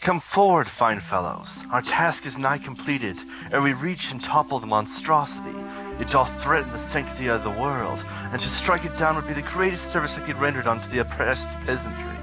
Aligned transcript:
Come 0.00 0.20
forward, 0.20 0.66
fine 0.66 1.00
fellows. 1.00 1.60
Our 1.70 1.82
task 1.82 2.24
is 2.24 2.38
nigh 2.38 2.56
completed, 2.56 3.18
ere 3.52 3.60
we 3.60 3.74
reach 3.74 4.10
and 4.10 4.24
topple 4.24 4.58
the 4.58 4.66
monstrosity. 4.66 5.54
It 6.00 6.08
doth 6.08 6.42
threaten 6.42 6.72
the 6.72 6.78
sanctity 6.78 7.26
of 7.26 7.44
the 7.44 7.50
world, 7.50 8.02
and 8.32 8.40
to 8.40 8.48
strike 8.48 8.86
it 8.86 8.96
down 8.96 9.16
would 9.16 9.28
be 9.28 9.34
the 9.34 9.42
greatest 9.42 9.92
service 9.92 10.14
that 10.14 10.24
could 10.24 10.36
be 10.36 10.40
rendered 10.40 10.66
unto 10.66 10.88
the 10.88 11.00
oppressed 11.00 11.50
peasantry. 11.66 12.16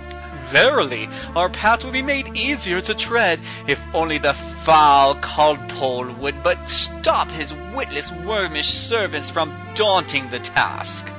Verily, 0.45 1.07
our 1.35 1.49
path 1.49 1.83
will 1.83 1.91
be 1.91 2.01
made 2.01 2.35
easier 2.35 2.81
to 2.81 2.95
tread 2.95 3.41
if 3.67 3.79
only 3.93 4.17
the 4.17 4.33
foul 4.33 5.13
Codpole 5.15 6.17
would 6.17 6.41
but 6.41 6.67
stop 6.67 7.29
his 7.29 7.53
witless 7.75 8.11
wormish 8.25 8.69
servants 8.69 9.29
from 9.29 9.55
daunting 9.75 10.27
the 10.31 10.39
task. 10.39 11.13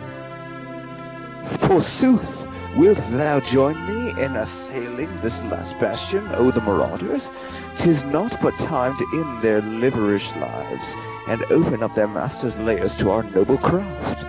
Forsooth, 1.61 2.38
wilt 2.79 2.99
thou 3.11 3.41
join 3.41 3.75
me 3.89 4.11
in 4.23 4.37
assailing 4.37 5.11
this 5.21 5.43
last 5.45 5.77
bastion, 5.81 6.25
O 6.35 6.53
the 6.53 6.61
marauders? 6.61 7.33
Tis 7.77 8.05
not 8.05 8.41
but 8.41 8.57
time 8.59 8.97
to 8.97 9.07
end 9.15 9.43
their 9.43 9.61
liverish 9.61 10.33
lives, 10.41 10.95
and 11.27 11.43
open 11.51 11.83
up 11.83 11.97
their 11.97 12.07
masters' 12.07 12.59
lairs 12.61 12.95
to 12.95 13.11
our 13.11 13.25
noble 13.25 13.59
craft. 13.59 14.25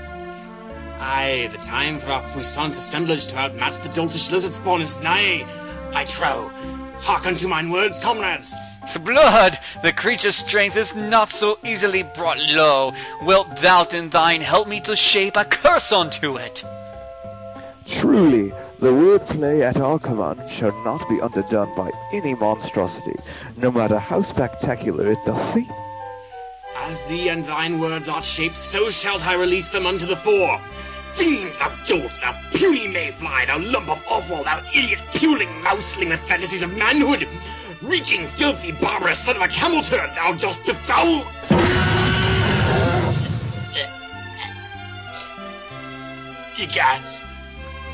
Aye, 0.97 1.47
the 1.51 1.59
time 1.59 1.99
for 1.99 2.09
our 2.09 2.27
puissant 2.29 2.73
assemblage 2.73 3.27
to 3.27 3.37
outmatch 3.37 3.83
the 3.83 3.89
doltish 3.89 4.31
lizard 4.31 4.53
spawn 4.53 4.81
is 4.81 5.01
nigh, 5.03 5.45
I 5.93 6.05
trow. 6.05 6.49
Hearken 7.01 7.35
to 7.35 7.47
mine 7.47 7.69
words, 7.69 7.99
comrades. 7.99 8.55
Blood, 9.03 9.59
the 9.83 9.93
creature's 9.93 10.37
strength 10.37 10.75
is 10.75 10.95
not 10.95 11.29
so 11.29 11.59
easily 11.63 12.01
brought 12.01 12.39
low. 12.39 12.93
Wilt 13.21 13.57
thou 13.57 13.83
in 13.93 14.09
thine 14.09 14.41
help 14.41 14.67
me 14.67 14.79
to 14.81 14.95
shape 14.95 15.37
a 15.37 15.45
curse 15.45 15.91
unto 15.91 16.37
it? 16.37 16.63
Truly, 17.89 18.53
the 18.79 18.93
wordplay 18.93 19.61
at 19.61 19.79
our 19.81 19.99
shall 20.47 20.71
not 20.83 21.07
be 21.09 21.19
underdone 21.21 21.73
by 21.75 21.91
any 22.13 22.35
monstrosity, 22.35 23.15
no 23.57 23.71
matter 23.71 23.97
how 23.97 24.21
spectacular 24.21 25.11
it 25.11 25.17
doth 25.25 25.41
seem. 25.53 25.69
As 26.77 27.03
thee 27.05 27.29
and 27.29 27.43
thine 27.45 27.79
words 27.79 28.07
art 28.07 28.23
shaped, 28.23 28.55
so 28.55 28.89
shalt 28.89 29.25
I 29.25 29.33
release 29.33 29.71
them 29.71 29.85
unto 29.85 30.05
the 30.05 30.15
fore. 30.15 30.61
Fiend, 31.13 31.51
thou 31.55 31.71
dolt, 31.85 32.11
thou 32.21 32.39
puny 32.53 32.87
mayfly, 32.87 33.45
thou 33.47 33.57
lump 33.57 33.89
of 33.89 34.03
offal, 34.07 34.43
thou 34.43 34.61
idiot 34.73 35.01
puling 35.15 35.49
mouseling 35.63 36.09
the 36.09 36.17
fantasies 36.17 36.61
of 36.61 36.77
manhood! 36.77 37.27
Reeking, 37.81 38.27
filthy, 38.27 38.71
barbarous 38.71 39.19
son 39.19 39.35
of 39.35 39.41
a 39.41 39.47
camel 39.47 39.81
turd, 39.81 40.11
thou 40.15 40.33
dost 40.33 40.63
befoul... 40.65 41.25
Egads, 46.57 47.23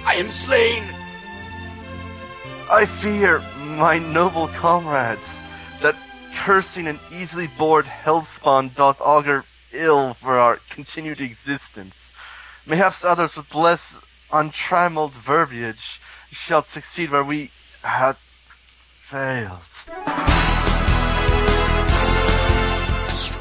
I 0.06 0.16
am 0.16 0.30
slain! 0.30 0.84
I 2.70 2.86
fear, 2.86 3.39
my 3.58 3.98
noble 3.98 4.47
comrades, 4.50 5.39
that 5.81 5.95
cursing 6.36 6.88
and 6.88 7.00
easily 7.12 7.47
bored 7.47 7.86
hellspawn 7.86 8.75
doth 8.75 9.02
augur 9.02 9.45
ill 9.73 10.14
for 10.14 10.38
our 10.38 10.59
continued 10.70 11.20
existence. 11.22 12.14
Mayhaps 12.67 13.03
others 13.03 13.36
with 13.36 13.53
less 13.56 13.95
untrammeled 14.31 15.14
verbiage 15.14 16.00
shall 16.31 16.62
succeed 16.62 17.09
where 17.09 17.23
we 17.23 17.50
had 17.81 18.17
failed. 19.08 19.62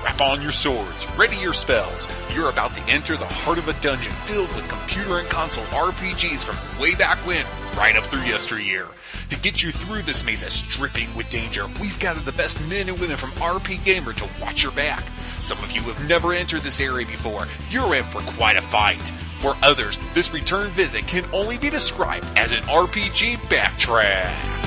Strap 0.05 0.21
on 0.21 0.43
your 0.43 0.53
swords, 0.53 1.07
ready 1.17 1.37
your 1.39 1.55
spells. 1.55 2.07
You're 2.35 2.51
about 2.51 2.75
to 2.75 2.83
enter 2.93 3.17
the 3.17 3.25
heart 3.25 3.57
of 3.57 3.69
a 3.69 3.81
dungeon 3.81 4.13
filled 4.13 4.55
with 4.55 4.69
computer 4.69 5.19
and 5.19 5.27
console 5.31 5.65
RPGs 5.65 6.45
from 6.45 6.79
way 6.79 6.95
back 6.95 7.17
when, 7.27 7.47
right 7.79 7.97
up 7.97 8.05
through 8.05 8.21
yesteryear. 8.21 8.87
To 9.31 9.41
get 9.41 9.63
you 9.63 9.71
through 9.71 10.03
this 10.03 10.23
maze 10.23 10.43
that's 10.43 10.61
dripping 10.61 11.09
with 11.15 11.31
danger, 11.31 11.67
we've 11.81 11.99
gathered 12.01 12.27
the 12.27 12.33
best 12.33 12.61
men 12.69 12.91
and 12.91 13.01
women 13.01 13.17
from 13.17 13.31
RPGamer 13.31 14.15
to 14.17 14.29
watch 14.43 14.63
your 14.63 14.73
back. 14.73 15.03
Some 15.41 15.65
of 15.65 15.73
you 15.73 15.81
have 15.81 16.07
never 16.07 16.35
entered 16.35 16.61
this 16.61 16.83
area 16.83 17.07
before. 17.07 17.47
You're 17.71 17.95
in 17.95 18.05
for 18.05 18.21
quite 18.33 18.59
a 18.59 18.63
fight. 18.63 19.09
For 19.39 19.57
others, 19.63 19.99
this 20.13 20.35
return 20.35 20.69
visit 20.73 21.07
can 21.07 21.25
only 21.33 21.57
be 21.57 21.71
described 21.71 22.27
as 22.37 22.53
an 22.53 22.63
RPG 22.65 23.37
backtrack. 23.49 24.65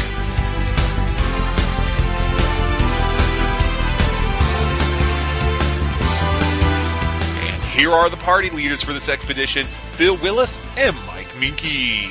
Here 7.78 7.92
are 7.92 8.10
the 8.10 8.18
party 8.18 8.50
leaders 8.50 8.82
for 8.82 8.92
this 8.92 9.08
expedition 9.08 9.64
Phil 9.92 10.18
Willis 10.18 10.60
and 10.78 10.96
Mike 11.06 11.28
Moehnke. 11.38 12.10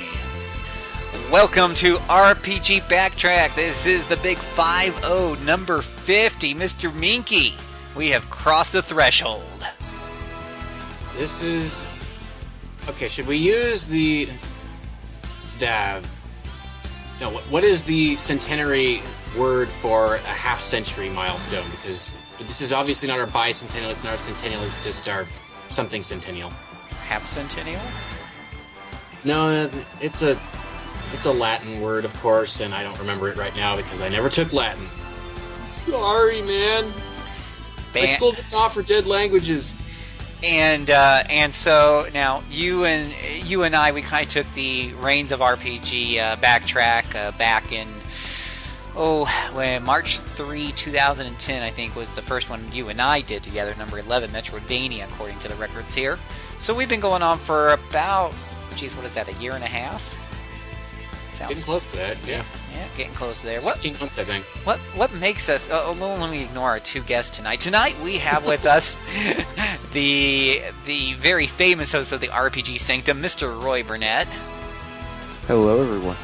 Welcome 1.33 1.75
to 1.75 1.97
RPG 1.97 2.83
Backtrack. 2.83 3.53
This 3.57 3.85
is 3.85 4.05
the 4.05 4.17
big 4.19 4.39
5 4.39 4.97
0, 5.05 5.35
number 5.45 5.83
50, 5.83 6.55
Mr. 6.55 6.89
Moehnke. 6.93 7.61
We 7.97 8.11
have 8.11 8.31
crossed 8.31 8.75
the 8.75 8.83
threshold. 8.83 9.43
This 11.17 11.43
is... 11.43 11.85
Okay, 12.89 13.09
should 13.09 13.27
we 13.27 13.37
use 13.37 13.89
the... 13.89 14.29
The... 15.59 16.01
No, 17.21 17.31
what, 17.31 17.43
what 17.51 17.65
is 17.65 17.83
the 17.83 18.15
centenary 18.15 19.03
word 19.37 19.69
for 19.69 20.15
a 20.15 20.19
half 20.21 20.61
century 20.61 21.09
milestone? 21.09 21.69
Because 21.73 22.17
this 22.39 22.61
is 22.61 22.73
obviously 22.73 23.09
not 23.09 23.19
our 23.19 23.27
bicentennial, 23.27 23.91
it's 23.91 24.05
not 24.05 24.13
our 24.13 24.19
centennial, 24.19 24.63
it's 24.63 24.81
just 24.85 25.09
our 25.09 25.27
something 25.71 26.03
centennial. 26.03 26.51
Half 27.07 27.27
centennial? 27.27 27.81
No, 29.25 29.69
it's 30.01 30.23
a 30.23 30.39
it's 31.13 31.25
a 31.27 31.33
Latin 31.33 31.81
word, 31.81 32.05
of 32.05 32.15
course, 32.21 32.61
and 32.61 32.75
I 32.75 32.83
don't 32.83 32.99
remember 32.99 33.29
it 33.29 33.37
right 33.37 33.55
now 33.57 33.77
because 33.77 34.01
I 34.01 34.09
never 34.09 34.29
took 34.29 34.53
Latin. 34.53 34.87
Sorry, 35.71 36.43
man. 36.43 36.85
My 37.95 38.03
Ban- 38.03 38.09
school 38.09 38.33
didn't 38.33 38.53
offer 38.55 38.83
dead 38.83 39.07
languages. 39.07 39.73
and 40.45 40.91
uh, 40.91 41.25
and 41.31 41.55
so 41.55 42.07
now 42.13 42.43
you 42.51 42.85
and 42.85 43.13
you 43.49 43.63
and 43.63 43.75
I 43.75 43.93
we 43.93 44.03
kind 44.03 44.25
of 44.27 44.31
took 44.33 44.53
the 44.55 44.93
reins 45.01 45.33
of 45.33 45.41
RPG 45.41 46.19
uh, 46.19 46.37
backtrack 46.37 47.15
uh, 47.15 47.33
back 47.39 47.73
in 47.73 47.89
oh 48.97 49.25
when 49.53 49.85
March 49.85 50.19
three 50.19 50.73
two 50.73 50.91
thousand 50.91 51.27
and 51.27 51.39
ten 51.39 51.63
I 51.63 51.71
think 51.71 51.95
was 51.95 52.15
the 52.15 52.23
first 52.23 52.51
one 52.51 52.65
you 52.73 52.89
and 52.89 53.01
I 53.01 53.21
did 53.21 53.43
together 53.43 53.75
number 53.77 53.99
eleven 53.99 54.31
Metrodania 54.31 55.05
according 55.05 55.39
to 55.41 55.49
the 55.49 55.55
records 55.57 55.95
here. 55.95 56.19
So 56.59 56.75
we've 56.75 56.89
been 56.89 57.01
going 57.01 57.23
on 57.23 57.39
for 57.39 57.73
about 57.73 58.33
geez 58.77 58.97
what 58.97 59.05
is 59.05 59.15
that 59.15 59.29
a 59.29 59.33
year 59.35 59.53
and 59.53 59.65
a 59.65 59.69
half? 59.69 60.15
Getting 61.39 61.57
close 61.65 61.91
to 61.91 61.97
that, 61.99 62.17
yeah. 62.27 62.43
yeah 62.73 62.87
getting 62.97 63.13
close 63.13 63.43
there. 63.43 63.61
What 63.61 63.77
16 63.83 63.99
months, 64.01 64.19
I 64.19 64.25
think. 64.25 64.45
what 64.65 64.79
what 64.95 65.13
makes 65.17 65.51
us? 65.51 65.69
Uh, 65.69 65.83
oh, 65.85 65.97
oh, 66.01 66.17
let 66.21 66.31
me 66.31 66.43
ignore 66.43 66.71
our 66.71 66.81
two 66.81 67.03
guests 67.03 67.37
tonight. 67.37 67.61
Tonight 67.61 67.95
we 68.03 68.17
have 68.17 68.47
with 68.47 68.65
us 68.77 68.97
the 69.93 70.63
the 70.87 71.13
very 71.15 71.47
famous 71.47 71.93
host 71.93 72.13
of 72.13 72.21
the 72.21 72.29
RPG 72.29 72.81
Sanctum, 72.81 73.21
Mr. 73.21 73.63
Roy 73.63 73.83
Burnett, 73.83 74.27
Hello, 75.47 75.81
everyone. 75.81 76.17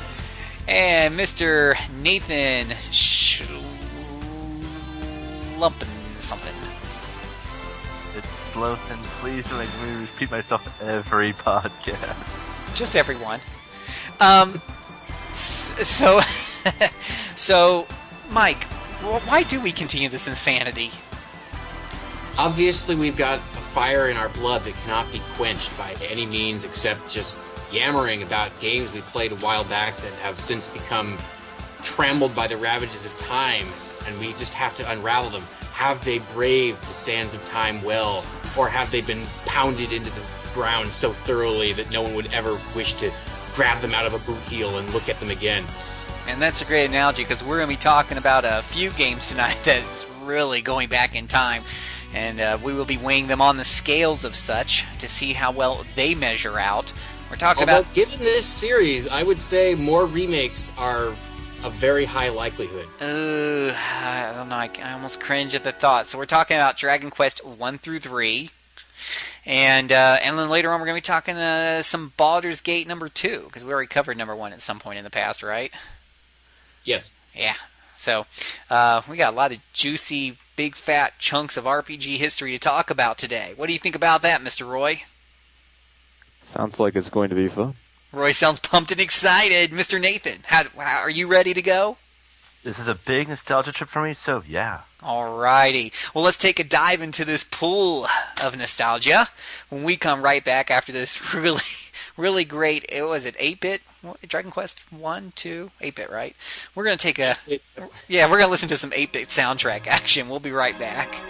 And 0.69 1.19
Mr. 1.19 1.75
Nathan 2.03 2.69
Schlumpin 2.91 3.63
something. 6.23 6.55
It's 8.17 8.27
Slothin. 8.53 9.03
Please 9.21 9.49
don't 9.49 9.59
make 9.59 9.69
me 9.83 10.03
repeat 10.03 10.31
myself 10.31 10.83
every 10.83 11.33
podcast. 11.33 12.75
Just 12.75 12.97
everyone. 12.97 13.41
Um. 14.21 14.61
So, 15.35 16.21
so, 17.37 17.87
Mike, 18.31 18.65
why 19.03 19.43
do 19.43 19.61
we 19.61 19.73
continue 19.73 20.09
this 20.09 20.29
insanity? 20.29 20.91
Obviously, 22.39 22.95
we've 22.95 23.17
got 23.17 23.39
a 23.39 23.43
fire 23.43 24.09
in 24.09 24.17
our 24.17 24.29
blood 24.31 24.63
that 24.65 24.75
cannot 24.85 25.11
be 25.11 25.21
quenched 25.35 25.77
by 25.79 25.95
any 26.09 26.27
means 26.27 26.65
except 26.65 27.11
just 27.11 27.39
yammering 27.73 28.23
about 28.23 28.51
games 28.61 28.93
we 28.93 29.01
played 29.01 29.33
a 29.33 29.37
while 29.37 29.65
back 29.65 29.97
that 29.99 30.13
have 30.15 30.39
since 30.39 30.69
become 30.69 31.17
trampled 31.83 32.35
by 32.35 32.47
the 32.47 32.57
ravages 32.57 33.05
of 33.05 33.17
time, 33.17 33.67
and 34.07 34.19
we 34.19 34.33
just 34.35 34.55
have 34.55 34.77
to 34.77 34.91
unravel 34.93 35.31
them. 35.31 35.43
Have 35.73 36.05
they 36.05 36.19
braved 36.33 36.81
the 36.83 36.95
sands 36.95 37.35
of 37.35 37.45
time 37.45 37.83
well, 37.83 38.25
or 38.57 38.69
have 38.69 38.91
they 38.91 39.01
been 39.01 39.25
pounded 39.47 39.93
into 39.93 40.11
the 40.11 40.23
ground 40.53 40.89
so 40.89 41.13
thoroughly 41.13 41.73
that 41.73 41.91
no 41.91 42.03
one 42.03 42.15
would 42.15 42.33
ever 42.33 42.59
wish 42.77 42.95
to 42.95 43.11
grab 43.55 43.81
them 43.81 43.95
out 43.95 44.07
of 44.07 44.15
a 44.15 44.31
boot 44.31 44.41
heel 44.49 44.79
and 44.79 44.93
look 44.93 45.09
at 45.09 45.19
them 45.19 45.31
again? 45.31 45.65
And 46.29 46.41
that's 46.41 46.63
a 46.63 46.65
great 46.65 46.87
analogy 46.87 47.25
because 47.25 47.43
we're 47.43 47.57
going 47.57 47.69
to 47.69 47.77
be 47.77 47.81
talking 47.81 48.17
about 48.17 48.45
a 48.45 48.63
few 48.63 48.91
games 48.91 49.29
tonight 49.29 49.57
that's 49.65 50.09
really 50.25 50.61
going 50.61 50.89
back 50.89 51.15
in 51.15 51.27
time. 51.27 51.63
And 52.15 52.41
uh, 52.41 52.59
we 52.63 52.75
will 52.75 52.85
be 52.85 52.99
weighing 52.99 53.27
them 53.27 53.41
on 53.41 53.57
the 53.57 53.65
scales 53.65 54.25
of 54.25 54.37
such 54.37 54.85
to 54.99 55.09
see 55.09 55.33
how 55.33 55.51
well 55.51 55.85
they 55.97 56.15
measure 56.15 56.59
out. 56.59 56.93
We're 57.33 57.39
talking 57.39 57.63
Although, 57.63 57.81
about. 57.81 57.95
given 57.95 58.19
this 58.19 58.45
series, 58.45 59.09
I 59.09 59.23
would 59.23 59.41
say 59.41 59.75
more 59.75 60.05
remakes 60.05 60.71
are 60.77 61.15
a 61.65 61.71
very 61.71 62.05
high 62.05 62.29
likelihood. 62.29 62.87
Uh, 63.01 63.73
I 63.75 64.33
don't 64.37 64.51
know. 64.51 64.55
I, 64.55 64.69
I 64.83 64.93
almost 64.93 65.19
cringe 65.19 65.55
at 65.55 65.65
the 65.65 65.73
thought. 65.73 66.05
So 66.05 66.19
we're 66.19 66.27
talking 66.27 66.59
about 66.59 66.77
Dragon 66.77 67.09
Quest 67.09 67.43
one 67.43 67.79
through 67.79 68.01
three, 68.01 68.51
and 69.47 69.91
uh, 69.91 70.19
and 70.23 70.39
then 70.39 70.51
later 70.51 70.71
on 70.71 70.79
we're 70.79 70.85
going 70.85 71.01
to 71.01 71.03
be 71.03 71.11
talking 71.11 71.37
uh, 71.37 71.81
some 71.81 72.13
Baldur's 72.19 72.61
Gate 72.61 72.87
number 72.87 73.09
two 73.09 73.45
because 73.47 73.65
we 73.65 73.73
already 73.73 73.89
covered 73.89 74.19
number 74.19 74.37
one 74.37 74.53
at 74.53 74.61
some 74.61 74.79
point 74.79 74.99
in 74.99 75.05
the 75.05 75.11
past, 75.11 75.43
right? 75.43 75.73
Yes. 76.85 77.13
Yeah. 77.35 77.55
So 77.97 78.27
uh, 78.69 79.01
we 79.09 79.17
got 79.17 79.33
a 79.33 79.37
lot 79.37 79.53
of 79.53 79.59
juicy, 79.73 80.37
big, 80.55 80.77
fat 80.77 81.15
chunks 81.19 81.57
of 81.57 81.65
RPG 81.65 82.19
history 82.19 82.53
to 82.53 82.59
talk 82.59 82.91
about 82.91 83.17
today. 83.17 83.55
What 83.57 83.69
do 83.69 83.73
you 83.73 83.79
think 83.79 83.97
about 83.97 84.21
that, 84.21 84.43
Mr. 84.43 84.69
Roy? 84.69 85.05
Sounds 86.53 86.79
like 86.79 86.95
it's 86.97 87.09
going 87.09 87.31
to 87.31 87.35
be 87.35 87.49
fun. 87.49 87.75
Roy 88.13 88.33
sounds 88.33 88.61
pumped 88.61 88.93
and 88.93 89.01
excited. 89.01 89.71
Mr. 89.71 89.99
Nathan, 89.99 90.41
how, 90.45 90.65
how, 90.77 90.99
are 90.99 91.09
you 91.09 91.27
ready 91.27 91.55
to 91.55 91.63
go? 91.63 91.97
This 92.63 92.79
is 92.79 92.87
a 92.87 92.95
big 92.95 93.31
nostalgia 93.31 93.73
trip 93.73 93.89
for 93.89 94.03
me, 94.03 94.13
so 94.13 94.43
yeah. 94.47 94.83
Alrighty. 95.01 95.93
Well, 96.15 96.23
let's 96.23 96.37
take 96.37 96.61
a 96.61 96.65
dive 96.65 97.01
into 97.01 97.25
this 97.25 97.43
pool 97.43 98.07
of 98.43 98.57
nostalgia 98.57 99.29
when 99.71 99.83
we 99.83 99.97
come 99.97 100.21
right 100.21 100.45
back 100.45 100.71
after 100.71 100.93
this 100.93 101.35
really, 101.35 101.63
really 102.19 102.45
great. 102.45 102.85
It 102.91 103.03
was 103.05 103.25
it 103.25 103.35
eight 103.39 103.61
bit 103.61 103.81
Dragon 104.29 104.51
Quest 104.51 104.93
one, 104.93 105.33
two, 105.35 105.71
eight 105.81 105.97
bit, 105.97 106.11
right? 106.11 106.37
We're 106.75 106.85
gonna 106.85 106.97
take 106.99 107.19
a 107.19 107.37
yeah, 108.09 108.31
we're 108.31 108.39
gonna 108.39 108.51
listen 108.51 108.69
to 108.69 108.77
some 108.77 108.93
eight 108.95 109.13
bit 109.13 109.29
soundtrack 109.29 109.87
action. 109.87 110.29
We'll 110.29 110.39
be 110.39 110.53
right 110.53 110.79
back. 110.79 111.21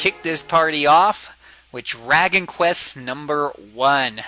Kick 0.00 0.22
this 0.22 0.42
party 0.42 0.86
off 0.86 1.36
with 1.70 1.84
Dragon 1.84 2.46
Quest 2.46 2.96
number 2.96 3.48
one. 3.50 4.22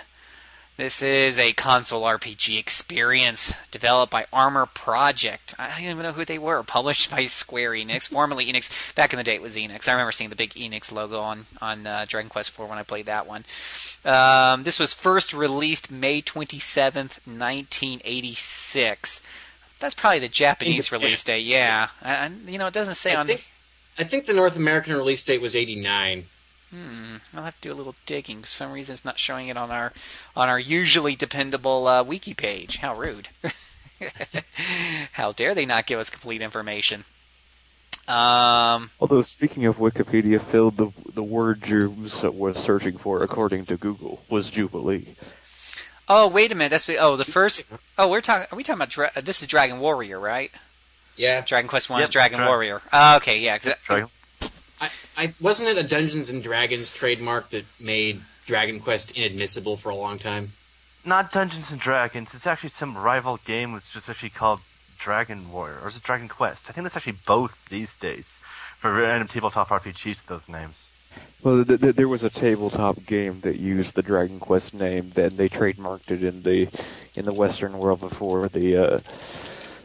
This 0.77 1.03
is 1.03 1.39
a 1.39 1.55
console 1.55 2.03
RPG 2.03 2.59
experience 2.59 3.55
developed 3.71 4.13
by 4.13 4.27
Armor 4.35 4.67
Project. 4.67 5.55
I 5.59 5.71
don't 5.71 5.89
even 5.89 6.03
know 6.03 6.13
who 6.13 6.27
they 6.27 6.39
were. 6.39 6.63
Published 6.63 7.11
by 7.11 7.25
Square 7.25 7.71
Enix, 7.71 8.07
formerly 8.07 8.53
Enix. 8.53 8.95
Back 8.95 9.15
in 9.15 9.17
the 9.17 9.25
day, 9.25 9.37
it 9.37 9.41
was 9.41 9.57
Enix. 9.57 9.89
I 9.89 9.93
remember 9.93 10.13
seeing 10.13 10.29
the 10.29 10.37
big 10.37 10.51
Enix 10.51 10.93
logo 10.93 11.19
on 11.19 11.47
on 11.63 11.87
uh, 11.87 12.05
Dragon 12.07 12.29
Quest 12.29 12.51
IV 12.51 12.69
when 12.69 12.77
I 12.77 12.83
played 12.83 13.07
that 13.07 13.27
one. 13.27 13.47
Um, 14.05 14.65
this 14.65 14.79
was 14.79 14.93
first 14.93 15.33
released 15.33 15.91
May 15.91 16.21
twenty 16.21 16.59
seventh, 16.59 17.19
nineteen 17.27 18.03
eighty 18.05 18.35
six. 18.35 19.23
That's 19.81 19.95
probably 19.95 20.19
the 20.19 20.29
Japanese 20.29 20.93
release 20.93 21.25
date. 21.25 21.47
Yeah, 21.47 21.89
I, 22.03 22.31
you 22.47 22.59
know, 22.59 22.67
it 22.67 22.75
doesn't 22.75 22.97
say 22.97 23.15
I 23.15 23.21
on. 23.21 23.27
Think, 23.29 23.51
I 23.99 24.05
think 24.05 24.27
the 24.27 24.33
North 24.33 24.56
American 24.56 24.94
release 24.94 25.23
date 25.23 25.41
was 25.41 25.55
89. 25.55 26.27
Hmm. 26.71 27.17
I'll 27.35 27.44
have 27.44 27.61
to 27.61 27.69
do 27.69 27.73
a 27.73 27.77
little 27.77 27.94
digging. 28.06 28.43
For 28.43 28.47
some 28.47 28.73
reason, 28.73 28.94
it's 28.94 29.05
not 29.05 29.19
showing 29.19 29.49
it 29.49 29.59
on 29.59 29.71
our 29.71 29.93
on 30.35 30.49
our 30.49 30.59
usually 30.59 31.15
dependable 31.15 31.87
uh, 31.87 32.03
wiki 32.03 32.33
page. 32.33 32.79
How 32.79 32.94
rude! 32.94 33.29
How 35.12 35.33
dare 35.33 35.55
they 35.55 35.67
not 35.67 35.87
give 35.87 35.99
us 36.00 36.09
complete 36.09 36.41
information? 36.41 37.05
Um, 38.09 38.91
Although 39.00 39.23
speaking 39.23 39.67
of 39.67 39.77
Wikipedia, 39.77 40.43
Phil, 40.43 40.71
the 40.71 40.91
the 41.15 41.23
word 41.23 41.67
you 41.69 41.91
was 41.91 42.56
searching 42.56 42.97
for, 42.97 43.23
according 43.23 43.67
to 43.67 43.77
Google, 43.77 44.23
was 44.31 44.50
Jubilee. 44.50 45.15
Oh 46.09 46.27
wait 46.27 46.50
a 46.50 46.55
minute. 46.55 46.71
That's 46.71 46.88
oh 46.88 47.17
the 47.17 47.25
first. 47.25 47.71
Oh, 47.99 48.09
we're 48.09 48.21
talking. 48.21 48.47
Are 48.50 48.56
we 48.56 48.65
talking 48.65 48.79
about? 48.79 48.88
Dra- 48.88 49.23
this 49.23 49.43
is 49.43 49.49
Dragon 49.49 49.79
Warrior, 49.79 50.19
right? 50.19 50.50
Yeah. 51.17 51.43
Dragon 51.43 51.69
Quest 51.69 51.91
One 51.91 52.00
Yep, 52.00 52.05
is 52.09 52.11
Dragon 52.11 52.38
Dra- 52.38 52.49
Warrior. 52.49 52.82
Uh, 52.93 53.19
okay, 53.20 53.38
yeah. 53.38 53.59
'cause- 53.59 53.75
Dragon- 53.87 54.09
I, 54.81 54.91
I 55.17 55.35
wasn't 55.41 55.69
it 55.69 55.79
a 55.85 55.87
Dungeons 55.87 56.29
and 56.31 56.43
Dragons 56.43 56.91
trademark 56.91 57.50
that 57.50 57.64
made 57.79 58.20
Dragon 58.47 58.81
Quest 58.81 59.12
inadmissible 59.17 59.76
for 59.76 59.91
a 59.91 59.94
long 59.94 60.19
time? 60.19 60.55
Not 61.05 61.31
Dungeons 61.32 61.70
and 61.70 61.81
Dragons. 61.81 62.31
It's 62.35 62.47
actually 62.47 62.70
some 62.70 62.97
rival 62.97 63.38
game 63.44 63.73
that's 63.75 63.88
just 63.88 64.09
actually 64.09 64.31
called 64.31 64.61
Dragon 64.99 65.50
Warrior, 65.53 65.81
or 65.82 65.88
is 65.88 65.97
it 65.97 66.03
Dragon 66.03 66.29
Quest? 66.29 66.67
I 66.69 66.73
think 66.73 66.85
that's 66.85 66.97
actually 66.97 67.19
both 67.26 67.56
these 67.70 67.94
days 67.97 68.41
for 68.81 68.93
random 68.93 69.29
tabletop 69.29 69.69
RPGs 69.69 70.23
those 70.26 70.49
names. 70.49 70.87
Well, 71.43 71.64
th- 71.64 71.81
th- 71.81 71.94
there 71.97 72.09
was 72.09 72.23
a 72.23 72.31
tabletop 72.31 73.05
game 73.05 73.41
that 73.43 73.59
used 73.59 73.94
the 73.94 74.03
Dragon 74.03 74.41
Quest 74.41 74.75
name. 74.75 75.11
Then 75.14 75.37
they 75.37 75.49
trademarked 75.49 76.11
it 76.11 76.23
in 76.25 76.43
the 76.43 76.69
in 77.14 77.25
the 77.25 77.35
Western 77.35 77.79
world 77.79 78.00
before 78.00 78.49
the 78.49 78.76
uh, 78.76 78.99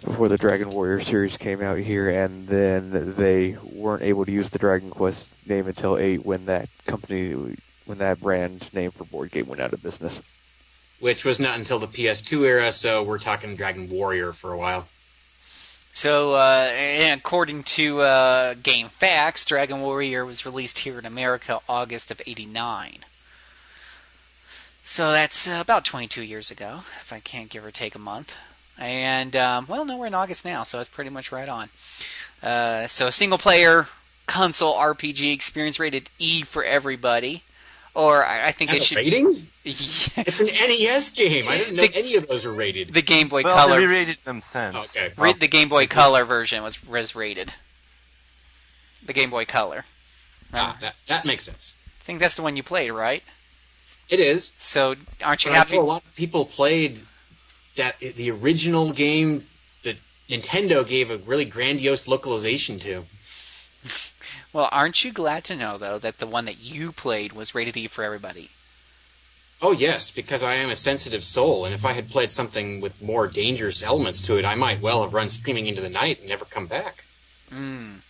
before 0.04 0.28
the 0.28 0.38
Dragon 0.38 0.70
Warrior 0.70 1.02
series 1.02 1.38
came 1.38 1.62
out 1.62 1.78
here, 1.78 2.10
and 2.10 2.48
then 2.48 3.16
they 3.18 3.58
weren't 3.64 4.04
able 4.04 4.26
to 4.26 4.32
use 4.32 4.50
the 4.50 4.60
Dragon 4.60 4.90
Quest 4.90 5.30
name 5.46 5.68
until 5.68 5.98
eight 5.98 6.26
when 6.26 6.46
that 6.46 6.70
company 6.86 7.56
when 7.86 7.98
that 8.00 8.20
brand 8.20 8.68
name 8.74 8.92
for 8.92 9.06
board 9.06 9.32
game 9.32 9.48
went 9.48 9.62
out 9.62 9.74
of 9.74 9.82
business. 9.82 10.20
Which 11.00 11.24
was 11.26 11.40
not 11.40 11.58
until 11.58 11.80
the 11.80 11.88
PS2 11.88 12.46
era, 12.46 12.72
so 12.72 13.04
we're 13.04 13.20
talking 13.20 13.56
Dragon 13.56 13.88
Warrior 13.90 14.34
for 14.34 14.52
a 14.52 14.58
while. 14.58 14.88
So, 15.92 16.34
uh, 16.34 16.70
and 16.74 17.20
according 17.20 17.64
to 17.64 18.02
uh, 18.02 18.54
GameFAQs, 18.56 19.46
Dragon 19.46 19.82
Warrior 19.82 20.26
was 20.26 20.46
released 20.46 20.80
here 20.80 21.00
in 21.00 21.06
America 21.06 21.60
August 21.68 22.12
of 22.12 22.22
'89. 22.26 23.00
So 24.84 25.12
that's 25.12 25.50
uh, 25.50 25.58
about 25.60 25.84
22 25.84 26.22
years 26.24 26.50
ago, 26.50 26.78
if 27.02 27.12
I 27.12 27.20
can't 27.20 27.50
give 27.50 27.66
or 27.66 27.72
take 27.72 27.94
a 27.94 28.00
month. 28.00 28.38
And 28.80 29.36
um, 29.36 29.66
well, 29.68 29.86
no, 29.86 29.98
we're 29.98 30.08
in 30.08 30.14
August 30.14 30.46
now, 30.46 30.64
so 30.64 30.80
it's 30.80 30.90
pretty 30.90 31.10
much 31.10 31.32
right 31.32 31.50
on. 31.50 31.70
Uh, 32.44 32.86
so, 32.88 33.10
single 33.10 33.38
player 33.40 33.88
console 34.28 34.76
RPG 34.76 35.34
experience 35.34 35.80
rated 35.80 36.10
E 36.20 36.44
for 36.44 36.64
everybody, 36.64 37.44
or 37.96 38.24
I, 38.24 38.48
I 38.48 38.52
think 38.52 38.70
And 38.70 38.78
it 38.78 38.84
a 38.84 38.86
should. 38.86 38.98
rating? 38.98 39.48
Yeah, 39.68 40.24
It's 40.26 40.40
an 40.40 40.48
NES 40.48 41.10
game. 41.12 41.46
I 41.50 41.58
didn't 41.58 41.76
know 41.76 41.86
The- 41.88 41.96
any 41.96 42.16
of 42.16 42.26
those 42.30 42.46
were 42.46 42.54
rated. 42.54 42.94
the 42.94 43.02
Game 43.02 43.28
Boy 43.28 43.44
well, 43.44 43.54
Color. 43.58 43.80
they 43.82 43.86
re-rated 43.86 44.18
them 44.24 44.42
since. 44.42 44.76
Okay. 44.78 45.12
Ra- 45.18 45.34
the 45.38 45.50
Game 45.50 45.68
Boy 45.68 45.88
Color 45.88 46.24
version 46.24 46.64
was 46.64 46.82
was 46.86 47.16
rated. 47.16 47.54
The 49.04 49.12
Game 49.14 49.30
Boy 49.30 49.44
Color. 49.46 49.84
Ah, 50.54 50.78
that, 50.80 50.96
that 51.08 51.26
makes 51.26 51.44
sense. 51.46 51.76
I 52.00 52.04
think 52.06 52.20
that's 52.20 52.36
the 52.36 52.42
one 52.44 52.56
you 52.56 52.64
played, 52.64 52.92
right? 52.92 53.24
It 54.08 54.22
is. 54.22 54.54
So 54.58 54.96
aren't 55.22 55.44
you 55.44 55.52
But 55.52 55.56
I 55.56 55.58
happy? 55.58 55.76
know 55.76 55.82
a 55.82 55.84
lot 55.84 56.04
of 56.06 56.16
people 56.16 56.46
played 56.46 57.02
that 57.78 58.00
the 58.00 58.30
original 58.30 58.92
game 58.92 59.46
that 59.84 59.98
Nintendo 60.30 60.86
gave 60.86 61.10
a 61.10 61.18
really 61.18 61.46
grandiose 61.46 62.08
localization 62.08 62.80
to. 62.80 63.06
Well, 64.54 64.70
aren't 64.72 65.04
you 65.04 65.12
glad 65.12 65.44
to 65.46 65.56
know 65.56 65.78
though 65.78 66.00
that 66.00 66.18
the 66.18 66.28
one 66.28 66.46
that 66.46 66.60
you 66.60 66.92
played 66.92 67.34
was 67.34 67.56
rated 67.56 67.78
E 67.78 67.88
for 67.88 68.04
everybody? 68.04 68.50
Oh 69.62 69.72
yes, 69.72 70.12
because 70.12 70.44
I 70.44 70.56
am 70.56 70.70
a 70.70 70.76
sensitive 70.76 71.24
soul, 71.24 71.66
and 71.66 71.74
if 71.74 71.84
I 71.84 71.94
had 71.94 72.10
played 72.10 72.32
something 72.32 72.80
with 72.80 73.02
more 73.02 73.28
dangerous 73.28 73.82
elements 73.82 74.22
to 74.22 74.38
it, 74.38 74.46
I 74.46 74.56
might 74.56 74.82
well 74.82 75.02
have 75.02 75.14
run 75.14 75.30
screaming 75.30 75.66
into 75.66 75.82
the 75.82 75.90
night 75.90 76.20
and 76.20 76.28
never 76.28 76.46
come 76.46 76.68
back. 76.68 77.06
Mm. 77.52 78.02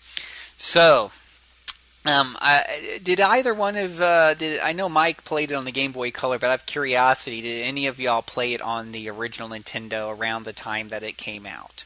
So, 0.58 1.12
um, 2.10 2.38
I, 2.40 3.00
did 3.04 3.20
either 3.20 3.54
one 3.54 3.76
of 3.76 4.02
uh, 4.02 4.34
did 4.34 4.60
I 4.60 4.74
know 4.74 4.90
Mike 4.90 5.24
played 5.24 5.52
it 5.52 5.56
on 5.56 5.66
the 5.66 5.72
Game 5.72 5.92
Boy 5.92 6.12
Color, 6.12 6.40
but 6.40 6.48
I 6.48 6.52
have 6.52 6.66
curiosity. 6.66 7.42
Did 7.42 7.64
any 7.64 7.88
of 7.88 8.00
y'all 8.00 8.22
play 8.22 8.54
it 8.54 8.62
on 8.62 8.92
the 8.92 9.10
original 9.10 9.50
Nintendo 9.50 10.16
around 10.16 10.44
the 10.44 10.54
time 10.54 10.90
that 10.90 11.04
it 11.04 11.18
came 11.18 11.46
out? 11.46 11.86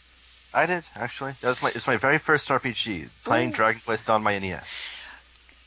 I 0.54 0.66
did 0.66 0.84
actually. 0.96 1.36
That 1.42 1.50
was 1.50 1.62
my 1.62 1.70
it's 1.70 1.88
my 1.88 1.98
very 1.98 2.18
first 2.18 2.50
RPG 2.50 3.10
playing 3.24 3.50
Ooh. 3.50 3.56
Dragon 3.56 3.82
Quest 3.86 4.10
on 4.10 4.24
my 4.24 4.38
NES. 4.38 4.64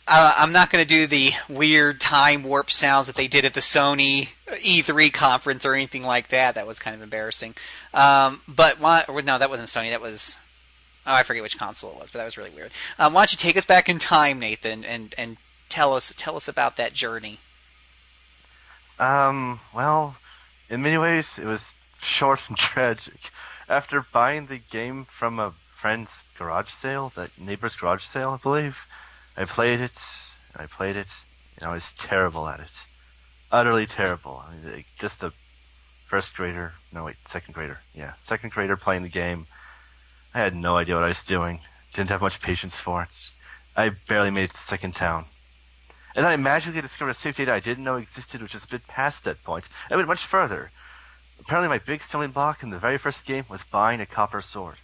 Uh, 0.07 0.35
I'm 0.37 0.53
not 0.53 0.71
going 0.71 0.83
to 0.83 0.89
do 0.89 1.07
the 1.07 1.31
weird 1.49 1.99
time 1.99 2.43
warp 2.43 2.71
sounds 2.71 3.07
that 3.07 3.17
they 3.17 3.27
did 3.27 3.47
at 3.47 3.55
the 3.55 3.61
Sony 3.61 4.35
E3 4.47 5.11
conference 5.11 5.65
or 5.65 5.73
anything 5.73 6.03
like 6.03 6.29
that. 6.29 6.57
That 6.57 6.67
was 6.67 6.79
kind 6.79 6.95
of 6.95 7.01
embarrassing. 7.01 7.55
Um, 7.95 8.43
but 8.47 8.79
why, 8.79 9.05
no, 9.09 9.39
that 9.39 9.49
wasn't 9.49 9.71
Sony. 9.71 9.89
That 9.91 10.03
was 10.03 10.39
oh, 11.07 11.15
I 11.15 11.23
forget 11.23 11.43
which 11.43 11.59
console 11.59 11.91
it 11.93 12.01
was, 12.01 12.11
but 12.11 12.19
that 12.19 12.25
was 12.25 12.39
really 12.39 12.51
weird. 12.51 12.73
Um, 12.99 13.13
why 13.13 13.23
don't 13.23 13.33
you 13.33 13.39
take 13.39 13.57
us 13.57 13.65
back 13.65 13.89
in 13.89 13.99
time, 13.99 14.39
Nathan, 14.39 14.85
and 14.85 15.15
and 15.17 15.37
tell 15.69 15.95
us 15.95 16.13
tell 16.17 16.37
us 16.37 16.49
about 16.49 16.77
that 16.77 16.93
journey? 16.93 17.39
Um, 18.99 19.61
well, 19.75 20.17
in 20.69 20.83
many 20.83 20.99
ways, 20.99 21.39
it 21.39 21.47
was 21.47 21.71
short 22.01 22.43
and 22.49 22.57
tragic. 22.59 23.31
After 23.69 24.05
buying 24.13 24.47
the 24.47 24.59
game 24.59 25.07
from 25.07 25.39
a 25.39 25.55
friend's 25.77 26.11
garage 26.39 26.71
sale, 26.71 27.13
that 27.17 27.39
neighbor's 27.39 27.77
garage 27.77 28.05
sale, 28.05 28.31
I 28.31 28.37
believe. 28.43 28.79
I 29.37 29.45
played 29.45 29.81
it, 29.81 29.99
I 30.55 30.67
played 30.67 30.97
it, 30.97 31.09
and 31.59 31.69
I 31.69 31.75
was 31.75 31.93
terrible 31.99 32.47
at 32.49 32.61
it. 32.61 32.71
Utterly 33.51 33.87
terrible. 33.87 34.45
I 34.47 34.55
mean, 34.55 34.85
just 34.99 35.23
a 35.23 35.33
first 36.07 36.35
grader, 36.35 36.75
no 36.93 37.05
wait, 37.05 37.17
second 37.27 37.55
grader, 37.55 37.81
yeah, 37.95 38.13
second 38.21 38.53
grader 38.53 38.77
playing 38.77 39.03
the 39.03 39.09
game. 39.09 39.47
I 40.35 40.41
had 40.41 40.57
no 40.57 40.77
idea 40.77 40.97
what 40.97 41.05
I 41.05 41.09
was 41.09 41.23
doing. 41.23 41.61
Didn't 41.95 42.11
have 42.11 42.21
much 42.21 42.43
patience 42.43 42.75
for 42.75 43.03
it. 43.05 43.31
I 43.77 43.91
barely 44.09 44.31
made 44.31 44.45
it 44.45 44.49
to 44.49 44.55
the 44.55 44.61
second 44.61 44.97
town. 44.97 45.27
And 46.17 46.25
then 46.25 46.33
I 46.33 46.37
magically 46.37 46.81
discovered 46.81 47.11
a 47.11 47.15
safe 47.15 47.37
data 47.37 47.53
I 47.53 47.61
didn't 47.61 47.85
know 47.85 47.97
existed, 47.97 48.43
which 48.43 48.55
is 48.55 48.65
a 48.65 48.69
bit 48.69 48.87
past 48.87 49.25
that 49.25 49.43
point. 49.45 49.65
I 49.91 49.97
went 49.97 50.09
much 50.09 50.27
further. 50.27 50.71
Apparently, 51.41 51.69
my 51.69 51.79
big 51.79 52.03
stumbling 52.03 52.31
block 52.31 52.63
in 52.63 52.71
the 52.71 52.79
very 52.79 52.99
first 52.99 53.25
game 53.25 53.45
was 53.49 53.63
buying 53.65 54.01
a 54.01 54.07
copper 54.07 54.41
sword. 54.41 54.77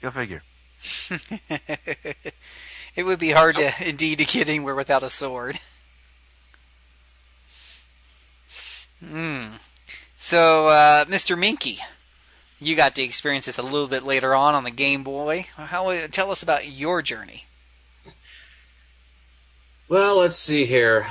Go 0.00 0.10
figure. 0.10 0.42
it 2.96 3.02
would 3.02 3.18
be 3.18 3.32
hard 3.32 3.56
to 3.56 3.72
indeed 3.86 4.18
to 4.18 4.24
get 4.24 4.48
anywhere 4.48 4.74
without 4.74 5.02
a 5.02 5.10
sword. 5.10 5.58
Hmm. 9.04 9.48
So, 10.16 10.68
uh, 10.68 11.04
Mr. 11.04 11.36
Moehnke, 11.38 11.78
you 12.60 12.74
got 12.74 12.94
to 12.96 13.02
experience 13.02 13.46
this 13.46 13.58
a 13.58 13.62
little 13.62 13.86
bit 13.86 14.04
later 14.04 14.34
on 14.34 14.54
on 14.54 14.64
the 14.64 14.70
Game 14.70 15.02
Boy. 15.02 15.46
How 15.56 15.92
tell 16.08 16.30
us 16.30 16.42
about 16.42 16.68
your 16.68 17.02
journey? 17.02 17.44
Well, 19.88 20.18
let's 20.18 20.38
see 20.38 20.64
here. 20.64 21.06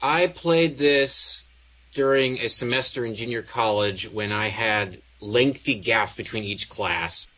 I 0.00 0.28
played 0.28 0.78
this 0.78 1.44
during 1.92 2.38
a 2.38 2.48
semester 2.48 3.04
in 3.04 3.14
junior 3.14 3.42
college 3.42 4.08
when 4.10 4.32
I 4.32 4.48
had 4.48 5.02
lengthy 5.20 5.74
gaps 5.74 6.16
between 6.16 6.44
each 6.44 6.68
class, 6.68 7.34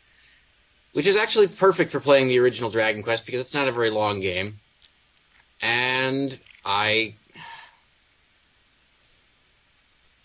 which 0.93 1.07
is 1.07 1.17
actually 1.17 1.47
perfect 1.47 1.91
for 1.91 1.99
playing 1.99 2.27
the 2.27 2.39
original 2.39 2.69
Dragon 2.69 3.01
Quest 3.01 3.25
because 3.25 3.41
it's 3.41 3.53
not 3.53 3.67
a 3.67 3.71
very 3.71 3.89
long 3.89 4.19
game. 4.19 4.57
And 5.61 6.39
I 6.63 7.15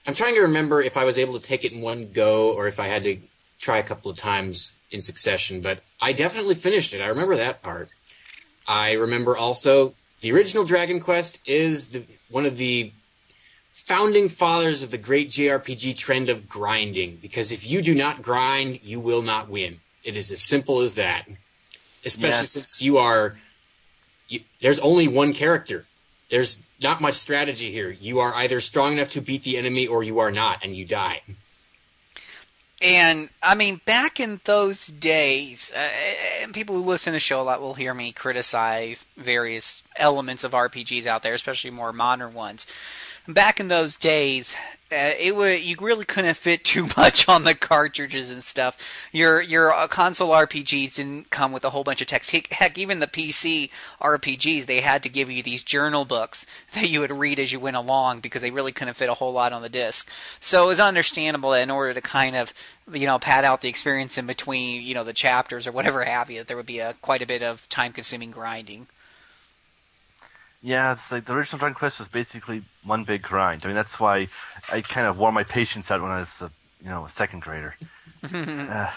I'm 0.06 0.14
trying 0.14 0.34
to 0.34 0.42
remember 0.42 0.82
if 0.82 0.96
I 0.96 1.04
was 1.04 1.18
able 1.18 1.38
to 1.38 1.44
take 1.44 1.64
it 1.64 1.72
in 1.72 1.80
one 1.80 2.10
go 2.12 2.52
or 2.52 2.66
if 2.68 2.78
I 2.78 2.86
had 2.86 3.04
to 3.04 3.18
try 3.58 3.78
a 3.78 3.82
couple 3.82 4.10
of 4.10 4.16
times 4.16 4.74
in 4.90 5.00
succession, 5.00 5.60
but 5.60 5.80
I 6.00 6.12
definitely 6.12 6.54
finished 6.54 6.94
it. 6.94 7.00
I 7.00 7.08
remember 7.08 7.36
that 7.36 7.62
part. 7.62 7.90
I 8.68 8.92
remember 8.92 9.36
also 9.36 9.94
the 10.20 10.32
original 10.32 10.64
Dragon 10.64 11.00
Quest 11.00 11.40
is 11.46 11.90
the, 11.90 12.04
one 12.30 12.46
of 12.46 12.56
the 12.56 12.92
founding 13.72 14.28
fathers 14.28 14.82
of 14.82 14.90
the 14.90 14.98
great 14.98 15.28
JRPG 15.28 15.96
trend 15.96 16.28
of 16.28 16.48
grinding, 16.48 17.18
because 17.20 17.52
if 17.52 17.68
you 17.68 17.82
do 17.82 17.94
not 17.94 18.22
grind, 18.22 18.80
you 18.82 19.00
will 19.00 19.22
not 19.22 19.48
win. 19.48 19.80
It 20.04 20.16
is 20.16 20.30
as 20.30 20.42
simple 20.42 20.80
as 20.80 20.94
that. 20.94 21.26
Especially 22.04 22.42
yes. 22.42 22.52
since 22.52 22.82
you 22.82 22.98
are, 22.98 23.34
you, 24.28 24.40
there's 24.60 24.78
only 24.78 25.08
one 25.08 25.32
character. 25.32 25.84
There's 26.30 26.62
not 26.80 27.00
much 27.00 27.14
strategy 27.14 27.70
here. 27.70 27.90
You 27.90 28.20
are 28.20 28.34
either 28.34 28.60
strong 28.60 28.94
enough 28.94 29.10
to 29.10 29.20
beat 29.20 29.44
the 29.44 29.56
enemy 29.56 29.86
or 29.86 30.02
you 30.02 30.18
are 30.18 30.30
not, 30.30 30.64
and 30.64 30.76
you 30.76 30.84
die. 30.84 31.22
And 32.82 33.30
I 33.42 33.54
mean, 33.54 33.80
back 33.86 34.20
in 34.20 34.40
those 34.44 34.88
days, 34.88 35.72
uh, 35.72 36.48
people 36.52 36.74
who 36.74 36.82
listen 36.82 37.12
to 37.12 37.16
the 37.16 37.20
show 37.20 37.40
a 37.40 37.42
lot 37.42 37.62
will 37.62 37.74
hear 37.74 37.94
me 37.94 38.12
criticize 38.12 39.06
various 39.16 39.82
elements 39.96 40.44
of 40.44 40.52
RPGs 40.52 41.06
out 41.06 41.22
there, 41.22 41.32
especially 41.32 41.70
more 41.70 41.92
modern 41.92 42.34
ones 42.34 42.66
back 43.28 43.60
in 43.60 43.68
those 43.68 43.96
days, 43.96 44.56
uh, 44.92 45.12
it 45.18 45.34
would 45.34 45.62
you 45.62 45.76
really 45.80 46.04
couldn't 46.04 46.36
fit 46.36 46.62
too 46.64 46.88
much 46.96 47.28
on 47.28 47.44
the 47.44 47.54
cartridges 47.54 48.30
and 48.30 48.42
stuff. 48.42 48.78
Your 49.12 49.40
your 49.40 49.72
uh, 49.72 49.88
console 49.88 50.30
RPGs 50.30 50.94
didn't 50.94 51.30
come 51.30 51.50
with 51.52 51.64
a 51.64 51.70
whole 51.70 51.82
bunch 51.82 52.00
of 52.00 52.06
text. 52.06 52.30
Heck, 52.30 52.78
even 52.78 53.00
the 53.00 53.06
PC 53.06 53.70
RPGs, 54.00 54.66
they 54.66 54.80
had 54.80 55.02
to 55.02 55.08
give 55.08 55.30
you 55.30 55.42
these 55.42 55.64
journal 55.64 56.04
books 56.04 56.46
that 56.74 56.88
you 56.88 57.00
would 57.00 57.10
read 57.10 57.40
as 57.40 57.52
you 57.52 57.58
went 57.58 57.76
along 57.76 58.20
because 58.20 58.42
they 58.42 58.50
really 58.50 58.72
couldn't 58.72 58.94
fit 58.94 59.08
a 59.08 59.14
whole 59.14 59.32
lot 59.32 59.52
on 59.52 59.62
the 59.62 59.68
disc. 59.68 60.10
So 60.40 60.64
it 60.64 60.68
was 60.68 60.80
understandable 60.80 61.52
in 61.52 61.70
order 61.70 61.94
to 61.94 62.00
kind 62.00 62.36
of 62.36 62.52
you 62.92 63.06
know 63.06 63.18
pad 63.18 63.44
out 63.44 63.62
the 63.62 63.68
experience 63.68 64.16
in 64.16 64.26
between 64.26 64.82
you 64.82 64.94
know 64.94 65.04
the 65.04 65.12
chapters 65.12 65.66
or 65.66 65.72
whatever 65.72 66.04
have 66.04 66.30
you, 66.30 66.38
that 66.38 66.46
there 66.46 66.56
would 66.56 66.66
be 66.66 66.78
a 66.78 66.94
quite 67.02 67.22
a 67.22 67.26
bit 67.26 67.42
of 67.42 67.68
time 67.68 67.92
consuming 67.92 68.30
grinding. 68.30 68.86
Yeah, 70.66 70.94
it's 70.94 71.12
like 71.12 71.26
the 71.26 71.32
original 71.32 71.60
Dragon 71.60 71.76
Quest 71.76 72.00
was 72.00 72.08
basically 72.08 72.64
one 72.82 73.04
big 73.04 73.22
grind. 73.22 73.60
I 73.62 73.68
mean, 73.68 73.76
that's 73.76 74.00
why 74.00 74.26
I 74.72 74.80
kind 74.80 75.06
of 75.06 75.16
wore 75.16 75.30
my 75.30 75.44
patience 75.44 75.92
out 75.92 76.02
when 76.02 76.10
I 76.10 76.18
was, 76.18 76.42
a, 76.42 76.50
you 76.82 76.88
know, 76.88 77.04
a 77.04 77.08
second 77.08 77.42
grader. 77.42 77.76
uh, 78.34 78.90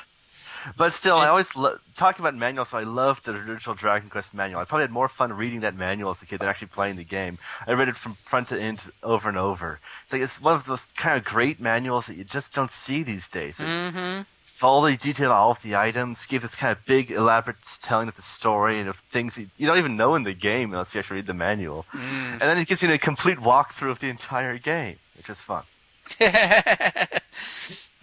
but 0.76 0.94
still, 0.94 1.18
I 1.18 1.28
always 1.28 1.56
lo- 1.56 1.78
talking 1.96 2.24
about 2.24 2.34
manuals. 2.34 2.70
So 2.70 2.80
I 2.80 2.84
loved 2.86 3.26
the 3.26 3.36
original 3.36 3.76
Dragon 3.76 4.10
Quest 4.10 4.34
manual. 4.34 4.60
I 4.60 4.66
probably 4.66 4.86
had 4.86 4.92
more 4.92 5.08
fun 5.08 5.32
reading 5.32 5.60
that 5.60 5.76
manual 5.76 6.10
as 6.10 6.20
a 6.24 6.26
kid 6.26 6.40
than 6.40 6.50
actually 6.50 6.70
playing 6.70 6.96
the 6.96 7.04
game. 7.04 7.38
I 7.68 7.74
read 7.74 7.88
it 7.88 7.98
from 7.98 8.16
front 8.16 8.50
to 8.50 8.60
end 8.60 8.82
over 9.04 9.30
and 9.30 9.38
over. 9.38 9.80
It's 10.06 10.12
like 10.12 10.24
it's 10.24 10.42
one 10.42 10.56
of 10.56 10.66
those 10.66 10.88
kind 10.98 11.20
of 11.20 11.24
great 11.24 11.60
manuals 11.60 12.08
that 12.08 12.18
you 12.18 12.24
just 12.24 12.52
don't 12.52 12.72
see 12.72 13.04
these 13.04 13.30
days. 13.30 13.58
Mm-hmm 13.58 14.22
fully 14.60 14.98
detail 14.98 15.32
of 15.32 15.38
all 15.38 15.52
of 15.52 15.62
the 15.62 15.74
items, 15.74 16.26
give 16.26 16.42
this 16.42 16.54
kind 16.54 16.74
of 16.74 16.86
big, 16.86 17.12
elaborate 17.12 17.56
telling 17.82 18.10
of 18.10 18.18
the 18.18 18.22
story 18.22 18.78
and 18.78 18.90
of 18.90 18.98
things 19.10 19.38
you, 19.38 19.48
you 19.58 19.66
don't 19.66 19.78
even 19.78 19.96
know 19.96 20.16
in 20.16 20.24
the 20.24 20.34
game 20.34 20.74
unless 20.74 20.94
you 20.94 21.00
actually 21.00 21.16
read 21.16 21.28
the 21.28 21.34
manual. 21.34 21.86
Mm. 21.94 22.32
And 22.34 22.42
then 22.42 22.58
it 22.58 22.68
gives 22.68 22.84
you 22.84 22.92
a 22.92 22.98
complete 22.98 23.38
walkthrough 23.38 23.92
of 23.92 24.00
the 24.02 24.10
entire 24.10 24.58
game, 24.58 24.98
which 25.16 25.30
is 25.30 25.38
fun. 25.38 25.64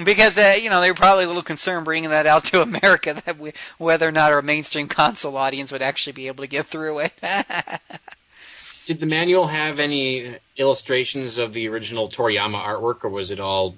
because 0.03 0.39
uh, 0.39 0.57
you 0.59 0.71
know 0.71 0.81
they 0.81 0.91
were 0.91 0.95
probably 0.95 1.25
a 1.25 1.27
little 1.27 1.43
concerned 1.43 1.85
bringing 1.85 2.09
that 2.09 2.25
out 2.25 2.45
to 2.45 2.63
America 2.71 3.21
that 3.27 3.39
we, 3.39 3.53
whether 3.77 4.09
or 4.09 4.13
not 4.13 4.33
our 4.33 4.41
mainstream 4.41 4.89
console 4.89 5.37
audience 5.37 5.71
would 5.71 5.83
actually 5.83 6.15
be 6.15 6.27
able 6.27 6.43
to 6.43 6.49
get 6.49 6.65
through 6.67 7.01
it. 7.01 7.13
Did 8.87 9.01
the 9.01 9.07
manual 9.07 9.49
have 9.49 9.79
any 9.79 10.37
illustrations 10.57 11.37
of 11.37 11.53
the 11.53 11.69
original 11.69 12.09
Toriyama 12.09 12.59
artwork, 12.63 13.05
or 13.05 13.11
was 13.11 13.31
it 13.31 13.41
all 13.41 13.77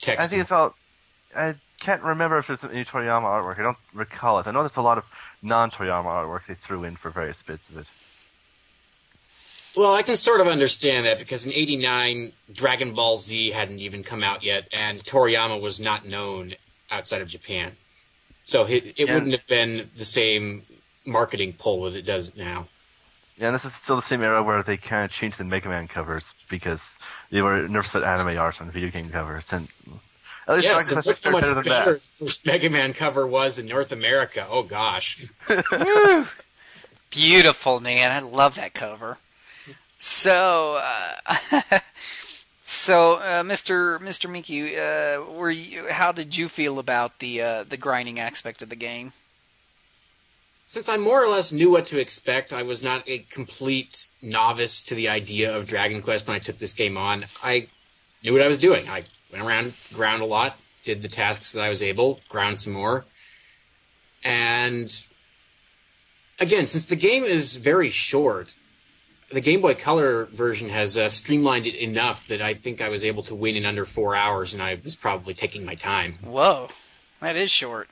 text? 0.00 0.26
I 0.26 0.28
think 0.28 0.42
it's 0.42 0.52
all. 0.52 0.74
I 1.34 1.54
can't 1.78 2.02
remember 2.02 2.38
if 2.38 2.50
it's 2.50 2.64
any 2.64 2.84
Toriyama 2.84 3.22
artwork. 3.22 3.58
I 3.58 3.62
don't 3.62 3.78
recall 3.94 4.38
it. 4.40 4.46
I 4.46 4.50
know 4.50 4.60
there's 4.62 4.76
a 4.76 4.82
lot 4.82 4.98
of 4.98 5.04
non-Toriyama 5.42 6.04
artwork 6.04 6.46
they 6.46 6.54
threw 6.54 6.84
in 6.84 6.96
for 6.96 7.10
various 7.10 7.42
bits 7.42 7.68
of 7.68 7.78
it. 7.78 7.86
Well, 9.76 9.94
I 9.94 10.02
can 10.02 10.16
sort 10.16 10.40
of 10.40 10.48
understand 10.48 11.06
that 11.06 11.18
because 11.18 11.46
in 11.46 11.52
'89, 11.52 12.32
Dragon 12.52 12.94
Ball 12.94 13.16
Z 13.16 13.50
hadn't 13.50 13.78
even 13.78 14.02
come 14.02 14.24
out 14.24 14.42
yet, 14.42 14.68
and 14.72 15.04
Toriyama 15.04 15.60
was 15.60 15.78
not 15.78 16.06
known 16.06 16.54
outside 16.90 17.22
of 17.22 17.28
Japan, 17.28 17.76
so 18.44 18.64
it, 18.64 18.86
it 18.96 19.06
yeah. 19.06 19.14
wouldn't 19.14 19.32
have 19.32 19.46
been 19.46 19.88
the 19.96 20.04
same 20.04 20.64
marketing 21.04 21.52
pull 21.52 21.82
that 21.82 21.94
it 21.94 22.02
does 22.02 22.36
now. 22.36 22.66
Yeah, 23.36 23.48
and 23.48 23.54
this 23.54 23.64
is 23.64 23.72
still 23.74 23.96
the 23.96 24.02
same 24.02 24.22
era 24.22 24.42
where 24.42 24.64
they 24.64 24.76
kind 24.76 25.04
of 25.04 25.12
changed 25.12 25.38
the 25.38 25.44
Mega 25.44 25.68
Man 25.68 25.86
covers 25.86 26.34
because 26.48 26.98
they 27.30 27.40
were 27.40 27.68
nervous 27.68 27.94
about 27.94 28.02
anime 28.02 28.36
art 28.36 28.60
on 28.60 28.70
video 28.72 28.90
game 28.90 29.10
covers, 29.10 29.44
and 29.52 29.68
at 30.48 30.54
least 30.56 30.64
yes, 30.64 30.92
and 30.92 31.04
look 31.04 31.22
how 31.22 31.30
much 31.30 31.42
better, 31.42 31.62
better 31.62 31.96
first 31.96 32.46
Mega 32.46 32.70
Man 32.70 32.94
cover 32.94 33.26
was 33.26 33.58
in 33.58 33.66
North 33.66 33.92
America. 33.92 34.46
Oh 34.48 34.62
gosh, 34.62 35.26
beautiful 37.10 37.80
man! 37.80 38.10
I 38.10 38.20
love 38.20 38.54
that 38.54 38.72
cover. 38.72 39.18
So, 39.98 40.80
uh, 40.82 41.50
so 42.62 43.16
uh, 43.16 43.42
Mr. 43.42 43.98
Mr. 43.98 44.30
Miki, 44.30 44.78
uh, 44.78 45.22
were 45.22 45.50
you? 45.50 45.88
How 45.90 46.12
did 46.12 46.38
you 46.38 46.48
feel 46.48 46.78
about 46.78 47.18
the 47.18 47.42
uh, 47.42 47.64
the 47.64 47.76
grinding 47.76 48.18
aspect 48.18 48.62
of 48.62 48.70
the 48.70 48.76
game? 48.76 49.12
Since 50.66 50.88
I 50.88 50.96
more 50.96 51.22
or 51.22 51.28
less 51.28 51.52
knew 51.52 51.70
what 51.70 51.86
to 51.86 51.98
expect, 51.98 52.54
I 52.54 52.62
was 52.62 52.82
not 52.82 53.02
a 53.06 53.18
complete 53.30 54.08
novice 54.22 54.82
to 54.84 54.94
the 54.94 55.08
idea 55.08 55.54
of 55.54 55.66
Dragon 55.66 56.00
Quest 56.00 56.26
when 56.26 56.36
I 56.36 56.40
took 56.40 56.58
this 56.58 56.74
game 56.74 56.96
on. 56.96 57.26
I 57.42 57.66
knew 58.22 58.32
what 58.32 58.42
I 58.42 58.48
was 58.48 58.58
doing. 58.58 58.88
I 58.88 59.04
went 59.32 59.44
around 59.44 59.74
ground 59.92 60.22
a 60.22 60.26
lot, 60.26 60.56
did 60.84 61.02
the 61.02 61.08
tasks 61.08 61.52
that 61.52 61.62
I 61.62 61.68
was 61.68 61.82
able, 61.82 62.20
ground 62.28 62.58
some 62.58 62.72
more. 62.72 63.04
And 64.24 64.94
again, 66.38 66.66
since 66.66 66.86
the 66.86 66.96
game 66.96 67.24
is 67.24 67.56
very 67.56 67.90
short, 67.90 68.54
the 69.30 69.40
Game 69.40 69.60
Boy 69.60 69.74
Color 69.74 70.26
version 70.26 70.68
has 70.70 70.96
uh, 70.96 71.08
streamlined 71.08 71.66
it 71.66 71.74
enough 71.74 72.26
that 72.28 72.40
I 72.40 72.54
think 72.54 72.80
I 72.80 72.88
was 72.88 73.04
able 73.04 73.22
to 73.24 73.34
win 73.34 73.56
in 73.56 73.66
under 73.66 73.84
four 73.84 74.14
hours, 74.14 74.54
and 74.54 74.62
I 74.62 74.78
was 74.82 74.96
probably 74.96 75.34
taking 75.34 75.64
my 75.64 75.74
time. 75.74 76.14
Whoa, 76.24 76.68
that 77.20 77.36
is 77.36 77.50
short. 77.50 77.88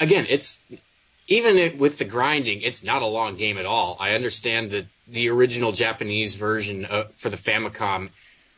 Again, 0.00 0.26
it's 0.28 0.64
even 1.28 1.78
with 1.78 1.98
the 1.98 2.04
grinding, 2.04 2.62
it's 2.62 2.82
not 2.82 3.02
a 3.02 3.06
long 3.06 3.36
game 3.36 3.58
at 3.58 3.66
all. 3.66 3.96
I 4.00 4.14
understand 4.14 4.70
that 4.70 4.86
the 5.06 5.28
original 5.28 5.72
Japanese 5.72 6.34
version 6.34 6.86
uh, 6.86 7.04
for 7.14 7.28
the 7.28 7.36
Famicom 7.36 8.10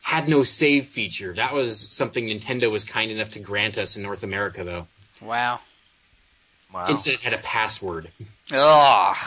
had 0.07 0.29
no 0.29 0.41
save 0.41 0.85
feature. 0.85 1.33
That 1.33 1.53
was 1.53 1.93
something 1.93 2.27
Nintendo 2.27 2.71
was 2.71 2.85
kind 2.85 3.11
enough 3.11 3.29
to 3.31 3.39
grant 3.39 3.77
us 3.77 3.97
in 3.97 4.03
North 4.03 4.23
America, 4.23 4.63
though. 4.63 4.87
Wow. 5.21 5.59
Wow. 6.73 6.85
Instead, 6.87 7.15
it 7.15 7.19
had 7.19 7.33
a 7.33 7.39
password. 7.39 8.09
Ugh. 8.53 9.17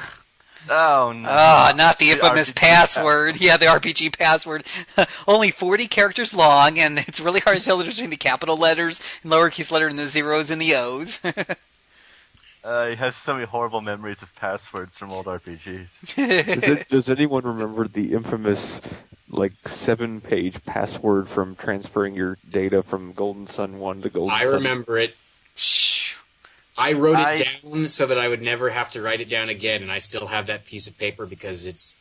Oh 0.71 1.13
no! 1.13 1.29
Oh, 1.29 1.73
not 1.77 1.99
the 1.99 2.11
infamous 2.11 2.53
password. 2.53 3.41
Yeah, 3.41 3.59
the 3.59 3.67
RPG 3.67 4.19
password. 4.19 4.65
Only 5.29 5.51
40 5.51 5.87
characters 5.87 6.33
long, 6.33 6.79
and 6.79 6.99
it's 6.99 7.21
really 7.21 7.41
hard 7.41 7.59
to 7.59 7.65
tell 7.65 7.83
between 7.83 8.11
the 8.11 8.17
capital 8.17 8.57
letters 8.57 9.01
and 9.23 9.31
lowercase 9.31 9.71
letter 9.71 9.87
and 9.87 9.99
the 9.99 10.07
zeros 10.07 10.51
and 10.51 10.61
the 10.61 10.75
O's. 10.75 11.21
I 12.65 12.95
have 12.95 13.17
so 13.17 13.35
many 13.35 13.47
horrible 13.47 13.81
memories 13.81 14.23
of 14.23 14.35
passwords 14.35 14.97
from 14.97 15.11
old 15.13 15.27
RPGs. 15.27 16.15
Does, 16.61 16.69
it, 16.69 16.89
does 16.89 17.09
anyone 17.09 17.45
remember 17.45 17.89
the 17.89 18.13
infamous, 18.13 18.81
like, 19.29 19.53
seven 19.67 20.21
page 20.21 20.63
password 20.65 21.29
from 21.29 21.57
transferring 21.57 22.15
your 22.15 22.37
data 22.51 22.83
from 22.83 23.13
Golden 23.13 23.47
Sun 23.47 23.79
1 23.79 24.03
to 24.03 24.11
Golden 24.11 24.31
Sun? 24.31 24.41
I 24.41 24.45
Sun 24.45 24.55
remember 24.55 24.99
it. 24.99 25.15
I 26.77 26.93
wrote 26.93 27.19
it 27.19 27.27
I- 27.27 27.45
down 27.63 27.89
so 27.89 28.07
that 28.07 28.19
I 28.19 28.29
would 28.29 28.43
never 28.43 28.69
have 28.69 28.91
to 28.91 29.03
write 29.03 29.21
it 29.21 29.29
down 29.29 29.49
again, 29.49 29.83
and 29.83 29.91
I 29.91 29.99
still 29.99 30.27
have 30.27 30.47
that 30.49 30.67
piece 30.67 30.87
of 30.87 30.99
paper 30.99 31.27
because 31.27 31.65
it's 31.67 31.99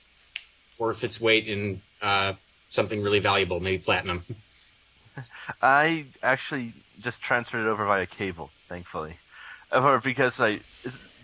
worth 0.77 1.03
its 1.03 1.21
weight 1.21 1.47
in 1.47 1.81
uh, 2.01 2.33
something 2.69 3.01
really 3.01 3.19
valuable, 3.19 3.59
maybe 3.59 3.81
platinum. 3.81 4.23
I 5.61 6.05
actually 6.21 6.73
just 6.99 7.21
transferred 7.21 7.65
it 7.65 7.69
over 7.69 7.85
via 7.85 8.05
cable, 8.05 8.49
thankfully. 8.67 9.17
Or 9.71 9.99
because 9.99 10.39
I, 10.39 10.59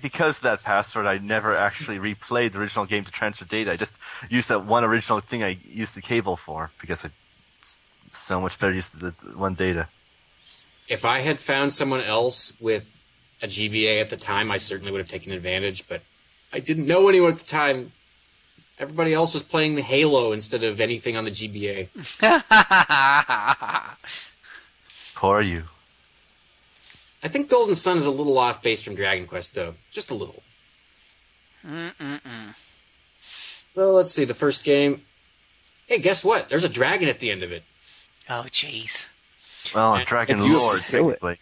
because 0.01 0.37
of 0.37 0.43
that 0.43 0.63
password, 0.63 1.07
I 1.07 1.17
never 1.17 1.55
actually 1.55 1.97
replayed 1.97 2.53
the 2.53 2.59
original 2.59 2.85
game 2.85 3.03
to 3.05 3.11
transfer 3.11 3.45
data. 3.45 3.71
I 3.71 3.75
just 3.75 3.97
used 4.29 4.49
that 4.49 4.65
one 4.65 4.83
original 4.83 5.19
thing 5.19 5.43
I 5.43 5.57
used 5.67 5.95
the 5.95 6.01
cable 6.01 6.37
for 6.37 6.71
because 6.79 7.03
I 7.03 7.09
so 8.13 8.39
much 8.39 8.59
better 8.59 8.73
used 8.73 8.97
the 8.99 9.13
the 9.23 9.37
one 9.37 9.55
data. 9.55 9.87
If 10.87 11.05
I 11.05 11.19
had 11.19 11.39
found 11.39 11.73
someone 11.73 12.01
else 12.01 12.59
with 12.59 13.03
a 13.41 13.47
GBA 13.47 13.99
at 14.01 14.09
the 14.09 14.17
time, 14.17 14.51
I 14.51 14.57
certainly 14.57 14.91
would 14.91 14.99
have 14.99 15.09
taken 15.09 15.31
advantage, 15.31 15.87
but 15.87 16.01
I 16.53 16.59
didn't 16.59 16.85
know 16.85 17.09
anyone 17.09 17.31
at 17.33 17.39
the 17.39 17.45
time. 17.45 17.91
Everybody 18.77 19.13
else 19.13 19.33
was 19.33 19.41
playing 19.41 19.75
the 19.75 19.81
Halo 19.81 20.33
instead 20.33 20.63
of 20.63 20.81
anything 20.81 21.15
on 21.15 21.23
the 21.23 21.31
GBA. 21.31 21.89
Poor 25.15 25.41
you. 25.51 25.63
I 27.25 27.27
think 27.27 27.49
Golden 27.49 27.73
Sun 27.73 27.97
is 27.97 28.05
a 28.05 28.11
little 28.11 28.37
off 28.37 28.61
base 28.61 28.83
from 28.83 28.93
Dragon 28.93 29.25
Quest, 29.25 29.55
though. 29.55 29.73
Just 29.91 30.11
a 30.11 30.13
little. 30.13 30.43
Mm-mm-mm. 31.67 32.55
Well, 33.73 33.93
let's 33.93 34.11
see. 34.11 34.25
The 34.25 34.35
first 34.35 34.63
game. 34.63 35.01
Hey, 35.87 35.97
guess 35.97 36.23
what? 36.23 36.49
There's 36.49 36.63
a 36.63 36.69
dragon 36.69 37.09
at 37.09 37.17
the 37.17 37.31
end 37.31 37.41
of 37.41 37.51
it. 37.51 37.63
Oh, 38.29 38.45
jeez. 38.47 39.09
Well, 39.73 39.95
And- 39.95 40.05
Dragon 40.07 40.37
If 40.39 40.45
you 40.45 40.57
Lord, 40.57 40.81
kill 40.87 41.09
technically. 41.11 41.39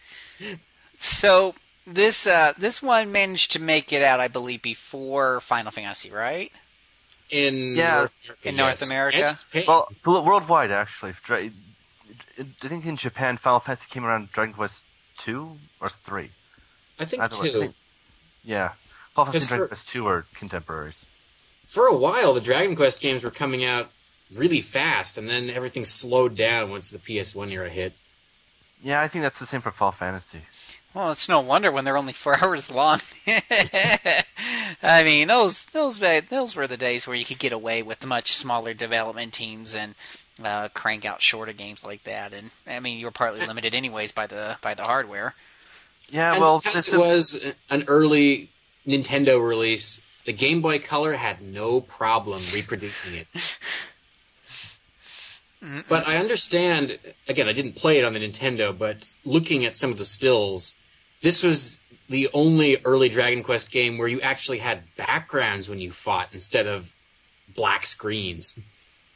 So 0.94 1.54
this 1.86 2.26
uh, 2.26 2.54
this 2.56 2.82
one 2.82 3.12
managed 3.12 3.52
to 3.52 3.60
make 3.60 3.92
it 3.92 4.00
out, 4.02 4.20
I 4.20 4.28
believe, 4.28 4.62
before 4.62 5.40
Final 5.40 5.70
Fantasy, 5.70 6.10
right? 6.10 6.50
In 7.28 7.76
Yeah. 7.76 7.96
North 7.96 8.12
America. 8.24 8.48
In 8.48 8.56
North 8.56 8.80
yes. 8.80 8.90
America? 8.90 9.64
Well, 9.68 9.88
worldwide 10.24 10.70
actually. 10.70 11.12
I 11.28 11.50
think 12.66 12.86
in 12.86 12.96
Japan, 12.96 13.36
Final 13.36 13.60
Fantasy 13.60 13.86
came 13.90 14.06
around 14.06 14.32
Dragon 14.32 14.54
Quest 14.54 14.82
two 15.18 15.58
or 15.80 15.88
three. 15.88 16.30
I 16.98 17.04
think 17.04 17.22
Either 17.22 17.36
way, 17.42 17.48
I 17.48 17.52
two. 17.52 17.58
think- 17.60 17.74
Yeah, 18.44 18.72
Final 19.14 19.32
Fantasy 19.32 19.38
Because 19.38 19.42
and 19.42 19.48
Dragon 19.48 19.64
for- 19.64 19.68
Quest 19.68 19.88
two 19.88 20.04
were 20.04 20.26
contemporaries. 20.34 21.04
For 21.68 21.86
a 21.86 21.96
while, 21.96 22.34
the 22.34 22.40
Dragon 22.40 22.76
Quest 22.76 23.00
games 23.00 23.24
were 23.24 23.30
coming 23.30 23.64
out 23.64 23.90
really 24.34 24.60
fast, 24.60 25.16
and 25.18 25.28
then 25.28 25.50
everything 25.50 25.84
slowed 25.84 26.36
down 26.36 26.70
once 26.70 26.90
the 26.90 26.98
PS1 26.98 27.50
era 27.52 27.68
hit. 27.68 27.94
Yeah, 28.82 29.00
I 29.00 29.08
think 29.08 29.22
that's 29.22 29.38
the 29.38 29.46
same 29.46 29.60
for 29.62 29.70
Final 29.70 29.92
Fantasy. 29.92 30.42
Well, 30.92 31.10
it's 31.10 31.28
no 31.28 31.40
wonder 31.40 31.72
when 31.72 31.84
they're 31.84 31.96
only 31.96 32.12
four 32.24 32.42
hours 32.42 32.70
long. 32.70 33.00
I 34.82 35.02
mean, 35.02 35.28
those 35.28 35.64
those 35.66 35.98
those 35.98 36.54
were 36.56 36.66
the 36.66 36.76
days 36.76 37.06
where 37.06 37.16
you 37.16 37.24
could 37.24 37.38
get 37.38 37.52
away 37.52 37.82
with 37.82 38.06
much 38.06 38.32
smaller 38.36 38.74
development 38.74 39.32
teams 39.32 39.74
and 39.74 39.94
uh, 40.42 40.68
crank 40.68 41.04
out 41.04 41.22
shorter 41.22 41.52
games 41.52 41.84
like 41.84 42.04
that. 42.04 42.32
And 42.32 42.50
I 42.66 42.80
mean, 42.80 42.98
you 42.98 43.06
were 43.06 43.12
partly 43.12 43.46
limited 43.46 43.74
anyways 43.74 44.12
by 44.12 44.26
the 44.26 44.56
by 44.62 44.74
the 44.74 44.84
hardware. 44.84 45.34
Yeah, 46.10 46.32
and 46.32 46.42
well, 46.42 46.58
this 46.58 46.88
it 46.88 46.98
was 46.98 47.54
an 47.70 47.84
early 47.88 48.50
Nintendo 48.86 49.46
release, 49.46 50.02
the 50.24 50.32
Game 50.32 50.60
Boy 50.60 50.78
Color 50.78 51.14
had 51.14 51.40
no 51.42 51.80
problem 51.80 52.42
reproducing 52.52 53.14
it. 53.14 53.26
But 55.88 56.06
I 56.06 56.18
understand, 56.18 56.98
again, 57.26 57.48
I 57.48 57.54
didn't 57.54 57.76
play 57.76 57.98
it 57.98 58.04
on 58.04 58.12
the 58.12 58.20
Nintendo, 58.20 58.76
but 58.76 59.10
looking 59.24 59.64
at 59.64 59.78
some 59.78 59.90
of 59.90 59.96
the 59.96 60.04
stills, 60.04 60.78
this 61.22 61.42
was 61.42 61.78
the 62.10 62.28
only 62.34 62.76
early 62.84 63.08
Dragon 63.08 63.42
Quest 63.42 63.70
game 63.70 63.96
where 63.96 64.08
you 64.08 64.20
actually 64.20 64.58
had 64.58 64.82
backgrounds 64.96 65.70
when 65.70 65.78
you 65.78 65.90
fought 65.90 66.28
instead 66.32 66.66
of 66.66 66.94
black 67.54 67.86
screens. 67.86 68.58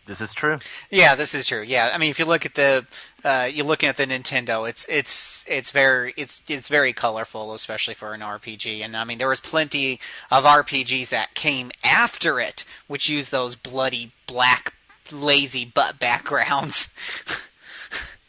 This 0.09 0.21
is 0.23 0.33
true. 0.33 0.59
Yeah, 0.91 1.15
this 1.15 1.35
is 1.35 1.45
true. 1.45 1.61
Yeah, 1.63 1.91
I 1.95 1.99
mean, 1.99 2.11
if 2.11 2.19
you 2.19 2.25
look 2.25 2.47
at 2.47 2.55
the, 2.55 2.87
uh, 3.23 3.49
you're 3.53 3.67
looking 3.67 3.89
at 3.91 3.99
the 3.99 4.07
Nintendo, 4.07 4.69
it's 4.69 4.87
it's 4.89 5.45
it's 5.47 5.71
very 5.71 6.15
it's 6.17 6.43
it's 6.49 6.69
very 6.69 6.93
colorful, 6.95 7.53
especially 7.53 7.95
for 7.95 8.15
an 8.15 8.21
RPG. 8.21 8.83
And 8.83 8.97
I 8.97 9.05
mean, 9.05 9.19
there 9.19 9.29
was 9.29 9.41
plenty 9.41 10.01
of 10.31 10.45
RPGs 10.45 11.11
that 11.11 11.35
came 11.35 11.71
after 11.85 12.41
it, 12.41 12.65
which 12.87 13.09
used 13.09 13.31
those 13.31 13.55
bloody 13.55 14.13
black, 14.27 14.75
lazy 15.13 15.67
butt 15.67 15.99
backgrounds. 16.01 16.95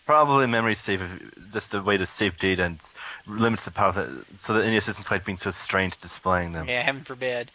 Probably 0.06 0.48
memory 0.48 0.76
save, 0.76 1.02
just 1.54 1.74
a 1.74 1.82
way 1.82 1.96
to 1.96 2.06
save 2.06 2.38
data 2.38 2.64
and 2.64 2.80
limits 3.26 3.64
the 3.64 3.72
power, 3.72 4.10
so 4.38 4.54
that 4.54 4.66
NES 4.66 4.88
isn't 4.90 5.08
quite 5.08 5.24
being 5.24 5.38
so 5.38 5.52
strange 5.52 5.98
displaying 6.00 6.52
them. 6.52 6.68
yeah, 6.68 6.82
heaven 6.82 7.04
forbid. 7.04 7.52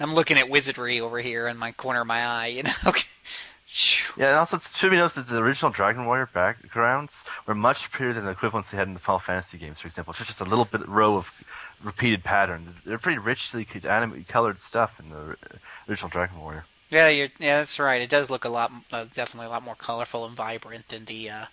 I'm 0.00 0.14
looking 0.14 0.38
at 0.38 0.48
wizardry 0.48 1.00
over 1.00 1.18
here 1.18 1.48
in 1.48 1.56
my 1.56 1.72
corner 1.72 2.00
of 2.00 2.06
my 2.06 2.24
eye. 2.24 2.46
You 2.46 2.62
know. 2.64 2.72
Phew. 3.78 4.12
Yeah, 4.16 4.30
and 4.30 4.38
also 4.38 4.56
it 4.56 4.62
should 4.74 4.90
be 4.90 4.96
noted 4.96 5.14
that 5.14 5.28
the 5.28 5.40
original 5.40 5.70
Dragon 5.70 6.04
Warrior 6.04 6.28
backgrounds 6.34 7.22
were 7.46 7.54
much 7.54 7.92
prettier 7.92 8.12
than 8.12 8.24
the 8.24 8.32
equivalents 8.32 8.70
they 8.70 8.76
had 8.76 8.88
in 8.88 8.94
the 8.94 8.98
Final 9.00 9.20
Fantasy 9.20 9.56
games, 9.56 9.78
for 9.80 9.86
example. 9.86 10.12
It's 10.18 10.26
just 10.26 10.40
a 10.40 10.44
little 10.44 10.64
bit 10.64 10.86
row 10.88 11.14
of 11.14 11.44
repeated 11.80 12.24
pattern. 12.24 12.74
They're 12.84 12.98
pretty 12.98 13.18
richly 13.18 13.68
anim- 13.88 14.24
colored 14.28 14.58
stuff 14.58 14.98
in 14.98 15.10
the 15.10 15.36
original 15.88 16.08
Dragon 16.10 16.40
Warrior. 16.40 16.64
Yeah, 16.90 17.08
you're, 17.08 17.28
yeah, 17.38 17.58
that's 17.58 17.78
right. 17.78 18.02
It 18.02 18.10
does 18.10 18.30
look 18.30 18.44
a 18.44 18.48
lot, 18.48 18.72
uh, 18.90 19.04
definitely 19.14 19.46
a 19.46 19.50
lot 19.50 19.62
more 19.62 19.76
colorful 19.76 20.26
and 20.26 20.34
vibrant 20.34 20.88
than 20.88 21.04
the. 21.04 21.30
Uh, 21.30 21.44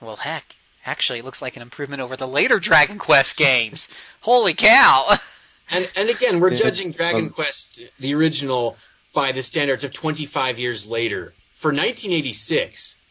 well, 0.00 0.16
heck, 0.16 0.54
actually, 0.86 1.18
it 1.18 1.24
looks 1.24 1.42
like 1.42 1.56
an 1.56 1.62
improvement 1.62 2.00
over 2.00 2.14
the 2.14 2.28
later 2.28 2.60
Dragon 2.60 2.98
Quest 2.98 3.36
games. 3.36 3.88
Holy 4.20 4.54
cow! 4.54 5.14
And 5.72 5.88
and 5.94 6.10
again, 6.10 6.40
we're 6.40 6.50
Yeah, 6.50 6.58
judging 6.58 6.90
Dragon 6.90 7.26
um, 7.26 7.30
Quest, 7.30 7.80
the 8.00 8.12
original, 8.12 8.76
by 9.14 9.30
the 9.30 9.40
standards 9.40 9.84
of 9.84 9.92
25 9.92 10.58
years 10.58 10.88
later. 10.88 11.32
For 11.60 11.68
1986, 11.68 13.02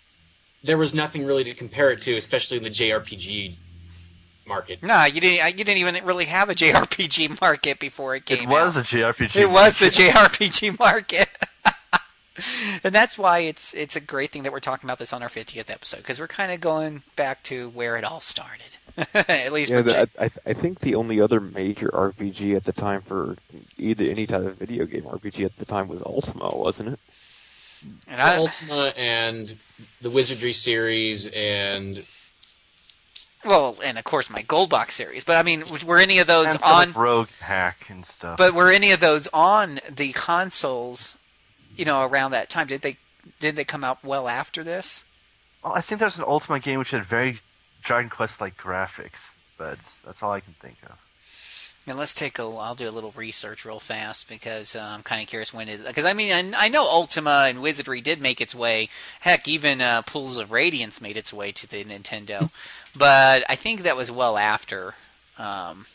there 0.63 0.75
was 0.79 0.95
nothing 0.95 1.23
really 1.23 1.43
to 1.43 1.53
compare 1.53 1.91
it 1.91 2.01
to, 2.01 2.15
especially 2.15 2.57
in 2.57 2.63
the 2.63 2.71
JRPG 2.71 3.57
market. 4.47 4.81
no, 4.81 5.03
you 5.05 5.21
didn't. 5.21 5.55
You 5.55 5.63
didn't 5.63 5.77
even 5.77 6.03
really 6.03 6.25
have 6.25 6.49
a 6.49 6.55
JRPG 6.55 7.39
market 7.41 7.77
before 7.77 8.15
it 8.15 8.25
came 8.25 8.39
It 8.39 8.49
was 8.49 8.75
out. 8.75 8.91
a 8.91 8.95
JRPG. 8.95 9.35
It 9.35 9.51
was 9.51 9.77
the 9.77 9.85
JRPG 9.85 10.79
market. 10.79 11.29
and 12.83 12.95
that's 12.95 13.19
why 13.19 13.39
it's 13.39 13.75
it's 13.75 13.95
a 13.95 13.99
great 14.01 14.31
thing 14.31 14.41
that 14.41 14.51
we're 14.51 14.59
talking 14.59 14.87
about 14.87 14.97
this 14.97 15.13
on 15.13 15.21
our 15.21 15.29
50th 15.29 15.69
episode 15.69 15.97
because 15.97 16.19
we're 16.19 16.27
kind 16.27 16.51
of 16.51 16.59
going 16.59 17.03
back 17.15 17.43
to 17.43 17.69
where 17.69 17.97
it 17.97 18.03
all 18.03 18.19
started. 18.19 18.65
At 19.13 19.53
least 19.53 19.69
Yeah, 19.69 19.83
the, 19.83 20.09
I, 20.19 20.31
I 20.43 20.53
think 20.53 20.79
the 20.79 20.95
only 20.95 21.21
other 21.21 21.39
major 21.39 21.89
RPG 21.89 22.55
at 22.55 22.65
the 22.65 22.73
time 22.73 23.03
for 23.03 23.37
either 23.77 24.05
any 24.05 24.25
type 24.25 24.41
of 24.41 24.57
video 24.57 24.85
game 24.85 25.03
RPG 25.03 25.45
at 25.45 25.57
the 25.57 25.65
time 25.65 25.87
was 25.87 26.01
Ultima, 26.01 26.49
wasn't 26.55 26.89
it? 26.89 26.99
And 28.07 28.21
I, 28.21 28.37
Ultima 28.37 28.93
and 28.97 29.57
the 30.01 30.09
Wizardry 30.09 30.53
series 30.53 31.27
and 31.27 32.05
Well, 33.45 33.77
and 33.83 33.97
of 33.97 34.03
course 34.03 34.29
my 34.29 34.41
gold 34.41 34.69
box 34.69 34.95
series. 34.95 35.23
But 35.23 35.37
I 35.37 35.43
mean, 35.43 35.63
were 35.85 35.97
any 35.97 36.19
of 36.19 36.27
those 36.27 36.53
and 36.53 36.63
on? 36.63 36.87
like 36.89 36.95
Rogue 36.95 37.29
Hack 37.39 37.85
and 37.89 38.05
stuff. 38.05 38.37
But 38.37 38.53
were 38.53 38.71
any 38.71 38.91
of 38.91 38.99
those 38.99 39.27
on 39.33 39.79
the 39.89 40.11
consoles? 40.13 41.17
You 41.75 41.85
know, 41.85 42.03
around 42.05 42.31
that 42.31 42.49
time, 42.49 42.67
did 42.67 42.81
they 42.81 42.97
did 43.39 43.55
they 43.55 43.63
come 43.63 43.83
out 43.83 44.03
well 44.03 44.27
after 44.27 44.63
this? 44.63 45.05
well, 45.63 45.73
I 45.73 45.81
think 45.81 45.99
there's 45.99 46.17
an 46.17 46.25
Ultima 46.27 46.59
game 46.59 46.79
which 46.79 46.91
had 46.91 47.05
very 47.05 47.39
Dragon 47.83 48.09
Quest-like 48.09 48.57
graphics, 48.57 49.31
but 49.57 49.77
that's 50.05 50.21
all 50.21 50.31
I 50.31 50.39
can 50.39 50.55
think 50.61 50.77
of. 50.83 50.97
And 51.87 51.97
let's 51.97 52.13
take 52.13 52.37
a. 52.37 52.43
I'll 52.43 52.75
do 52.75 52.89
a 52.89 52.91
little 52.91 53.13
research 53.15 53.65
real 53.65 53.79
fast 53.79 54.27
because 54.27 54.75
uh, 54.75 54.81
I'm 54.81 55.01
kind 55.01 55.21
of 55.21 55.27
curious 55.27 55.53
when 55.53 55.69
it. 55.69 55.85
Because 55.85 56.05
I 56.05 56.13
mean, 56.13 56.53
I, 56.53 56.65
I 56.65 56.67
know 56.67 56.83
Ultima 56.83 57.45
and 57.47 57.61
Wizardry 57.61 58.01
did 58.01 58.21
make 58.21 58.41
its 58.41 58.53
way. 58.53 58.89
Heck, 59.21 59.47
even 59.47 59.81
uh, 59.81 60.01
Pools 60.03 60.37
of 60.37 60.51
Radiance 60.51 61.01
made 61.01 61.17
its 61.17 61.33
way 61.33 61.51
to 61.53 61.67
the 61.67 61.83
Nintendo. 61.83 62.51
but 62.95 63.43
I 63.49 63.55
think 63.55 63.81
that 63.81 63.97
was 63.97 64.11
well 64.11 64.37
after, 64.37 64.95
um, 65.37 65.85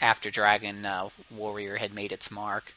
after 0.00 0.30
Dragon 0.30 0.84
uh, 0.84 1.10
Warrior 1.30 1.76
had 1.76 1.94
made 1.94 2.10
its 2.10 2.30
mark. 2.30 2.74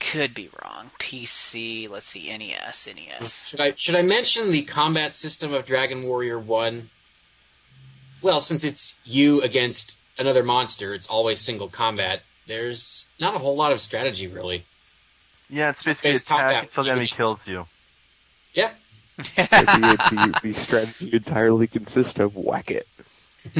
Could 0.00 0.32
be 0.32 0.48
wrong. 0.62 0.92
PC. 0.98 1.90
Let's 1.90 2.06
see. 2.06 2.36
NES. 2.36 2.88
NES. 2.88 3.46
should 3.46 3.60
I 3.60 3.74
should 3.76 3.96
I 3.96 4.02
mention 4.02 4.50
the 4.50 4.62
combat 4.62 5.14
system 5.14 5.52
of 5.52 5.66
Dragon 5.66 6.04
Warrior 6.04 6.38
One? 6.38 6.90
Well, 8.22 8.40
since 8.40 8.64
it's 8.64 8.98
you 9.04 9.40
against 9.42 9.96
another 10.18 10.42
monster, 10.42 10.94
it's 10.94 11.06
always 11.06 11.40
single 11.40 11.68
combat. 11.68 12.22
There's 12.46 13.08
not 13.20 13.34
a 13.34 13.38
whole 13.38 13.56
lot 13.56 13.72
of 13.72 13.80
strategy, 13.80 14.26
really. 14.26 14.64
Yeah, 15.50 15.70
it's 15.70 15.82
basically 15.82 16.10
Based 16.12 16.26
combat 16.26 16.50
attack 16.50 16.62
until 16.64 16.84
the 16.84 16.90
enemy 16.92 17.06
kills 17.08 17.46
you. 17.46 17.66
Yeah, 18.54 18.70
the, 19.16 19.98
the, 20.10 20.40
the 20.42 20.52
strategy 20.54 21.10
entirely 21.12 21.66
consists 21.66 22.18
of 22.18 22.36
whack 22.36 22.70
it. 22.70 22.86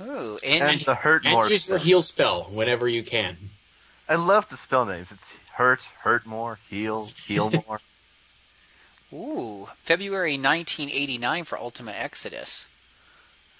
Ooh, 0.00 0.38
and 0.44 0.62
and 0.64 0.80
the 0.82 0.94
hurt 0.94 1.24
And 1.24 1.34
more. 1.34 1.48
use 1.48 1.68
your 1.68 1.78
spell. 1.78 1.86
heal 1.86 2.02
spell 2.02 2.44
whenever 2.50 2.88
you 2.88 3.02
can. 3.02 3.36
I 4.08 4.14
love 4.14 4.48
the 4.48 4.56
spell 4.56 4.86
names. 4.86 5.08
It's 5.10 5.24
hurt, 5.54 5.80
hurt 6.02 6.24
more, 6.26 6.58
heal, 6.68 7.06
heal 7.26 7.50
more. 7.68 7.80
ooh, 9.12 9.68
February 9.82 10.32
1989 10.38 11.44
for 11.44 11.58
Ultima 11.58 11.92
Exodus. 11.92 12.66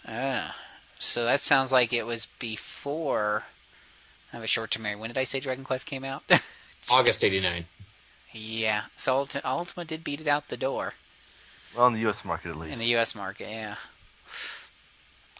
Ah, 0.09 0.57
so 1.01 1.25
that 1.25 1.41
sounds 1.41 1.73
like 1.73 1.93
it 1.93 2.07
was 2.07 2.27
before. 2.39 3.45
I 4.33 4.37
have 4.37 4.45
a 4.45 4.47
short-term 4.47 4.85
memory. 4.85 5.01
When 5.01 5.11
did 5.11 5.19
I 5.19 5.25
say 5.25 5.41
Dragon 5.41 5.65
Quest 5.65 5.87
came 5.87 6.05
out? 6.05 6.23
August 6.93 7.25
89. 7.25 7.65
yeah, 8.33 8.83
so 8.97 9.17
Ultima, 9.17 9.43
Ultima 9.45 9.85
did 9.85 10.05
beat 10.05 10.21
it 10.21 10.29
out 10.29 10.49
the 10.49 10.57
door 10.57 10.95
well, 11.77 11.87
in 11.89 11.95
the 11.95 12.01
U.S. 12.01 12.25
market 12.25 12.51
at 12.51 12.57
least. 12.59 12.73
in 12.73 12.79
the 12.79 12.87
U.S. 12.87 13.15
market. 13.15 13.49
Yeah, 13.51 13.75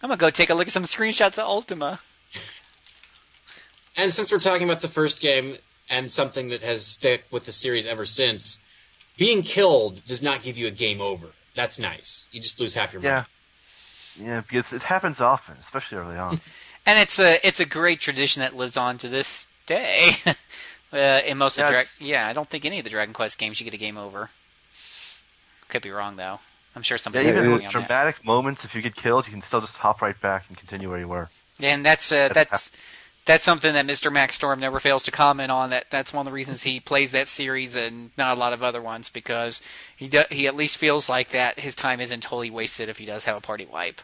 I'm 0.03 0.09
gonna 0.09 0.17
go 0.17 0.31
take 0.31 0.51
a 0.51 0.55
look 0.55 0.67
at 0.67 0.73
some 0.73 0.83
screenshots 0.85 1.39
of 1.39 1.47
Ultima. 1.47 1.99
And 3.97 4.13
since 4.13 4.31
we're 4.33 4.39
talking 4.39 4.69
about 4.69 4.81
the 4.83 4.89
first 4.89 5.21
game 5.21 5.57
and 5.91 6.11
something 6.11 6.49
that 6.51 6.63
has 6.63 6.87
stuck 6.87 7.21
with 7.31 7.45
the 7.45 7.53
series 7.53 7.85
ever 7.85 8.07
since, 8.07 8.63
being 9.19 9.43
killed 9.43 10.03
does 10.07 10.23
not 10.23 10.43
give 10.43 10.57
you 10.57 10.67
a 10.69 10.71
game 10.71 11.01
over. 11.01 11.29
That's 11.55 11.79
nice. 11.79 12.27
You 12.31 12.41
just 12.41 12.61
lose 12.61 12.75
half 12.75 12.93
your 12.93 13.03
money. 13.03 13.11
yeah, 13.11 13.17
mind. 13.17 13.27
Yeah, 14.21 14.43
because 14.43 14.73
it 14.73 14.85
happens 14.85 15.21
often, 15.21 15.57
especially 15.61 15.99
early 15.99 16.17
on. 16.17 16.39
And 16.87 16.99
it's 16.99 17.19
a 17.19 17.47
it's 17.47 17.61
a 17.61 17.67
great 17.67 18.01
tradition 18.01 18.41
that 18.41 18.57
lives 18.57 18.77
on 18.79 18.97
to 18.99 19.09
this 19.09 19.49
day. 19.67 20.13
uh, 20.95 21.21
in 21.27 21.37
most 21.37 21.59
of 21.59 21.63
Yeah, 21.65 21.71
the 21.71 21.77
Dra- 21.99 22.07
yeah, 22.07 22.27
I 22.27 22.33
don't 22.33 22.49
think 22.49 22.65
any 22.65 22.79
of 22.79 22.85
the 22.85 22.91
Dragon 22.91 23.13
Quest 23.13 23.39
games 23.39 23.61
you 23.61 23.65
get 23.65 23.75
a 23.75 23.77
game 23.77 23.99
over. 23.99 24.31
Could 25.69 25.83
be 25.83 25.91
wrong 25.91 26.17
though. 26.17 26.41
I'm 26.75 26.83
sure 26.83 26.97
Yeah, 26.97 27.01
somebody 27.03 27.29
even 27.29 27.45
will 27.47 27.53
those 27.59 27.67
on 27.67 27.73
that. 27.75 27.87
dramatic 27.87 28.25
moments, 28.25 28.65
if 28.65 28.75
you 28.75 28.81
get 28.81 28.95
killed, 28.97 29.27
you 29.27 29.33
can 29.33 29.43
still 29.43 29.61
just 29.61 29.77
hop 29.77 30.01
right 30.01 30.19
back 30.21 30.45
and 30.49 30.57
continue 30.57 30.89
where 30.89 30.99
you 30.99 31.07
were. 31.09 31.29
And 31.61 31.85
that's 31.85 32.11
uh, 32.11 32.29
That's- 32.29 32.47
that's 32.49 32.71
that's 33.27 33.45
something 33.45 33.75
that 33.75 33.87
Mr. 33.87 34.11
Max 34.11 34.37
Storm 34.37 34.59
never 34.59 34.81
fails 34.81 35.03
to 35.03 35.11
comment 35.11 35.53
on. 35.53 35.69
That 35.71 35.91
that's 35.91 36.15
one 36.15 36.27
of 36.27 36.31
the 36.33 36.35
reasons 36.35 36.63
he 36.63 36.81
plays 36.81 37.11
that 37.13 37.29
series 37.29 37.77
and 37.77 38.11
not 38.17 38.37
a 38.37 38.41
lot 38.41 38.55
of 38.55 38.63
other 38.63 38.81
ones 38.81 39.11
because 39.11 39.61
he 39.95 40.09
do, 40.09 40.23
he 40.31 40.47
at 40.47 40.57
least 40.57 40.79
feels 40.79 41.11
like 41.11 41.29
that 41.29 41.61
his 41.61 41.75
time 41.75 42.01
isn't 42.01 42.23
totally 42.23 42.51
wasted 42.51 42.89
if 42.89 42.97
he 42.97 43.05
does 43.05 43.27
have 43.27 43.37
a 43.37 43.41
party 43.43 43.67
wipe. 43.71 44.01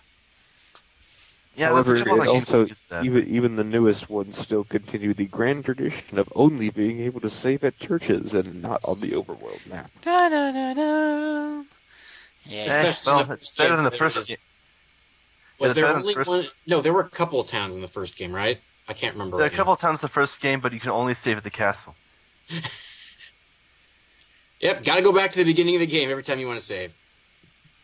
Yeah, 1.57 1.69
However, 1.69 1.95
there's 1.95 2.07
a 2.07 2.11
it 2.11 2.13
of 2.13 2.19
games 2.19 2.29
also 2.29 2.61
that 2.65 2.69
use 2.69 2.83
that. 2.91 3.05
even 3.07 3.29
even 3.35 3.57
the 3.57 3.65
newest 3.65 4.11
ones 4.11 4.39
still 4.39 4.65
continue 4.65 5.15
the 5.15 5.25
grand 5.25 5.65
tradition 5.65 6.19
of 6.19 6.31
only 6.37 6.69
being 6.69 7.01
able 7.01 7.21
to 7.23 7.31
save 7.31 7.65
at 7.65 7.79
churches 7.79 8.35
and 8.35 8.61
not 8.61 8.81
on 8.85 9.01
the 9.01 9.09
overworld 9.13 9.67
map. 9.67 9.91
Da, 10.03 10.29
da, 10.29 10.53
da, 10.53 10.75
da. 10.75 11.63
Yeah, 12.45 12.61
Eh, 12.61 12.65
Especially 12.67 13.13
well, 13.13 13.33
it's 13.33 13.51
better 13.53 13.75
than 13.75 13.85
the 13.85 13.91
first 13.91 14.17
was- 14.17 14.27
game. 14.29 14.37
Was 15.59 15.73
there 15.73 15.87
only 15.87 16.13
the 16.13 16.19
first- 16.25 16.29
one? 16.29 16.45
No, 16.67 16.83
there 16.83 16.93
were 16.93 17.01
a 17.01 17.09
couple 17.09 17.41
of 17.41 17.49
towns 17.49 17.75
in 17.75 17.81
the 17.81 17.89
first 17.89 18.17
game, 18.17 18.35
right? 18.35 18.61
I 18.89 18.93
can't 18.93 19.15
remember. 19.15 19.39
There 19.39 19.45
are 19.45 19.49
a 19.49 19.51
right 19.51 19.57
couple 19.57 19.73
of 19.73 19.81
times 19.81 20.01
in 20.01 20.03
the 20.03 20.09
first 20.13 20.39
game, 20.43 20.61
but 20.61 20.73
you 20.75 20.79
can 20.81 20.91
only 20.91 21.15
save 21.15 21.39
at 21.39 21.43
the 21.45 21.51
castle. 21.51 21.95
Yep, 24.61 24.85
got 24.85 24.97
to 24.97 25.03
go 25.03 25.13
back 25.13 25.33
to 25.33 25.39
the 25.39 25.45
beginning 25.45 25.75
of 25.75 25.81
the 25.81 25.87
game 25.87 26.11
every 26.11 26.23
time 26.23 26.39
you 26.39 26.47
want 26.47 26.59
to 26.59 26.65
save. 26.65 26.95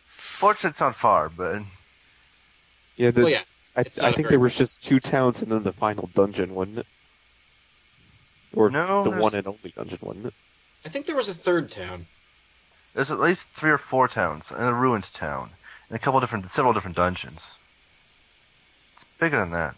Fortunately, 0.07 0.71
it's 0.71 0.79
not 0.79 0.95
far, 0.95 1.29
but 1.29 1.61
Yeah, 2.95 3.11
the, 3.11 3.21
Well, 3.21 3.29
yeah, 3.31 3.43
I, 3.75 3.81
it's 3.81 3.99
I 3.99 4.11
think 4.13 4.27
there 4.29 4.39
was 4.39 4.55
just 4.55 4.83
two 4.83 4.99
towns 4.99 5.41
and 5.41 5.51
then 5.51 5.63
the 5.63 5.73
final 5.73 6.09
dungeon, 6.13 6.53
wasn't 6.53 6.79
it? 6.79 6.85
Or 8.55 8.69
No, 8.69 9.03
the 9.03 9.09
there's- 9.11 9.21
one 9.23 9.35
and 9.35 9.47
only 9.47 9.73
dungeon, 9.75 9.99
wasn't 10.01 10.25
it? 10.27 10.33
I 10.85 10.89
think 10.89 11.05
there 11.05 11.15
was 11.15 11.29
a 11.29 11.33
third 11.33 11.71
town. 11.71 12.07
there's 12.93 13.09
at 13.09 13.19
least 13.19 13.47
three 13.55 13.71
or 13.71 13.77
four 13.77 14.07
towns 14.07 14.51
and 14.51 14.61
a 14.67 14.73
ruined 14.73 15.11
town 15.13 15.51
and 15.89 15.95
a 15.95 15.99
couple 15.99 16.19
different, 16.19 16.51
several 16.51 16.73
different 16.73 16.95
dungeons. 16.97 17.55
It's 18.95 19.05
bigger 19.17 19.39
than 19.39 19.51
that. 19.51 19.75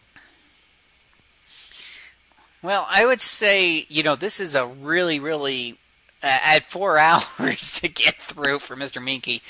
Well, 2.62 2.88
I 2.90 3.06
would 3.06 3.22
say, 3.22 3.86
you 3.90 4.02
know, 4.04 4.16
this 4.16 4.40
is 4.40 4.56
a 4.56 4.66
really, 4.66 5.20
really 5.20 5.78
uh, 6.24 6.40
at 6.44 6.66
four 6.66 6.98
hours 7.00 7.80
to 7.82 7.88
get 7.88 8.16
through 8.16 8.60
for 8.60 8.76
Mr. 8.76 9.02
Moehnke. 9.02 9.42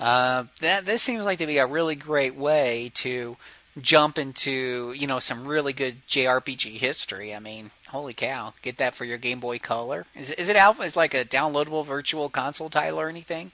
Uh, 0.00 0.44
that 0.60 0.84
this 0.84 1.02
seems 1.02 1.24
like 1.24 1.38
to 1.38 1.46
be 1.46 1.58
a 1.58 1.66
really 1.66 1.94
great 1.94 2.34
way 2.34 2.90
to 2.94 3.36
jump 3.80 4.18
into, 4.18 4.92
you 4.96 5.06
know, 5.06 5.18
some 5.18 5.46
really 5.46 5.72
good 5.72 6.06
JRPG 6.06 6.78
history. 6.78 7.34
I 7.34 7.38
mean, 7.40 7.70
holy 7.88 8.12
cow, 8.12 8.54
get 8.62 8.78
that 8.78 8.94
for 8.94 9.04
your 9.04 9.18
Game 9.18 9.40
Boy 9.40 9.58
Color. 9.58 10.06
Is 10.14 10.30
is 10.30 10.48
it 10.48 10.56
out 10.56 10.80
as 10.80 10.96
like 10.96 11.14
a 11.14 11.24
downloadable 11.24 11.84
virtual 11.84 12.28
console 12.28 12.70
title 12.70 13.00
or 13.00 13.08
anything? 13.08 13.52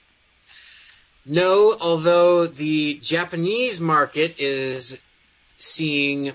No, 1.25 1.77
although 1.79 2.47
the 2.47 2.95
Japanese 2.95 3.79
market 3.79 4.39
is 4.39 4.99
seeing 5.55 6.33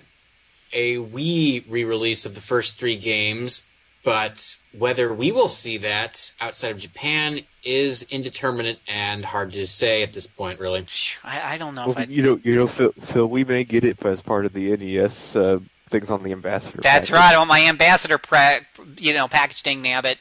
a 0.72 0.96
Wii 0.96 1.64
re-release 1.68 2.24
of 2.24 2.34
the 2.34 2.40
first 2.40 2.78
three 2.78 2.96
games, 2.96 3.66
but 4.04 4.56
whether 4.72 5.12
we 5.12 5.32
will 5.32 5.48
see 5.48 5.78
that 5.78 6.32
outside 6.40 6.70
of 6.70 6.78
Japan 6.78 7.40
is 7.66 8.02
indeterminate 8.10 8.78
and 8.88 9.24
hard 9.24 9.52
to 9.52 9.66
say 9.66 10.02
at 10.02 10.12
this 10.12 10.26
point, 10.26 10.60
really. 10.60 10.86
I, 11.24 11.54
I 11.54 11.58
don't 11.58 11.74
know 11.74 11.82
Well, 11.88 11.90
if 11.92 11.98
I. 11.98 12.04
you 12.04 12.22
know, 12.22 12.40
you 12.44 12.54
know, 12.54 12.68
Phil, 12.68 12.92
Phil, 13.12 13.26
we 13.26 13.44
may 13.44 13.64
get 13.64 13.84
it 13.84 14.04
as 14.06 14.22
part 14.22 14.46
of 14.46 14.52
the 14.52 14.76
NES 14.76 15.34
uh, 15.36 15.58
things 15.90 16.10
on 16.10 16.22
the 16.22 16.32
ambassador. 16.32 16.78
That's 16.80 17.10
package. 17.10 17.12
right. 17.12 17.34
on 17.36 17.48
my 17.48 17.60
ambassador, 17.66 18.18
pra- 18.18 18.60
you 18.98 19.12
know, 19.14 19.28
packaging 19.28 19.82
now. 19.82 20.00
But 20.00 20.18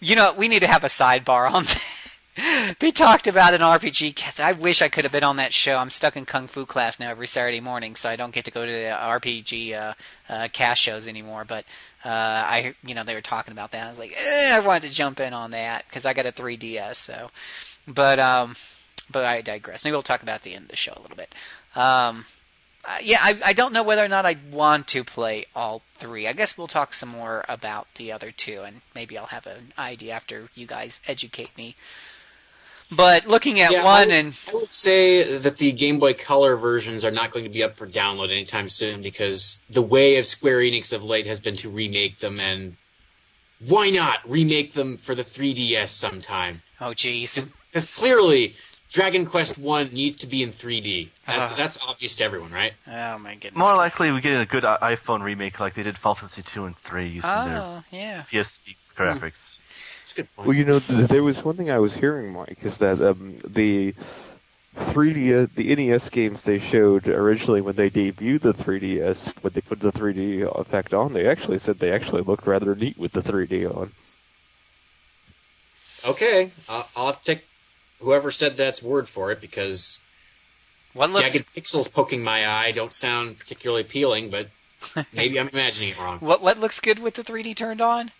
you 0.00 0.16
know, 0.16 0.34
we 0.36 0.48
need 0.48 0.60
to 0.60 0.66
have 0.66 0.82
a 0.84 0.88
sidebar 0.88 1.50
on. 1.50 1.64
that. 1.64 2.01
They 2.78 2.90
talked 2.90 3.26
about 3.26 3.52
an 3.52 3.60
RPG. 3.60 4.16
Cast. 4.16 4.40
I 4.40 4.52
wish 4.52 4.80
I 4.80 4.88
could 4.88 5.04
have 5.04 5.12
been 5.12 5.24
on 5.24 5.36
that 5.36 5.52
show. 5.52 5.76
I'm 5.76 5.90
stuck 5.90 6.16
in 6.16 6.24
kung 6.24 6.46
fu 6.46 6.64
class 6.64 6.98
now 6.98 7.10
every 7.10 7.26
Saturday 7.26 7.60
morning, 7.60 7.94
so 7.94 8.08
I 8.08 8.16
don't 8.16 8.32
get 8.32 8.44
to 8.46 8.50
go 8.50 8.64
to 8.64 8.72
the 8.72 8.96
RPG 8.98 9.74
uh, 9.74 9.94
uh, 10.28 10.48
cast 10.52 10.80
shows 10.80 11.06
anymore. 11.06 11.44
But 11.44 11.64
uh, 12.04 12.08
I, 12.08 12.74
you 12.84 12.94
know, 12.94 13.04
they 13.04 13.14
were 13.14 13.20
talking 13.20 13.52
about 13.52 13.72
that. 13.72 13.86
I 13.86 13.88
was 13.88 13.98
like, 13.98 14.14
eh, 14.16 14.50
I 14.54 14.60
wanted 14.60 14.88
to 14.88 14.94
jump 14.94 15.20
in 15.20 15.34
on 15.34 15.50
that 15.50 15.84
because 15.88 16.06
I 16.06 16.14
got 16.14 16.26
a 16.26 16.32
3DS. 16.32 16.94
So, 16.96 17.30
but 17.86 18.18
um, 18.18 18.56
but 19.10 19.24
I 19.24 19.42
digress. 19.42 19.84
Maybe 19.84 19.92
we'll 19.92 20.02
talk 20.02 20.22
about 20.22 20.42
the 20.42 20.54
end 20.54 20.64
of 20.64 20.70
the 20.70 20.76
show 20.76 20.94
a 20.96 21.02
little 21.02 21.16
bit. 21.16 21.34
Um, 21.76 22.24
uh, 22.84 22.98
yeah, 23.02 23.18
I, 23.20 23.38
I 23.44 23.52
don't 23.52 23.72
know 23.72 23.82
whether 23.82 24.04
or 24.04 24.08
not 24.08 24.26
I 24.26 24.36
want 24.50 24.88
to 24.88 25.04
play 25.04 25.44
all 25.54 25.82
three. 25.96 26.26
I 26.26 26.32
guess 26.32 26.58
we'll 26.58 26.66
talk 26.66 26.94
some 26.94 27.10
more 27.10 27.44
about 27.48 27.86
the 27.94 28.10
other 28.10 28.32
two, 28.32 28.62
and 28.62 28.80
maybe 28.94 29.16
I'll 29.16 29.26
have 29.26 29.46
an 29.46 29.72
idea 29.78 30.14
after 30.14 30.48
you 30.54 30.66
guys 30.66 31.00
educate 31.06 31.56
me. 31.56 31.76
But 32.94 33.26
looking 33.26 33.60
at 33.60 33.70
Yeah, 33.72 33.84
one 33.84 34.10
I- 34.10 34.14
and 34.14 34.34
I 34.50 34.54
would 34.54 34.72
say 34.72 35.38
that 35.38 35.56
the 35.56 35.72
Game 35.72 35.98
Boy 35.98 36.12
Color 36.14 36.56
versions 36.56 37.04
are 37.04 37.10
not 37.10 37.30
going 37.30 37.44
to 37.44 37.50
be 37.50 37.62
up 37.62 37.76
for 37.76 37.86
download 37.86 38.30
anytime 38.30 38.68
soon 38.68 39.02
because 39.02 39.62
the 39.70 39.82
way 39.82 40.16
of 40.16 40.26
Square 40.26 40.58
Enix 40.58 40.92
of 40.92 41.02
late 41.02 41.26
has 41.26 41.40
been 41.40 41.56
to 41.58 41.70
remake 41.70 42.18
them, 42.18 42.38
and 42.38 42.76
why 43.66 43.90
not 43.90 44.18
remake 44.28 44.72
them 44.74 44.96
for 44.96 45.14
the 45.14 45.22
3DS 45.24 45.88
sometime? 45.88 46.60
oh 46.80 46.92
geez, 46.94 47.48
Because 47.72 47.90
clearly, 47.94 48.54
Dragon 48.92 49.24
Quest 49.24 49.56
One 49.58 49.88
needs 49.92 50.16
to 50.18 50.26
be 50.26 50.42
in 50.42 50.50
3D. 50.50 51.08
That, 51.26 51.38
Ah. 51.52 51.54
that's 51.56 51.78
obvious 51.82 52.14
to 52.16 52.24
everyone, 52.24 52.50
right? 52.52 52.74
oh 52.86 53.18
my 53.18 53.34
goodness. 53.36 53.54
More 53.54 53.74
likely, 53.74 54.10
we 54.10 54.20
get 54.20 54.38
a 54.38 54.44
good 54.44 54.64
iPhone 54.64 55.22
remake 55.22 55.60
like 55.60 55.74
they 55.74 55.82
did 55.82 55.96
Final 55.96 56.16
Fantasy 56.16 56.42
2 56.42 56.66
and 56.66 56.76
3 56.78 57.06
using 57.06 57.22
Oh 57.30 57.82
yeah. 57.90 58.24
their 58.30 58.42
PSP 58.42 58.76
graphics. 58.98 59.51
That's 60.14 60.18
a 60.18 60.22
good 60.22 60.36
point. 60.36 60.48
Well, 60.48 60.56
you 60.56 60.64
know, 60.64 60.78
th- 60.80 61.08
there 61.08 61.22
was 61.22 61.42
one 61.44 61.56
thing 61.56 61.70
I 61.70 61.78
was 61.78 61.94
hearing, 61.94 62.32
Mike, 62.32 62.58
is 62.62 62.76
that 62.78 63.00
um, 63.00 63.38
the 63.46 63.94
3D, 64.76 65.44
uh, 65.44 65.46
the 65.54 65.74
NES 65.74 66.10
games 66.10 66.40
they 66.44 66.58
showed 66.58 67.06
originally 67.06 67.60
when 67.60 67.76
they 67.76 67.88
debuted 67.88 68.42
the 68.42 68.52
3DS, 68.52 69.42
when 69.42 69.52
they 69.54 69.60
put 69.60 69.80
the 69.80 69.92
3D 69.92 70.42
effect 70.60 70.92
on, 70.92 71.12
they 71.12 71.28
actually 71.28 71.58
said 71.58 71.78
they 71.78 71.92
actually 71.92 72.22
looked 72.22 72.46
rather 72.46 72.74
neat 72.74 72.98
with 72.98 73.12
the 73.12 73.22
3D 73.22 73.74
on. 73.74 73.92
Okay, 76.04 76.50
uh, 76.68 76.84
I'll 76.96 77.06
have 77.06 77.22
to 77.22 77.34
take 77.36 77.46
whoever 78.00 78.30
said 78.30 78.56
that's 78.56 78.82
word 78.82 79.08
for 79.08 79.30
it 79.30 79.40
because 79.40 80.00
What 80.94 81.10
looks 81.10 81.32
jagged 81.32 81.46
pixels 81.54 81.92
poking 81.92 82.24
my 82.24 82.46
eye 82.48 82.72
don't 82.72 82.92
sound 82.92 83.38
particularly 83.38 83.82
appealing, 83.82 84.28
but 84.28 84.48
maybe 85.12 85.38
I'm 85.38 85.48
imagining 85.48 85.90
it 85.90 85.98
wrong. 85.98 86.18
what 86.18 86.42
what 86.42 86.58
looks 86.58 86.80
good 86.80 86.98
with 86.98 87.14
the 87.14 87.22
3D 87.22 87.54
turned 87.54 87.80
on? 87.80 88.10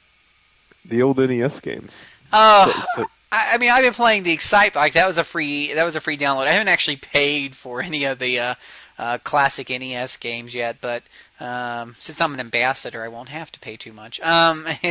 The 0.84 1.02
old 1.02 1.18
NES 1.18 1.60
games. 1.60 1.92
Oh, 2.32 2.86
So- 2.96 3.02
so- 3.02 3.08
I, 3.34 3.54
I 3.54 3.58
mean, 3.58 3.70
I've 3.70 3.82
been 3.82 3.94
playing 3.94 4.24
the 4.24 4.36
Excitebike. 4.36 4.92
That 4.92 5.06
was 5.06 5.16
a 5.16 5.24
free. 5.24 5.72
That 5.72 5.84
was 5.84 5.96
a 5.96 6.00
free 6.00 6.18
download. 6.18 6.46
I 6.46 6.50
haven't 6.52 6.68
actually 6.68 6.96
paid 6.96 7.56
for 7.56 7.80
any 7.80 8.04
of 8.04 8.18
the 8.18 8.38
uh, 8.38 8.54
uh, 8.98 9.18
classic 9.24 9.70
NES 9.70 10.18
games 10.18 10.54
yet, 10.54 10.76
but 10.82 11.02
um, 11.40 11.96
since 11.98 12.20
I'm 12.20 12.34
an 12.34 12.40
ambassador, 12.40 13.02
I 13.02 13.08
won't 13.08 13.30
have 13.30 13.50
to 13.52 13.58
pay 13.60 13.76
too 13.78 13.94
much. 13.94 14.20
Um, 14.20 14.64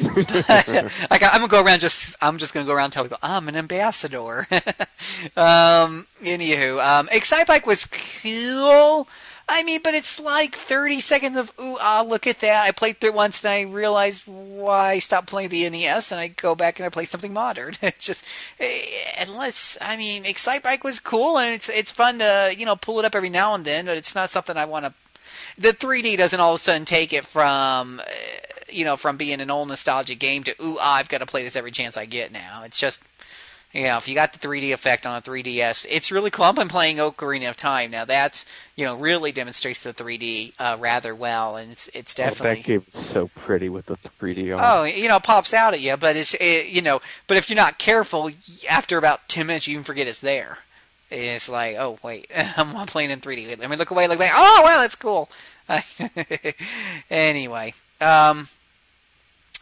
but, 0.00 0.92
like 1.10 1.22
I'm 1.22 1.38
gonna 1.38 1.46
go 1.48 1.62
around 1.62 1.80
just. 1.80 2.16
I'm 2.20 2.38
just 2.38 2.52
gonna 2.52 2.66
go 2.66 2.72
around 2.72 2.86
and 2.86 2.92
tell 2.92 3.04
people 3.04 3.18
I'm 3.22 3.48
an 3.48 3.54
ambassador. 3.56 4.48
um, 5.36 6.08
anywho, 6.24 6.84
um, 6.84 7.06
Excitebike 7.06 7.66
was 7.66 7.86
cool. 7.86 9.08
I 9.52 9.64
mean, 9.64 9.80
but 9.82 9.94
it's 9.94 10.20
like 10.20 10.54
30 10.54 11.00
seconds 11.00 11.36
of 11.36 11.52
ooh 11.60 11.76
ah, 11.80 12.04
look 12.06 12.28
at 12.28 12.38
that. 12.38 12.66
I 12.66 12.70
played 12.70 12.98
through 12.98 13.12
once 13.12 13.44
and 13.44 13.52
I 13.52 13.62
realized 13.62 14.22
why 14.26 14.92
I 14.92 14.98
stopped 15.00 15.26
playing 15.26 15.48
the 15.48 15.68
NES 15.68 16.12
and 16.12 16.20
I 16.20 16.28
go 16.28 16.54
back 16.54 16.78
and 16.78 16.86
I 16.86 16.88
play 16.88 17.04
something 17.04 17.32
modern. 17.32 17.74
It's 17.82 18.06
just 18.06 18.24
eh, 18.60 18.80
unless 19.20 19.76
I 19.80 19.96
mean, 19.96 20.22
Excitebike 20.22 20.84
was 20.84 21.00
cool 21.00 21.36
and 21.36 21.52
it's 21.52 21.68
it's 21.68 21.90
fun 21.90 22.20
to 22.20 22.54
you 22.56 22.64
know 22.64 22.76
pull 22.76 23.00
it 23.00 23.04
up 23.04 23.16
every 23.16 23.28
now 23.28 23.52
and 23.54 23.64
then, 23.64 23.86
but 23.86 23.96
it's 23.96 24.14
not 24.14 24.30
something 24.30 24.56
I 24.56 24.66
want 24.66 24.84
to. 24.84 24.94
The 25.58 25.70
3D 25.70 26.16
doesn't 26.16 26.38
all 26.38 26.52
of 26.54 26.60
a 26.60 26.62
sudden 26.62 26.84
take 26.84 27.12
it 27.12 27.26
from 27.26 28.00
eh, 28.06 28.12
you 28.70 28.84
know 28.84 28.96
from 28.96 29.16
being 29.16 29.40
an 29.40 29.50
old 29.50 29.66
nostalgic 29.66 30.20
game 30.20 30.44
to 30.44 30.54
ooh 30.62 30.78
ah, 30.80 30.94
I've 30.94 31.08
got 31.08 31.18
to 31.18 31.26
play 31.26 31.42
this 31.42 31.56
every 31.56 31.72
chance 31.72 31.96
I 31.96 32.06
get 32.06 32.30
now. 32.30 32.62
It's 32.64 32.78
just 32.78 33.02
you 33.72 33.84
know, 33.84 33.96
if 33.98 34.08
you 34.08 34.16
got 34.16 34.32
the 34.32 34.38
3D 34.40 34.72
effect 34.72 35.06
on 35.06 35.16
a 35.16 35.22
3DS, 35.22 35.86
it's 35.88 36.10
really 36.10 36.30
cool. 36.30 36.46
I've 36.46 36.56
been 36.56 36.66
playing 36.66 36.96
Ocarina 36.96 37.48
of 37.48 37.56
Time. 37.56 37.92
Now 37.92 38.04
that's, 38.04 38.44
you 38.74 38.84
know, 38.84 38.96
really 38.96 39.30
demonstrates 39.30 39.84
the 39.84 39.94
3D 39.94 40.54
uh, 40.58 40.76
rather 40.80 41.14
well, 41.14 41.56
and 41.56 41.70
it's 41.70 41.88
it's 41.88 42.12
definitely. 42.12 42.50
Oh, 42.50 42.54
that 42.54 42.64
game's 42.92 43.06
so 43.06 43.28
pretty 43.28 43.68
with 43.68 43.86
the 43.86 43.96
3D 43.96 44.56
on. 44.56 44.64
Oh, 44.64 44.82
you 44.82 45.06
know, 45.06 45.16
it 45.16 45.22
pops 45.22 45.54
out 45.54 45.72
at 45.72 45.80
you, 45.80 45.96
but 45.96 46.16
it's 46.16 46.34
it, 46.34 46.68
you 46.68 46.82
know, 46.82 47.00
but 47.28 47.36
if 47.36 47.48
you're 47.48 47.56
not 47.56 47.78
careful, 47.78 48.30
after 48.68 48.98
about 48.98 49.28
10 49.28 49.46
minutes, 49.46 49.68
you 49.68 49.74
even 49.74 49.84
forget 49.84 50.08
it's 50.08 50.20
there. 50.20 50.58
It's 51.08 51.48
like, 51.48 51.76
oh 51.76 51.98
wait, 52.02 52.28
I'm 52.56 52.86
playing 52.86 53.12
in 53.12 53.20
3D. 53.20 53.56
Let 53.56 53.70
me 53.70 53.76
look 53.76 53.92
away, 53.92 54.08
look 54.08 54.18
back. 54.18 54.32
Oh 54.34 54.62
well, 54.64 54.80
that's 54.80 54.96
cool. 54.96 55.28
anyway, 57.10 57.74
um, 58.00 58.48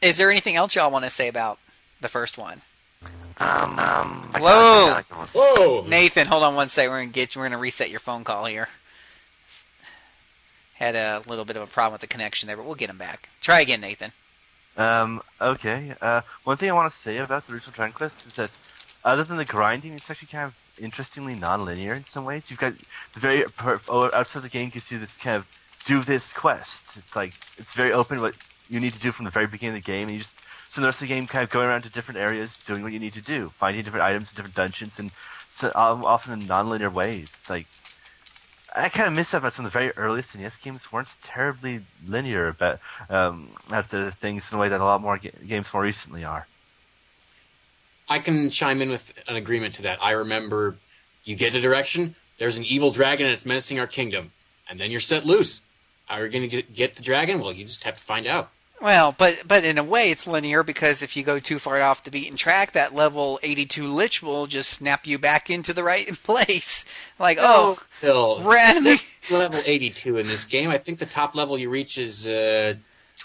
is 0.00 0.16
there 0.16 0.30
anything 0.30 0.56
else 0.56 0.74
y'all 0.74 0.90
want 0.90 1.04
to 1.04 1.10
say 1.10 1.28
about 1.28 1.58
the 2.00 2.08
first 2.08 2.38
one? 2.38 2.62
Um, 3.40 3.78
um, 3.78 4.30
Whoa. 4.38 4.92
I 4.94 5.02
kinda- 5.08 5.26
Whoa! 5.32 5.84
Nathan, 5.86 6.26
hold 6.26 6.42
on 6.42 6.54
one 6.56 6.68
second. 6.68 6.90
We're 6.90 7.00
gonna 7.00 7.12
get 7.12 7.36
we're 7.36 7.44
gonna 7.44 7.58
reset 7.58 7.90
your 7.90 8.00
phone 8.00 8.24
call 8.24 8.46
here. 8.46 8.68
Had 10.74 10.94
a 10.94 11.22
little 11.28 11.44
bit 11.44 11.56
of 11.56 11.62
a 11.62 11.66
problem 11.66 11.92
with 11.92 12.00
the 12.00 12.06
connection 12.06 12.46
there, 12.46 12.56
but 12.56 12.64
we'll 12.64 12.74
get 12.76 12.90
him 12.90 12.98
back. 12.98 13.28
Try 13.40 13.60
again, 13.60 13.80
Nathan. 13.80 14.12
Um, 14.76 15.22
okay. 15.40 15.94
Uh, 16.00 16.20
one 16.44 16.56
thing 16.56 16.70
I 16.70 16.72
want 16.72 16.92
to 16.92 16.98
say 16.98 17.18
about 17.18 17.46
the 17.46 17.52
original 17.54 17.72
Dragon 17.74 17.92
Quest 17.92 18.26
is 18.26 18.34
that 18.34 18.50
other 19.04 19.24
than 19.24 19.36
the 19.36 19.44
grinding, 19.44 19.92
it's 19.94 20.08
actually 20.08 20.28
kind 20.28 20.44
of 20.44 20.54
interestingly 20.78 21.34
non-linear 21.34 21.94
in 21.94 22.04
some 22.04 22.24
ways. 22.24 22.50
You've 22.50 22.60
got 22.60 22.74
the 23.14 23.20
very 23.20 23.42
per- 23.56 23.80
outside 24.14 24.42
the 24.42 24.48
game 24.48 24.68
gives 24.68 24.92
you 24.92 24.98
this 25.00 25.16
kind 25.16 25.36
of 25.36 25.46
do 25.84 26.00
this 26.00 26.32
quest. 26.32 26.96
It's 26.96 27.16
like 27.16 27.34
it's 27.56 27.72
very 27.72 27.92
open 27.92 28.20
what 28.20 28.34
you 28.68 28.78
need 28.78 28.92
to 28.92 29.00
do 29.00 29.10
from 29.10 29.24
the 29.24 29.30
very 29.32 29.46
beginning 29.48 29.76
of 29.78 29.84
the 29.84 29.86
game, 29.92 30.02
and 30.02 30.12
you 30.12 30.18
just 30.18 30.36
so 30.70 30.80
the 30.80 30.86
rest 30.86 31.02
of 31.02 31.08
the 31.08 31.14
game 31.14 31.26
kind 31.26 31.42
of 31.42 31.50
going 31.50 31.68
around 31.68 31.82
to 31.82 31.88
different 31.88 32.20
areas, 32.20 32.58
doing 32.66 32.82
what 32.82 32.92
you 32.92 32.98
need 32.98 33.14
to 33.14 33.22
do, 33.22 33.50
finding 33.58 33.82
different 33.82 34.04
items 34.04 34.30
in 34.30 34.36
different 34.36 34.54
dungeons, 34.54 34.98
and 34.98 35.10
so, 35.48 35.72
um, 35.74 36.04
often 36.04 36.32
in 36.32 36.46
non-linear 36.46 36.90
ways. 36.90 37.34
It's 37.38 37.50
like 37.50 37.66
I 38.74 38.88
kind 38.90 39.08
of 39.08 39.14
miss 39.14 39.30
that 39.30 39.38
about 39.38 39.54
some 39.54 39.64
of 39.64 39.72
the 39.72 39.78
very 39.78 39.92
earliest 39.96 40.36
NES 40.36 40.56
games 40.58 40.92
weren't 40.92 41.08
terribly 41.22 41.80
linear 42.06 42.48
about 42.48 42.80
um, 43.08 43.48
the 43.68 44.12
things 44.20 44.52
in 44.52 44.58
a 44.58 44.60
way 44.60 44.68
that 44.68 44.80
a 44.80 44.84
lot 44.84 45.00
more 45.00 45.16
ga- 45.18 45.32
games 45.46 45.66
more 45.72 45.82
recently 45.82 46.22
are. 46.24 46.46
I 48.08 48.18
can 48.18 48.50
chime 48.50 48.82
in 48.82 48.90
with 48.90 49.12
an 49.26 49.36
agreement 49.36 49.74
to 49.76 49.82
that. 49.82 50.02
I 50.02 50.12
remember 50.12 50.76
you 51.24 51.34
get 51.34 51.54
a 51.54 51.60
direction, 51.60 52.14
there's 52.38 52.56
an 52.56 52.64
evil 52.64 52.90
dragon 52.90 53.26
and 53.26 53.34
it's 53.34 53.46
menacing 53.46 53.80
our 53.80 53.86
kingdom, 53.86 54.30
and 54.68 54.78
then 54.78 54.90
you're 54.90 55.00
set 55.00 55.24
loose. 55.24 55.62
Are 56.08 56.26
you 56.26 56.30
going 56.30 56.48
to 56.48 56.62
get 56.62 56.94
the 56.94 57.02
dragon? 57.02 57.40
Well, 57.40 57.52
you 57.52 57.64
just 57.64 57.84
have 57.84 57.96
to 57.96 58.02
find 58.02 58.26
out. 58.26 58.50
Well, 58.80 59.14
but 59.16 59.42
but 59.46 59.64
in 59.64 59.76
a 59.76 59.82
way, 59.82 60.10
it's 60.10 60.26
linear 60.26 60.62
because 60.62 61.02
if 61.02 61.16
you 61.16 61.24
go 61.24 61.40
too 61.40 61.58
far 61.58 61.80
off 61.80 62.04
the 62.04 62.10
beaten 62.10 62.36
track, 62.36 62.72
that 62.72 62.94
level 62.94 63.40
82 63.42 63.86
lich 63.86 64.22
will 64.22 64.46
just 64.46 64.70
snap 64.70 65.06
you 65.06 65.18
back 65.18 65.50
into 65.50 65.72
the 65.72 65.82
right 65.82 66.06
place. 66.22 66.84
Like, 67.18 67.38
oh, 67.40 67.78
Phil, 68.00 68.40
random. 68.44 68.98
level 69.30 69.60
82 69.64 70.18
in 70.18 70.26
this 70.26 70.44
game. 70.44 70.70
I 70.70 70.78
think 70.78 71.00
the 71.00 71.06
top 71.06 71.34
level 71.34 71.58
you 71.58 71.70
reach 71.70 71.98
is 71.98 72.28
uh, 72.28 72.74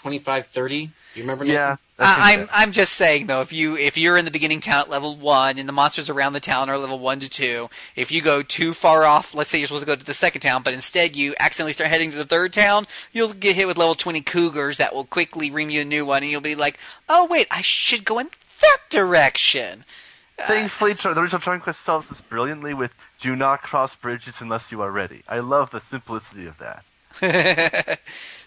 25, 0.04 0.46
30. 0.46 0.90
You 1.14 1.22
remember? 1.22 1.44
Nathan? 1.44 1.54
Yeah, 1.54 1.76
I 1.98 2.32
I, 2.32 2.36
think 2.36 2.50
I'm 2.52 2.62
I'm 2.68 2.72
just 2.72 2.92
saying 2.92 3.26
though, 3.26 3.40
if 3.40 3.54
you 3.54 3.74
if 3.74 3.96
you're 3.96 4.18
in 4.18 4.26
the 4.26 4.30
beginning 4.30 4.60
town 4.60 4.80
at 4.80 4.90
level 4.90 5.16
one 5.16 5.56
and 5.58 5.66
the 5.66 5.72
monsters 5.72 6.10
around 6.10 6.34
the 6.34 6.40
town 6.40 6.68
are 6.68 6.76
level 6.76 6.98
one 6.98 7.20
to 7.20 7.30
two, 7.30 7.70
if 7.96 8.12
you 8.12 8.20
go 8.20 8.42
too 8.42 8.74
far 8.74 9.04
off, 9.04 9.34
let's 9.34 9.48
say 9.48 9.56
you're 9.56 9.66
supposed 9.66 9.84
to 9.84 9.86
go 9.86 9.96
to 9.96 10.04
the 10.04 10.12
second 10.12 10.42
town, 10.42 10.62
but 10.62 10.74
instead 10.74 11.16
you 11.16 11.34
accidentally 11.40 11.72
start 11.72 11.88
heading 11.88 12.10
to 12.10 12.18
the 12.18 12.26
third 12.26 12.52
town, 12.52 12.86
you'll 13.12 13.32
get 13.32 13.56
hit 13.56 13.66
with 13.66 13.78
level 13.78 13.94
twenty 13.94 14.20
cougars 14.20 14.76
that 14.76 14.94
will 14.94 15.04
quickly 15.06 15.50
ream 15.50 15.70
you 15.70 15.80
a 15.80 15.86
new 15.86 16.04
one, 16.04 16.22
and 16.22 16.30
you'll 16.30 16.42
be 16.42 16.54
like, 16.54 16.78
oh 17.08 17.24
wait, 17.24 17.46
I 17.50 17.62
should 17.62 18.04
go 18.04 18.18
in 18.18 18.28
that 18.60 18.78
direction. 18.90 19.86
Uh, 20.38 20.46
Thankfully, 20.48 20.94
Tr- 20.96 21.14
the 21.14 21.20
original 21.20 21.40
Dragon 21.40 21.62
Quest 21.62 21.80
solves 21.80 22.10
this 22.10 22.20
brilliantly 22.20 22.74
with 22.74 22.92
"Do 23.20 23.34
not 23.34 23.62
cross 23.62 23.96
bridges 23.96 24.42
unless 24.42 24.70
you 24.70 24.82
are 24.82 24.90
ready." 24.90 25.22
I 25.26 25.38
love 25.38 25.70
the 25.70 25.80
simplicity 25.80 26.46
of 26.46 26.58
that. 26.58 26.84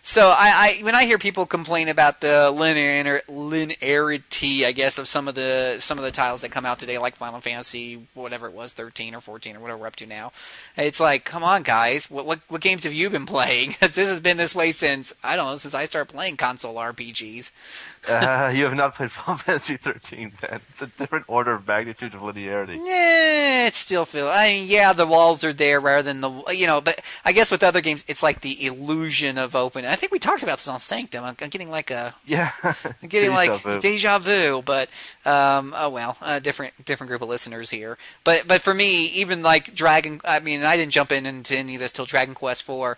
so 0.08 0.30
I, 0.30 0.80
I 0.80 0.84
when 0.84 0.96
I 0.96 1.04
hear 1.04 1.18
people 1.18 1.46
complain 1.46 1.90
about 1.90 2.22
the 2.22 2.50
linear 2.50 3.22
linearity, 3.28 4.64
I 4.64 4.72
guess, 4.72 4.98
of 4.98 5.06
some 5.06 5.28
of 5.28 5.36
the 5.36 5.76
some 5.80 5.98
of 5.98 6.06
the 6.06 6.12
titles 6.12 6.40
that 6.42 6.50
come 6.50 6.66
out 6.66 6.80
today, 6.80 6.98
like 6.98 7.18
Final 7.18 7.42
Fantasy, 7.42 8.08
whatever 8.14 8.48
it 8.48 8.54
was, 8.54 8.72
thirteen 8.72 9.14
or 9.14 9.20
fourteen 9.20 9.58
or 9.58 9.60
whatever 9.60 9.80
we're 9.80 9.88
up 9.88 9.98
to 9.98 10.06
now, 10.06 10.32
it's 10.78 11.02
like, 11.02 11.26
come 11.26 11.44
on, 11.44 11.62
guys, 11.62 12.10
what 12.10 12.26
what, 12.26 12.40
what 12.48 12.62
games 12.62 12.86
have 12.86 12.94
you 12.94 13.10
been 13.10 13.26
playing? 13.26 13.76
this 13.82 13.98
has 13.98 14.22
been 14.22 14.38
this 14.38 14.56
way 14.56 14.72
since 14.72 15.14
I 15.26 15.36
don't 15.36 15.46
know 15.46 15.56
since 15.58 15.76
I 15.76 15.84
started 15.84 16.14
playing 16.14 16.38
console 16.38 16.76
RPGs. 16.76 17.52
Uh, 18.08 18.54
you 18.56 18.64
have 18.64 18.74
not 18.74 18.96
played 18.96 19.12
Final 19.12 19.38
Fantasy 19.38 19.76
13, 19.76 20.32
then. 20.40 20.62
It's 20.70 20.82
a 20.82 20.86
different 20.86 21.26
order 21.28 21.56
of 21.56 21.68
magnitude 21.68 22.14
of 22.14 22.22
linearity. 22.22 22.80
Yeah, 22.82 23.68
it 23.68 23.74
still 23.74 24.06
feels. 24.06 24.30
I 24.30 24.48
mean, 24.48 24.68
yeah, 24.70 24.94
the 24.94 25.06
walls 25.06 25.44
are 25.44 25.52
there 25.52 25.82
rather 25.82 26.04
than 26.04 26.22
the 26.22 26.44
you 26.54 26.68
know. 26.68 26.80
But 26.80 27.02
I 27.26 27.34
guess 27.34 27.52
with 27.52 27.64
other 27.64 27.82
games, 27.82 28.06
it's 28.08 28.24
like 28.24 28.40
the 28.40 28.66
illusion 28.66 29.38
of 29.38 29.58
open. 29.58 29.84
I 29.84 29.97
think 29.98 30.12
we 30.12 30.20
talked 30.20 30.44
about 30.44 30.60
this 30.60 30.68
on 30.68 30.80
Sanctum. 30.80 31.24
I'm, 31.24 31.36
I'm 31.42 31.50
getting 31.50 31.70
like 31.70 31.92
a 31.92 32.16
Yeah. 32.26 32.52
I'm 32.64 33.10
getting 33.10 33.32
like 33.32 33.62
vu. 33.62 33.80
deja 33.80 34.20
vu, 34.20 34.62
but 34.66 34.90
um, 35.26 35.74
oh 35.76 35.90
well, 35.90 36.18
a 36.22 36.40
different 36.40 36.86
different 36.86 37.10
group 37.10 37.22
of 37.22 37.30
listeners 37.30 37.70
here. 37.70 37.98
But 38.24 38.48
but 38.48 38.62
for 38.62 38.74
me, 38.74 39.08
even 39.08 39.42
like 39.42 39.76
Dragon, 39.76 40.22
I 40.24 40.40
mean, 40.40 40.64
I 40.64 40.78
didn't 40.78 40.94
jump 40.94 41.12
in 41.12 41.26
into 41.26 41.58
any 41.58 41.76
of 41.76 41.82
this 41.82 41.92
till 41.92 42.06
Dragon 42.06 42.34
Quest 42.34 42.64
Four. 42.64 42.98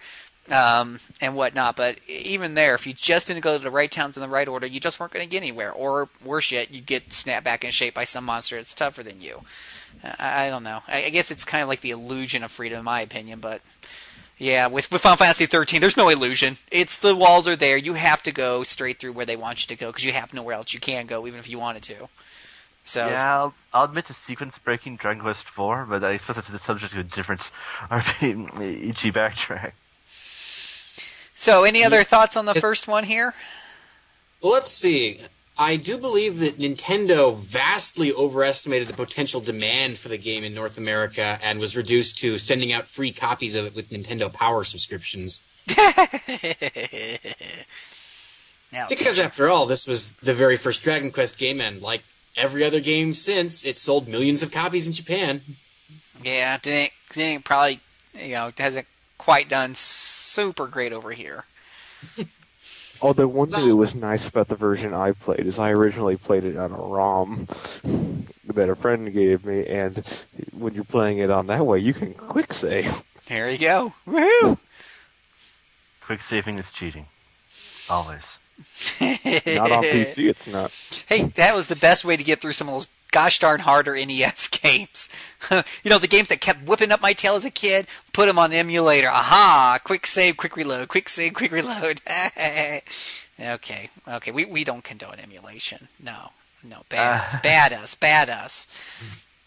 Um, 0.51 0.99
and 1.21 1.35
whatnot, 1.35 1.75
but 1.75 1.99
even 2.07 2.55
there, 2.55 2.73
if 2.73 2.87
you 2.87 2.93
just 2.93 3.27
didn't 3.27 3.43
go 3.43 3.55
to 3.55 3.63
the 3.63 3.69
right 3.69 3.91
towns 3.91 4.17
in 4.17 4.21
the 4.21 4.27
right 4.27 4.47
order, 4.47 4.65
you 4.65 4.79
just 4.79 4.99
weren't 4.99 5.11
going 5.11 5.23
to 5.23 5.29
get 5.29 5.43
anywhere. 5.43 5.71
Or 5.71 6.09
worse 6.25 6.49
yet, 6.49 6.73
you 6.73 6.81
get 6.81 7.13
snapped 7.13 7.43
back 7.43 7.63
in 7.63 7.69
shape 7.69 7.93
by 7.93 8.03
some 8.03 8.25
monster 8.25 8.55
that's 8.55 8.73
tougher 8.73 9.03
than 9.03 9.21
you. 9.21 9.41
I, 10.03 10.47
I 10.47 10.49
don't 10.49 10.63
know. 10.63 10.81
I, 10.87 11.03
I 11.05 11.09
guess 11.09 11.29
it's 11.29 11.45
kind 11.45 11.61
of 11.61 11.69
like 11.69 11.81
the 11.81 11.91
illusion 11.91 12.43
of 12.43 12.51
freedom, 12.51 12.79
in 12.79 12.85
my 12.85 13.01
opinion. 13.01 13.39
But 13.41 13.61
yeah, 14.39 14.67
with, 14.67 14.89
with 14.89 15.01
Final 15.01 15.17
Fantasy 15.17 15.45
13, 15.45 15.81
there's 15.81 15.97
no 15.97 16.07
illusion. 16.07 16.57
It's 16.71 16.97
the 16.97 17.13
walls 17.13 17.45
are 17.45 17.57
there. 17.57 17.75
You 17.75 17.93
have 17.93 18.23
to 18.23 18.31
go 18.31 18.63
straight 18.63 18.97
through 18.97 19.11
where 19.11 19.25
they 19.25 19.35
want 19.35 19.61
you 19.61 19.67
to 19.67 19.79
go 19.79 19.87
because 19.87 20.05
you 20.05 20.13
have 20.13 20.33
nowhere 20.33 20.55
else 20.55 20.73
you 20.73 20.79
can 20.79 21.05
go, 21.07 21.27
even 21.27 21.39
if 21.39 21.49
you 21.49 21.59
wanted 21.59 21.83
to. 21.83 22.07
So 22.85 23.07
Yeah, 23.07 23.35
I'll, 23.37 23.53
I'll 23.73 23.83
admit 23.83 24.05
to 24.05 24.13
sequence 24.13 24.57
breaking 24.57 24.95
Dragon 24.95 25.21
Quest 25.21 25.49
4, 25.49 25.85
but 25.89 26.05
I 26.05 26.15
suppose 26.15 26.37
that's 26.37 26.47
the 26.47 26.57
subject 26.57 26.93
of 26.93 26.99
a 26.99 27.03
different 27.03 27.51
RPG 27.91 29.13
backtrack. 29.13 29.73
so 31.35 31.65
any 31.65 31.83
other 31.83 32.03
thoughts 32.05 32.37
on 32.37 32.45
the 32.45 32.55
first 32.55 32.87
one 32.87 33.03
here? 33.03 33.33
Let's 34.41 34.71
see. 34.71 35.19
I 35.59 35.75
do 35.75 35.97
believe 35.97 36.39
that 36.39 36.57
Nintendo 36.57 37.35
vastly 37.35 38.13
overestimated 38.13 38.87
the 38.87 38.93
potential 38.93 39.41
demand 39.41 39.99
for 39.99 40.07
the 40.07 40.17
game 40.17 40.45
in 40.45 40.53
North 40.53 40.77
America 40.77 41.37
and 41.43 41.59
was 41.59 41.75
reduced 41.75 42.17
to 42.19 42.37
sending 42.37 42.71
out 42.71 42.87
free 42.87 43.11
copies 43.11 43.55
of 43.55 43.65
it 43.65 43.75
with 43.75 43.89
Nintendo 43.89 44.31
Power 44.31 44.63
subscriptions. 44.63 45.49
now, 48.71 48.87
Because 48.87 49.19
after 49.19 49.49
all, 49.49 49.65
this 49.65 49.85
was 49.85 50.15
the 50.23 50.33
very 50.33 50.55
first 50.55 50.81
Dragon 50.81 51.11
Quest 51.11 51.37
game, 51.37 51.59
and 51.59 51.81
like 51.81 52.03
every 52.37 52.63
other 52.63 52.79
game 52.79 53.13
since, 53.13 53.65
it 53.65 53.75
sold 53.75 54.07
millions 54.07 54.41
of 54.41 54.51
copies 54.51 54.87
in 54.87 54.93
Japan. 54.93 55.41
yeah, 56.23 56.57
didn't, 56.59 56.93
didn't 57.11 57.43
probably 57.43 57.81
you 58.13 58.31
know 58.31 58.53
hasn't 58.57 58.87
quite 59.17 59.49
done 59.49 59.75
super 59.75 60.67
great 60.67 60.93
over 60.93 61.11
here. 61.11 61.43
Although 63.01 63.27
one 63.27 63.51
thing 63.51 63.67
that 63.67 63.75
was 63.75 63.95
nice 63.95 64.27
about 64.27 64.49
the 64.49 64.55
version 64.55 64.93
I 64.93 65.13
played 65.13 65.45
is 65.45 65.57
I 65.57 65.69
originally 65.71 66.17
played 66.17 66.43
it 66.43 66.57
on 66.57 66.71
a 66.71 66.75
ROM 66.75 67.47
that 68.45 68.69
a 68.69 68.75
friend 68.75 69.11
gave 69.13 69.45
me, 69.45 69.65
and 69.65 70.03
when 70.51 70.73
you're 70.73 70.83
playing 70.83 71.19
it 71.19 71.31
on 71.31 71.47
that 71.47 71.65
way, 71.65 71.79
you 71.79 71.93
can 71.93 72.13
quick 72.13 72.53
save. 72.53 73.03
There 73.27 73.49
you 73.49 73.57
go. 73.57 73.93
Woohoo! 74.05 74.57
Quick 76.01 76.21
saving 76.21 76.59
is 76.59 76.71
cheating. 76.71 77.05
Always. 77.89 78.37
Not 78.99 79.71
on 79.71 79.83
PC, 79.83 80.29
it's 80.29 80.47
not. 80.47 81.03
Hey, 81.07 81.23
that 81.35 81.55
was 81.55 81.69
the 81.69 81.77
best 81.77 82.03
way 82.03 82.17
to 82.17 82.23
get 82.23 82.41
through 82.41 82.51
some 82.51 82.67
of 82.67 82.73
those 82.73 82.87
gosh 83.11 83.39
darn 83.39 83.61
hard 83.61 83.87
harder 83.87 84.05
NES 84.05 84.47
games. 84.51 85.09
you 85.51 85.89
know, 85.89 85.97
the 85.97 86.07
games 86.07 86.29
that 86.29 86.41
kept 86.41 86.67
whipping 86.67 86.91
up 86.91 87.01
my 87.01 87.13
tail 87.13 87.35
as 87.35 87.45
a 87.45 87.51
kid, 87.51 87.87
put 88.13 88.27
them 88.27 88.39
on 88.39 88.49
the 88.49 88.57
emulator. 88.57 89.07
Aha! 89.07 89.79
Quick 89.83 90.05
save, 90.05 90.37
quick 90.37 90.55
reload, 90.55 90.87
quick 90.87 91.09
save, 91.09 91.33
quick 91.33 91.51
reload. 91.51 92.01
okay, 93.39 93.89
okay, 94.07 94.31
we, 94.31 94.45
we 94.45 94.63
don't 94.63 94.83
condone 94.83 95.19
emulation. 95.21 95.87
No, 96.03 96.31
no, 96.63 96.83
bad, 96.89 97.35
Uh. 97.35 97.39
bad 97.41 97.73
us, 97.73 97.95
bad 97.95 98.29
us. 98.29 98.67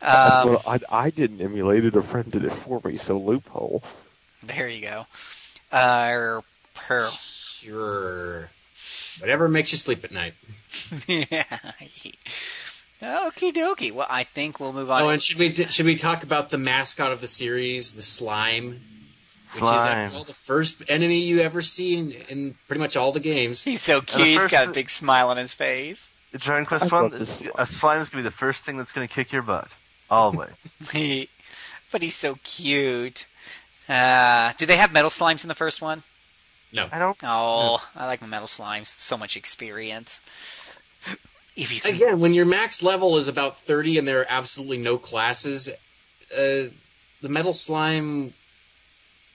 Um, 0.00 0.48
well, 0.48 0.62
I, 0.66 0.80
I 0.90 1.10
didn't 1.10 1.40
emulate 1.40 1.84
it, 1.84 1.94
a 1.94 2.02
friend 2.02 2.30
did 2.30 2.44
it 2.44 2.52
for 2.52 2.80
me, 2.84 2.96
so 2.96 3.16
loophole. 3.18 3.82
There 4.42 4.66
you 4.68 4.82
go. 4.82 5.06
Uh, 5.70 6.40
per. 6.74 7.08
Sure. 7.08 8.50
Whatever 9.20 9.46
makes 9.48 9.70
you 9.70 9.78
sleep 9.78 10.02
at 10.04 10.10
night. 10.10 10.34
yeah. 11.06 11.44
Okie 13.02 13.52
dokie. 13.52 13.90
Well, 13.92 14.06
I 14.08 14.22
think 14.24 14.60
we'll 14.60 14.72
move 14.72 14.90
on. 14.90 15.02
Oh, 15.02 15.08
and 15.08 15.20
should 15.22 15.38
we 15.38 15.52
should 15.52 15.86
we 15.86 15.96
talk 15.96 16.22
about 16.22 16.50
the 16.50 16.58
mascot 16.58 17.10
of 17.12 17.20
the 17.20 17.26
series, 17.26 17.92
the 17.92 18.02
slime, 18.02 18.80
which 19.54 19.62
is 19.64 19.68
Slime. 19.68 20.04
after 20.04 20.16
all 20.16 20.24
the 20.24 20.32
first 20.32 20.82
enemy 20.88 21.18
you 21.18 21.40
ever 21.40 21.62
see 21.62 21.96
in, 21.96 22.12
in 22.28 22.54
pretty 22.68 22.80
much 22.80 22.96
all 22.96 23.10
the 23.10 23.20
games. 23.20 23.62
He's 23.62 23.82
so 23.82 24.00
cute. 24.00 24.18
the 24.18 24.24
He's 24.24 24.40
first- 24.42 24.52
got 24.52 24.68
a 24.68 24.72
big 24.72 24.88
smile 24.88 25.28
on 25.30 25.36
his 25.36 25.52
face. 25.52 26.10
The 26.30 26.38
Dragon 26.38 26.64
Quest 26.64 26.82
one, 26.92 27.10
thought 27.10 27.18
this 27.18 27.40
is- 27.40 27.46
one- 27.48 27.52
a 27.58 27.66
slime 27.66 28.00
is 28.00 28.08
gonna 28.08 28.22
be 28.22 28.28
the 28.28 28.34
first 28.36 28.62
thing 28.64 28.76
that's 28.78 28.92
gonna 28.92 29.08
kick 29.08 29.32
your 29.32 29.42
butt. 29.42 29.68
Always. 30.08 30.50
but 31.90 32.02
he's 32.02 32.14
so 32.14 32.38
cute. 32.44 33.26
Uh, 33.88 34.52
did 34.58 34.68
they 34.68 34.76
have 34.76 34.92
metal 34.92 35.10
slimes 35.10 35.42
in 35.42 35.48
the 35.48 35.54
first 35.56 35.82
one? 35.82 36.04
No, 36.72 36.88
I 36.92 36.98
don't. 36.98 37.16
Oh, 37.24 37.86
I 37.96 38.06
like 38.06 38.20
the 38.20 38.26
metal 38.26 38.46
slimes. 38.46 38.98
So 38.98 39.18
much 39.18 39.36
experience. 39.36 40.20
If 41.56 41.74
you 41.74 41.80
can, 41.80 41.94
again, 41.94 42.20
when 42.20 42.32
your 42.34 42.46
max 42.46 42.82
level 42.82 43.16
is 43.18 43.28
about 43.28 43.58
thirty 43.58 43.98
and 43.98 44.08
there 44.08 44.20
are 44.20 44.26
absolutely 44.28 44.78
no 44.78 44.96
classes, 44.98 45.68
uh, 45.68 45.74
the 47.20 47.28
metal 47.28 47.52
slime 47.52 48.32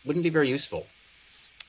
wouldn't 0.05 0.23
be 0.23 0.29
very 0.29 0.49
useful. 0.49 0.87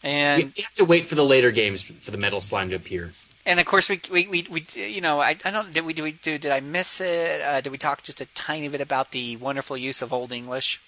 and 0.03 0.43
you, 0.43 0.53
you 0.57 0.63
have 0.63 0.75
to 0.75 0.85
wait 0.85 1.05
for 1.05 1.17
the 1.17 1.25
later 1.25 1.51
games 1.51 1.83
for, 1.83 1.93
for 1.95 2.11
the 2.11 2.19
metal 2.19 2.41
slime 2.41 2.71
to 2.71 2.77
appear. 2.77 3.13
and 3.45 3.61
of 3.61 3.67
course 3.67 3.89
we 3.91 4.01
we 4.11 4.27
we, 4.27 4.47
we 4.51 4.67
you 4.75 5.01
know 5.01 5.21
I, 5.21 5.37
I 5.45 5.51
don't 5.51 5.73
did 5.73 5.85
we 5.85 5.93
did 5.93 6.03
we 6.03 6.13
do 6.13 6.39
did 6.39 6.51
I 6.53 6.61
miss 6.61 7.01
it? 7.01 7.41
Uh, 7.43 7.61
did 7.61 7.71
we 7.71 7.79
talk 7.79 8.03
just 8.03 8.21
a 8.21 8.27
tiny 8.35 8.69
bit 8.69 8.81
about 8.81 9.11
the 9.11 9.37
wonderful 9.37 9.77
use 9.77 10.01
of 10.03 10.13
Old 10.13 10.33
English? 10.33 10.81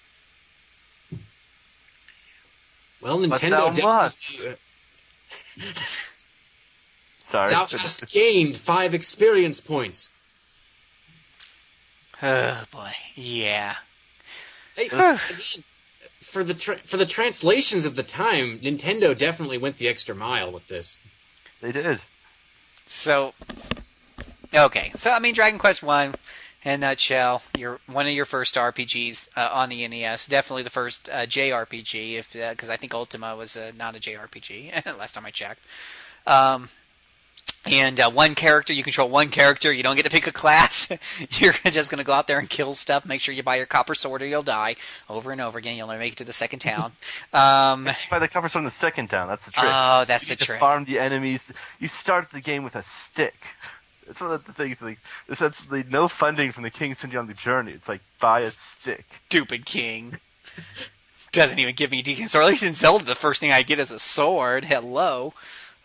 Well, 3.02 3.26
But 3.26 3.40
Nintendo 3.40 3.50
thou 3.50 3.70
must. 3.82 4.30
definitely. 4.32 4.56
Sorry. 7.30 7.50
Thou 7.50 7.64
hast 7.64 8.12
gained 8.12 8.56
five 8.56 8.92
experience 8.94 9.60
points. 9.60 10.10
Oh 12.22 12.64
boy, 12.70 12.90
yeah. 13.14 13.76
Hey, 14.76 14.88
again, 14.88 15.18
for 16.18 16.44
the 16.44 16.52
tra- 16.52 16.76
for 16.76 16.98
the 16.98 17.06
translations 17.06 17.86
of 17.86 17.96
the 17.96 18.02
time, 18.02 18.58
Nintendo 18.58 19.16
definitely 19.16 19.56
went 19.56 19.78
the 19.78 19.88
extra 19.88 20.14
mile 20.14 20.52
with 20.52 20.68
this. 20.68 20.98
They 21.62 21.72
did. 21.72 22.00
So, 22.84 23.32
okay. 24.54 24.92
So, 24.96 25.12
I 25.12 25.18
mean, 25.18 25.32
Dragon 25.32 25.58
Quest 25.58 25.82
One, 25.82 26.14
in 26.62 26.72
a 26.72 26.76
nutshell, 26.76 27.42
your 27.56 27.80
one 27.86 28.06
of 28.06 28.12
your 28.12 28.26
first 28.26 28.54
RPGs 28.54 29.30
uh, 29.34 29.48
on 29.50 29.70
the 29.70 29.88
NES. 29.88 30.26
Definitely 30.26 30.64
the 30.64 30.68
first 30.68 31.08
uh, 31.08 31.24
JRPG, 31.24 32.18
if 32.18 32.32
because 32.34 32.68
I 32.68 32.76
think 32.76 32.92
Ultima 32.92 33.34
was 33.34 33.56
uh, 33.56 33.72
not 33.78 33.96
a 33.96 33.98
JRPG 33.98 34.98
last 34.98 35.14
time 35.14 35.24
I 35.24 35.30
checked. 35.30 35.60
Um, 36.26 36.68
and 37.66 38.00
uh, 38.00 38.10
one 38.10 38.34
character, 38.34 38.72
you 38.72 38.82
control 38.82 39.08
one 39.08 39.28
character. 39.28 39.72
You 39.72 39.82
don't 39.82 39.96
get 39.96 40.04
to 40.04 40.10
pick 40.10 40.26
a 40.26 40.32
class. 40.32 40.90
You're 41.38 41.52
just 41.52 41.90
going 41.90 41.98
to 41.98 42.04
go 42.04 42.12
out 42.12 42.26
there 42.26 42.38
and 42.38 42.48
kill 42.48 42.74
stuff. 42.74 43.04
Make 43.04 43.20
sure 43.20 43.34
you 43.34 43.42
buy 43.42 43.56
your 43.56 43.66
copper 43.66 43.94
sword 43.94 44.22
or 44.22 44.26
you'll 44.26 44.42
die 44.42 44.76
over 45.08 45.30
and 45.30 45.40
over 45.40 45.58
again. 45.58 45.76
You'll 45.76 45.88
never 45.88 45.98
make 45.98 46.12
it 46.12 46.16
to 46.18 46.24
the 46.24 46.32
second 46.32 46.60
town. 46.60 46.92
Um, 47.32 47.88
By 48.10 48.18
the 48.18 48.26
cover 48.28 48.48
from 48.48 48.64
the 48.64 48.70
second 48.70 49.08
town. 49.08 49.28
That's 49.28 49.44
the 49.44 49.52
trick. 49.52 49.66
oh, 49.68 50.04
that's 50.06 50.28
you 50.28 50.36
the 50.36 50.44
trick. 50.44 50.58
farm 50.58 50.84
the 50.84 50.98
enemies. 50.98 51.52
You 51.78 51.86
start 51.86 52.30
the 52.32 52.40
game 52.40 52.64
with 52.64 52.74
a 52.74 52.82
stick. 52.82 53.34
That's 54.06 54.20
one 54.20 54.32
of 54.32 54.44
the 54.44 54.52
things. 54.52 54.80
Like, 54.80 54.98
there's 55.28 55.40
absolutely 55.40 55.90
no 55.90 56.08
funding 56.08 56.50
from 56.50 56.64
the 56.64 56.70
king 56.70 56.94
send 56.94 57.12
you 57.12 57.18
on 57.20 57.28
the 57.28 57.34
journey. 57.34 57.72
It's 57.72 57.86
like 57.88 58.00
buy 58.20 58.40
a 58.40 58.50
stick. 58.50 59.04
stupid 59.26 59.64
king. 59.64 60.16
Doesn't 61.32 61.58
even 61.60 61.76
give 61.76 61.92
me 61.92 62.02
deacons, 62.02 62.34
or 62.34 62.42
at 62.42 62.48
least 62.48 62.64
in 62.64 62.74
Zelda, 62.74 63.04
the 63.04 63.14
first 63.14 63.38
thing 63.40 63.52
I 63.52 63.62
get 63.62 63.78
is 63.78 63.92
a 63.92 64.00
sword. 64.00 64.64
Hello. 64.64 65.32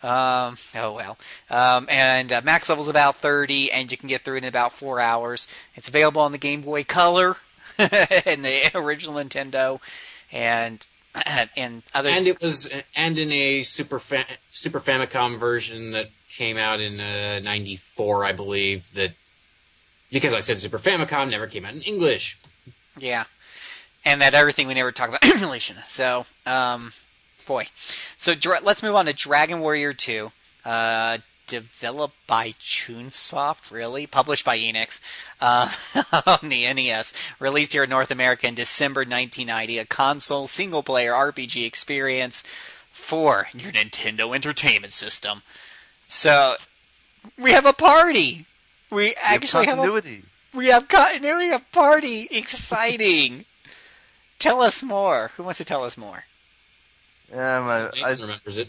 Um, 0.06 0.56
oh 0.76 0.92
well. 0.92 1.18
Um, 1.50 1.88
and 1.90 2.32
uh, 2.32 2.40
max 2.44 2.68
level's 2.68 2.88
about 2.88 3.16
30, 3.16 3.72
and 3.72 3.90
you 3.90 3.98
can 3.98 4.08
get 4.08 4.24
through 4.24 4.36
it 4.36 4.44
in 4.44 4.48
about 4.48 4.72
four 4.72 5.00
hours. 5.00 5.52
It's 5.74 5.88
available 5.88 6.20
on 6.22 6.32
the 6.32 6.38
Game 6.38 6.62
Boy 6.62 6.84
Color 6.84 7.36
and 7.78 8.44
the 8.44 8.70
original 8.74 9.16
Nintendo, 9.16 9.80
and 10.30 10.86
and 11.56 11.82
other. 11.92 12.08
And 12.08 12.28
it 12.28 12.40
was 12.40 12.70
and 12.94 13.18
in 13.18 13.32
a 13.32 13.62
Super 13.64 13.98
Fa- 13.98 14.26
Super 14.52 14.78
Famicom 14.78 15.38
version 15.38 15.90
that 15.90 16.10
came 16.28 16.56
out 16.56 16.80
in 16.80 17.00
uh, 17.00 17.40
'94, 17.40 18.24
I 18.24 18.32
believe. 18.32 18.92
That 18.94 19.12
because 20.10 20.32
I 20.32 20.38
said 20.38 20.58
Super 20.58 20.78
Famicom 20.78 21.30
never 21.30 21.48
came 21.48 21.64
out 21.64 21.74
in 21.74 21.82
English. 21.82 22.38
Yeah. 22.98 23.24
And 24.04 24.20
that 24.20 24.34
everything 24.34 24.68
we 24.68 24.74
never 24.74 24.92
talk 24.92 25.08
about 25.08 25.24
emulation. 25.28 25.78
So, 25.84 26.26
um, 26.46 26.92
boy. 27.46 27.66
So 28.16 28.34
dra- 28.34 28.60
let's 28.62 28.82
move 28.82 28.94
on 28.94 29.06
to 29.06 29.12
Dragon 29.12 29.60
Warrior 29.60 29.92
2. 29.92 30.32
Uh, 30.64 31.18
developed 31.46 32.16
by 32.26 32.50
Chunsoft, 32.52 33.70
really? 33.70 34.06
Published 34.06 34.44
by 34.44 34.58
Enix 34.58 35.00
uh, 35.40 35.70
on 36.42 36.48
the 36.48 36.72
NES. 36.72 37.12
Released 37.38 37.72
here 37.72 37.84
in 37.84 37.90
North 37.90 38.10
America 38.10 38.48
in 38.48 38.54
December 38.54 39.00
1990. 39.02 39.78
A 39.78 39.84
console 39.86 40.46
single 40.48 40.82
player 40.82 41.12
RPG 41.12 41.64
experience 41.64 42.42
for 42.90 43.46
your 43.54 43.70
Nintendo 43.72 44.34
Entertainment 44.34 44.92
System. 44.92 45.42
So, 46.08 46.54
we 47.38 47.52
have 47.52 47.66
a 47.66 47.72
party! 47.72 48.46
We 48.90 49.08
You 49.08 49.14
have 49.20 49.42
actually 49.42 49.66
have 49.66 49.78
a 49.78 49.82
continuity. 49.82 50.22
we 50.54 50.66
have 50.68 50.88
continuity 50.88 51.50
of 51.50 51.70
party. 51.72 52.28
Exciting. 52.30 53.44
tell 54.38 54.62
us 54.62 54.82
more. 54.82 55.30
Who 55.36 55.42
wants 55.44 55.58
to 55.58 55.64
tell 55.64 55.84
us 55.84 55.96
more? 55.96 56.24
Yeah, 57.30 57.60
my, 57.60 58.04
I, 58.04 58.12
remembers 58.12 58.58
it. 58.58 58.68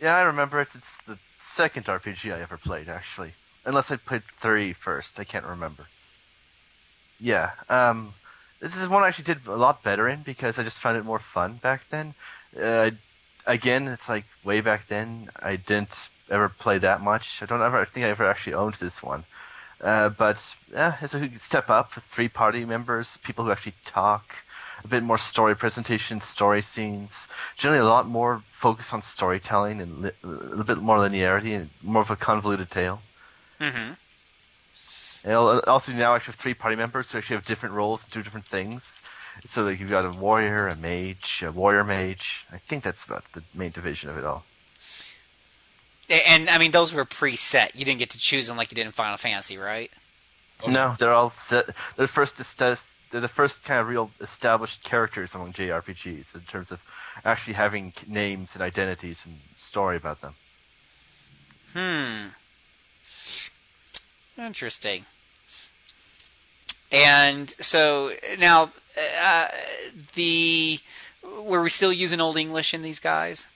yeah, 0.00 0.16
I 0.16 0.22
remember 0.22 0.60
it. 0.60 0.68
It's 0.74 0.86
the 1.06 1.18
second 1.40 1.86
RPG 1.86 2.34
I 2.34 2.40
ever 2.40 2.56
played, 2.56 2.88
actually. 2.88 3.32
Unless 3.64 3.90
I 3.90 3.96
played 3.96 4.22
three 4.40 4.72
first, 4.72 5.18
I 5.18 5.24
can't 5.24 5.44
remember. 5.44 5.86
Yeah, 7.18 7.50
um, 7.68 8.14
this 8.60 8.76
is 8.76 8.88
one 8.88 9.02
I 9.02 9.08
actually 9.08 9.24
did 9.24 9.46
a 9.46 9.56
lot 9.56 9.82
better 9.82 10.08
in 10.08 10.22
because 10.22 10.58
I 10.58 10.62
just 10.62 10.78
found 10.78 10.96
it 10.96 11.04
more 11.04 11.18
fun 11.18 11.58
back 11.62 11.82
then. 11.90 12.14
Uh, 12.58 12.90
again, 13.46 13.88
it's 13.88 14.08
like 14.08 14.24
way 14.44 14.60
back 14.60 14.88
then, 14.88 15.30
I 15.40 15.56
didn't 15.56 16.08
ever 16.30 16.48
play 16.48 16.78
that 16.78 17.00
much. 17.00 17.42
I 17.42 17.46
don't 17.46 17.62
ever 17.62 17.80
I 17.80 17.84
think 17.84 18.06
I 18.06 18.10
ever 18.10 18.28
actually 18.28 18.54
owned 18.54 18.74
this 18.74 19.02
one. 19.02 19.24
Uh, 19.82 20.10
but 20.10 20.54
yeah, 20.72 20.96
it's 21.00 21.14
a 21.14 21.30
step 21.38 21.70
up 21.70 21.94
with 21.94 22.04
three 22.04 22.28
party 22.28 22.64
members, 22.64 23.18
people 23.22 23.44
who 23.44 23.50
actually 23.50 23.74
talk, 23.84 24.36
a 24.84 24.88
bit 24.88 25.02
more 25.02 25.18
story 25.18 25.54
presentation, 25.54 26.20
story 26.20 26.62
scenes. 26.62 27.28
Generally, 27.56 27.80
a 27.80 27.88
lot 27.88 28.08
more 28.08 28.42
focus 28.50 28.92
on 28.92 29.02
storytelling 29.02 29.80
and 29.80 30.02
li- 30.02 30.10
a 30.22 30.26
little 30.26 30.64
bit 30.64 30.78
more 30.78 30.98
linearity 30.98 31.56
and 31.56 31.70
more 31.82 32.02
of 32.02 32.10
a 32.10 32.16
convoluted 32.16 32.70
tale. 32.70 33.02
Mm-hmm. 33.60 33.92
And 35.24 35.32
al- 35.32 35.60
also 35.66 35.92
now 35.92 36.14
actually 36.14 36.32
have 36.32 36.40
three 36.40 36.54
party 36.54 36.76
members 36.76 37.10
who 37.10 37.18
actually 37.18 37.36
have 37.36 37.44
different 37.44 37.74
roles 37.74 38.04
and 38.04 38.12
do 38.12 38.22
different 38.22 38.46
things. 38.46 39.00
So 39.46 39.62
like 39.64 39.80
you've 39.80 39.90
got 39.90 40.04
a 40.04 40.10
warrior, 40.10 40.68
a 40.68 40.76
mage, 40.76 41.42
a 41.46 41.52
warrior 41.52 41.84
mage. 41.84 42.46
I 42.52 42.58
think 42.58 42.84
that's 42.84 43.04
about 43.04 43.24
the 43.32 43.42
main 43.54 43.70
division 43.70 44.10
of 44.10 44.18
it 44.18 44.24
all. 44.24 44.44
And 46.26 46.50
I 46.50 46.58
mean, 46.58 46.72
those 46.72 46.92
were 46.92 47.04
preset. 47.04 47.70
You 47.74 47.84
didn't 47.84 48.00
get 48.00 48.10
to 48.10 48.18
choose 48.18 48.48
them 48.48 48.56
like 48.56 48.72
you 48.72 48.74
did 48.74 48.86
in 48.86 48.92
Final 48.92 49.16
Fantasy, 49.16 49.56
right? 49.56 49.90
No, 50.66 50.96
they're 50.98 51.12
all 51.12 51.30
set. 51.30 51.66
They're 51.96 52.06
the 52.06 52.08
first 52.08 52.36
estes- 52.38 52.89
they're 53.10 53.20
the 53.20 53.28
first 53.28 53.64
kind 53.64 53.80
of 53.80 53.88
real 53.88 54.10
established 54.20 54.82
characters 54.82 55.34
among 55.34 55.52
JRPGs 55.52 56.34
in 56.34 56.42
terms 56.42 56.70
of 56.70 56.80
actually 57.24 57.54
having 57.54 57.92
names 58.06 58.54
and 58.54 58.62
identities 58.62 59.22
and 59.24 59.38
story 59.56 59.96
about 59.96 60.20
them. 60.20 60.34
Hmm. 61.72 62.28
Interesting. 64.40 65.06
And 66.92 67.50
so 67.60 68.12
now, 68.38 68.72
uh, 69.22 69.48
the 70.14 70.80
were 71.22 71.62
we 71.62 71.70
still 71.70 71.92
using 71.92 72.20
Old 72.20 72.36
English 72.36 72.74
in 72.74 72.82
these 72.82 72.98
guys? 72.98 73.46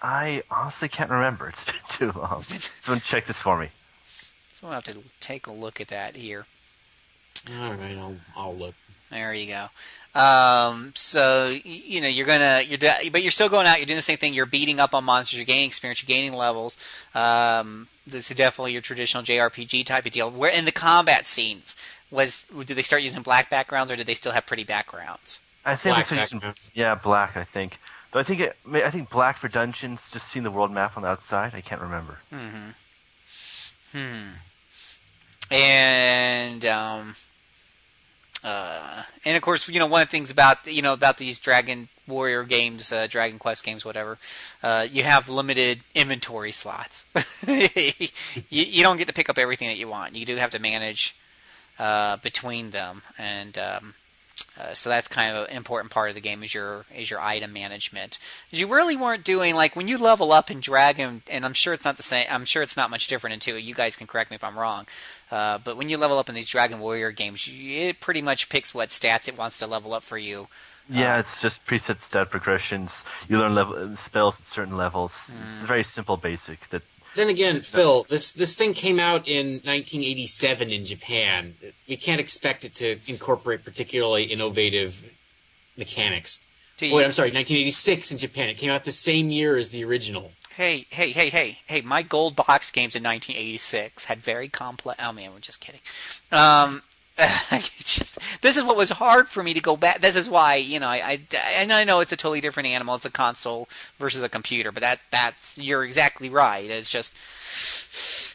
I 0.00 0.42
honestly 0.50 0.88
can't 0.88 1.10
remember. 1.10 1.46
It's 1.52 1.64
been 1.64 1.74
too 1.88 2.12
long. 2.18 2.40
Someone 2.40 3.00
check 3.00 3.26
this 3.26 3.38
for 3.38 3.58
me. 3.58 3.70
Someone 4.52 4.74
have 4.74 4.84
to 4.84 4.98
take 5.20 5.46
a 5.46 5.52
look 5.52 5.80
at 5.80 5.88
that 5.88 6.16
here. 6.16 6.46
All 7.50 7.74
right, 7.74 7.96
I'll, 7.98 8.16
I'll 8.36 8.54
look. 8.54 8.74
There 9.10 9.34
you 9.34 9.46
go. 9.52 9.68
Um, 10.18 10.92
so 10.94 11.48
you 11.64 12.00
know 12.00 12.08
you're 12.08 12.26
gonna 12.26 12.62
you're 12.66 12.78
do- 12.78 13.10
but 13.10 13.22
you're 13.22 13.30
still 13.30 13.48
going 13.48 13.66
out. 13.66 13.78
You're 13.78 13.86
doing 13.86 13.96
the 13.96 14.02
same 14.02 14.18
thing. 14.18 14.34
You're 14.34 14.44
beating 14.46 14.78
up 14.78 14.94
on 14.94 15.04
monsters. 15.04 15.38
You're 15.38 15.46
gaining 15.46 15.66
experience. 15.66 16.02
You're 16.02 16.14
gaining 16.14 16.34
levels. 16.34 16.76
Um, 17.14 17.88
this 18.06 18.30
is 18.30 18.36
definitely 18.36 18.72
your 18.72 18.82
traditional 18.82 19.22
JRPG 19.22 19.86
type 19.86 20.04
of 20.04 20.12
deal. 20.12 20.30
Where 20.30 20.50
in 20.50 20.66
the 20.66 20.72
combat 20.72 21.26
scenes 21.26 21.74
was 22.10 22.44
did 22.44 22.76
they 22.76 22.82
start 22.82 23.02
using 23.02 23.22
black 23.22 23.48
backgrounds 23.48 23.90
or 23.90 23.96
did 23.96 24.06
they 24.06 24.14
still 24.14 24.32
have 24.32 24.44
pretty 24.46 24.64
backgrounds? 24.64 25.40
I 25.64 25.76
think 25.76 25.94
Black 25.94 26.08
this 26.08 26.26
is 26.26 26.32
backgrounds. 26.32 26.70
yeah, 26.74 26.94
black. 26.94 27.36
I 27.36 27.44
think. 27.44 27.78
Though 28.12 28.20
I 28.20 28.24
think 28.24 28.40
it, 28.40 28.56
I 28.70 28.90
think 28.90 29.08
black 29.08 29.38
for 29.38 29.48
dungeons. 29.48 30.10
Just 30.10 30.28
seeing 30.28 30.42
the 30.42 30.50
world 30.50 30.70
map 30.70 30.96
on 30.96 31.02
the 31.04 31.08
outside. 31.08 31.54
I 31.54 31.62
can't 31.62 31.80
remember. 31.80 32.18
Hmm. 32.30 32.70
Hmm. 33.92 34.28
And 35.50 36.64
um, 36.64 37.16
uh, 38.44 39.04
and 39.24 39.36
of 39.36 39.42
course, 39.42 39.68
you 39.68 39.78
know 39.78 39.86
one 39.86 40.02
of 40.02 40.08
the 40.08 40.12
things 40.12 40.30
about 40.30 40.66
you 40.66 40.82
know 40.82 40.92
about 40.92 41.18
these 41.18 41.38
Dragon 41.38 41.88
Warrior 42.08 42.44
games, 42.44 42.92
uh, 42.92 43.06
Dragon 43.06 43.38
Quest 43.38 43.64
games, 43.64 43.84
whatever, 43.84 44.18
uh, 44.62 44.86
you 44.90 45.04
have 45.04 45.28
limited 45.28 45.80
inventory 45.94 46.52
slots. 46.52 47.04
you, 47.46 48.08
you, 48.48 48.82
don't 48.82 48.96
get 48.96 49.06
to 49.06 49.12
pick 49.12 49.28
up 49.28 49.38
everything 49.38 49.68
that 49.68 49.76
you 49.76 49.88
want. 49.88 50.16
You 50.16 50.26
do 50.26 50.36
have 50.36 50.50
to 50.50 50.58
manage 50.58 51.14
uh, 51.78 52.16
between 52.16 52.70
them, 52.70 53.02
and 53.16 53.56
um, 53.56 53.94
uh, 54.58 54.74
so 54.74 54.90
that's 54.90 55.08
kind 55.08 55.34
of 55.34 55.48
an 55.48 55.56
important 55.56 55.90
part 55.90 56.10
of 56.10 56.14
the 56.14 56.20
game 56.20 56.42
is 56.42 56.52
your 56.52 56.84
is 56.94 57.10
your 57.10 57.20
item 57.20 57.52
management. 57.52 58.18
You 58.50 58.66
really 58.66 58.96
weren't 58.96 59.24
doing 59.24 59.54
like 59.54 59.74
when 59.74 59.88
you 59.88 59.96
level 59.98 60.32
up 60.32 60.50
in 60.50 60.60
Dragon, 60.60 61.22
and 61.30 61.44
I'm 61.44 61.54
sure 61.54 61.72
it's 61.72 61.84
not 61.84 61.96
the 61.96 62.02
same. 62.02 62.26
I'm 62.28 62.44
sure 62.44 62.62
it's 62.62 62.76
not 62.76 62.90
much 62.90 63.06
different 63.06 63.34
in 63.34 63.40
two. 63.40 63.56
You 63.56 63.74
guys 63.74 63.96
can 63.96 64.06
correct 64.06 64.30
me 64.30 64.34
if 64.34 64.44
I'm 64.44 64.58
wrong. 64.58 64.86
Uh, 65.32 65.56
but 65.56 65.78
when 65.78 65.88
you 65.88 65.96
level 65.96 66.18
up 66.18 66.28
in 66.28 66.34
these 66.34 66.46
Dragon 66.46 66.78
Warrior 66.78 67.10
games, 67.10 67.48
it 67.50 68.00
pretty 68.00 68.20
much 68.20 68.50
picks 68.50 68.74
what 68.74 68.90
stats 68.90 69.28
it 69.28 69.38
wants 69.38 69.56
to 69.58 69.66
level 69.66 69.94
up 69.94 70.02
for 70.02 70.18
you. 70.18 70.48
Yeah, 70.90 71.16
uh, 71.16 71.20
it's 71.20 71.40
just 71.40 71.64
preset 71.64 72.00
stat 72.00 72.28
progressions. 72.28 73.02
You 73.30 73.38
learn 73.38 73.54
level, 73.54 73.96
spells 73.96 74.38
at 74.38 74.44
certain 74.44 74.76
levels. 74.76 75.12
Mm. 75.12 75.42
It's 75.42 75.52
hmm. 75.52 75.66
very 75.66 75.84
simple, 75.84 76.18
basic. 76.18 76.68
That 76.68 76.82
then 77.14 77.28
again, 77.28 77.62
Phil, 77.62 78.04
this 78.10 78.32
this 78.32 78.54
thing 78.54 78.74
came 78.74 79.00
out 79.00 79.26
in 79.26 79.60
1987 79.64 80.70
in 80.70 80.84
Japan. 80.84 81.54
We 81.88 81.96
can't 81.96 82.20
expect 82.20 82.64
it 82.64 82.74
to 82.76 82.98
incorporate 83.06 83.64
particularly 83.64 84.24
innovative 84.24 85.10
mechanics. 85.78 86.44
You, 86.80 86.94
Wait, 86.94 87.04
I'm 87.04 87.12
sorry, 87.12 87.28
1986 87.28 88.12
in 88.12 88.18
Japan. 88.18 88.48
It 88.48 88.58
came 88.58 88.70
out 88.70 88.84
the 88.84 88.92
same 88.92 89.30
year 89.30 89.56
as 89.56 89.70
the 89.70 89.84
original. 89.84 90.32
Hey, 90.56 90.86
hey, 90.90 91.12
hey, 91.12 91.30
hey, 91.30 91.58
hey! 91.66 91.80
My 91.80 92.02
gold 92.02 92.36
box 92.36 92.70
games 92.70 92.94
in 92.94 93.02
1986 93.02 94.04
had 94.04 94.18
very 94.18 94.50
complex. 94.50 95.00
Oh 95.02 95.10
man, 95.10 95.32
we're 95.32 95.38
just 95.38 95.60
kidding. 95.60 95.80
Um, 96.30 96.82
just, 97.78 98.18
this 98.42 98.58
is 98.58 98.62
what 98.62 98.76
was 98.76 98.90
hard 98.90 99.28
for 99.28 99.42
me 99.42 99.54
to 99.54 99.60
go 99.60 99.78
back. 99.78 100.02
This 100.02 100.14
is 100.14 100.28
why 100.28 100.56
you 100.56 100.78
know 100.78 100.88
I, 100.88 100.96
I 101.32 101.38
and 101.56 101.72
I 101.72 101.84
know 101.84 102.00
it's 102.00 102.12
a 102.12 102.18
totally 102.18 102.42
different 102.42 102.68
animal. 102.68 102.94
It's 102.94 103.06
a 103.06 103.10
console 103.10 103.66
versus 103.98 104.22
a 104.22 104.28
computer, 104.28 104.70
but 104.70 104.82
that 104.82 105.00
that's 105.10 105.56
you're 105.56 105.84
exactly 105.84 106.28
right. 106.28 106.68
It's 106.68 106.90
just 106.90 107.16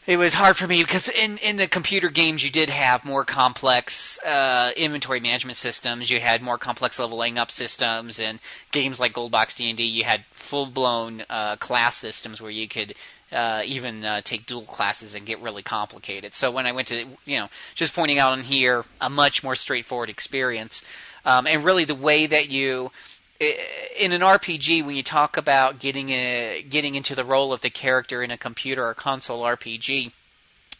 it 0.07 0.15
was 0.15 0.33
hard 0.33 0.55
for 0.55 0.65
me 0.65 0.81
because 0.81 1.09
in 1.09 1.37
in 1.39 1.57
the 1.57 1.67
computer 1.67 2.09
games 2.09 2.43
you 2.43 2.49
did 2.49 2.69
have 2.69 3.03
more 3.03 3.25
complex 3.25 4.23
uh, 4.23 4.71
inventory 4.77 5.19
management 5.19 5.57
systems. 5.57 6.09
You 6.09 6.21
had 6.21 6.41
more 6.41 6.57
complex 6.57 6.97
leveling 6.97 7.37
up 7.37 7.51
systems, 7.51 8.19
and 8.19 8.39
games 8.71 8.99
like 9.01 9.13
Goldbox 9.13 9.57
D 9.57 9.69
and 9.69 9.77
D 9.77 9.83
you 9.83 10.05
had 10.05 10.23
full 10.31 10.65
blown 10.65 11.23
uh, 11.29 11.57
class 11.57 11.97
systems 11.97 12.41
where 12.41 12.49
you 12.49 12.69
could 12.69 12.93
uh, 13.33 13.61
even 13.65 14.05
uh, 14.05 14.21
take 14.21 14.45
dual 14.45 14.61
classes 14.61 15.13
and 15.13 15.25
get 15.25 15.41
really 15.41 15.61
complicated. 15.61 16.33
So 16.33 16.49
when 16.49 16.65
I 16.65 16.71
went 16.71 16.87
to, 16.87 17.05
you 17.25 17.37
know, 17.37 17.49
just 17.75 17.93
pointing 17.93 18.19
out 18.19 18.31
on 18.31 18.41
here 18.41 18.85
a 19.01 19.09
much 19.09 19.43
more 19.43 19.55
straightforward 19.55 20.09
experience, 20.09 20.81
um, 21.25 21.45
and 21.45 21.65
really 21.65 21.83
the 21.83 21.93
way 21.93 22.25
that 22.25 22.49
you 22.49 22.91
in 23.39 24.11
an 24.11 24.21
RPG 24.21 24.85
when 24.85 24.95
you 24.95 25.03
talk 25.03 25.37
about 25.37 25.79
getting 25.79 26.09
a, 26.09 26.65
getting 26.67 26.95
into 26.95 27.15
the 27.15 27.25
role 27.25 27.53
of 27.53 27.61
the 27.61 27.69
character 27.69 28.23
in 28.23 28.31
a 28.31 28.37
computer 28.37 28.85
or 28.85 28.93
console 28.93 29.43
RPG 29.43 30.11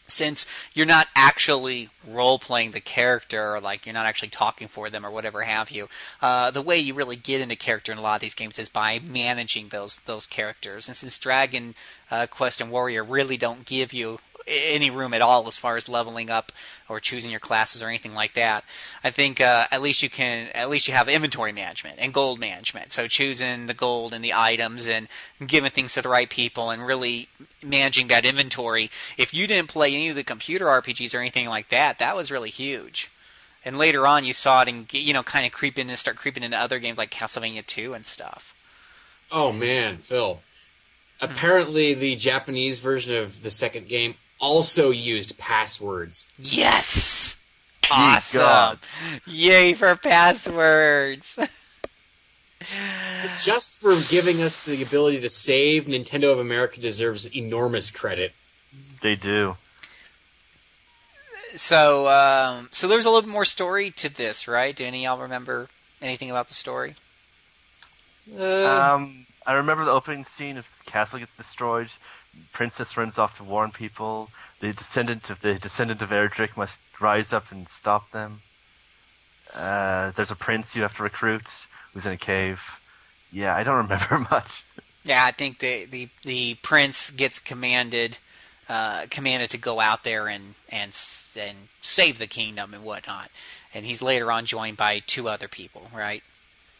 since 0.08 0.46
you're 0.72 0.86
not 0.86 1.06
actually 1.14 1.90
role 2.06 2.38
playing 2.38 2.70
the 2.70 2.80
character 2.80 3.54
or 3.54 3.60
like 3.60 3.84
you're 3.84 3.92
not 3.92 4.06
actually 4.06 4.28
talking 4.28 4.66
for 4.66 4.88
them 4.88 5.04
or 5.04 5.10
whatever 5.10 5.42
have 5.42 5.70
you 5.70 5.86
uh, 6.22 6.50
the 6.50 6.62
way 6.62 6.78
you 6.78 6.94
really 6.94 7.16
get 7.16 7.40
into 7.40 7.54
character 7.54 7.92
in 7.92 7.98
a 7.98 8.00
lot 8.00 8.14
of 8.14 8.20
these 8.22 8.34
games 8.34 8.58
is 8.58 8.68
by 8.68 8.98
managing 8.98 9.68
those 9.68 9.96
those 10.06 10.26
characters. 10.26 10.88
And 10.88 10.96
since 10.96 11.18
dragon 11.18 11.74
uh, 12.10 12.26
quest 12.26 12.60
and 12.60 12.70
warrior 12.70 13.04
really 13.04 13.36
don't 13.36 13.64
give 13.64 13.92
you 13.92 14.18
any 14.48 14.90
room 14.90 15.12
at 15.14 15.22
all 15.22 15.46
as 15.46 15.56
far 15.56 15.76
as 15.76 15.88
leveling 15.88 16.30
up 16.30 16.52
or 16.88 17.00
choosing 17.00 17.30
your 17.30 17.40
classes 17.40 17.82
or 17.82 17.88
anything 17.88 18.14
like 18.14 18.32
that. 18.32 18.64
I 19.04 19.10
think 19.10 19.40
uh, 19.40 19.66
at 19.70 19.82
least 19.82 20.02
you 20.02 20.10
can 20.10 20.48
at 20.54 20.70
least 20.70 20.88
you 20.88 20.94
have 20.94 21.08
inventory 21.08 21.52
management 21.52 21.96
and 21.98 22.14
gold 22.14 22.40
management. 22.40 22.92
So 22.92 23.06
choosing 23.06 23.66
the 23.66 23.74
gold 23.74 24.12
and 24.12 24.24
the 24.24 24.34
items 24.34 24.86
and 24.86 25.08
giving 25.46 25.70
things 25.70 25.94
to 25.94 26.02
the 26.02 26.08
right 26.08 26.28
people 26.28 26.70
and 26.70 26.86
really 26.86 27.28
managing 27.62 28.08
that 28.08 28.24
inventory. 28.24 28.90
If 29.16 29.34
you 29.34 29.46
didn't 29.46 29.68
play 29.68 29.94
any 29.94 30.08
of 30.08 30.16
the 30.16 30.24
computer 30.24 30.66
RPGs 30.66 31.14
or 31.14 31.18
anything 31.18 31.48
like 31.48 31.68
that, 31.68 31.98
that 31.98 32.16
was 32.16 32.30
really 32.30 32.50
huge. 32.50 33.10
And 33.64 33.76
later 33.76 34.06
on, 34.06 34.24
you 34.24 34.32
saw 34.32 34.62
it 34.62 34.68
and 34.68 34.92
you 34.92 35.12
know 35.12 35.22
kind 35.22 35.44
of 35.44 35.52
creep 35.52 35.78
in 35.78 35.88
and 35.88 35.98
start 35.98 36.16
creeping 36.16 36.42
into 36.42 36.56
other 36.56 36.78
games 36.78 36.98
like 36.98 37.10
Castlevania 37.10 37.66
2 37.66 37.94
and 37.94 38.06
stuff. 38.06 38.54
Oh 39.30 39.52
man, 39.52 39.98
Phil. 39.98 40.40
Apparently, 41.20 41.94
the 41.94 42.16
Japanese 42.16 42.78
version 42.78 43.16
of 43.16 43.42
the 43.42 43.50
second 43.50 43.88
game 43.88 44.14
also 44.40 44.90
used 44.90 45.38
passwords. 45.38 46.30
Yes! 46.38 47.42
Awesome! 47.90 48.78
Yay 49.26 49.74
for 49.74 49.96
passwords! 49.96 51.38
Just 53.42 53.80
for 53.80 53.94
giving 54.10 54.42
us 54.42 54.64
the 54.64 54.82
ability 54.82 55.20
to 55.20 55.30
save, 55.30 55.86
Nintendo 55.86 56.32
of 56.32 56.38
America 56.38 56.80
deserves 56.80 57.24
enormous 57.34 57.90
credit. 57.90 58.32
They 59.00 59.14
do. 59.14 59.56
So, 61.54 62.08
um, 62.08 62.68
so 62.72 62.86
there's 62.88 63.06
a 63.06 63.10
little 63.10 63.22
bit 63.22 63.30
more 63.30 63.44
story 63.44 63.90
to 63.92 64.08
this, 64.08 64.46
right? 64.46 64.76
Do 64.76 64.84
any 64.84 65.04
of 65.04 65.10
y'all 65.10 65.22
remember 65.22 65.68
anything 66.02 66.30
about 66.30 66.48
the 66.48 66.54
story? 66.54 66.96
Uh, 68.36 68.94
um, 68.94 69.26
I 69.46 69.52
remember 69.54 69.84
the 69.84 69.92
opening 69.92 70.24
scene 70.24 70.58
of 70.58 70.64
the 70.64 70.77
castle 70.88 71.18
gets 71.18 71.36
destroyed 71.36 71.90
princess 72.52 72.96
runs 72.96 73.18
off 73.18 73.36
to 73.36 73.44
warn 73.44 73.70
people. 73.70 74.30
The 74.60 74.72
descendant 74.72 75.30
of 75.30 75.40
the 75.40 75.54
descendant 75.54 76.02
of 76.02 76.10
Erdrick 76.10 76.56
must 76.56 76.80
rise 77.00 77.32
up 77.32 77.50
and 77.50 77.68
stop 77.68 78.10
them. 78.12 78.42
Uh, 79.54 80.12
there's 80.12 80.30
a 80.30 80.36
prince 80.36 80.76
you 80.76 80.82
have 80.82 80.96
to 80.96 81.02
recruit 81.02 81.46
who's 81.92 82.06
in 82.06 82.12
a 82.12 82.18
cave. 82.18 82.60
Yeah, 83.32 83.54
I 83.54 83.62
don't 83.64 83.76
remember 83.88 84.26
much. 84.30 84.64
Yeah, 85.04 85.24
I 85.24 85.30
think 85.30 85.60
the 85.60 85.84
the, 85.86 86.08
the 86.24 86.54
prince 86.56 87.10
gets 87.10 87.38
commanded 87.38 88.18
uh, 88.68 89.06
commanded 89.10 89.50
to 89.50 89.58
go 89.58 89.80
out 89.80 90.04
there 90.04 90.28
and 90.28 90.54
and 90.68 90.98
and 91.36 91.56
save 91.80 92.18
the 92.18 92.26
kingdom 92.26 92.74
and 92.74 92.84
whatnot. 92.84 93.30
And 93.74 93.86
he's 93.86 94.02
later 94.02 94.32
on 94.32 94.44
joined 94.44 94.76
by 94.76 95.00
two 95.00 95.28
other 95.28 95.46
people, 95.48 95.90
right? 95.94 96.22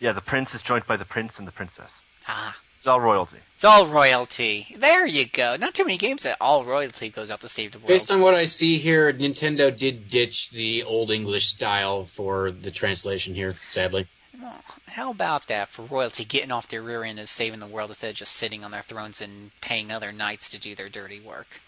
Yeah, 0.00 0.12
the 0.12 0.20
prince 0.20 0.54
is 0.54 0.62
joined 0.62 0.86
by 0.86 0.96
the 0.96 1.04
prince 1.04 1.38
and 1.38 1.46
the 1.46 1.52
princess. 1.52 2.00
Ah, 2.26 2.56
it's 2.78 2.86
all 2.86 3.00
royalty. 3.00 3.38
It's 3.56 3.64
all 3.64 3.88
royalty. 3.88 4.68
There 4.78 5.04
you 5.04 5.26
go. 5.26 5.56
Not 5.56 5.74
too 5.74 5.84
many 5.84 5.98
games 5.98 6.22
that 6.22 6.36
all 6.40 6.64
royalty 6.64 7.08
goes 7.08 7.28
out 7.28 7.40
to 7.40 7.48
save 7.48 7.72
the 7.72 7.78
world. 7.78 7.88
Based 7.88 8.12
on 8.12 8.20
what 8.20 8.34
I 8.34 8.44
see 8.44 8.78
here, 8.78 9.12
Nintendo 9.12 9.76
did 9.76 10.06
ditch 10.06 10.50
the 10.50 10.84
old 10.84 11.10
English 11.10 11.48
style 11.48 12.04
for 12.04 12.52
the 12.52 12.70
translation 12.70 13.34
here, 13.34 13.56
sadly. 13.70 14.06
Well, 14.40 14.62
how 14.86 15.10
about 15.10 15.48
that 15.48 15.68
for 15.68 15.82
royalty 15.82 16.24
getting 16.24 16.52
off 16.52 16.68
their 16.68 16.80
rear 16.80 17.02
end 17.02 17.18
and 17.18 17.28
saving 17.28 17.58
the 17.58 17.66
world 17.66 17.90
instead 17.90 18.10
of 18.10 18.16
just 18.16 18.36
sitting 18.36 18.62
on 18.62 18.70
their 18.70 18.82
thrones 18.82 19.20
and 19.20 19.50
paying 19.60 19.90
other 19.90 20.12
knights 20.12 20.48
to 20.50 20.60
do 20.60 20.76
their 20.76 20.88
dirty 20.88 21.18
work? 21.18 21.60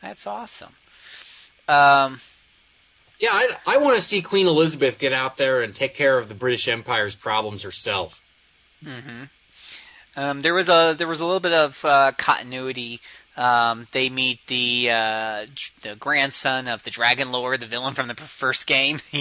That's 0.00 0.26
awesome. 0.26 0.76
Um, 1.68 2.22
yeah, 3.18 3.32
I, 3.32 3.50
I 3.66 3.76
want 3.76 3.96
to 3.96 4.00
see 4.00 4.22
Queen 4.22 4.46
Elizabeth 4.46 4.98
get 4.98 5.12
out 5.12 5.36
there 5.36 5.60
and 5.60 5.74
take 5.74 5.94
care 5.94 6.16
of 6.16 6.28
the 6.28 6.34
British 6.34 6.66
Empire's 6.66 7.14
problems 7.14 7.62
herself. 7.62 8.22
Mm-hmm. 8.82 9.24
Um, 10.16 10.40
there 10.40 10.54
was 10.54 10.68
a 10.68 10.94
there 10.96 11.06
was 11.06 11.20
a 11.20 11.26
little 11.26 11.40
bit 11.40 11.52
of 11.52 11.84
uh, 11.84 12.12
continuity. 12.16 13.00
Um, 13.36 13.86
they 13.92 14.08
meet 14.08 14.46
the 14.46 14.88
uh, 14.90 15.46
the 15.82 15.94
grandson 15.96 16.68
of 16.68 16.84
the 16.84 16.90
Dragon 16.90 17.30
Lord, 17.30 17.60
the 17.60 17.66
villain 17.66 17.92
from 17.92 18.08
the 18.08 18.14
first 18.14 18.66
game, 18.66 19.00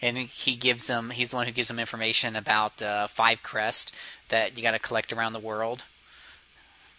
and 0.00 0.16
he 0.16 0.54
gives 0.54 0.86
them 0.86 1.10
he's 1.10 1.30
the 1.30 1.36
one 1.36 1.46
who 1.46 1.52
gives 1.52 1.68
them 1.68 1.80
information 1.80 2.36
about 2.36 2.80
uh, 2.80 3.08
Five 3.08 3.42
Crest 3.42 3.92
that 4.28 4.56
you 4.56 4.62
got 4.62 4.72
to 4.72 4.78
collect 4.78 5.12
around 5.12 5.32
the 5.32 5.40
world 5.40 5.84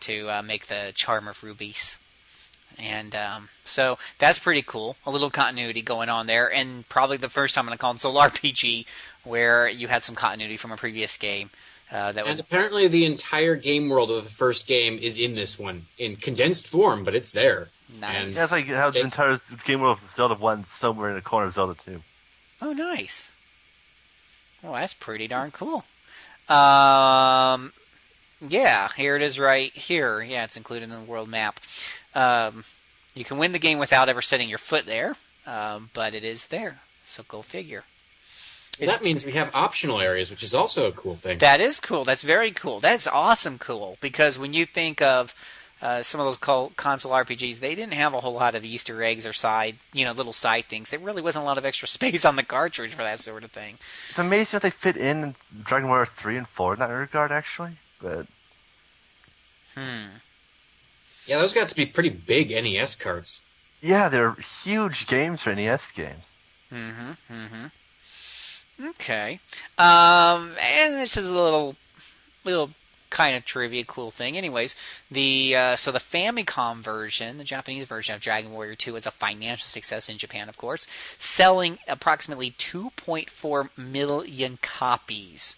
to 0.02 0.30
uh, 0.30 0.42
make 0.44 0.68
the 0.68 0.92
charm 0.94 1.28
of 1.28 1.44
Rubiss. 1.44 1.98
And 2.78 3.16
um, 3.16 3.50
so 3.64 3.98
that's 4.20 4.38
pretty 4.38 4.62
cool. 4.62 4.98
A 5.06 5.12
little 5.12 5.32
continuity 5.32 5.82
going 5.82 6.10
on 6.10 6.28
there, 6.28 6.52
and 6.54 6.88
probably 6.90 7.18
the 7.18 7.30
first 7.30 7.56
time 7.56 7.68
in 7.68 7.74
a 7.74 7.78
console 7.78 8.14
RPG 8.16 8.86
where 9.24 9.68
you 9.68 9.88
had 9.88 10.04
some 10.04 10.16
continuity 10.16 10.58
from 10.58 10.74
a 10.74 10.78
previous 10.78 11.16
game. 11.16 11.50
Uh, 11.92 12.12
that 12.12 12.26
and 12.26 12.38
would... 12.38 12.40
apparently, 12.40 12.88
the 12.88 13.06
entire 13.06 13.56
game 13.56 13.90
world 13.90 14.12
of 14.12 14.24
the 14.24 14.30
first 14.30 14.68
game 14.68 14.98
is 14.98 15.18
in 15.18 15.36
this 15.36 15.58
one 15.58 15.86
in 15.98 16.16
condensed 16.16 16.68
form, 16.68 17.04
but 17.04 17.16
it's 17.16 17.32
there. 17.32 17.70
Nice. 18.00 18.16
And 18.16 18.34
yeah, 18.34 18.44
it's 18.44 18.52
like 18.52 18.68
how 18.68 18.90
the 18.90 19.02
entire 19.02 19.40
game 19.66 19.82
world 19.82 20.00
of 20.04 20.12
Zelda 20.12 20.36
One 20.36 20.66
somewhere 20.66 21.10
in 21.10 21.16
the 21.16 21.22
corner 21.22 21.48
of 21.48 21.54
Zelda 21.54 21.76
Two. 21.86 22.02
Oh, 22.62 22.74
nice. 22.74 23.32
Well, 24.62 24.74
that's 24.74 24.94
pretty 24.94 25.28
darn 25.28 25.52
cool. 25.52 25.86
Um, 26.50 27.72
yeah, 28.46 28.90
here 28.96 29.16
it 29.16 29.22
is 29.22 29.40
right 29.40 29.72
here. 29.72 30.22
Yeah, 30.22 30.44
it's 30.44 30.58
included 30.58 30.90
in 30.90 30.96
the 30.96 31.02
world 31.02 31.30
map. 31.30 31.60
Um, 32.14 32.66
you 33.14 33.24
can 33.24 33.38
win 33.38 33.52
the 33.52 33.60
game 33.60 33.80
without 33.80 34.10
ever 34.10 34.22
setting 34.22 34.50
your 34.50 34.58
foot 34.58 34.86
there, 34.86 35.16
um, 35.46 35.90
but 35.94 36.14
it 36.14 36.24
is 36.24 36.48
there. 36.48 36.82
So 37.04 37.24
go 37.28 37.42
figure 37.42 37.84
that 38.86 39.04
means 39.04 39.26
we 39.26 39.32
have 39.34 39.50
optional 39.54 40.00
areas, 40.00 40.30
which 40.32 40.44
is 40.44 40.54
also 40.54 40.88
a 40.88 40.92
cool 40.92 41.16
thing. 41.16 41.38
That 41.40 41.60
is 41.60 41.80
cool. 41.80 42.04
That's 42.04 42.24
very 42.24 42.52
cool. 42.52 42.80
That's 42.80 43.08
awesome 43.08 43.58
cool 43.58 43.98
because 44.02 44.38
when 44.38 44.54
you 44.54 44.66
think 44.66 45.02
of 45.02 45.34
uh, 45.82 46.02
some 46.02 46.20
of 46.20 46.26
those 46.26 46.38
col- 46.38 46.72
console 46.76 47.12
RPGs, 47.12 47.60
they 47.60 47.76
didn't 47.76 47.94
have 47.94 48.14
a 48.14 48.20
whole 48.22 48.34
lot 48.34 48.56
of 48.56 48.66
Easter 48.66 49.04
eggs 49.04 49.26
or 49.26 49.34
side, 49.34 49.78
you 49.94 50.06
know, 50.06 50.12
little 50.12 50.34
side 50.34 50.66
things. 50.66 50.90
There 50.90 51.00
really 51.00 51.22
wasn't 51.22 51.44
a 51.44 51.46
lot 51.46 51.58
of 51.58 51.66
extra 51.66 51.88
space 51.98 52.26
on 52.26 52.36
the 52.36 52.44
cartridge 52.44 52.94
for 52.94 53.04
that 53.04 53.20
sort 53.20 53.44
of 53.44 53.52
thing. 53.52 53.78
It's 54.10 54.18
amazing 54.20 54.58
what 54.58 54.64
they 54.64 54.70
fit 54.72 54.98
in 54.98 55.36
Dragon 55.64 55.88
Warrior 55.90 56.08
3 56.08 56.38
and 56.38 56.48
4 56.48 56.74
in 56.74 56.80
that 56.80 56.88
regard, 56.90 57.32
actually. 57.32 57.74
But 58.02 58.28
Hmm. 59.76 60.08
Yeah, 61.26 61.38
those 61.40 61.54
got 61.54 61.70
to 61.70 61.76
be 61.76 61.86
pretty 61.86 62.10
big 62.10 62.50
NES 62.52 62.96
carts. 62.96 63.42
yeah, 63.82 64.10
they're 64.10 64.36
huge 64.64 65.06
games 65.08 65.42
for 65.44 65.54
NES 65.54 65.92
games. 65.94 66.32
Mm-hmm. 66.72 67.12
Mm-hmm. 67.32 67.66
Okay. 68.84 69.40
Um, 69.78 70.54
and 70.62 70.96
this 70.96 71.18
is 71.18 71.30
a 71.30 71.34
little, 71.34 71.76
little 72.46 72.72
kind 73.10 73.36
of 73.36 73.46
trivia, 73.46 73.84
cool 73.86 74.12
thing. 74.12 74.38
Anyways, 74.38 74.76
the 75.10 75.56
uh, 75.56 75.76
so 75.76 75.92
the 75.92 76.00
Famicom 76.00 76.82
version, 76.82 77.38
the 77.38 77.44
Japanese 77.44 77.86
version 77.86 78.16
of 78.16 78.22
Dragon 78.22 78.52
Warrior 78.52 78.76
2, 78.76 78.94
was 78.94 79.06
a 79.06 79.12
financial 79.12 79.68
success 79.68 80.10
in 80.10 80.18
Japan, 80.18 80.50
of 80.50 80.58
course, 80.58 80.88
selling 81.18 81.78
approximately 81.88 82.52
2.4 82.52 83.70
million 83.78 84.60
copies. 84.62 85.56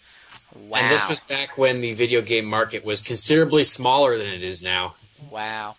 Wow. 0.54 0.78
And 0.78 0.90
this 0.90 1.08
was 1.08 1.20
back 1.20 1.58
when 1.58 1.80
the 1.80 1.92
video 1.92 2.22
game 2.22 2.44
market 2.44 2.84
was 2.84 3.00
considerably 3.00 3.62
smaller 3.62 4.16
than 4.18 4.28
it 4.28 4.42
is 4.42 4.62
now. 4.62 4.94
wow. 5.30 5.76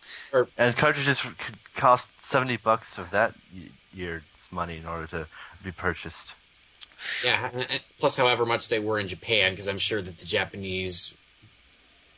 And 0.58 0.78
cartridges 0.78 1.22
could 1.22 1.58
cost 1.76 2.10
70 2.22 2.58
bucks 2.58 2.98
of 2.98 3.10
that 3.10 3.34
year's 3.94 4.24
money 4.50 4.78
in 4.78 4.86
order 4.86 5.08
to 5.08 5.28
be 5.64 5.72
purchased. 5.72 6.34
Yeah, 7.24 7.50
plus 8.00 8.16
however 8.16 8.46
much 8.46 8.70
they 8.70 8.80
were 8.80 9.00
in 9.00 9.08
Japan, 9.08 9.52
because 9.52 9.68
I'm 9.68 9.80
sure 9.80 10.02
that 10.02 10.18
the 10.18 10.26
Japanese 10.26 11.16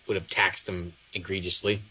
would 0.07 0.15
have 0.15 0.27
taxed 0.27 0.65
them 0.65 0.93
egregiously. 1.13 1.81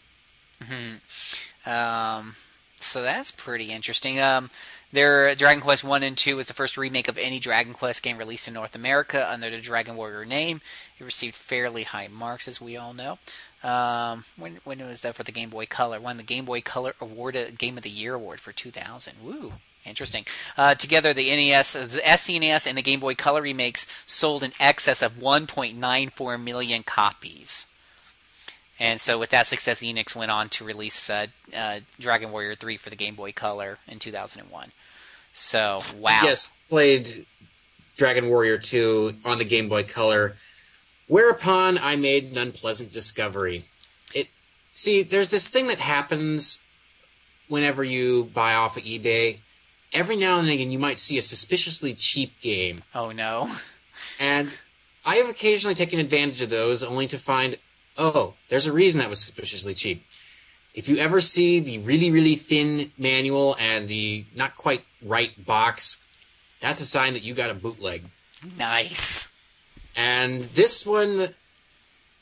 Um, 1.65 2.35
so 2.79 3.01
that's 3.01 3.31
pretty 3.31 3.71
interesting. 3.71 4.19
Um, 4.19 4.49
their 4.91 5.33
Dragon 5.35 5.61
Quest 5.61 5.83
One 5.83 6.03
and 6.03 6.15
Two 6.15 6.35
was 6.35 6.47
the 6.47 6.53
first 6.53 6.77
remake 6.77 7.07
of 7.07 7.17
any 7.17 7.39
Dragon 7.39 7.73
Quest 7.73 8.03
game 8.03 8.17
released 8.17 8.47
in 8.47 8.53
North 8.53 8.75
America 8.75 9.27
under 9.29 9.49
the 9.49 9.59
Dragon 9.59 9.95
Warrior 9.95 10.25
name. 10.25 10.61
It 10.99 11.03
received 11.03 11.35
fairly 11.35 11.83
high 11.83 12.07
marks, 12.09 12.47
as 12.47 12.61
we 12.61 12.77
all 12.77 12.93
know. 12.93 13.17
Um, 13.63 14.25
when 14.37 14.59
when 14.65 14.85
was 14.85 15.01
that 15.01 15.15
for 15.15 15.23
the 15.23 15.31
Game 15.31 15.49
Boy 15.49 15.65
Color? 15.65 15.99
Won 15.99 16.17
the 16.17 16.23
Game 16.23 16.45
Boy 16.45 16.61
Color 16.61 16.93
Award, 17.01 17.35
uh, 17.35 17.45
Game 17.57 17.77
of 17.77 17.83
the 17.83 17.89
Year 17.89 18.13
award 18.13 18.39
for 18.39 18.51
2000. 18.51 19.13
Woo. 19.23 19.53
Interesting. 19.85 20.25
Uh, 20.57 20.75
together, 20.75 21.13
the 21.13 21.29
NES, 21.29 21.73
the 21.73 22.01
SNES, 22.01 22.67
and 22.67 22.77
the 22.77 22.81
Game 22.81 23.01
Boy 23.01 23.15
Color 23.15 23.41
remakes 23.41 23.85
sold 24.05 24.41
in 24.41 24.53
excess 24.59 25.01
of 25.01 25.15
1.94 25.15 26.41
million 26.41 26.83
copies. 26.83 27.65
And 28.79 28.99
so, 28.99 29.19
with 29.19 29.29
that 29.31 29.47
success, 29.47 29.81
Enix 29.81 30.15
went 30.15 30.31
on 30.31 30.49
to 30.49 30.63
release 30.63 31.09
uh, 31.09 31.27
uh, 31.55 31.81
Dragon 31.99 32.31
Warrior 32.31 32.55
3 32.55 32.77
for 32.77 32.89
the 32.89 32.95
Game 32.95 33.15
Boy 33.15 33.31
Color 33.31 33.77
in 33.87 33.99
2001. 33.99 34.71
So, 35.33 35.83
wow. 35.99 36.21
Yes, 36.23 36.51
played 36.69 37.25
Dragon 37.95 38.29
Warrior 38.29 38.57
2 38.57 39.13
on 39.25 39.37
the 39.37 39.45
Game 39.45 39.69
Boy 39.69 39.83
Color, 39.83 40.37
whereupon 41.07 41.77
I 41.77 41.95
made 41.95 42.31
an 42.31 42.37
unpleasant 42.37 42.91
discovery. 42.91 43.65
It 44.13 44.27
see, 44.71 45.03
there's 45.03 45.29
this 45.29 45.47
thing 45.47 45.67
that 45.67 45.79
happens 45.79 46.63
whenever 47.47 47.83
you 47.83 48.25
buy 48.33 48.55
off 48.55 48.77
of 48.77 48.83
eBay. 48.83 49.39
Every 49.93 50.15
now 50.15 50.39
and 50.39 50.49
again, 50.49 50.71
you 50.71 50.79
might 50.79 50.97
see 50.99 51.17
a 51.17 51.21
suspiciously 51.21 51.93
cheap 51.93 52.39
game, 52.41 52.83
Oh, 52.95 53.11
no. 53.11 53.55
and 54.19 54.51
I 55.05 55.15
have 55.15 55.29
occasionally 55.29 55.75
taken 55.75 55.99
advantage 55.99 56.41
of 56.41 56.49
those, 56.49 56.81
only 56.81 57.07
to 57.09 57.17
find, 57.19 57.57
oh, 57.97 58.33
there's 58.49 58.65
a 58.65 58.73
reason 58.73 58.99
that 58.99 59.09
was 59.09 59.19
suspiciously 59.19 59.73
cheap. 59.73 60.03
If 60.73 60.89
you 60.89 60.97
ever 60.97 61.21
see 61.21 61.59
the 61.59 61.77
really, 61.79 62.09
really 62.09 62.35
thin 62.35 62.91
manual 62.97 63.55
and 63.59 63.87
the 63.87 64.25
not 64.35 64.55
quite 64.55 64.81
right 65.03 65.31
box, 65.45 66.03
that's 66.59 66.81
a 66.81 66.85
sign 66.85 67.13
that 67.13 67.21
you 67.21 67.35
got 67.35 67.51
a 67.51 67.53
bootleg. 67.53 68.03
Nice. 68.57 69.31
And 69.95 70.41
this 70.41 70.85
one, 70.87 71.35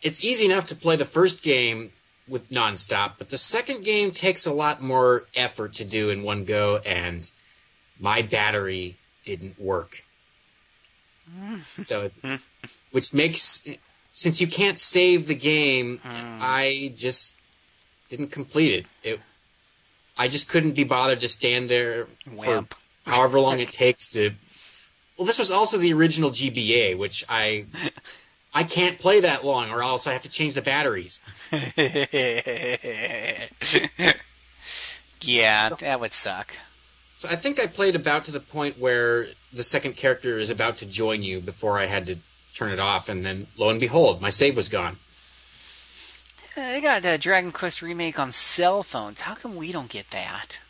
it's 0.01 0.26
easy 0.26 0.45
enough 0.45 0.67
to 0.67 0.76
play 0.76 0.97
the 0.97 1.05
first 1.05 1.41
game 1.43 1.93
with 2.28 2.49
nonstop, 2.49 3.13
but 3.17 3.30
the 3.30 3.38
second 3.38 3.86
game 3.86 4.11
takes 4.11 4.45
a 4.45 4.53
lot 4.53 4.82
more 4.82 5.28
effort 5.36 5.74
to 5.76 5.86
do 5.86 6.09
in 6.09 6.24
one 6.24 6.43
go, 6.43 6.78
and 6.86 7.32
my 8.02 8.24
battery 8.24 8.97
didn't 9.24 9.58
work. 9.60 10.04
Mm. 11.39 11.86
So, 11.86 12.10
hmm. 12.22 12.36
which 12.91 13.14
makes, 13.14 13.66
since 14.12 14.41
you 14.41 14.47
can't 14.47 14.78
save 14.78 15.28
the 15.28 15.36
game, 15.36 15.99
hmm. 15.99 16.39
I 16.41 16.91
just 16.95 17.39
didn't 18.10 18.32
complete 18.32 18.74
it. 19.04 19.10
It, 19.10 19.20
I 20.18 20.28
just 20.28 20.49
couldn't 20.49 20.74
be 20.74 20.84
bothered 20.84 21.22
to 21.22 21.30
stand 21.30 21.70
there 21.70 22.08
Wimp. 22.26 22.74
for 22.74 23.10
however 23.10 23.39
long 23.39 23.60
it 23.60 23.70
takes 23.72 24.10
to. 24.10 24.32
Well, 25.18 25.26
this 25.26 25.39
was 25.39 25.52
also 25.52 25.78
the 25.78 25.93
original 25.93 26.32
GBA, 26.32 26.97
which 26.97 27.24
I 27.30 27.66
I 28.54 28.64
can't 28.64 28.99
play 28.99 29.22
that 29.22 29.45
long, 29.45 29.72
or 29.72 29.82
else 29.82 30.08
I 30.08 30.14
have 30.14 30.24
to 30.24 30.30
change 30.30 30.56
the 30.56 30.62
batteries. 30.62 31.22
yeah, 35.22 35.70
that 35.70 35.99
would 35.99 36.12
suck. 36.12 36.58
So 37.22 37.30
I 37.30 37.36
think 37.36 37.59
I 37.59 37.67
played 37.67 37.95
about 37.95 38.26
to 38.26 38.32
the 38.32 38.39
point 38.39 38.80
where 38.80 39.28
the 39.53 39.61
second 39.61 39.95
character 39.95 40.39
is 40.39 40.49
about 40.49 40.78
to 40.78 40.88
join 40.88 41.22
you 41.22 41.39
before 41.39 41.78
I 41.78 41.86
had 41.86 42.07
to 42.07 42.15
turn 42.51 42.72
it 42.72 42.80
off, 42.80 43.09
and 43.09 43.24
then 43.24 43.45
lo 43.57 43.69
and 43.69 43.80
behold, 43.80 44.24
my 44.24 44.32
save 44.32 44.57
was 44.57 44.69
gone. 44.69 44.97
Uh, 46.57 46.61
They 46.61 46.82
got 46.82 47.05
a 47.05 47.19
Dragon 47.19 47.51
Quest 47.51 47.84
remake 47.84 48.17
on 48.17 48.32
cell 48.32 48.82
phones. 48.82 49.22
How 49.22 49.36
come 49.36 49.55
we 49.55 49.72
don't 49.72 49.91
get 49.91 50.09
that? 50.09 50.61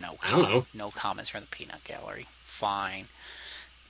No, 0.00 0.16
I 0.22 0.30
don't 0.30 0.42
know. 0.42 0.66
No 0.72 0.88
comments 0.88 1.28
from 1.28 1.42
the 1.42 1.48
peanut 1.48 1.84
gallery. 1.84 2.26
Fine. 2.40 3.08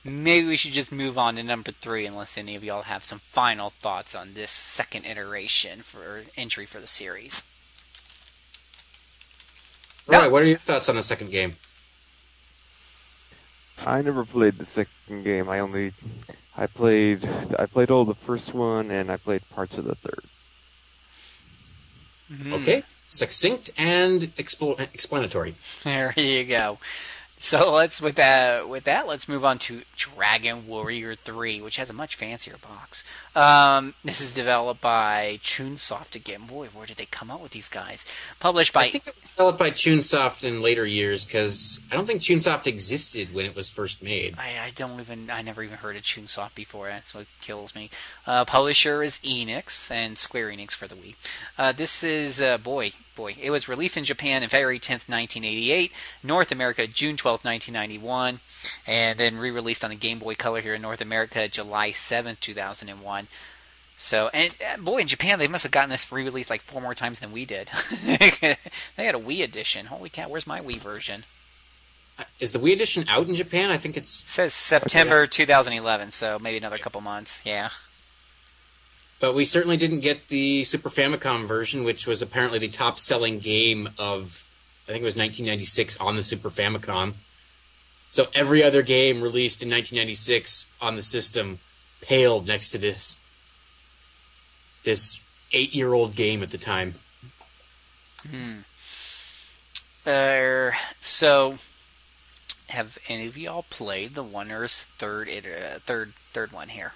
Maybe 0.03 0.45
we 0.45 0.57
should 0.57 0.73
just 0.73 0.91
move 0.91 1.17
on 1.17 1.35
to 1.37 1.43
number 1.43 1.71
three, 1.71 2.05
unless 2.05 2.37
any 2.37 2.53
of 2.57 2.65
y'all 2.65 2.81
have 2.81 3.05
some 3.05 3.21
final 3.29 3.69
thoughts 3.69 4.13
on 4.13 4.33
this 4.33 4.51
second 4.51 5.05
iteration 5.05 5.83
for 5.83 6.23
entry 6.35 6.65
for 6.65 6.81
the 6.81 6.87
series. 6.87 7.43
No. 10.09 10.21
Roy, 10.23 10.29
what 10.29 10.41
are 10.43 10.45
your 10.45 10.57
thoughts 10.57 10.89
on 10.89 10.95
the 10.95 11.03
second 11.03 11.31
game? 11.31 11.55
I 13.85 14.01
never 14.01 14.25
played 14.25 14.57
the 14.57 14.65
second 14.65 15.23
game. 15.23 15.49
I 15.49 15.59
only 15.59 15.93
I 16.55 16.67
played 16.67 17.27
I 17.59 17.65
played 17.65 17.91
all 17.91 18.05
the 18.05 18.15
first 18.15 18.53
one 18.53 18.89
and 18.91 19.11
I 19.11 19.17
played 19.17 19.47
parts 19.49 19.77
of 19.77 19.85
the 19.85 19.95
third. 19.95 20.23
Hmm. 22.27 22.53
Okay, 22.55 22.83
succinct 23.07 23.69
and 23.77 24.23
expl- 24.35 24.79
explanatory. 24.93 25.55
There 25.83 26.13
you 26.17 26.43
go. 26.45 26.79
So 27.47 27.71
let's 27.71 28.01
with 28.01 28.15
that 28.15 28.67
with 28.67 28.85
that 28.85 29.05
let's 29.07 29.29
move 29.29 29.45
on 29.45 29.59
to 29.59 29.83
Dragon 29.95 30.65
Warrior 30.65 31.13
3, 31.13 31.61
which 31.61 31.77
has 31.77 31.87
a 31.87 31.93
much 31.93 32.15
fancier 32.15 32.55
box. 32.57 33.03
Um, 33.35 33.93
this 34.03 34.19
is 34.19 34.33
developed 34.33 34.81
by 34.81 35.39
Chunsoft 35.43 36.15
again. 36.15 36.47
Boy, 36.47 36.69
where 36.73 36.87
did 36.87 36.97
they 36.97 37.05
come 37.05 37.29
up 37.29 37.41
with 37.41 37.51
these 37.51 37.69
guys? 37.69 38.07
Published 38.39 38.73
by 38.73 38.85
I 38.85 38.89
think 38.89 39.05
it 39.05 39.15
was 39.15 39.29
developed 39.29 39.59
by 39.59 39.69
Chunsoft 39.69 40.43
in 40.43 40.63
later 40.63 40.87
years 40.87 41.25
because 41.25 41.79
I 41.91 41.95
don't 41.95 42.07
think 42.07 42.21
Chunsoft 42.21 42.65
existed 42.65 43.31
when 43.31 43.45
it 43.45 43.55
was 43.55 43.69
first 43.69 44.01
made. 44.01 44.35
I, 44.39 44.57
I 44.65 44.71
don't 44.73 44.99
even 44.99 45.29
I 45.29 45.43
never 45.43 45.61
even 45.61 45.77
heard 45.77 45.95
of 45.95 46.01
Chunsoft 46.01 46.55
before. 46.55 46.87
That's 46.87 47.13
what 47.13 47.27
kills 47.39 47.75
me. 47.75 47.91
Uh, 48.25 48.45
publisher 48.45 49.03
is 49.03 49.19
Enix 49.19 49.91
and 49.91 50.17
Square 50.17 50.49
Enix 50.49 50.71
for 50.71 50.87
the 50.87 50.95
Wii. 50.95 51.13
Uh, 51.55 51.71
this 51.71 52.03
is 52.03 52.41
uh, 52.41 52.57
boy 52.57 52.93
boy. 53.17 53.35
It 53.41 53.51
was 53.51 53.67
released 53.67 53.97
in 53.97 54.05
Japan 54.05 54.43
on 54.43 54.49
February 54.49 54.79
10th, 54.79 55.09
1988. 55.09 55.91
North 56.23 56.51
America 56.51 56.87
June 56.87 57.17
12th, 57.17 57.43
1991, 57.43 58.39
and 58.85 59.19
then 59.19 59.37
re-released 59.37 59.83
on 59.83 59.89
the 59.89 59.97
Game 59.97 60.19
Boy 60.19 60.35
Color 60.35 60.61
here 60.61 60.75
in 60.75 60.81
North 60.81 61.01
America 61.01 61.49
July 61.49 61.91
7th, 61.91 62.39
2001. 62.39 63.27
So, 63.99 64.29
and 64.31 64.53
uh, 64.61 64.77
boy, 64.77 64.99
in 64.99 65.07
Japan 65.07 65.39
they 65.39 65.47
must 65.47 65.63
have 65.63 65.71
gotten 65.71 65.89
this 65.89 66.09
re-released 66.11 66.51
like 66.51 66.61
four 66.61 66.81
more 66.81 66.93
times 66.93 67.19
than 67.19 67.31
we 67.31 67.45
did. 67.45 67.71
they 68.05 68.57
had 68.97 69.15
a 69.15 69.19
Wii 69.19 69.43
edition. 69.43 69.87
Holy 69.87 70.09
cow! 70.09 70.29
Where's 70.29 70.45
my 70.45 70.61
Wii 70.61 70.79
version? 70.79 71.25
Uh, 72.19 72.23
Is 72.39 72.51
the 72.51 72.59
Wii 72.59 72.73
edition 72.73 73.05
out 73.07 73.27
in 73.27 73.33
Japan? 73.33 73.71
I 73.71 73.77
think 73.77 73.97
it's, 73.97 74.21
It 74.23 74.27
says 74.27 74.53
September 74.53 75.25
2011, 75.25 76.11
so 76.11 76.37
maybe 76.37 76.57
another 76.57 76.77
couple 76.77 77.01
months. 77.01 77.41
Yeah. 77.43 77.69
But 79.19 79.33
we 79.33 79.45
certainly 79.45 79.77
didn't 79.77 80.01
get 80.01 80.27
the 80.27 80.63
Super 80.63 80.89
Famicom 80.89 81.45
version, 81.47 81.83
which 81.83 82.05
was 82.05 82.21
apparently 82.21 82.59
the 82.59 82.67
top-selling 82.67 83.39
game 83.39 83.89
of, 83.97 84.47
I 84.87 84.91
think 84.91 85.01
it 85.01 85.05
was 85.05 85.15
1996 85.15 85.99
on 85.99 86.15
the 86.15 86.23
Super 86.23 86.49
Famicom. 86.49 87.15
So 88.09 88.27
every 88.33 88.63
other 88.63 88.83
game 88.83 89.21
released 89.21 89.63
in 89.63 89.69
1996 89.69 90.67
on 90.79 90.95
the 90.95 91.03
system 91.03 91.59
paled 92.01 92.47
next 92.47 92.69
to 92.69 92.77
this 92.77 93.21
this 94.83 95.21
eight-year-old 95.51 96.15
game 96.15 96.41
at 96.43 96.51
the 96.51 96.57
time. 96.57 96.95
Uh, 100.05 100.71
so, 100.99 101.57
have 102.69 102.97
any 103.09 103.27
of 103.27 103.37
y'all 103.37 103.65
played 103.69 104.15
the 104.15 104.23
Wonders 104.23 104.83
third 104.83 105.27
uh, 105.27 105.79
third 105.79 106.13
third 106.31 106.53
one 106.53 106.69
here? 106.69 106.93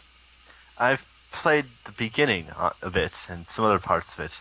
I've 0.78 1.06
played 1.32 1.66
the 1.86 1.92
beginning 1.92 2.48
a 2.58 2.74
a 2.82 2.90
bit 2.90 3.14
and 3.30 3.46
some 3.48 3.66
other 3.66 3.80
parts 3.80 4.14
of 4.14 4.20
it. 4.20 4.32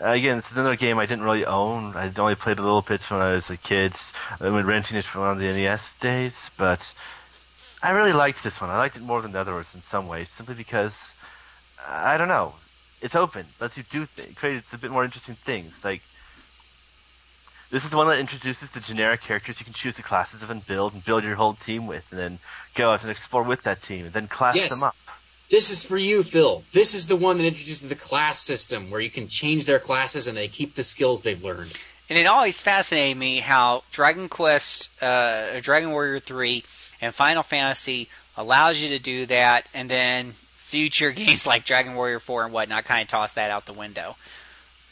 Again, 0.00 0.36
this 0.36 0.50
is 0.50 0.56
another 0.56 0.76
game 0.76 0.98
I 0.98 1.04
didn't 1.04 1.24
really 1.24 1.44
own. 1.44 1.94
I'd 1.94 2.18
only 2.18 2.34
played 2.34 2.58
a 2.58 2.62
little 2.62 2.80
bit 2.80 3.02
when 3.10 3.20
I 3.20 3.32
was 3.34 3.50
a 3.50 3.56
kid. 3.58 3.94
I 4.32 4.36
been 4.38 4.66
renting 4.66 4.96
it 4.96 5.04
from 5.04 5.20
one 5.22 5.32
of 5.32 5.38
the 5.38 5.44
NES 5.52 5.96
days, 5.96 6.50
but 6.56 6.94
I 7.82 7.90
really 7.90 8.14
liked 8.14 8.42
this 8.42 8.60
one. 8.60 8.70
I 8.70 8.78
liked 8.78 8.96
it 8.96 9.02
more 9.02 9.20
than 9.20 9.32
the 9.32 9.40
other 9.40 9.52
ones 9.54 9.68
in 9.74 9.82
some 9.82 10.08
ways, 10.08 10.30
simply 10.30 10.54
because 10.54 11.12
I 11.86 12.16
don't 12.16 12.28
know. 12.28 12.54
It's 13.02 13.14
open, 13.14 13.46
lets 13.60 13.76
you 13.76 13.82
do 13.82 14.06
th- 14.16 14.34
creates 14.36 14.72
a 14.72 14.78
bit 14.78 14.90
more 14.90 15.04
interesting 15.04 15.34
things. 15.34 15.78
Like 15.84 16.02
this 17.70 17.84
is 17.84 17.90
the 17.90 17.96
one 17.96 18.08
that 18.08 18.18
introduces 18.18 18.70
the 18.70 18.80
generic 18.80 19.20
characters 19.20 19.60
you 19.60 19.64
can 19.64 19.74
choose 19.74 19.96
the 19.96 20.02
classes 20.02 20.42
of 20.42 20.50
and 20.50 20.66
build 20.66 20.92
and 20.92 21.04
build 21.04 21.24
your 21.24 21.36
whole 21.36 21.54
team 21.54 21.86
with, 21.86 22.04
and 22.10 22.18
then 22.18 22.38
go 22.74 22.90
out 22.90 23.02
and 23.02 23.10
explore 23.10 23.42
with 23.42 23.62
that 23.64 23.82
team, 23.82 24.06
and 24.06 24.14
then 24.14 24.28
class 24.28 24.56
Yes. 24.56 24.70
them 24.70 24.88
up. 24.88 24.96
This 25.50 25.70
is 25.70 25.84
for 25.84 25.96
you, 25.98 26.22
Phil. 26.22 26.62
This 26.72 26.94
is 26.94 27.08
the 27.08 27.16
one 27.16 27.36
that 27.38 27.44
introduces 27.44 27.88
the 27.88 27.96
class 27.96 28.38
system 28.38 28.88
where 28.90 29.00
you 29.00 29.10
can 29.10 29.26
change 29.26 29.66
their 29.66 29.80
classes 29.80 30.26
and 30.28 30.36
they 30.36 30.46
keep 30.46 30.74
the 30.76 30.84
skills 30.84 31.22
they've 31.22 31.42
learned. 31.42 31.72
And 32.08 32.18
it 32.18 32.26
always 32.26 32.60
fascinated 32.60 33.16
me 33.16 33.38
how 33.38 33.82
Dragon 33.90 34.28
Quest, 34.28 34.90
uh, 35.02 35.58
Dragon 35.60 35.90
Warrior 35.90 36.20
3, 36.20 36.62
and 37.00 37.14
Final 37.14 37.42
Fantasy 37.42 38.08
allows 38.36 38.80
you 38.80 38.88
to 38.90 38.98
do 38.98 39.26
that, 39.26 39.68
and 39.74 39.88
then 39.88 40.32
future 40.54 41.10
games 41.12 41.46
like 41.46 41.64
Dragon 41.64 41.94
Warrior 41.94 42.20
4 42.20 42.44
and 42.44 42.52
whatnot 42.52 42.84
kind 42.84 43.02
of 43.02 43.08
toss 43.08 43.32
that 43.32 43.50
out 43.50 43.66
the 43.66 43.72
window. 43.72 44.16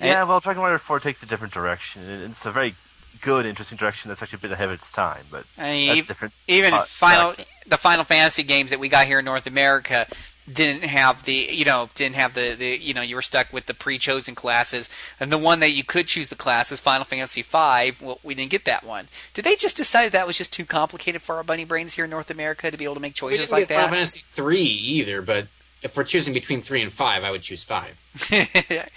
Yeah, 0.00 0.24
well, 0.24 0.40
Dragon 0.40 0.60
Warrior 0.60 0.78
4 0.78 1.00
takes 1.00 1.22
a 1.22 1.26
different 1.26 1.52
direction, 1.54 2.02
it's 2.02 2.44
a 2.46 2.52
very 2.52 2.74
good, 3.20 3.46
interesting 3.46 3.76
direction 3.78 4.08
that's 4.08 4.22
actually 4.22 4.36
a 4.36 4.42
bit 4.42 4.52
ahead 4.52 4.66
of 4.68 4.74
its 4.74 4.92
time, 4.92 5.24
but 5.28 5.44
I 5.56 5.70
mean, 5.70 5.86
that's 5.88 6.00
ev- 6.00 6.06
different. 6.06 6.34
even 6.46 6.72
uh, 6.72 6.82
Final, 6.82 7.32
direction. 7.32 7.44
the 7.66 7.76
Final 7.78 8.04
Fantasy 8.04 8.44
games 8.44 8.70
that 8.70 8.78
we 8.78 8.88
got 8.88 9.06
here 9.08 9.18
in 9.18 9.24
North 9.24 9.48
America 9.48 10.06
didn't 10.52 10.84
have 10.84 11.24
the, 11.24 11.48
you 11.50 11.64
know, 11.64 11.90
didn't 11.94 12.16
have 12.16 12.34
the, 12.34 12.54
the, 12.54 12.78
you 12.78 12.94
know, 12.94 13.02
you 13.02 13.14
were 13.14 13.22
stuck 13.22 13.52
with 13.52 13.66
the 13.66 13.74
pre-chosen 13.74 14.34
classes, 14.34 14.88
and 15.20 15.30
the 15.30 15.38
one 15.38 15.60
that 15.60 15.70
you 15.70 15.84
could 15.84 16.06
choose 16.06 16.28
the 16.28 16.36
classes, 16.36 16.80
Final 16.80 17.04
Fantasy 17.04 17.42
V. 17.42 18.04
Well, 18.04 18.18
we 18.22 18.34
didn't 18.34 18.50
get 18.50 18.64
that 18.64 18.84
one. 18.84 19.08
Did 19.34 19.44
they 19.44 19.56
just 19.56 19.76
decide 19.76 20.12
that 20.12 20.26
was 20.26 20.38
just 20.38 20.52
too 20.52 20.64
complicated 20.64 21.22
for 21.22 21.36
our 21.36 21.42
bunny 21.42 21.64
brains 21.64 21.94
here 21.94 22.04
in 22.04 22.10
North 22.10 22.30
America 22.30 22.70
to 22.70 22.76
be 22.76 22.84
able 22.84 22.94
to 22.94 23.00
make 23.00 23.12
We 23.12 23.30
choices 23.30 23.38
didn't 23.38 23.52
like 23.52 23.68
get 23.68 23.74
Final 23.74 23.88
that? 23.88 23.94
Fantasy 23.94 24.20
three 24.24 24.62
either, 24.62 25.22
but 25.22 25.48
if 25.82 25.96
we're 25.96 26.04
choosing 26.04 26.34
between 26.34 26.60
three 26.60 26.82
and 26.82 26.92
five, 26.92 27.24
I 27.24 27.30
would 27.30 27.42
choose 27.42 27.62
five. 27.62 28.00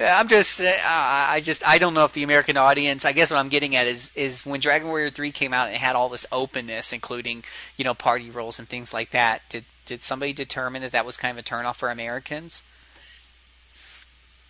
I'm 0.00 0.26
just, 0.26 0.60
uh, 0.60 0.64
I 0.86 1.40
just, 1.40 1.66
I 1.66 1.78
don't 1.78 1.94
know 1.94 2.04
if 2.04 2.12
the 2.12 2.24
American 2.24 2.56
audience. 2.56 3.04
I 3.04 3.12
guess 3.12 3.30
what 3.30 3.38
I'm 3.38 3.48
getting 3.48 3.76
at 3.76 3.86
is, 3.86 4.10
is 4.16 4.44
when 4.44 4.58
Dragon 4.58 4.88
Warrior 4.88 5.10
Three 5.10 5.30
came 5.30 5.52
out 5.52 5.68
and 5.68 5.76
it 5.76 5.80
had 5.80 5.94
all 5.94 6.08
this 6.08 6.26
openness, 6.32 6.92
including, 6.92 7.44
you 7.76 7.84
know, 7.84 7.94
party 7.94 8.30
roles 8.30 8.58
and 8.58 8.68
things 8.68 8.92
like 8.92 9.10
that. 9.10 9.42
Did 9.48 9.64
did 9.84 10.02
somebody 10.02 10.32
determine 10.32 10.82
that 10.82 10.92
that 10.92 11.06
was 11.06 11.16
kind 11.16 11.38
of 11.38 11.44
a 11.44 11.46
turnoff 11.46 11.76
for 11.76 11.90
Americans? 11.90 12.62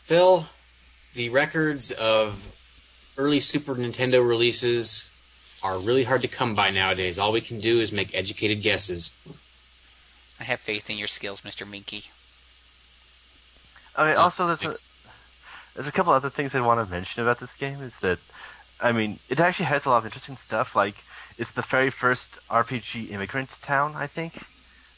Phil, 0.03 0.47
the 1.15 1.29
records 1.31 1.91
of 1.93 2.49
early 3.17 3.41
Super 3.41 3.75
Nintendo 3.75 4.27
releases 4.27 5.11
are 5.63 5.79
really 5.79 6.05
hard 6.05 6.23
to 6.23 6.29
come 6.29 6.55
by 6.55 6.71
nowadays. 6.71 7.19
All 7.19 7.33
we 7.33 7.41
can 7.41 7.59
do 7.59 7.81
is 7.81 7.91
make 7.91 8.15
educated 8.15 8.63
guesses. 8.63 9.17
I 10.39 10.45
have 10.45 10.61
faith 10.61 10.91
in 10.91 10.99
your 10.99 11.07
skills, 11.07 11.41
Mr. 11.41 11.67
Moehnke. 11.67 12.09
Okay, 13.97 14.15
Oh, 14.15 14.21
also, 14.21 14.47
there's 14.47 14.63
a, 14.63 14.77
there's 15.75 15.87
a 15.87 15.93
couple 15.93 16.13
other 16.13 16.29
things 16.29 16.55
I 16.55 16.61
want 16.61 16.87
to 16.87 16.91
mention 16.91 17.23
about 17.23 17.41
this 17.41 17.55
game. 17.55 17.81
Is 17.81 17.95
that, 18.03 18.19
I 18.81 18.93
mean, 18.93 19.21
it 19.29 19.41
actually 19.41 19.67
has 19.67 19.87
a 19.87 19.89
lot 19.89 19.99
of 19.99 20.05
interesting 20.05 20.37
stuff. 20.37 20.77
Like, 20.77 20.97
it's 21.39 21.53
the 21.53 21.63
very 21.63 21.91
first 21.91 22.31
RPG 22.51 23.11
immigrant 23.11 23.51
town, 23.63 23.95
I 23.97 24.07
think. 24.07 24.43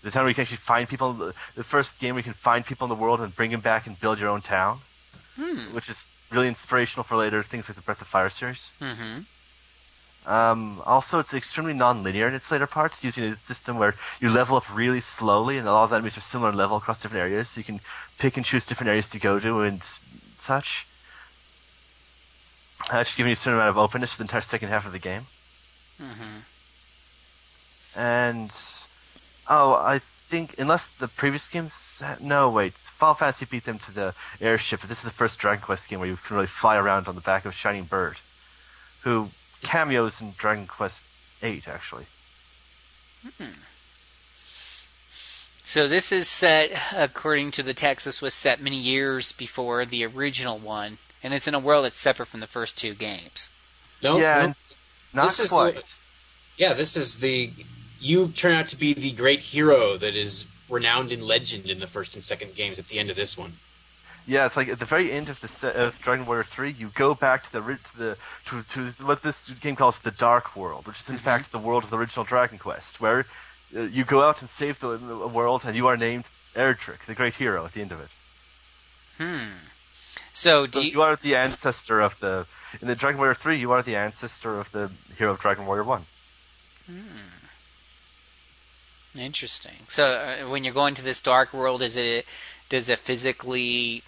The 0.07 0.13
town 0.13 0.23
where 0.23 0.29
you 0.29 0.37
can 0.37 0.43
actually 0.43 0.59
find 0.59 0.89
people. 0.89 1.13
The, 1.15 1.35
the 1.57 1.65
first 1.65 1.99
game 1.99 2.15
where 2.15 2.21
you 2.21 2.31
can 2.31 2.33
find 2.33 2.65
people 2.65 2.85
in 2.85 2.91
the 2.91 2.95
world 2.95 3.21
and 3.21 3.35
bring 3.35 3.51
them 3.51 3.61
back 3.61 3.89
and 3.89 3.99
build 3.99 4.21
your 4.21 4.29
own 4.29 4.41
town, 4.41 4.79
Hmm. 5.35 5.75
which 5.75 5.89
is 5.91 6.07
really 6.31 6.47
inspirational 6.47 7.03
for 7.03 7.17
later 7.17 7.43
things 7.43 7.69
like 7.69 7.75
the 7.75 7.83
Breath 7.83 8.01
of 8.01 8.07
Fire 8.07 8.31
series. 8.31 8.71
Mm-hmm. 8.81 10.31
Um, 10.31 10.81
also, 10.87 11.19
it's 11.19 11.35
extremely 11.35 11.73
non-linear 11.73 12.29
in 12.29 12.35
its 12.35 12.53
later 12.53 12.69
parts, 12.69 13.03
using 13.03 13.25
a 13.25 13.37
system 13.37 13.79
where 13.79 13.97
you 14.21 14.31
level 14.31 14.57
up 14.57 14.73
really 14.73 15.01
slowly, 15.01 15.59
and 15.59 15.67
a 15.67 15.73
lot 15.73 15.83
of 15.83 15.91
the 15.91 15.97
enemies 15.97 16.17
are 16.17 16.21
similar 16.21 16.51
in 16.51 16.57
level 16.57 16.77
across 16.77 17.03
different 17.03 17.23
areas, 17.23 17.49
so 17.49 17.59
you 17.59 17.65
can 17.65 17.81
pick 18.17 18.37
and 18.37 18.47
choose 18.47 18.65
different 18.65 18.89
areas 18.89 19.09
to 19.09 19.19
go 19.19 19.41
to 19.41 19.63
and 19.63 19.83
such. 20.39 20.87
That's 22.93 23.17
giving 23.17 23.31
you 23.31 23.35
a 23.35 23.37
certain 23.37 23.55
amount 23.55 23.71
of 23.71 23.79
openness 23.79 24.13
for 24.13 24.19
the 24.19 24.25
entire 24.25 24.41
second 24.43 24.69
half 24.69 24.87
of 24.87 24.93
the 24.93 25.01
game. 25.01 25.27
Mm-hmm. 26.01 27.99
And 27.99 28.53
oh, 29.49 29.73
I 29.75 30.01
think 30.29 30.55
unless 30.59 30.89
the 30.99 31.09
previous 31.09 31.47
games, 31.49 32.03
no, 32.21 32.51
wait, 32.51 32.75
Final 32.75 33.15
Fantasy 33.15 33.45
beat 33.45 33.65
them 33.65 33.79
to 33.81 33.93
the 33.93 34.15
airship, 34.41 34.81
but 34.81 34.89
this 34.89 34.99
is 34.99 35.05
the 35.05 35.11
first 35.11 35.39
Dragon 35.39 35.63
Quest 35.63 35.89
game 35.89 36.01
where 36.01 36.09
you 36.09 36.17
can 36.17 36.37
really 36.37 36.49
fly 36.49 36.77
around 36.77 37.09
on 37.09 37.15
the 37.15 37.21
back 37.21 37.45
of 37.45 37.53
a 37.53 37.55
shining 37.55 37.85
bird, 37.85 38.17
who 39.03 39.31
cameos 39.63 40.21
in 40.21 40.35
Dragon 40.37 40.67
Quest 40.67 41.05
Eight 41.43 41.69
actually. 41.69 42.07
Hmm. 43.39 43.45
So 45.63 45.89
this 45.89 46.13
is 46.13 46.29
set, 46.29 46.71
according 46.95 47.51
to 47.53 47.63
the 47.63 47.75
text, 47.75 48.05
this 48.05 48.23
was 48.23 48.35
set 48.35 48.61
many 48.63 48.77
years 48.77 49.33
before 49.33 49.85
the 49.85 50.05
original 50.07 50.59
one, 50.59 50.99
and 51.23 51.35
it's 51.35 51.49
in 51.49 51.55
a 51.55 51.59
world 51.59 51.85
that's 51.85 51.99
separate 52.01 52.27
from 52.27 52.41
the 52.41 52.47
first 52.47 52.79
two 52.79 52.95
games. 52.95 53.49
No, 54.03 54.19
yeah, 54.19 54.47
no. 54.47 54.55
not 55.13 55.27
This 55.27 55.41
is 55.41 55.51
quite. 55.51 55.75
the- 55.75 55.85
yeah, 56.57 56.73
this 56.73 56.97
is 56.97 57.19
the 57.19 57.51
you 58.01 58.29
turn 58.29 58.53
out 58.53 58.69
to 58.69 58.77
be 58.77 58.95
the 58.95 59.13
great 59.13 59.41
hero 59.41 59.97
that 59.97 60.15
is 60.15 60.47
renowned 60.69 61.13
in 61.13 61.21
legend 61.21 61.67
in 61.71 61.79
the 61.81 61.87
first 61.87 62.15
and 62.15 62.23
second 62.25 62.55
games. 62.55 62.79
At 62.79 62.89
the 62.89 62.99
end 62.99 63.11
of 63.11 63.17
this 63.17 63.37
one, 63.39 63.55
Yeah, 64.27 64.47
it's 64.47 64.57
like 64.57 64.69
at 64.69 64.79
the 64.81 64.85
very 64.85 65.13
end 65.13 65.29
of 65.29 65.41
the 65.41 65.49
se- 65.49 65.75
of 65.75 65.99
Dragon 66.01 66.27
Warrior 66.27 66.45
Three, 66.45 66.71
you 66.73 66.91
go 66.95 67.15
back 67.15 67.45
to 67.45 67.53
the 67.53 67.63
ri- 67.63 67.77
to 67.93 67.99
the 67.99 68.17
to, 68.47 68.63
to 68.63 69.05
what 69.05 69.23
this 69.23 69.49
game 69.61 69.77
calls 69.77 69.99
the 69.99 70.11
Dark 70.11 70.57
World, 70.57 70.87
which 70.87 71.01
is 71.01 71.09
in 71.09 71.19
fact 71.19 71.53
the 71.53 71.59
world 71.59 71.85
of 71.85 71.91
the 71.91 71.99
original 71.99 72.25
Dragon 72.25 72.59
Quest, 72.59 73.01
where 73.01 73.27
uh, 73.77 73.83
you 73.83 74.05
go 74.05 74.23
out 74.23 74.41
and 74.41 74.51
save 74.51 74.81
the, 74.81 74.97
the 74.97 75.29
world, 75.29 75.63
and 75.65 75.77
you 75.77 75.87
are 75.87 75.97
named 75.97 76.25
Erdrick, 76.55 77.05
the 77.07 77.15
great 77.15 77.35
hero, 77.35 77.65
at 77.65 77.73
the 77.75 77.81
end 77.83 77.93
of 77.93 78.01
it. 78.01 78.09
Hmm. 79.19 79.53
So 80.33 80.67
do 80.67 80.81
So 80.81 80.81
you, 80.81 80.91
you 80.93 81.03
are 81.03 81.17
the 81.17 81.37
ancestor 81.37 82.01
of 82.01 82.19
the 82.21 82.47
in 82.83 82.89
the 82.89 82.97
Dragon 82.97 83.19
Warrior 83.19 83.35
Three. 83.35 83.59
You 83.59 83.71
are 83.73 83.83
the 83.83 83.97
ancestor 83.97 84.59
of 84.59 84.71
the 84.73 84.91
hero 85.17 85.31
of 85.33 85.41
Dragon 85.41 85.67
Warrior 85.67 85.85
One. 85.85 86.07
Interesting. 89.19 89.87
So 89.89 90.13
uh, 90.13 90.49
when 90.49 90.65
you're 90.65 90.75
going 90.75 90.95
to 90.95 91.03
this 91.03 91.21
dark 91.21 91.53
world, 91.53 91.83
is 91.83 91.97
it 91.97 92.27
does 92.69 92.89
it 92.89 92.99
physically 92.99 94.03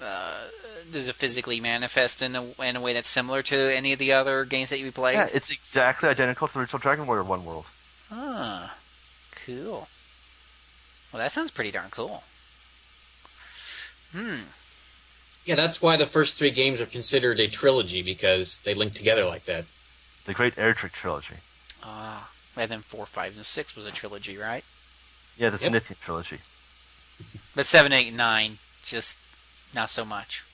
uh, 0.00 0.44
does 0.90 1.08
it 1.08 1.14
physically 1.14 1.60
manifest 1.60 2.22
in 2.22 2.36
a 2.36 2.44
in 2.62 2.76
a 2.76 2.80
way 2.80 2.92
that's 2.92 3.08
similar 3.08 3.42
to 3.42 3.74
any 3.74 3.92
of 3.92 3.98
the 3.98 4.12
other 4.12 4.44
games 4.44 4.70
that 4.70 4.78
you 4.80 4.92
played? 4.92 5.14
Yeah, 5.14 5.28
it's 5.32 5.50
exactly 5.50 6.08
identical 6.08 6.48
to 6.48 6.54
the 6.54 6.60
original 6.60 6.80
Dragon 6.80 7.06
Warrior 7.06 7.24
One 7.24 7.44
world. 7.44 7.66
Ah, 8.10 8.76
cool. 9.44 9.88
Well, 11.12 11.22
that 11.22 11.32
sounds 11.32 11.50
pretty 11.50 11.70
darn 11.70 11.90
cool. 11.90 12.24
Hmm. 14.12 14.42
yeah, 15.44 15.56
that's 15.56 15.82
why 15.82 15.96
the 15.96 16.06
first 16.06 16.36
three 16.36 16.52
games 16.52 16.80
are 16.80 16.86
considered 16.86 17.40
a 17.40 17.48
trilogy 17.48 18.00
because 18.00 18.58
they 18.58 18.74
link 18.74 18.94
together 18.94 19.24
like 19.24 19.44
that. 19.46 19.64
The 20.24 20.34
Great 20.34 20.54
Erdrick 20.54 20.92
trilogy. 20.92 21.36
Ah, 21.82 22.30
and 22.56 22.70
then 22.70 22.80
four, 22.80 23.06
five, 23.06 23.34
and 23.34 23.44
six 23.44 23.74
was 23.76 23.86
a 23.86 23.90
trilogy, 23.90 24.36
right? 24.36 24.64
Yeah, 25.36 25.50
the 25.50 25.58
Yep. 25.62 25.72
Zenithian 25.72 26.00
trilogy. 26.00 26.38
But 27.54 27.66
seven, 27.66 27.92
eight, 27.92 28.08
and 28.08 28.16
nine, 28.16 28.58
just 28.82 29.18
not 29.74 29.90
so 29.90 30.04
much. 30.04 30.44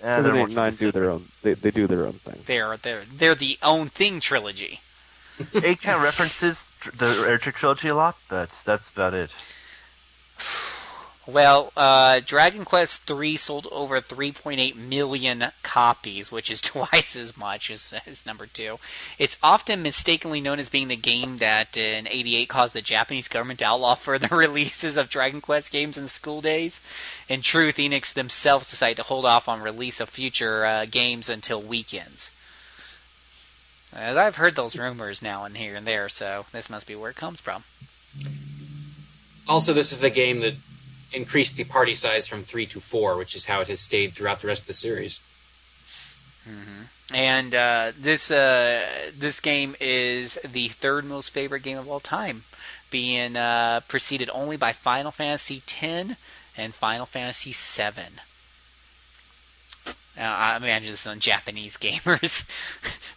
Eh, 0.00 0.06
and 0.06 0.08
Seven, 0.08 0.24
they're 0.24 0.32
eight, 0.34 0.38
more 0.38 0.46
and 0.46 0.54
nine 0.54 0.74
do 0.74 0.92
their 0.92 1.10
own. 1.10 1.28
They 1.42 1.54
they 1.54 1.70
do 1.70 1.86
their 1.86 2.06
own 2.06 2.14
thing. 2.24 2.42
They're 2.44 2.76
they're 2.76 3.04
they're 3.10 3.34
the 3.34 3.58
own 3.62 3.88
thing 3.88 4.20
trilogy. 4.20 4.80
It 5.52 5.82
kind 5.82 5.96
of 5.96 6.02
references 6.02 6.64
tr- 6.80 6.90
the 6.90 7.06
Erdrick 7.06 7.54
trilogy 7.54 7.88
a 7.88 7.94
lot, 7.94 8.16
but 8.28 8.50
that's 8.64 8.88
about 8.88 9.14
it. 9.14 9.30
Well, 11.26 11.72
uh, 11.76 12.20
Dragon 12.24 12.64
Quest 12.64 13.10
III 13.10 13.36
sold 13.36 13.66
over 13.72 14.00
3.8 14.00 14.76
million 14.76 15.46
copies, 15.64 16.30
which 16.30 16.52
is 16.52 16.60
twice 16.62 17.16
as 17.16 17.36
much 17.36 17.68
as, 17.68 17.92
as 18.06 18.24
number 18.24 18.46
two. 18.46 18.78
It's 19.18 19.36
often 19.42 19.82
mistakenly 19.82 20.40
known 20.40 20.60
as 20.60 20.68
being 20.68 20.86
the 20.86 20.94
game 20.96 21.38
that 21.38 21.76
in 21.76 22.06
'88 22.06 22.48
caused 22.48 22.74
the 22.74 22.80
Japanese 22.80 23.26
government 23.26 23.58
to 23.58 23.66
outlaw 23.66 23.94
further 23.96 24.36
releases 24.36 24.96
of 24.96 25.08
Dragon 25.08 25.40
Quest 25.40 25.72
games 25.72 25.98
in 25.98 26.06
school 26.06 26.40
days. 26.40 26.80
In 27.28 27.42
truth, 27.42 27.76
Enix 27.76 28.14
themselves 28.14 28.70
decided 28.70 28.98
to 28.98 29.02
hold 29.02 29.24
off 29.24 29.48
on 29.48 29.60
release 29.60 29.98
of 29.98 30.08
future 30.08 30.64
uh, 30.64 30.86
games 30.88 31.28
until 31.28 31.60
weekends. 31.60 32.30
Uh, 33.92 34.14
I've 34.16 34.36
heard 34.36 34.54
those 34.54 34.76
rumors 34.76 35.22
now 35.22 35.44
and 35.44 35.56
here 35.56 35.74
and 35.74 35.86
there, 35.86 36.08
so 36.08 36.46
this 36.52 36.70
must 36.70 36.86
be 36.86 36.94
where 36.94 37.10
it 37.10 37.16
comes 37.16 37.40
from. 37.40 37.64
Also, 39.48 39.72
this 39.72 39.90
is 39.90 40.00
the 40.00 40.10
game 40.10 40.40
that 40.40 40.54
increased 41.12 41.56
the 41.56 41.64
party 41.64 41.94
size 41.94 42.26
from 42.26 42.42
three 42.42 42.66
to 42.66 42.80
four, 42.80 43.16
which 43.16 43.34
is 43.34 43.46
how 43.46 43.60
it 43.60 43.68
has 43.68 43.80
stayed 43.80 44.14
throughout 44.14 44.40
the 44.40 44.48
rest 44.48 44.62
of 44.62 44.66
the 44.66 44.74
series. 44.74 45.20
And 47.12 47.54
uh, 47.54 47.92
this 47.98 48.30
uh, 48.30 48.84
this 49.16 49.40
game 49.40 49.76
is 49.80 50.38
the 50.44 50.68
third 50.68 51.04
most 51.04 51.30
favorite 51.30 51.62
game 51.62 51.78
of 51.78 51.88
all 51.88 52.00
time, 52.00 52.44
being 52.90 53.36
uh, 53.36 53.80
preceded 53.86 54.28
only 54.32 54.56
by 54.56 54.72
Final 54.72 55.10
Fantasy 55.10 55.62
X 55.66 56.16
and 56.56 56.74
Final 56.74 57.06
Fantasy 57.06 57.52
VII. 57.52 58.20
Uh, 59.86 59.92
I 60.20 60.56
imagine 60.56 60.90
this 60.90 61.02
is 61.02 61.06
on 61.06 61.20
Japanese 61.20 61.76
gamers 61.80 62.48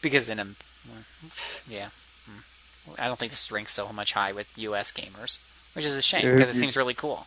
because 0.01 0.29
in 0.29 0.39
a 0.39 0.47
yeah, 1.67 1.89
hmm. 2.25 2.93
I 2.97 3.07
don't 3.07 3.17
think 3.17 3.31
this 3.31 3.51
ranks 3.51 3.73
so 3.73 3.91
much 3.91 4.13
high 4.13 4.31
with 4.31 4.55
U.S. 4.57 4.91
gamers, 4.91 5.39
which 5.73 5.85
is 5.85 5.97
a 5.97 6.01
shame 6.01 6.35
because 6.35 6.49
it 6.49 6.59
seems 6.59 6.77
really 6.77 6.93
cool. 6.93 7.25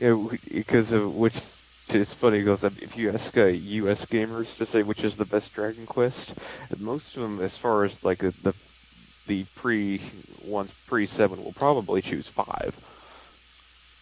Yeah, 0.00 0.16
because 0.50 0.92
of 0.92 1.14
which 1.14 1.34
it's 1.88 2.12
funny 2.12 2.38
because 2.38 2.64
if 2.64 2.96
you 2.96 3.10
ask 3.10 3.36
uh, 3.36 3.44
U.S. 3.46 4.06
gamers 4.06 4.56
to 4.56 4.66
say 4.66 4.82
which 4.82 5.04
is 5.04 5.16
the 5.16 5.24
best 5.24 5.52
Dragon 5.52 5.86
Quest, 5.86 6.34
most 6.78 7.16
of 7.16 7.22
them, 7.22 7.40
as 7.40 7.56
far 7.56 7.84
as 7.84 8.02
like 8.02 8.18
the 8.18 8.32
the, 8.42 8.54
the 9.26 9.44
pre 9.56 10.00
ones 10.44 10.70
pre 10.86 11.06
seven, 11.06 11.44
will 11.44 11.52
probably 11.52 12.00
choose 12.00 12.26
five. 12.26 12.74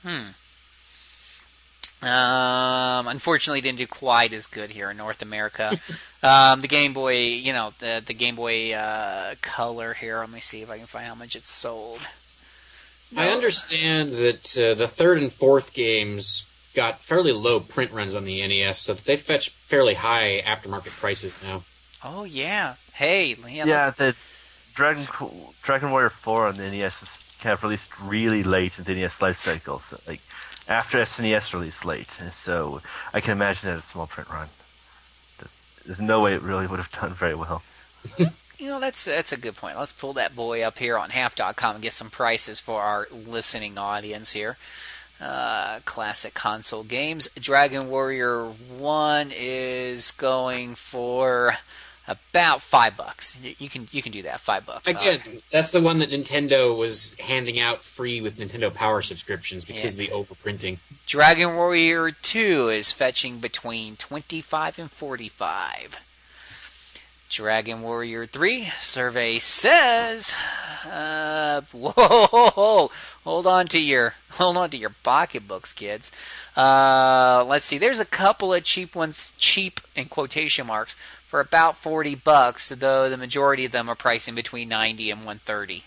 Hmm. 0.03 0.29
Um, 2.01 3.09
unfortunately, 3.09 3.61
didn't 3.61 3.79
do 3.79 3.87
quite 3.89 4.33
as 4.33 4.47
good 4.47 4.71
here 4.71 4.91
in 4.91 4.97
North 4.97 5.21
America. 5.21 5.73
um, 6.23 6.61
the 6.61 6.69
Game 6.69 6.93
Boy, 6.93 7.17
you 7.17 7.53
know, 7.53 7.73
the 7.81 8.03
the 8.05 8.15
Game 8.15 8.37
Boy 8.37 8.73
uh, 8.73 9.35
Color 9.41 9.95
here. 9.95 10.21
Let 10.21 10.31
me 10.31 10.41
see 10.41 10.63
if 10.63 10.71
I 10.71 10.79
can 10.79 10.87
find 10.87 11.07
how 11.07 11.17
much 11.17 11.35
it's 11.35 11.51
sold. 11.51 12.01
I 13.17 13.29
understand 13.29 14.13
that 14.13 14.59
uh, 14.59 14.75
the 14.75 14.87
third 14.89 15.19
and 15.19 15.33
fourth 15.33 15.73
games 15.73 16.47
got 16.75 17.03
fairly 17.03 17.33
low 17.33 17.59
print 17.61 17.91
runs 17.93 18.15
on 18.15 18.25
the 18.25 18.47
NES, 18.47 18.79
so 18.81 18.95
that 18.95 19.05
they 19.05 19.17
fetch 19.17 19.51
fairly 19.65 19.95
high 19.95 20.43
aftermarket 20.45 20.91
prices 20.97 21.37
now. 21.43 21.65
Oh 22.05 22.25
yeah. 22.25 22.75
Hey, 22.93 23.35
yeah. 23.49 23.65
Yeah, 23.65 23.85
let's- 23.87 23.97
the 23.99 24.15
Dragon 24.75 25.05
Qu- 25.07 25.55
Dragon 25.63 25.91
Warrior 25.91 26.11
4 26.11 26.47
on 26.49 26.57
the 26.57 26.71
NES 26.71 27.03
is 27.03 27.19
kind 27.41 27.53
of 27.53 27.63
released 27.63 27.89
really 28.01 28.43
late 28.43 28.79
in 28.79 28.85
the 28.85 28.95
NES 28.95 29.21
life 29.23 29.43
cycle, 29.43 29.79
so 29.81 29.99
like 30.07 30.21
after 30.69 30.99
SNES 30.99 31.53
released 31.53 31.85
late. 31.85 32.15
So 32.33 32.83
I 33.13 33.21
can 33.21 33.33
imagine 33.33 33.71
that 33.71 33.79
a 33.79 33.83
small 33.83 34.07
print 34.07 34.29
run. 34.31 34.49
There's, 35.39 35.51
there's 35.87 36.01
no 36.01 36.21
way 36.21 36.35
it 36.35 36.43
really 36.43 36.67
would 36.67 36.79
have 36.79 36.91
done 36.93 37.15
very 37.15 37.35
well. 37.35 37.63
You 38.59 38.67
know, 38.67 38.81
that's 38.81 39.05
that's 39.05 39.33
a 39.33 39.37
good 39.37 39.55
point. 39.55 39.79
Let's 39.79 39.93
pull 39.93 40.13
that 40.15 40.35
boy 40.35 40.63
up 40.63 40.79
here 40.79 40.99
on 40.99 41.11
half.com 41.11 41.77
and 41.77 41.83
get 41.83 41.93
some 41.93 42.11
prices 42.11 42.59
for 42.59 42.83
our 42.83 43.07
listening 43.13 43.79
audience 43.79 44.33
here. 44.33 44.57
Uh, 45.21 45.81
classic 45.85 46.35
console 46.35 46.83
games. 46.83 47.29
Dragon 47.37 47.89
Warrior 47.89 48.47
1 48.47 49.33
is 49.35 50.13
going 50.13 50.77
for 50.77 51.55
about 52.07 52.63
5 52.63 52.97
bucks. 52.97 53.37
You, 53.41 53.55
you 53.59 53.69
can 53.69 53.89
you 53.93 54.03
can 54.03 54.11
do 54.11 54.23
that, 54.23 54.41
5 54.41 54.67
bucks. 54.67 54.91
Again, 54.91 55.21
that's 55.53 55.71
the 55.71 55.81
one 55.81 55.99
that 55.99 56.11
Nintendo 56.11 56.77
was 56.77 57.15
handing 57.21 57.61
out 57.61 57.85
free 57.85 58.21
with 58.21 58.39
Nintendo 58.39 58.73
Power 58.73 59.03
subscriptions 59.03 59.65
because 59.65 59.93
of 59.93 59.99
the 59.99 60.09
overprinting. 60.09 60.79
Dragon 61.07 61.55
Warrior 61.55 62.11
2 62.11 62.69
is 62.69 62.93
fetching 62.93 63.39
between 63.39 63.97
25 63.97 64.79
and 64.79 64.91
45. 64.91 66.01
Dragon 67.29 67.83
Warrior 67.83 68.27
3 68.27 68.65
survey 68.77 69.39
says 69.39 70.35
uh, 70.85 71.61
whoa 71.73 72.91
hold 73.25 73.47
on 73.47 73.67
to 73.67 73.81
your 73.81 74.15
hold 74.31 74.57
on 74.57 74.71
to 74.71 74.77
your 74.77 74.95
pocketbooks 75.03 75.73
kids 75.73 76.11
uh, 76.57 77.45
let's 77.47 77.65
see 77.65 77.79
there's 77.79 78.01
a 78.01 78.05
couple 78.05 78.53
of 78.55 78.65
cheap 78.65 78.95
ones 78.95 79.33
cheap 79.37 79.81
in 79.95 80.07
quotation 80.07 80.67
marks 80.67 80.97
for 81.27 81.41
about 81.41 81.77
40 81.77 82.15
bucks 82.15 82.71
though 82.71 83.11
the 83.11 83.17
majority 83.17 83.65
of 83.65 83.73
them 83.73 83.89
are 83.89 83.95
pricing 83.95 84.35
between 84.35 84.69
90 84.69 85.11
and 85.11 85.21
130 85.21 85.85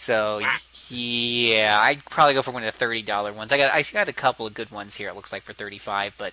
so 0.00 0.40
yeah, 0.88 1.78
I'd 1.78 2.04
probably 2.06 2.32
go 2.32 2.40
for 2.40 2.52
one 2.52 2.62
of 2.62 2.72
the 2.72 2.78
thirty 2.78 3.02
dollar 3.02 3.34
ones. 3.34 3.52
I 3.52 3.58
got 3.58 3.74
I 3.74 3.82
got 3.82 4.08
a 4.08 4.14
couple 4.14 4.46
of 4.46 4.54
good 4.54 4.70
ones 4.70 4.96
here. 4.96 5.10
It 5.10 5.14
looks 5.14 5.30
like 5.30 5.42
for 5.42 5.52
thirty 5.52 5.76
five, 5.76 6.14
but 6.16 6.32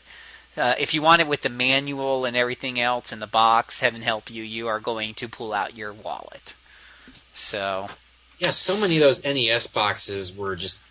uh, 0.58 0.74
if 0.80 0.94
you 0.94 1.02
want 1.02 1.22
it 1.22 1.28
with 1.28 1.42
the 1.42 1.50
manual 1.50 2.26
and 2.26 2.36
everything 2.36 2.80
else 2.80 3.12
in 3.14 3.20
the 3.20 3.28
box, 3.28 3.80
heaven 3.80 4.02
help 4.02 4.30
you, 4.30 4.44
you 4.44 4.68
are 4.68 4.80
going 4.80 5.14
to 5.16 5.28
pull 5.28 5.54
out 5.54 5.78
your 5.78 5.94
wallet. 5.94 6.54
So 7.34 7.90
Yeah, 8.40 8.50
so 8.52 8.78
many 8.78 8.98
of 8.98 9.02
those 9.02 9.24
NES 9.24 9.68
boxes 9.68 10.36
were 10.36 10.56
just 10.56 10.82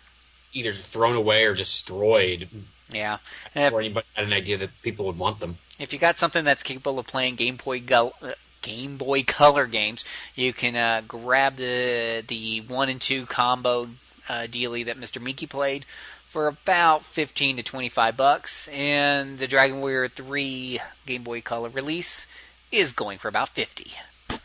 either 0.53 0.73
thrown 0.73 1.15
away 1.15 1.43
or 1.43 1.53
destroyed 1.53 2.49
yeah, 2.91 3.17
and 3.53 3.65
if, 3.65 3.69
before 3.69 3.81
anybody 3.81 4.07
had 4.13 4.25
an 4.25 4.33
idea 4.33 4.57
that 4.57 4.69
people 4.81 5.05
would 5.07 5.17
want 5.17 5.39
them. 5.39 5.57
if 5.77 5.91
you 5.91 5.99
got 5.99 6.17
something 6.17 6.45
that's 6.45 6.63
capable 6.63 6.99
of 6.99 7.07
playing 7.07 7.35
Game 7.35 7.57
Boy 7.57 7.81
Go- 7.81 8.13
uh, 8.21 8.31
Game 8.61 8.97
Boy 8.97 9.23
Color 9.23 9.67
games, 9.67 10.05
you 10.35 10.53
can 10.53 10.75
uh, 10.75 11.01
grab 11.05 11.57
the 11.57 12.23
the 12.25 12.61
one 12.61 12.87
and 12.87 13.01
two 13.01 13.25
combo 13.25 13.89
uh, 14.29 14.47
dealie 14.49 14.85
that 14.85 14.97
Mr. 14.97 15.21
Moehnke 15.21 15.49
played 15.49 15.85
for 16.27 16.47
about 16.47 17.03
fifteen 17.03 17.57
to 17.57 17.63
twenty 17.63 17.89
five 17.89 18.15
bucks, 18.17 18.67
and 18.69 19.39
the 19.39 19.47
Dragon 19.47 19.79
Warrior 19.79 20.07
three 20.09 20.79
Game 21.05 21.23
Boy 21.23 21.41
Color 21.41 21.69
release 21.69 22.27
is 22.71 22.91
going 22.91 23.17
for 23.17 23.27
about 23.27 23.49
fifty. 23.49 23.91
Uh, 24.29 24.37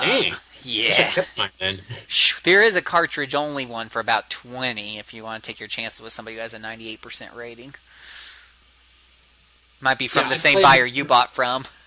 Dang. 0.00 0.32
I 0.34 0.36
yeah. 0.62 1.24
mine 1.36 1.80
There 2.42 2.62
is 2.62 2.76
a 2.76 2.82
cartridge 2.82 3.34
only 3.34 3.64
one 3.64 3.88
for 3.88 4.00
about 4.00 4.28
20 4.28 4.98
if 4.98 5.14
you 5.14 5.22
want 5.22 5.42
to 5.42 5.46
take 5.50 5.60
your 5.60 5.68
chances 5.68 6.02
with 6.02 6.12
somebody 6.12 6.34
who 6.36 6.42
has 6.42 6.52
a 6.52 6.58
98% 6.58 7.34
rating. 7.34 7.74
Might 9.80 9.98
be 9.98 10.08
from 10.08 10.22
Yeah, 10.22 10.28
the 10.30 10.34
I 10.34 10.38
same 10.38 10.54
played- 10.54 10.62
buyer 10.64 10.84
you 10.84 11.04
bought 11.04 11.32
from. 11.32 11.64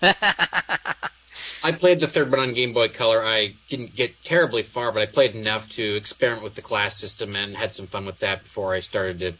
I 1.62 1.72
played 1.72 2.00
the 2.00 2.06
third 2.06 2.30
one 2.30 2.40
on 2.40 2.52
Game 2.52 2.72
Boy 2.72 2.88
Color. 2.88 3.22
I 3.22 3.54
didn't 3.68 3.94
get 3.94 4.22
terribly 4.22 4.62
far, 4.62 4.92
but 4.92 5.02
I 5.02 5.06
played 5.06 5.34
enough 5.34 5.68
to 5.70 5.96
experiment 5.96 6.44
with 6.44 6.54
the 6.54 6.62
class 6.62 6.96
system 6.96 7.36
and 7.36 7.56
had 7.56 7.72
some 7.72 7.86
fun 7.86 8.06
with 8.06 8.18
that 8.18 8.42
before 8.42 8.74
I 8.74 8.80
started 8.80 9.18
to. 9.20 9.34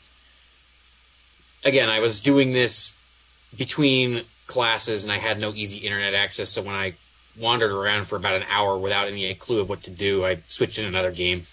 Again, 1.64 1.88
I 1.88 2.00
was 2.00 2.20
doing 2.20 2.52
this 2.52 2.96
between 3.56 4.22
classes 4.46 5.04
and 5.04 5.12
I 5.12 5.18
had 5.18 5.38
no 5.38 5.52
easy 5.52 5.78
internet 5.78 6.14
access, 6.14 6.50
so 6.50 6.62
when 6.62 6.74
I 6.74 6.94
wandered 7.38 7.70
around 7.70 8.06
for 8.06 8.16
about 8.16 8.34
an 8.34 8.46
hour 8.48 8.76
without 8.78 9.08
any 9.08 9.32
clue 9.34 9.60
of 9.60 9.68
what 9.68 9.82
to 9.84 9.90
do, 9.90 10.24
I 10.24 10.42
switched 10.48 10.78
in 10.78 10.84
another 10.84 11.12
game. 11.12 11.46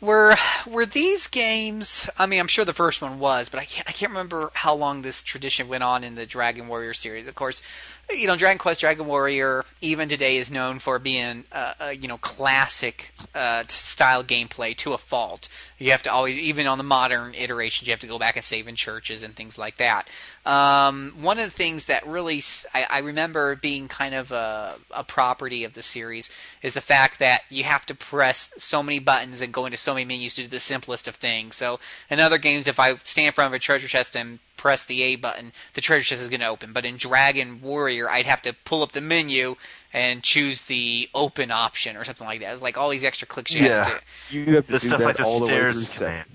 Were 0.00 0.36
were 0.66 0.84
these 0.84 1.26
games? 1.26 2.10
I 2.18 2.26
mean, 2.26 2.38
I'm 2.38 2.46
sure 2.48 2.66
the 2.66 2.74
first 2.74 3.00
one 3.00 3.18
was, 3.18 3.48
but 3.48 3.58
I 3.58 3.64
can't, 3.64 3.88
I 3.88 3.92
can't 3.92 4.10
remember 4.10 4.50
how 4.52 4.74
long 4.74 5.00
this 5.00 5.22
tradition 5.22 5.66
went 5.66 5.82
on 5.82 6.04
in 6.04 6.14
the 6.14 6.26
Dragon 6.26 6.68
Warrior 6.68 6.92
series. 6.92 7.26
Of 7.26 7.34
course, 7.34 7.62
you 8.10 8.26
know, 8.26 8.36
Dragon 8.36 8.58
Quest, 8.58 8.80
Dragon 8.80 9.06
Warrior, 9.06 9.64
even 9.80 10.08
today 10.08 10.36
is 10.36 10.50
known 10.50 10.78
for 10.78 10.98
being, 10.98 11.44
uh, 11.52 11.92
you 11.98 12.08
know, 12.08 12.18
classic 12.18 13.12
uh, 13.34 13.64
style 13.66 14.22
gameplay 14.22 14.76
to 14.76 14.92
a 14.92 14.98
fault. 14.98 15.48
You 15.78 15.90
have 15.90 16.02
to 16.04 16.12
always, 16.12 16.38
even 16.38 16.66
on 16.66 16.78
the 16.78 16.84
modern 16.84 17.34
iterations, 17.34 17.86
you 17.86 17.92
have 17.92 18.00
to 18.00 18.06
go 18.06 18.18
back 18.18 18.36
and 18.36 18.44
save 18.44 18.68
in 18.68 18.76
churches 18.76 19.22
and 19.22 19.34
things 19.34 19.58
like 19.58 19.76
that. 19.78 20.08
Um, 20.46 21.14
one 21.20 21.38
of 21.38 21.46
the 21.46 21.50
things 21.50 21.86
that 21.86 22.06
really 22.06 22.42
I 22.74 22.98
remember 22.98 23.56
being 23.56 23.88
kind 23.88 24.14
of 24.14 24.30
a, 24.30 24.76
a 24.90 25.02
property 25.02 25.64
of 25.64 25.72
the 25.72 25.82
series 25.82 26.30
is 26.62 26.74
the 26.74 26.80
fact 26.80 27.18
that 27.18 27.42
you 27.48 27.64
have 27.64 27.86
to 27.86 27.94
press 27.94 28.52
so 28.58 28.82
many 28.82 28.98
buttons 28.98 29.40
and 29.40 29.52
go 29.52 29.66
into 29.66 29.78
so 29.78 29.94
many 29.94 30.04
menus 30.04 30.34
to 30.34 30.42
do 30.42 30.48
the 30.48 30.60
simplest 30.60 31.08
of 31.08 31.16
things. 31.16 31.56
So 31.56 31.80
in 32.10 32.20
other 32.20 32.38
games, 32.38 32.66
if 32.66 32.78
I 32.78 32.96
stand 32.96 33.28
in 33.28 33.32
front 33.32 33.48
of 33.48 33.54
a 33.54 33.58
treasure 33.58 33.88
chest 33.88 34.14
and 34.14 34.38
press 34.64 34.82
the 34.82 35.02
A 35.02 35.16
button, 35.16 35.52
the 35.74 35.82
treasure 35.82 36.02
chest 36.04 36.22
is 36.22 36.30
going 36.30 36.40
to 36.40 36.46
open. 36.46 36.72
But 36.72 36.86
in 36.86 36.96
Dragon 36.96 37.60
Warrior, 37.60 38.08
I'd 38.08 38.24
have 38.24 38.40
to 38.42 38.54
pull 38.54 38.82
up 38.82 38.92
the 38.92 39.02
menu 39.02 39.56
and 39.92 40.22
choose 40.22 40.62
the 40.64 41.06
open 41.14 41.50
option 41.50 41.98
or 41.98 42.04
something 42.04 42.26
like 42.26 42.40
that. 42.40 42.50
It's 42.54 42.62
like 42.62 42.78
all 42.78 42.88
these 42.88 43.04
extra 43.04 43.28
clicks 43.28 43.52
you 43.52 43.68
have 43.68 43.86
to 43.86 43.92
Yeah. 43.92 43.98
do. 44.30 44.38
You 44.50 44.54
have 44.56 44.66
to 44.68 44.72
The 44.72 44.78
do 44.78 44.86
stuff 44.88 44.98
that 45.00 45.04
like 45.04 45.16
the 45.18 45.24
all 45.24 45.40
the 45.40 45.44
way 45.44 45.50
through 45.50 45.72
stairs 45.74 45.82
seven. 45.88 45.98
command. 45.98 46.30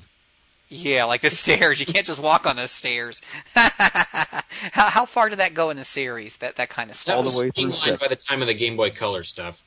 Yeah, 0.69 1.05
like 1.05 1.21
the 1.21 1.29
stairs. 1.43 1.79
You 1.79 1.87
can't 1.87 2.05
just 2.05 2.21
walk 2.21 2.45
on 2.45 2.55
the 2.55 2.67
stairs. 2.67 3.19
how, 3.55 4.89
how 4.89 5.05
far 5.07 5.29
did 5.29 5.39
that 5.39 5.55
go 5.55 5.71
in 5.71 5.77
the 5.77 5.83
series? 5.83 6.37
That 6.37 6.55
that 6.57 6.69
kind 6.69 6.91
of 6.91 6.95
stuff. 6.95 7.15
All 7.15 7.23
the 7.23 7.35
way 7.35 7.49
through 7.49 7.97
by 7.97 8.07
the 8.07 8.15
time 8.15 8.41
of 8.41 8.47
the 8.47 8.53
Game 8.53 8.77
Boy 8.77 8.91
Color 8.91 9.23
stuff. 9.23 9.63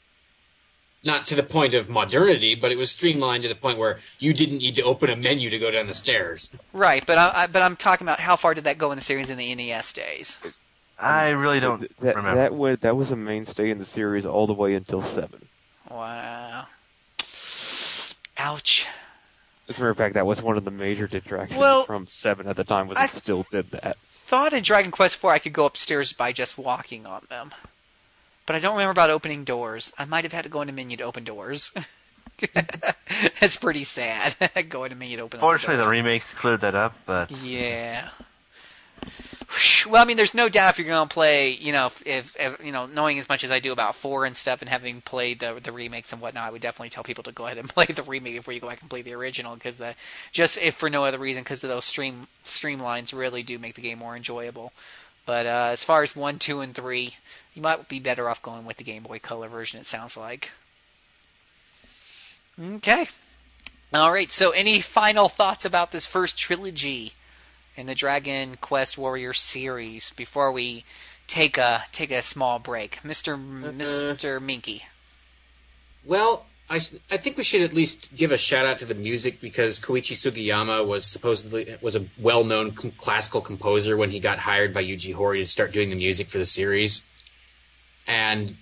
Not 1.04 1.26
to 1.26 1.34
the 1.34 1.42
point 1.42 1.74
of 1.74 1.90
modernity, 1.90 2.54
but 2.54 2.70
it 2.70 2.78
was 2.78 2.90
streamlined 2.92 3.42
to 3.42 3.48
the 3.48 3.56
point 3.56 3.78
where 3.78 3.98
you 4.20 4.32
didn't 4.32 4.58
need 4.58 4.76
to 4.76 4.82
open 4.82 5.10
a 5.10 5.16
menu 5.16 5.50
to 5.50 5.58
go 5.58 5.70
down 5.70 5.88
the 5.88 5.94
stairs. 5.94 6.50
Right, 6.72 7.04
but 7.04 7.18
I, 7.18 7.32
I, 7.34 7.46
but 7.48 7.62
I'm 7.62 7.74
talking 7.74 8.06
about 8.06 8.20
how 8.20 8.36
far 8.36 8.54
did 8.54 8.64
that 8.64 8.78
go 8.78 8.92
in 8.92 8.96
the 8.96 9.02
series 9.02 9.28
in 9.28 9.36
the 9.36 9.52
NES 9.54 9.92
days? 9.92 10.38
I 10.98 11.30
really 11.30 11.58
don't 11.58 11.80
that, 12.00 12.14
remember. 12.14 12.36
That 12.40 12.54
was 12.54 12.78
that 12.80 12.96
was 12.96 13.10
a 13.10 13.16
mainstay 13.16 13.70
in 13.70 13.78
the 13.78 13.84
series 13.84 14.24
all 14.24 14.46
the 14.46 14.52
way 14.52 14.74
until 14.74 15.02
seven. 15.02 15.46
Wow. 15.90 16.66
Ouch. 18.38 18.86
As 19.68 19.78
a 19.78 19.80
matter 19.80 19.90
of 19.90 19.96
fact, 19.96 20.14
that 20.14 20.26
was 20.26 20.40
one 20.40 20.56
of 20.56 20.64
the 20.64 20.70
major 20.70 21.06
detractions 21.08 21.58
Well, 21.58 21.84
from 21.84 22.06
seven 22.06 22.46
at 22.46 22.56
the 22.56 22.64
time. 22.64 22.86
Was 22.86 22.98
I- 22.98 23.04
it 23.04 23.10
still 23.10 23.44
did 23.50 23.66
that? 23.70 23.96
Thought 23.98 24.52
in 24.52 24.62
Dragon 24.62 24.90
Quest 24.90 25.16
IV 25.16 25.24
I 25.26 25.38
could 25.38 25.52
go 25.52 25.66
upstairs 25.66 26.12
by 26.12 26.32
just 26.32 26.56
walking 26.56 27.04
on 27.06 27.26
them. 27.28 27.52
But 28.46 28.56
I 28.56 28.58
don't 28.58 28.72
remember 28.72 28.92
about 28.92 29.10
opening 29.10 29.44
doors. 29.44 29.92
I 29.98 30.04
might 30.04 30.24
have 30.24 30.32
had 30.32 30.44
to 30.44 30.50
go 30.50 30.62
into 30.62 30.74
menu 30.74 30.96
to 30.96 31.04
open 31.04 31.24
doors. 31.24 31.70
That's 33.40 33.56
pretty 33.56 33.84
sad. 33.84 34.34
go 34.68 34.84
into 34.84 34.96
menu 34.96 35.16
to 35.18 35.22
open 35.22 35.40
all 35.40 35.48
the 35.48 35.52
Fortunately, 35.58 35.82
the 35.82 35.90
remakes 35.90 36.34
cleared 36.34 36.62
that 36.62 36.74
up, 36.74 36.96
but 37.06 37.30
Yeah. 37.42 38.08
Well, 39.86 40.00
I 40.00 40.06
mean, 40.06 40.16
there's 40.16 40.32
no 40.32 40.48
doubt 40.48 40.70
if 40.70 40.78
you're 40.78 40.88
going 40.88 41.08
to 41.08 41.12
play, 41.12 41.50
you 41.50 41.72
know, 41.72 41.86
if, 41.86 42.06
if, 42.06 42.36
if, 42.38 42.64
you 42.64 42.72
know, 42.72 42.86
knowing 42.86 43.18
as 43.18 43.28
much 43.28 43.44
as 43.44 43.50
I 43.50 43.58
do 43.58 43.72
about 43.72 43.94
four 43.94 44.24
and 44.24 44.34
stuff, 44.36 44.62
and 44.62 44.68
having 44.68 45.02
played 45.02 45.40
the 45.40 45.58
the 45.62 45.72
remakes 45.72 46.12
and 46.12 46.22
whatnot, 46.22 46.46
I 46.46 46.50
would 46.50 46.62
definitely 46.62 46.88
tell 46.88 47.04
people 47.04 47.24
to 47.24 47.32
go 47.32 47.46
ahead 47.46 47.58
and 47.58 47.68
play 47.74 47.84
the 47.86 48.02
remake 48.02 48.36
before 48.36 48.54
you 48.54 48.60
go 48.60 48.68
back 48.68 48.80
and 48.80 48.88
play 48.88 49.02
the 49.02 49.14
original, 49.14 49.54
because 49.54 49.76
the 49.76 49.94
just 50.30 50.56
if 50.56 50.74
for 50.74 50.88
no 50.88 51.04
other 51.04 51.18
reason, 51.18 51.42
because 51.42 51.60
those 51.60 51.84
stream 51.84 52.28
streamlines 52.44 53.16
really 53.16 53.42
do 53.42 53.58
make 53.58 53.74
the 53.74 53.82
game 53.82 53.98
more 53.98 54.16
enjoyable. 54.16 54.72
But 55.24 55.46
uh, 55.46 55.68
as 55.70 55.84
far 55.84 56.02
as 56.02 56.16
one, 56.16 56.38
two, 56.38 56.60
and 56.60 56.74
three, 56.74 57.14
you 57.54 57.62
might 57.62 57.88
be 57.88 58.00
better 58.00 58.28
off 58.28 58.42
going 58.42 58.64
with 58.64 58.78
the 58.78 58.84
Game 58.84 59.04
Boy 59.04 59.18
Color 59.18 59.48
version. 59.48 59.78
It 59.78 59.86
sounds 59.86 60.16
like. 60.16 60.50
Okay. 62.60 63.06
All 63.94 64.12
right. 64.12 64.30
So, 64.32 64.50
any 64.50 64.80
final 64.80 65.28
thoughts 65.28 65.64
about 65.64 65.92
this 65.92 66.06
first 66.06 66.36
trilogy 66.38 67.12
in 67.76 67.86
the 67.86 67.94
Dragon 67.94 68.56
Quest 68.60 68.98
Warrior 68.98 69.32
series 69.32 70.10
before 70.10 70.50
we 70.50 70.84
take 71.28 71.56
a 71.56 71.84
take 71.92 72.10
a 72.10 72.20
small 72.20 72.58
break, 72.58 73.04
Mister 73.04 73.34
Uh, 73.34 73.36
Mister 73.72 74.40
Moehnke? 74.40 74.82
Well, 76.04 76.46
I, 76.72 76.80
I 77.10 77.18
think 77.18 77.36
we 77.36 77.44
should 77.44 77.60
at 77.60 77.74
least 77.74 78.08
give 78.16 78.32
a 78.32 78.38
shout 78.38 78.64
out 78.64 78.78
to 78.78 78.86
the 78.86 78.94
music 78.94 79.42
because 79.42 79.78
Koichi 79.78 80.16
Sugiyama 80.16 80.86
was 80.86 81.04
supposedly 81.04 81.76
was 81.82 81.96
a 81.96 82.06
well 82.18 82.44
known 82.44 82.70
com- 82.70 82.92
classical 82.92 83.42
composer 83.42 83.98
when 83.98 84.10
he 84.10 84.18
got 84.18 84.38
hired 84.38 84.72
by 84.72 84.82
Yuji 84.82 85.14
Horii 85.14 85.42
to 85.42 85.46
start 85.46 85.72
doing 85.72 85.90
the 85.90 85.96
music 85.96 86.28
for 86.28 86.38
the 86.38 86.46
series. 86.46 87.06
And 88.06 88.56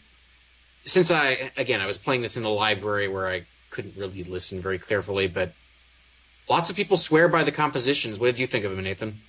since 0.83 1.13
I 1.13 1.53
again 1.57 1.81
I 1.81 1.87
was 1.87 1.99
playing 1.99 2.23
this 2.23 2.37
in 2.37 2.43
the 2.43 2.51
library 2.51 3.07
where 3.07 3.29
I 3.29 3.45
couldn't 3.71 3.97
really 3.97 4.25
listen 4.25 4.61
very 4.61 4.81
carefully, 4.81 5.29
but 5.29 5.53
lots 6.49 6.69
of 6.69 6.75
people 6.75 6.97
swear 6.97 7.29
by 7.29 7.45
the 7.45 7.53
compositions. 7.53 8.19
What 8.19 8.27
did 8.27 8.41
you 8.41 8.49
think 8.49 8.65
of 8.65 8.73
them, 8.73 8.83
Nathan? 8.83 9.21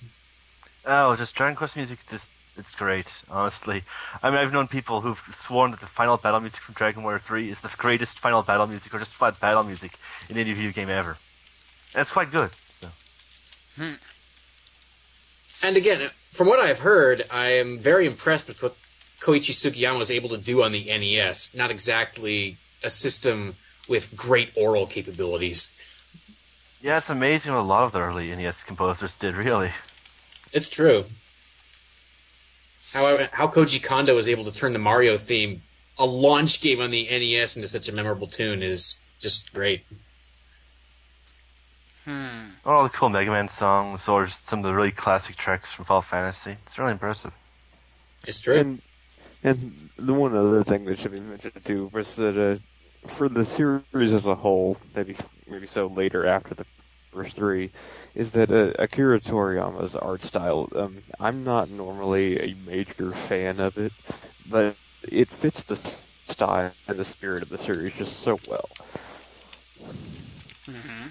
Oh, 0.84 1.14
just 1.14 1.36
Dragon 1.36 1.54
Quest 1.54 1.76
music 1.76 2.00
just 2.10 2.31
it's 2.56 2.70
great, 2.70 3.06
honestly. 3.30 3.84
I 4.22 4.30
mean, 4.30 4.38
I've 4.38 4.52
known 4.52 4.68
people 4.68 5.00
who've 5.00 5.20
sworn 5.34 5.70
that 5.70 5.80
the 5.80 5.86
final 5.86 6.16
battle 6.16 6.40
music 6.40 6.60
from 6.60 6.74
Dragon 6.74 7.02
Warrior 7.02 7.20
3 7.20 7.50
is 7.50 7.60
the 7.60 7.70
greatest 7.76 8.18
final 8.18 8.42
battle 8.42 8.66
music 8.66 8.94
or 8.94 8.98
just 8.98 9.14
flat 9.14 9.40
battle 9.40 9.62
music 9.62 9.98
in 10.28 10.36
any 10.36 10.52
video 10.52 10.70
game 10.72 10.90
ever. 10.90 11.16
And 11.94 12.02
it's 12.02 12.12
quite 12.12 12.30
good. 12.30 12.50
So. 12.80 12.88
Hmm. 13.76 13.92
And 15.62 15.76
again, 15.76 16.02
uh, 16.02 16.08
from 16.30 16.48
what 16.48 16.60
I've 16.60 16.80
heard, 16.80 17.24
I 17.30 17.52
am 17.52 17.78
very 17.78 18.06
impressed 18.06 18.48
with 18.48 18.62
what 18.62 18.76
Koichi 19.20 19.52
Sugiyama 19.52 19.98
was 19.98 20.10
able 20.10 20.28
to 20.30 20.38
do 20.38 20.62
on 20.62 20.72
the 20.72 20.86
NES. 20.86 21.54
Not 21.54 21.70
exactly 21.70 22.58
a 22.82 22.90
system 22.90 23.56
with 23.88 24.14
great 24.14 24.56
aural 24.56 24.86
capabilities. 24.86 25.74
Yeah, 26.82 26.98
it's 26.98 27.10
amazing 27.10 27.52
what 27.52 27.60
a 27.60 27.62
lot 27.62 27.84
of 27.84 27.92
the 27.92 28.00
early 28.00 28.34
NES 28.34 28.64
composers 28.64 29.16
did, 29.16 29.36
really. 29.36 29.70
It's 30.52 30.68
true. 30.68 31.04
How 32.92 33.28
how 33.32 33.48
Koji 33.48 33.82
Kondo 33.82 34.14
was 34.14 34.28
able 34.28 34.44
to 34.44 34.52
turn 34.52 34.72
the 34.72 34.78
Mario 34.78 35.16
theme, 35.16 35.62
a 35.98 36.04
launch 36.06 36.60
game 36.60 36.80
on 36.80 36.90
the 36.90 37.08
NES, 37.10 37.56
into 37.56 37.68
such 37.68 37.88
a 37.88 37.92
memorable 37.92 38.26
tune 38.26 38.62
is 38.62 39.00
just 39.18 39.52
great. 39.52 39.84
Hmm. 42.04 42.50
All 42.66 42.82
the 42.82 42.88
cool 42.88 43.08
Mega 43.08 43.30
Man 43.30 43.48
songs, 43.48 44.08
or 44.08 44.26
just 44.26 44.46
some 44.46 44.58
of 44.58 44.64
the 44.64 44.74
really 44.74 44.90
classic 44.90 45.36
tracks 45.36 45.72
from 45.72 45.84
Final 45.84 46.02
Fantasy. 46.02 46.56
It's 46.66 46.78
really 46.78 46.92
impressive. 46.92 47.32
It's 48.26 48.40
true. 48.40 48.56
And 48.58 48.82
and 49.44 49.90
the 49.96 50.12
one 50.12 50.36
other 50.36 50.62
thing 50.62 50.84
that 50.84 50.98
should 50.98 51.12
be 51.12 51.20
mentioned 51.20 51.64
too 51.64 51.90
was 51.92 52.14
that 52.16 52.38
uh, 52.38 53.08
for 53.14 53.28
the 53.28 53.44
series 53.44 54.12
as 54.12 54.26
a 54.26 54.34
whole, 54.34 54.76
maybe 54.94 55.16
maybe 55.48 55.66
so 55.66 55.86
later 55.86 56.26
after 56.26 56.54
the 56.54 56.66
first 57.12 57.36
three, 57.36 57.70
is 58.14 58.32
that 58.32 58.50
uh, 58.50 58.72
Akira 58.78 59.20
Toriyama's 59.20 59.96
art 59.96 60.22
style. 60.22 60.68
Um, 60.74 61.02
I'm 61.18 61.44
not 61.44 61.70
normally 61.70 62.38
a 62.40 62.54
major 62.66 63.12
fan 63.12 63.60
of 63.60 63.78
it, 63.78 63.92
but 64.48 64.76
it 65.02 65.28
fits 65.28 65.62
the 65.62 65.78
style 66.28 66.72
and 66.88 66.98
the 66.98 67.04
spirit 67.04 67.42
of 67.42 67.48
the 67.48 67.58
series 67.58 67.94
just 67.94 68.20
so 68.20 68.38
well. 68.48 68.68
Mm-hmm. 70.66 71.08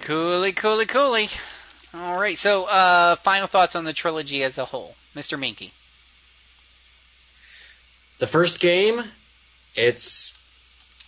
Coolly, 0.00 0.52
coolly, 0.52 0.86
coolly. 0.86 1.28
All 1.92 2.20
right. 2.20 2.38
So, 2.38 2.64
uh, 2.64 3.16
final 3.16 3.46
thoughts 3.46 3.74
on 3.74 3.84
the 3.84 3.92
trilogy 3.92 4.44
as 4.44 4.58
a 4.58 4.66
whole, 4.66 4.94
Mister 5.14 5.36
Moehnke. 5.36 5.72
The 8.18 8.26
first 8.26 8.60
game, 8.60 9.02
it's 9.74 10.38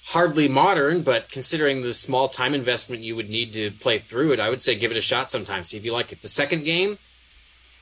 hardly 0.08 0.48
modern, 0.48 1.02
but 1.02 1.28
considering 1.28 1.82
the 1.82 1.92
small 1.92 2.28
time 2.28 2.54
investment 2.54 3.02
you 3.02 3.14
would 3.14 3.28
need 3.28 3.52
to 3.52 3.70
play 3.72 3.98
through 3.98 4.32
it, 4.32 4.40
I 4.40 4.48
would 4.48 4.62
say 4.62 4.74
give 4.74 4.90
it 4.90 4.96
a 4.96 5.02
shot 5.02 5.28
sometime. 5.28 5.62
See 5.62 5.76
if 5.76 5.84
you 5.84 5.92
like 5.92 6.12
it. 6.12 6.22
The 6.22 6.28
second 6.28 6.64
game, 6.64 6.98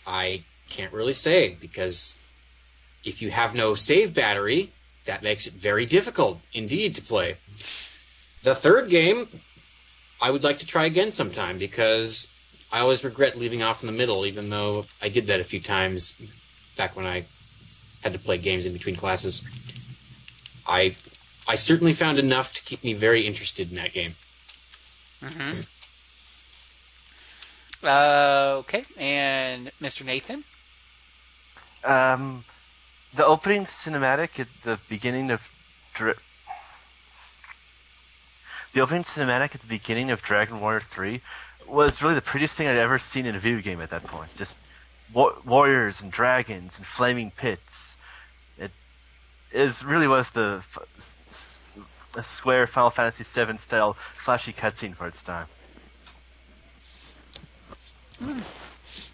I 0.05 0.43
can't 0.69 0.93
really 0.93 1.13
say 1.13 1.57
because 1.61 2.19
if 3.05 3.23
you 3.23 3.31
have 3.31 3.55
no 3.55 3.77
save 3.77 4.13
battery, 4.13 4.73
that 5.05 5.23
makes 5.23 5.47
it 5.47 5.55
very 5.55 5.87
difficult 5.87 6.41
indeed 6.53 6.97
to 6.97 7.03
play. 7.03 7.37
The 8.43 8.57
third 8.57 8.91
game, 8.91 9.29
I 10.21 10.33
would 10.33 10.43
like 10.43 10.59
to 10.59 10.67
try 10.67 10.87
again 10.87 11.13
sometime 11.13 11.59
because 11.59 12.35
I 12.73 12.81
always 12.81 13.05
regret 13.05 13.37
leaving 13.37 13.63
off 13.63 13.85
in 13.85 13.87
the 13.87 13.93
middle, 13.93 14.27
even 14.27 14.51
though 14.51 14.87
I 15.01 15.11
did 15.11 15.29
that 15.29 15.39
a 15.39 15.45
few 15.45 15.61
times 15.61 16.21
back 16.77 16.97
when 16.97 17.07
I 17.07 17.25
had 18.01 18.15
to 18.15 18.19
play 18.19 18.37
games 18.37 18.67
in 18.67 18.73
between 18.73 18.97
classes. 18.97 19.45
I 20.67 20.97
I 21.49 21.55
certainly 21.55 21.93
found 21.93 22.19
enough 22.19 22.53
to 22.55 22.63
keep 22.63 22.83
me 22.83 22.93
very 22.93 23.27
interested 23.27 23.71
in 23.71 23.77
that 23.77 23.93
game. 23.93 24.17
Mm-hmm. 25.23 25.61
Uh, 27.85 28.57
okay, 28.59 28.85
and 28.97 29.71
Mr. 29.81 30.05
Nathan. 30.05 30.45
Um, 31.85 32.45
the 33.15 33.25
opening 33.25 33.65
cinematic 33.65 34.41
at 34.41 34.49
the 34.65 34.79
beginning 34.89 35.31
of 35.31 35.41
Dra- 35.95 36.17
the 38.73 38.81
opening 38.81 39.05
cinematic 39.05 39.55
at 39.55 39.61
the 39.61 39.67
beginning 39.69 40.11
of 40.11 40.21
Dragon 40.21 40.61
Warrior 40.61 40.81
3 40.91 41.21
was 41.67 42.03
really 42.03 42.15
the 42.15 42.21
prettiest 42.21 42.55
thing 42.55 42.67
I'd 42.69 42.77
ever 42.77 42.99
seen 42.99 43.25
in 43.25 43.35
a 43.35 43.39
video 43.39 43.61
game 43.63 43.81
at 43.81 43.91
that 43.91 44.05
point. 44.05 44.37
Just 44.37 44.57
wa- 45.13 45.35
warriors 45.45 46.01
and 46.01 46.11
dragons 46.13 46.77
and 46.77 46.85
flaming 46.87 47.31
pits. 47.31 47.97
It 48.59 48.73
is 49.53 49.83
really 49.83 50.07
was 50.09 50.31
the 50.31 50.63
f- 50.77 50.79
s- 50.99 51.13
a 52.17 52.25
square 52.25 52.67
Final 52.67 52.91
Fantasy 52.91 53.25
VII 53.25 53.59
style 53.59 53.97
flashy 54.15 54.53
cutscene 54.53 54.95
for 54.95 55.07
its 55.07 55.23
time. 55.23 55.47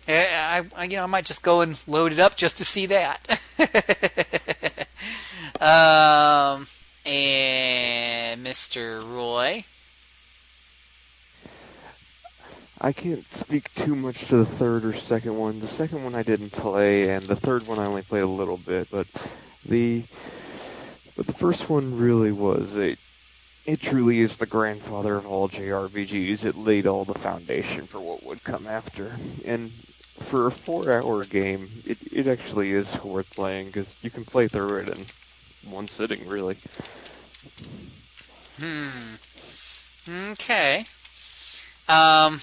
I, 0.09 0.65
I, 0.75 0.85
you 0.85 0.97
know, 0.97 1.05
I 1.05 1.07
might 1.07 1.25
just 1.25 1.43
go 1.43 1.61
and 1.61 1.79
load 1.87 2.13
it 2.13 2.21
up 2.21 2.37
just 2.37 2.57
to 2.59 2.65
see 2.65 2.87
that. 2.87 3.41
um, 5.61 6.67
and 7.05 8.45
Mr. 8.45 9.03
Roy. 9.03 9.65
I 12.81 12.93
can't 12.93 13.31
speak 13.31 13.73
too 13.75 13.95
much 13.95 14.27
to 14.27 14.39
the 14.39 14.47
third 14.47 14.85
or 14.85 14.93
second 14.93 15.37
one. 15.37 15.61
The 15.61 15.69
second 15.69 16.03
one 16.03 16.17
I 16.17 16.25
didn't 16.25 16.51
play, 16.51 17.11
and 17.11 17.25
the 17.27 17.37
third 17.37 17.67
one 17.69 17.79
I 17.79 17.87
only 17.87 18.03
played 18.03 18.25
a 18.25 18.27
little 18.27 18.57
bit. 18.57 18.89
But 18.91 19.07
the 19.65 20.03
but 21.25 21.35
the 21.35 21.39
first 21.39 21.71
one 21.71 21.97
really 21.97 22.33
was 22.33 22.77
a. 22.77 22.97
It 23.65 23.81
truly 23.81 24.21
is 24.21 24.37
the 24.37 24.47
grandfather 24.47 25.15
of 25.17 25.25
all 25.25 25.49
JRPGs. 25.49 26.45
It 26.45 26.57
laid 26.57 26.89
all 26.89 27.05
the 27.05 27.15
foundation 27.15 27.87
for 27.87 28.01
what 28.01 28.25
would 28.25 28.43
come 28.43 28.67
after. 28.67 29.17
And 29.45 29.71
for 30.19 30.49
a 30.49 30.51
four-hour 30.51 31.27
game, 31.27 31.81
it 31.87 31.99
it 32.11 32.27
actually 32.27 32.73
is 32.73 32.93
worth 33.05 33.31
playing 33.31 33.67
because 33.67 33.95
you 34.03 34.11
can 34.11 34.25
play 34.25 34.49
through 34.49 34.81
it 34.81 34.89
in 34.89 35.07
one 35.71 35.87
sitting, 35.87 36.27
really. 36.27 36.57
Hmm. 38.59 39.15
Okay. 40.33 40.85
Um, 41.89 42.41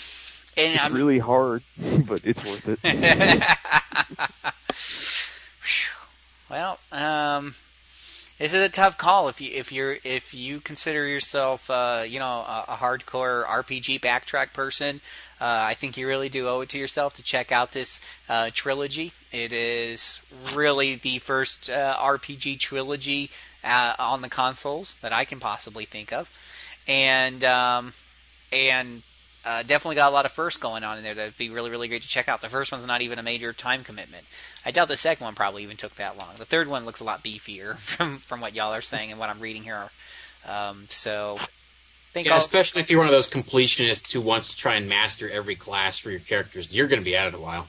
and 0.55 0.73
It's 0.73 0.85
I'm 0.85 0.93
really 0.93 1.19
hard, 1.19 1.63
but 2.07 2.21
it's 2.23 2.45
worth 2.45 2.69
it. 2.69 2.79
well, 6.49 6.79
um, 6.93 7.55
this 8.39 8.53
is 8.53 8.63
a 8.63 8.69
tough 8.69 8.97
call 8.97 9.27
if 9.27 9.41
you 9.41 9.51
if 9.53 9.71
you're 9.71 9.97
if 10.03 10.33
you 10.33 10.61
consider 10.61 11.05
yourself 11.05 11.69
uh, 11.69 12.03
you 12.07 12.19
know 12.19 12.25
a, 12.25 12.65
a 12.69 12.77
hardcore 12.77 13.45
RPG 13.45 13.99
backtrack 13.99 14.53
person. 14.53 15.01
Uh, 15.41 15.67
I 15.67 15.73
think 15.73 15.95
you 15.95 16.07
really 16.07 16.27
do 16.27 16.47
owe 16.49 16.61
it 16.61 16.69
to 16.69 16.77
yourself 16.77 17.13
to 17.13 17.23
check 17.23 17.51
out 17.51 17.71
this 17.71 18.01
uh, 18.27 18.49
trilogy. 18.53 19.13
It 19.31 19.53
is 19.53 20.21
really 20.53 20.95
the 20.95 21.19
first 21.19 21.69
uh, 21.69 21.95
RPG 21.97 22.59
trilogy 22.59 23.29
uh, 23.63 23.95
on 23.99 24.21
the 24.21 24.29
consoles 24.29 24.97
that 25.01 25.13
I 25.13 25.23
can 25.23 25.39
possibly 25.39 25.85
think 25.85 26.11
of, 26.11 26.29
and 26.87 27.43
um, 27.43 27.93
and 28.51 29.03
uh, 29.45 29.63
definitely 29.63 29.95
got 29.95 30.09
a 30.09 30.13
lot 30.13 30.25
of 30.25 30.31
firsts 30.31 30.59
going 30.59 30.83
on 30.83 30.97
in 30.97 31.03
there 31.03 31.13
that'd 31.13 31.37
be 31.37 31.49
really, 31.49 31.69
really 31.69 31.87
great 31.87 32.01
to 32.01 32.07
check 32.07 32.27
out. 32.27 32.41
The 32.41 32.49
first 32.49 32.71
one's 32.71 32.85
not 32.85 33.01
even 33.01 33.19
a 33.19 33.23
major 33.23 33.53
time 33.53 33.83
commitment. 33.83 34.25
I 34.65 34.71
doubt 34.71 34.89
the 34.89 34.97
second 34.97 35.23
one 35.23 35.35
probably 35.35 35.63
even 35.63 35.77
took 35.77 35.95
that 35.95 36.17
long. 36.17 36.29
The 36.37 36.45
third 36.45 36.67
one 36.67 36.85
looks 36.85 36.99
a 36.99 37.05
lot 37.05 37.23
beefier 37.23 37.77
from 37.77 38.17
from 38.19 38.41
what 38.41 38.53
y'all 38.53 38.73
are 38.73 38.81
saying 38.81 39.11
and 39.11 39.19
what 39.19 39.29
I'm 39.29 39.39
reading 39.39 39.63
here. 39.63 39.89
Um, 40.47 40.87
so, 40.89 41.39
think 42.13 42.27
Yeah, 42.27 42.33
I'll, 42.33 42.39
especially 42.39 42.81
if 42.81 42.89
you're 42.89 42.99
one 42.99 43.07
of 43.07 43.13
those 43.13 43.29
completionists 43.29 44.11
who 44.11 44.21
wants 44.21 44.49
to 44.49 44.57
try 44.57 44.75
and 44.75 44.87
master 44.89 45.29
every 45.29 45.55
class 45.55 45.99
for 45.99 46.11
your 46.11 46.19
characters, 46.19 46.75
you're 46.75 46.87
going 46.87 47.01
to 47.01 47.05
be 47.05 47.15
at 47.15 47.27
it 47.27 47.33
a 47.33 47.39
while. 47.39 47.67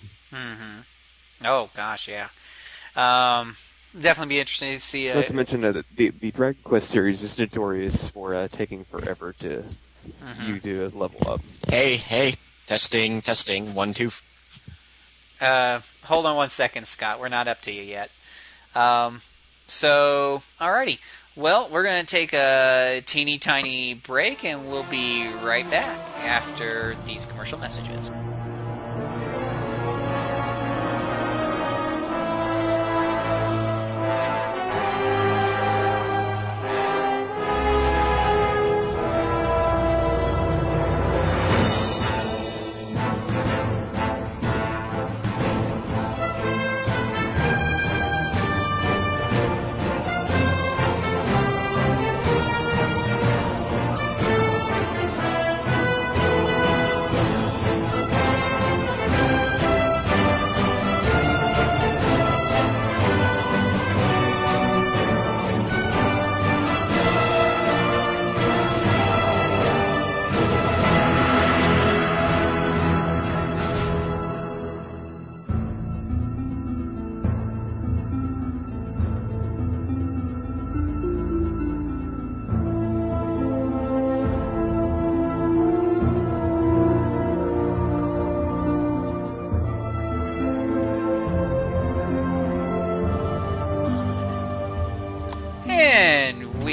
Oh 1.44 1.70
gosh, 1.74 2.08
yeah. 2.08 2.28
Um, 2.96 3.56
definitely 3.98 4.34
be 4.34 4.40
interesting 4.40 4.74
to 4.74 4.80
see. 4.80 5.08
Not 5.08 5.16
Uh, 5.18 5.22
to 5.22 5.34
mention 5.34 5.60
that 5.62 5.84
the 5.94 6.10
the 6.10 6.30
Dragon 6.32 6.60
Quest 6.64 6.90
series 6.90 7.22
is 7.22 7.38
notorious 7.38 7.96
for 8.08 8.34
uh, 8.34 8.48
taking 8.48 8.84
forever 8.84 9.32
to 9.40 9.64
Mm-hmm. 10.24 10.46
you 10.46 10.60
to 10.60 10.96
level 10.96 11.20
up. 11.28 11.40
Hey, 11.68 11.96
hey, 11.96 12.34
testing, 12.66 13.20
testing, 13.20 13.74
one, 13.74 13.94
two. 13.94 14.10
uh, 15.40 15.80
hold 16.04 16.26
on 16.26 16.36
one 16.36 16.50
second, 16.50 16.86
Scott. 16.86 17.20
We're 17.20 17.28
not 17.28 17.48
up 17.48 17.60
to 17.62 17.72
you 17.72 17.82
yet. 17.82 18.10
Um, 18.74 19.22
so, 19.66 20.42
alrighty. 20.60 20.98
Well, 21.36 21.68
we're 21.70 21.84
going 21.84 22.04
to 22.04 22.06
take 22.06 22.32
a 22.32 23.02
teeny 23.06 23.38
tiny 23.38 23.94
break, 23.94 24.44
and 24.44 24.68
we'll 24.70 24.82
be 24.90 25.28
right 25.42 25.68
back 25.70 25.98
after 26.26 26.96
these 27.06 27.24
commercial 27.24 27.58
messages. 27.58 28.10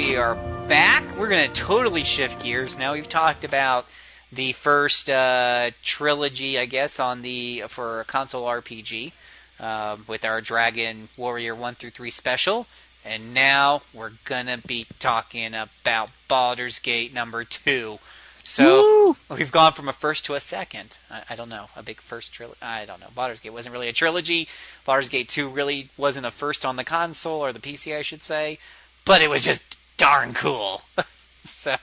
We 0.08 0.16
are 0.16 0.36
back. 0.68 1.04
We're 1.18 1.28
going 1.28 1.50
to 1.50 1.60
totally 1.60 2.02
shift 2.02 2.42
gears 2.42 2.78
now. 2.78 2.94
We've 2.94 3.08
talked 3.08 3.44
about 3.44 3.84
the 4.32 4.52
first 4.52 5.10
uh, 5.10 5.72
trilogy, 5.82 6.58
I 6.58 6.64
guess, 6.64 6.98
on 6.98 7.20
the 7.20 7.64
for 7.68 8.00
a 8.00 8.04
console 8.06 8.46
RPG 8.46 9.12
um, 9.60 10.04
with 10.08 10.24
our 10.24 10.40
Dragon 10.40 11.10
Warrior 11.18 11.54
one 11.54 11.74
through 11.74 11.90
three 11.90 12.10
special, 12.10 12.66
and 13.04 13.34
now 13.34 13.82
we're 13.92 14.12
gonna 14.24 14.56
be 14.56 14.86
talking 14.98 15.54
about 15.54 16.08
Baldur's 16.26 16.78
Gate 16.78 17.12
number 17.12 17.44
two. 17.44 17.98
So 18.36 19.14
we've 19.28 19.52
gone 19.52 19.72
from 19.72 19.90
a 19.90 19.92
first 19.92 20.24
to 20.26 20.34
a 20.34 20.40
second. 20.40 20.96
I, 21.10 21.22
I 21.30 21.36
don't 21.36 21.50
know, 21.50 21.66
a 21.76 21.82
big 21.82 22.00
first 22.00 22.32
trilogy. 22.32 22.58
I 22.62 22.86
don't 22.86 23.00
know. 23.00 23.08
Baldur's 23.14 23.40
Gate 23.40 23.52
wasn't 23.52 23.74
really 23.74 23.88
a 23.88 23.92
trilogy. 23.92 24.48
Baldur's 24.86 25.10
Gate 25.10 25.28
two 25.28 25.50
really 25.50 25.90
wasn't 25.98 26.24
a 26.24 26.30
first 26.30 26.64
on 26.64 26.76
the 26.76 26.84
console 26.84 27.44
or 27.44 27.52
the 27.52 27.60
PC, 27.60 27.94
I 27.94 28.00
should 28.00 28.22
say, 28.22 28.58
but 29.04 29.20
it 29.20 29.28
was 29.28 29.44
just 29.44 29.77
darn 29.98 30.32
cool. 30.32 30.82
so 31.44 31.76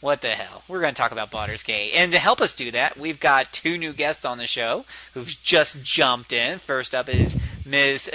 what 0.00 0.20
the 0.20 0.30
hell? 0.30 0.62
We're 0.68 0.80
going 0.80 0.94
to 0.94 1.00
talk 1.00 1.10
about 1.12 1.30
Baldur's 1.32 1.62
Gate. 1.64 1.92
And 1.96 2.12
to 2.12 2.18
help 2.18 2.40
us 2.40 2.54
do 2.54 2.70
that, 2.70 2.96
we've 2.96 3.18
got 3.18 3.52
two 3.52 3.76
new 3.76 3.92
guests 3.92 4.24
on 4.24 4.38
the 4.38 4.46
show 4.46 4.84
who've 5.14 5.26
just 5.42 5.82
jumped 5.82 6.32
in. 6.32 6.58
First 6.58 6.94
up 6.94 7.08
is 7.08 7.42
Ms. 7.66 8.10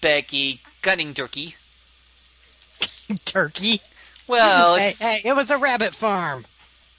Becky 0.00 0.60
Cunning 0.82 1.14
Turkey. 1.14 1.54
turkey. 3.24 3.80
Well, 4.26 4.76
Hey, 4.76 4.92
hey, 4.98 5.18
it 5.24 5.34
was 5.34 5.50
a 5.50 5.58
rabbit 5.58 5.94
farm, 5.94 6.46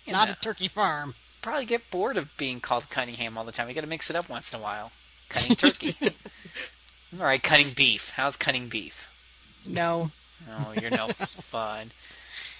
not 0.07 0.27
know, 0.27 0.33
a 0.33 0.35
turkey 0.43 0.67
farm. 0.67 1.13
probably 1.41 1.65
get 1.65 1.89
bored 1.89 2.17
of 2.17 2.35
being 2.37 2.59
called 2.59 2.89
Cunningham 2.89 3.37
all 3.37 3.45
the 3.45 3.51
time. 3.53 3.67
We 3.67 3.73
got 3.73 3.81
to 3.81 3.87
mix 3.87 4.09
it 4.09 4.15
up 4.15 4.27
once 4.29 4.53
in 4.53 4.59
a 4.59 4.63
while. 4.63 4.91
Cunning 5.29 5.55
Turkey. 5.55 5.95
all 6.01 6.09
right, 7.25 7.41
Cunning 7.41 7.71
Beef. 7.73 8.11
How's 8.15 8.35
Cunning 8.35 8.67
Beef? 8.67 9.09
No. 9.65 10.11
Oh, 10.49 10.73
you're 10.79 10.91
no 10.91 11.07
fun. 11.07 11.91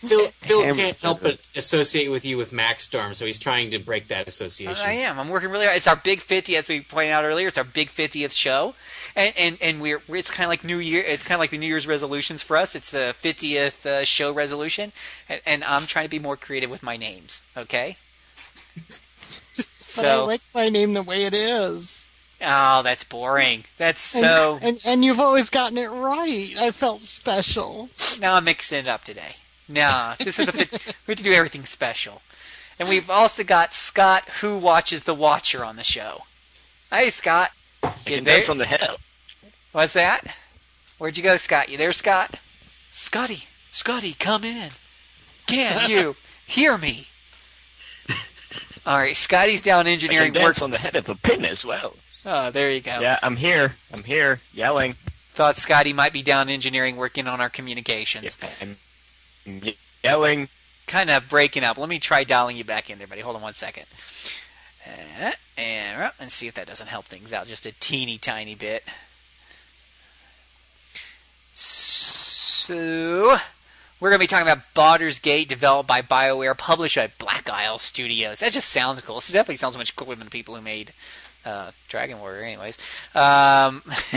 Phil, 0.02 0.30
Phil 0.42 0.64
Ham- 0.64 0.76
can't 0.76 1.00
help 1.00 1.22
but 1.22 1.48
associate 1.56 2.10
with 2.10 2.26
you 2.26 2.36
with 2.36 2.52
Max 2.52 2.84
Storm, 2.84 3.14
so 3.14 3.28
he's 3.28 3.38
trying 3.38 3.70
to 3.70 3.78
break 3.78 4.08
that 4.08 4.28
association. 4.28 4.84
I 4.84 4.94
am. 4.94 5.20
I'm 5.20 5.30
working 5.30 5.50
really 5.50 5.66
hard. 5.66 5.78
It's 5.78 5.88
our 5.88 5.96
big 5.96 6.22
50, 6.22 6.58
as 6.58 6.68
we 6.68 6.82
pointed 6.82 7.12
out 7.12 7.24
earlier. 7.24 7.48
It's 7.48 7.58
our 7.58 7.64
big 7.64 7.90
50th 7.90 8.32
show, 8.32 8.74
and 9.16 9.32
and 9.38 9.58
and 9.62 9.80
we're 9.80 10.02
it's 10.10 10.32
kind 10.32 10.46
of 10.46 10.50
like 10.50 10.64
New 10.64 10.80
Year. 10.80 11.04
It's 11.06 11.22
kind 11.22 11.36
of 11.36 11.40
like 11.40 11.52
the 11.52 11.60
New 11.60 11.68
Year's 11.68 11.86
resolutions 11.86 12.42
for 12.42 12.58
us. 12.58 12.74
It's 12.74 12.96
a 12.96 13.14
50th 13.22 13.86
uh, 13.86 14.04
show 14.04 14.34
resolution, 14.34 14.92
and, 15.30 15.42
and 15.46 15.64
I'm 15.64 15.86
trying 15.86 16.06
to 16.06 16.10
be 16.10 16.18
more 16.20 16.36
creative 16.36 16.72
with 16.72 16.82
my 16.82 16.98
names. 16.98 17.44
Okay. 17.56 17.98
But 19.96 20.06
I 20.06 20.16
like 20.22 20.42
my 20.56 20.70
name 20.70 20.94
the 20.94 21.04
way 21.04 21.26
it 21.26 21.34
is. 21.34 22.01
Oh, 22.42 22.82
that's 22.84 23.04
boring. 23.04 23.66
That's 23.78 24.02
so. 24.02 24.60
and 24.62 24.80
and 24.86 25.06
you've 25.06 25.20
always 25.20 25.50
gotten 25.50 25.78
it 25.78 25.88
right. 25.90 26.54
I 26.58 26.72
felt 26.72 27.02
special. 27.02 27.90
Now 28.20 28.36
I'm 28.36 28.44
mixing 28.44 28.80
it 28.80 28.88
up 28.88 29.04
today. 29.04 29.36
Nah, 29.68 30.16
this 30.20 30.40
is 30.40 30.48
a 30.48 30.52
fit, 30.52 30.72
we 31.08 31.12
have 31.12 31.18
to 31.18 31.24
do 31.24 31.34
everything 31.34 31.66
special. 31.66 32.22
And 32.80 32.90
we've 32.90 33.10
also 33.10 33.44
got 33.44 33.74
Scott, 33.74 34.24
who 34.42 34.58
watches 34.58 35.04
The 35.04 35.14
Watcher, 35.14 35.64
on 35.64 35.76
the 35.76 35.84
show. 35.84 36.24
Hey, 36.92 37.10
Scott. 37.10 37.52
You 38.06 38.22
there? 38.22 38.54
the 38.54 38.66
hell. 38.66 38.98
What's 39.72 39.94
that? 39.94 40.36
Where'd 40.98 41.18
you 41.18 41.24
go, 41.24 41.38
Scott? 41.38 41.70
You 41.70 41.78
there, 41.78 41.94
Scott? 41.94 42.40
Scotty, 42.92 43.46
Scotty, 43.70 44.14
come 44.14 44.44
in. 44.44 44.72
Can 45.48 45.90
you 45.90 46.16
hear 46.46 46.78
me? 46.78 47.08
All 48.86 48.98
right, 48.98 49.16
Scotty's 49.16 49.62
down 49.62 49.86
engineering 49.88 50.34
work. 50.34 50.62
on 50.62 50.72
the 50.72 50.78
head 50.78 50.96
of 50.96 51.08
a 51.08 51.16
pin 51.16 51.46
as 51.46 51.64
well. 51.64 51.94
Oh, 52.26 52.52
there 52.52 52.72
you 52.72 52.82
go. 52.82 53.00
Yeah, 53.00 53.18
I'm 53.24 53.36
here. 53.36 53.76
I'm 53.92 54.04
here, 54.04 54.42
yelling. 54.54 54.96
Thought 55.34 55.58
Scotty 55.58 55.94
might 55.94 56.14
be 56.14 56.22
down 56.22 56.50
engineering 56.50 56.98
working 56.98 57.28
on 57.28 57.42
our 57.42 57.50
communications. 57.50 58.38
I'm 58.62 58.78
yelling. 60.04 60.50
kind 60.88 61.10
of 61.10 61.30
breaking 61.30 61.64
up. 61.64 61.78
Let 61.78 61.90
me 61.90 62.00
try 62.00 62.24
dialing 62.24 62.58
you 62.58 62.64
back 62.64 62.90
in 62.90 62.98
there, 62.98 63.08
buddy. 63.08 63.22
Hold 63.22 63.38
on 63.38 63.42
one 63.42 63.54
second. 63.54 63.86
Uh, 64.86 65.32
and 65.58 66.12
let's 66.20 66.34
see 66.34 66.48
if 66.48 66.54
that 66.56 66.68
doesn't 66.68 66.88
help 66.88 67.06
things 67.06 67.34
out 67.34 67.48
just 67.48 67.66
a 67.66 67.72
teeny 67.80 68.18
tiny 68.18 68.56
bit. 68.56 68.84
So, 71.54 73.38
we're 74.00 74.10
going 74.10 74.18
to 74.18 74.24
be 74.24 74.28
talking 74.28 74.48
about 74.48 74.74
Baldur's 74.74 75.20
Gate, 75.20 75.48
developed 75.48 75.88
by 75.88 76.02
BioWare, 76.02 76.58
published 76.58 76.96
by 76.96 77.12
Black 77.20 77.50
Isle 77.50 77.78
Studios. 77.78 78.40
That 78.40 78.52
just 78.52 78.70
sounds 78.70 79.02
cool. 79.02 79.20
It 79.20 79.30
definitely 79.32 79.58
sounds 79.58 79.78
much 79.78 79.96
cooler 79.96 80.16
than 80.16 80.26
the 80.26 80.32
people 80.32 80.56
who 80.56 80.62
made 80.62 80.94
uh, 81.46 81.72
Dragon 81.88 82.20
Warrior, 82.20 82.44
anyways. 82.44 82.78
Um, 83.16 83.82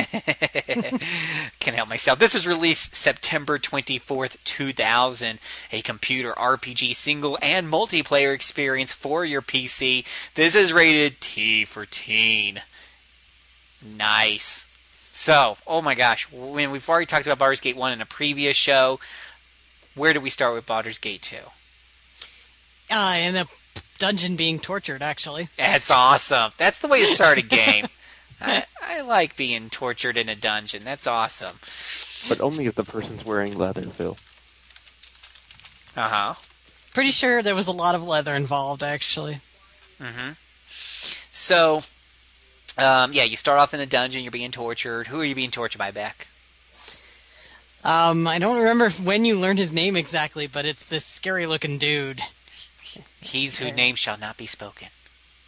can't 1.58 1.76
help 1.76 1.88
myself. 1.88 2.18
This 2.18 2.34
was 2.34 2.46
released 2.46 2.94
September 2.94 3.58
24th, 3.58 4.36
2000. 4.44 5.38
A 5.72 5.82
computer 5.82 6.32
RPG 6.32 6.94
single 6.94 7.38
and 7.40 7.70
multiplayer 7.70 8.34
experience 8.34 8.92
for 8.92 9.24
your 9.24 9.42
PC. 9.42 10.04
This 10.34 10.54
is 10.54 10.72
rated 10.72 11.20
T 11.20 11.64
for 11.64 11.86
teen. 11.86 12.62
Nice. 13.84 14.66
So, 14.90 15.56
oh 15.66 15.80
my 15.80 15.94
gosh, 15.94 16.30
when 16.32 16.70
we've 16.70 16.88
already 16.88 17.06
talked 17.06 17.26
about 17.26 17.38
Baldur's 17.38 17.60
Gate 17.60 17.76
1 17.76 17.92
in 17.92 18.00
a 18.00 18.06
previous 18.06 18.56
show, 18.56 18.98
where 19.94 20.12
do 20.12 20.20
we 20.20 20.30
start 20.30 20.54
with 20.54 20.66
Baldur's 20.66 20.98
Gate 20.98 21.22
2? 21.22 21.36
Uh, 22.90 23.16
in 23.20 23.34
the 23.34 23.46
dungeon 24.04 24.36
being 24.36 24.58
tortured, 24.58 25.02
actually. 25.02 25.48
That's 25.56 25.90
awesome. 25.90 26.52
That's 26.58 26.78
the 26.80 26.88
way 26.88 27.00
to 27.00 27.06
start 27.06 27.38
a 27.38 27.42
game. 27.42 27.86
I, 28.40 28.64
I 28.82 29.00
like 29.00 29.34
being 29.34 29.70
tortured 29.70 30.18
in 30.18 30.28
a 30.28 30.36
dungeon. 30.36 30.84
That's 30.84 31.06
awesome. 31.06 31.58
But 32.28 32.42
only 32.42 32.66
if 32.66 32.74
the 32.74 32.84
person's 32.84 33.24
wearing 33.24 33.56
leather, 33.56 33.80
Phil. 33.82 34.18
Uh 35.96 36.08
huh. 36.08 36.34
Pretty 36.92 37.12
sure 37.12 37.42
there 37.42 37.54
was 37.54 37.66
a 37.66 37.72
lot 37.72 37.94
of 37.94 38.02
leather 38.02 38.34
involved, 38.34 38.82
actually. 38.82 39.40
Mm 39.98 40.12
hmm. 40.12 40.30
So, 41.32 41.82
um, 42.76 43.14
yeah, 43.14 43.24
you 43.24 43.36
start 43.36 43.58
off 43.58 43.72
in 43.72 43.80
a 43.80 43.86
dungeon. 43.86 44.22
You're 44.22 44.32
being 44.32 44.50
tortured. 44.50 45.06
Who 45.06 45.20
are 45.20 45.24
you 45.24 45.34
being 45.34 45.50
tortured 45.50 45.78
by, 45.78 45.92
Beck? 45.92 46.28
Um, 47.82 48.26
I 48.26 48.38
don't 48.38 48.58
remember 48.58 48.90
when 48.90 49.24
you 49.24 49.38
learned 49.38 49.58
his 49.58 49.72
name 49.72 49.96
exactly, 49.96 50.46
but 50.46 50.66
it's 50.66 50.84
this 50.84 51.06
scary 51.06 51.46
looking 51.46 51.78
dude. 51.78 52.20
He's 53.24 53.58
whose 53.58 53.74
name 53.74 53.94
shall 53.96 54.18
not 54.18 54.36
be 54.36 54.46
spoken. 54.46 54.88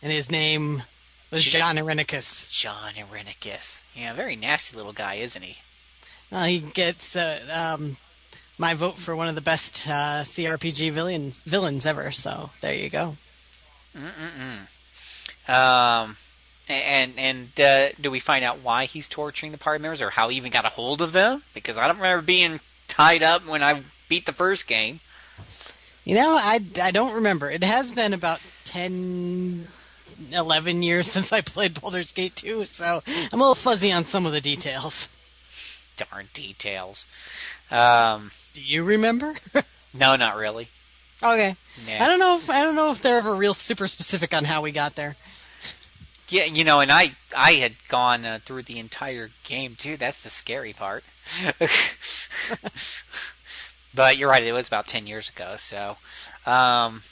and 0.03 0.11
his 0.12 0.31
name 0.31 0.83
was 1.31 1.45
John 1.45 1.77
Irenicus. 1.77 2.51
John 2.51 2.95
Irenicus. 2.95 3.83
Yeah, 3.95 4.12
very 4.14 4.37
nasty 4.37 4.77
little 4.77 4.93
guy, 4.93 5.14
isn't 5.14 5.43
he? 5.43 5.59
Uh, 6.33 6.45
he 6.45 6.59
gets 6.61 7.14
uh, 7.16 7.77
um, 7.79 7.97
my 8.59 8.74
vote 8.74 8.99
for 8.99 9.14
one 9.14 9.29
of 9.29 9.35
the 9.35 9.41
best 9.41 9.87
uh, 9.87 10.22
CRPG 10.22 10.91
villains 10.93 11.39
villains 11.41 11.87
ever. 11.87 12.11
So 12.11 12.51
there 12.61 12.74
you 12.74 12.91
go. 12.91 13.16
Mm-mm-mm. 13.97 14.66
Um, 15.49 16.16
and 16.68 17.12
and 17.16 17.61
uh, 17.61 17.91
do 18.01 18.11
we 18.11 18.18
find 18.20 18.45
out 18.45 18.61
why 18.62 18.87
he's 18.87 19.09
torturing 19.09 19.53
the 19.53 19.59
party 19.59 19.81
members, 19.81 20.03
or 20.03 20.11
how 20.11 20.29
he 20.29 20.37
even 20.37 20.51
got 20.51 20.64
a 20.64 20.70
hold 20.70 21.01
of 21.01 21.12
them? 21.12 21.43
Because 21.55 21.79
I 21.79 21.87
don't 21.87 21.97
remember 21.97 22.22
being 22.22 22.61
tied 22.89 23.22
up 23.22 23.47
when 23.47 23.62
I 23.62 23.83
beat 24.09 24.27
the 24.27 24.33
first 24.33 24.66
game. 24.66 25.01
You 26.07 26.14
know, 26.14 26.36
I, 26.40 26.61
I 26.80 26.92
don't 26.92 27.16
remember. 27.16 27.50
It 27.50 27.64
has 27.64 27.90
been 27.90 28.12
about 28.14 28.38
10, 28.64 29.66
11 30.32 30.82
years 30.84 31.11
since 31.11 31.32
I 31.32 31.40
played 31.40 31.80
Baldur's 31.80 32.12
Gate 32.12 32.36
2, 32.36 32.64
so 32.64 33.02
I'm 33.07 33.40
a 33.40 33.42
little 33.42 33.57
fuzzy 33.57 33.90
on 33.90 34.04
some 34.04 34.24
of 34.24 34.32
the 34.32 34.40
details. 34.40 35.09
Darn 35.96 36.28
details. 36.32 37.07
Um, 37.72 38.30
Do 38.54 38.62
you 38.62 38.84
remember? 38.84 39.34
no, 39.92 40.14
not 40.14 40.36
really. 40.36 40.68
okay. 41.20 41.57
I 41.88 42.07
don't 42.07 42.20
know 42.20 42.36
if 42.36 42.48
I 42.48 42.62
don't 42.62 42.76
know 42.76 42.92
if 42.92 43.02
they're 43.02 43.18
ever 43.18 43.34
real 43.34 43.54
super 43.54 43.88
specific 43.88 44.32
on 44.32 44.44
how 44.44 44.62
we 44.62 44.70
got 44.70 44.94
there. 44.94 45.16
Yeah, 46.28 46.44
you 46.44 46.62
know, 46.64 46.78
and 46.80 46.92
I 46.92 47.16
I 47.36 47.54
had 47.54 47.88
gone 47.88 48.24
uh, 48.24 48.38
through 48.44 48.62
the 48.64 48.78
entire 48.78 49.30
game 49.42 49.74
too. 49.74 49.96
That's 49.96 50.22
the 50.22 50.30
scary 50.30 50.72
part. 50.72 51.02
but 53.97 54.16
you're 54.16 54.30
right; 54.30 54.44
it 54.44 54.53
was 54.53 54.68
about 54.68 54.86
ten 54.86 55.09
years 55.09 55.28
ago. 55.28 55.55
So, 55.57 55.97
um, 56.47 57.03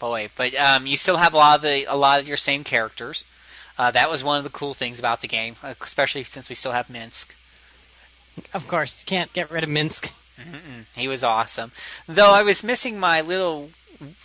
boy, 0.00 0.30
but 0.36 0.54
um, 0.56 0.86
you 0.86 0.96
still 0.96 1.18
have 1.18 1.34
a 1.34 1.36
lot 1.36 1.56
of 1.56 1.62
the 1.62 1.84
a 1.84 1.96
lot 1.96 2.18
of 2.18 2.26
your 2.26 2.36
same 2.36 2.64
characters. 2.64 3.24
Uh, 3.78 3.90
that 3.92 4.10
was 4.10 4.24
one 4.24 4.38
of 4.38 4.44
the 4.44 4.50
cool 4.50 4.74
things 4.74 4.98
about 4.98 5.20
the 5.20 5.28
game, 5.28 5.56
uh, 5.62 5.74
especially 5.80 6.24
since 6.24 6.48
we 6.48 6.54
still 6.54 6.72
have 6.72 6.90
Minsk. 6.90 7.34
Of 8.52 8.66
course, 8.66 9.02
you 9.02 9.06
can't 9.06 9.32
get 9.32 9.50
rid 9.50 9.62
of 9.62 9.70
Minsk. 9.70 10.12
He 10.94 11.06
was 11.06 11.22
awesome, 11.22 11.70
though 12.08 12.32
I 12.32 12.42
was 12.42 12.64
missing 12.64 12.98
my 12.98 13.20
little 13.20 13.70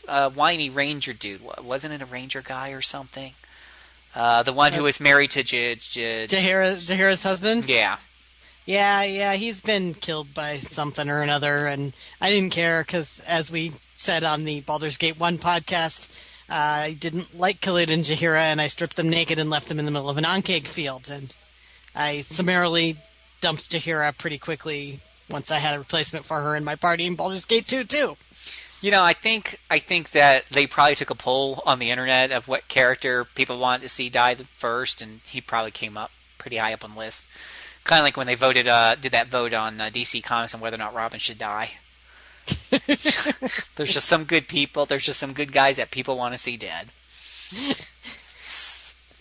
uh, 0.07 0.31
whiny 0.31 0.69
ranger 0.69 1.13
dude. 1.13 1.41
Wasn't 1.63 1.93
it 1.93 2.01
a 2.01 2.05
ranger 2.05 2.41
guy 2.41 2.71
or 2.71 2.81
something? 2.81 3.33
Uh, 4.15 4.41
the 4.41 4.51
one 4.53 4.73
who 4.73 4.81
was 4.81 4.99
married 4.99 5.29
to 5.31 5.43
J- 5.43 5.75
J- 5.75 6.25
Jaheira, 6.25 6.77
Jaheira's 6.77 7.21
husband? 7.21 7.69
yeah. 7.69 7.97
Yeah, 8.69 9.01
yeah, 9.01 9.33
he's 9.33 9.61
been 9.61 9.95
killed 9.95 10.35
by 10.35 10.57
something 10.57 11.09
or 11.09 11.23
another, 11.23 11.65
and 11.65 11.91
I 12.21 12.29
didn't 12.29 12.51
care 12.51 12.83
because, 12.83 13.19
as 13.21 13.51
we 13.51 13.71
said 13.95 14.23
on 14.23 14.43
the 14.43 14.61
Baldur's 14.61 14.97
Gate 14.97 15.19
1 15.19 15.39
podcast, 15.39 16.07
uh, 16.51 16.85
I 16.85 16.93
didn't 16.99 17.35
like 17.35 17.61
Khalid 17.61 17.89
and 17.89 18.03
Jaheira, 18.03 18.41
and 18.41 18.61
I 18.61 18.67
stripped 18.67 18.95
them 18.95 19.09
naked 19.09 19.39
and 19.39 19.49
left 19.49 19.69
them 19.69 19.79
in 19.79 19.85
the 19.85 19.91
middle 19.91 20.07
of 20.07 20.19
an 20.19 20.23
oncake 20.23 20.67
field, 20.67 21.09
and 21.09 21.35
I 21.95 22.21
summarily 22.21 22.99
dumped 23.41 23.71
Jaheira 23.71 24.15
pretty 24.15 24.37
quickly 24.37 24.99
once 25.31 25.49
I 25.49 25.55
had 25.55 25.73
a 25.73 25.79
replacement 25.79 26.25
for 26.25 26.39
her 26.39 26.55
in 26.55 26.63
my 26.63 26.75
party 26.75 27.07
in 27.07 27.15
Baldur's 27.15 27.45
Gate 27.45 27.65
2, 27.65 27.85
too. 27.85 28.17
You 28.81 28.91
know, 28.91 29.03
I 29.03 29.13
think 29.13 29.59
I 29.71 29.79
think 29.79 30.11
that 30.11 30.45
they 30.51 30.67
probably 30.67 30.93
took 30.93 31.09
a 31.09 31.15
poll 31.15 31.63
on 31.65 31.79
the 31.79 31.89
internet 31.89 32.31
of 32.31 32.47
what 32.47 32.67
character 32.67 33.25
people 33.25 33.57
wanted 33.57 33.81
to 33.81 33.89
see 33.89 34.09
die 34.09 34.35
first, 34.35 35.01
and 35.01 35.21
he 35.25 35.41
probably 35.41 35.71
came 35.71 35.97
up 35.97 36.11
pretty 36.37 36.57
high 36.57 36.73
up 36.73 36.83
on 36.83 36.93
the 36.93 36.99
list. 36.99 37.25
Kind 37.83 37.99
of 37.99 38.03
like 38.03 38.17
when 38.17 38.27
they 38.27 38.35
voted, 38.35 38.67
uh, 38.67 38.95
did 38.95 39.11
that 39.13 39.27
vote 39.27 39.53
on 39.53 39.81
uh, 39.81 39.89
DC 39.91 40.23
Comics 40.23 40.53
on 40.53 40.61
whether 40.61 40.75
or 40.75 40.79
not 40.79 40.93
Robin 40.93 41.19
should 41.19 41.37
die. 41.37 41.71
there's 43.75 43.93
just 43.93 44.07
some 44.07 44.25
good 44.25 44.47
people. 44.47 44.85
There's 44.85 45.03
just 45.03 45.19
some 45.19 45.33
good 45.33 45.51
guys 45.51 45.77
that 45.77 45.91
people 45.91 46.17
want 46.17 46.33
to 46.33 46.37
see 46.37 46.57
dead. 46.57 46.89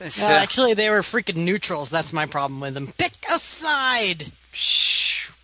So, 0.06 0.32
actually, 0.32 0.74
they 0.74 0.90
were 0.90 1.00
freaking 1.00 1.44
neutrals. 1.44 1.90
That's 1.90 2.12
my 2.12 2.24
problem 2.24 2.60
with 2.60 2.74
them. 2.74 2.86
Pick 2.96 3.14
a 3.28 3.38
side! 3.38 4.32
Shh. 4.52 5.30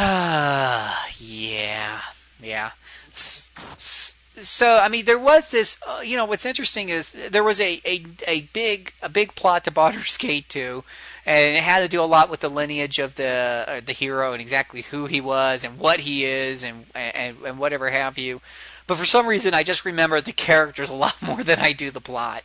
Ah, 0.00 1.08
yeah, 1.18 2.00
yeah. 2.40 2.70
So, 3.12 4.76
I 4.76 4.88
mean, 4.88 5.04
there 5.06 5.18
was 5.18 5.48
this. 5.48 5.80
Uh, 5.86 6.02
you 6.04 6.16
know, 6.16 6.24
what's 6.24 6.46
interesting 6.46 6.88
is 6.88 7.12
there 7.12 7.42
was 7.42 7.60
a, 7.60 7.80
a, 7.84 8.04
a 8.26 8.42
big 8.52 8.92
a 9.02 9.08
big 9.08 9.34
plot 9.34 9.64
to 9.64 9.72
Baldur's 9.72 10.16
Gate 10.16 10.48
2, 10.48 10.84
and 11.26 11.56
it 11.56 11.62
had 11.62 11.80
to 11.80 11.88
do 11.88 12.00
a 12.00 12.04
lot 12.04 12.30
with 12.30 12.40
the 12.40 12.48
lineage 12.48 12.98
of 12.98 13.14
the 13.16 13.64
uh, 13.66 13.80
the 13.84 13.92
hero 13.92 14.32
and 14.32 14.40
exactly 14.40 14.82
who 14.82 15.06
he 15.06 15.20
was 15.20 15.64
and 15.64 15.78
what 15.78 16.00
he 16.00 16.24
is 16.24 16.62
and 16.62 16.86
and 16.94 17.36
and 17.44 17.58
whatever 17.58 17.90
have 17.90 18.18
you. 18.18 18.40
But 18.86 18.96
for 18.96 19.04
some 19.04 19.26
reason, 19.26 19.52
I 19.54 19.62
just 19.62 19.84
remember 19.84 20.20
the 20.20 20.32
characters 20.32 20.88
a 20.88 20.94
lot 20.94 21.14
more 21.22 21.44
than 21.44 21.60
I 21.60 21.72
do 21.72 21.90
the 21.90 22.00
plot. 22.00 22.42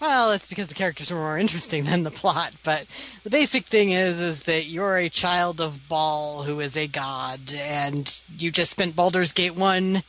Well, 0.00 0.32
it's 0.32 0.48
because 0.48 0.68
the 0.68 0.74
characters 0.74 1.10
are 1.10 1.14
more 1.14 1.38
interesting 1.38 1.84
than 1.84 2.02
the 2.02 2.10
plot. 2.10 2.56
But 2.62 2.86
the 3.22 3.30
basic 3.30 3.64
thing 3.66 3.90
is, 3.90 4.20
is 4.20 4.42
that 4.42 4.66
you're 4.66 4.96
a 4.96 5.08
child 5.08 5.60
of 5.60 5.88
Baal, 5.88 6.42
who 6.42 6.60
is 6.60 6.76
a 6.76 6.86
god, 6.86 7.54
and 7.54 8.22
you 8.36 8.50
just 8.50 8.70
spent 8.70 8.96
Baldur's 8.96 9.32
Gate 9.32 9.54
one 9.54 10.02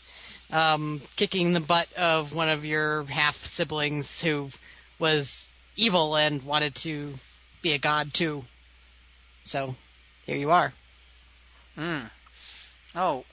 um, 0.51 1.01
kicking 1.15 1.53
the 1.53 1.59
butt 1.61 1.87
of 1.93 2.33
one 2.33 2.49
of 2.49 2.65
your 2.65 3.05
half 3.05 3.37
siblings 3.37 4.21
who 4.21 4.49
was 4.99 5.55
evil 5.75 6.15
and 6.15 6.43
wanted 6.43 6.75
to 6.75 7.13
be 7.65 7.73
a 7.73 7.79
god 7.79 8.13
too. 8.13 8.43
So 9.43 9.75
here 10.27 10.37
you 10.37 10.51
are. 10.51 10.73
Oh, 12.95 13.25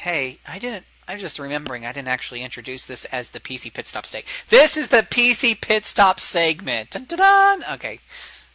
hey, 0.00 0.38
I 0.46 0.58
didn't. 0.58 0.84
I'm 1.06 1.18
just 1.18 1.38
remembering 1.38 1.86
I 1.86 1.92
didn't 1.92 2.08
actually 2.08 2.42
introduce 2.42 2.84
this 2.84 3.04
as 3.06 3.28
the 3.28 3.38
PC 3.38 3.72
Pit 3.72 3.86
Stop 3.86 4.06
segment. 4.06 4.44
This 4.48 4.76
is 4.76 4.88
the 4.88 4.98
PC 5.08 5.60
Pit 5.60 5.84
Stop 5.84 6.18
segment. 6.18 6.90
Dun, 6.90 7.04
dun, 7.04 7.18
dun. 7.18 7.62
Okay, 7.74 8.00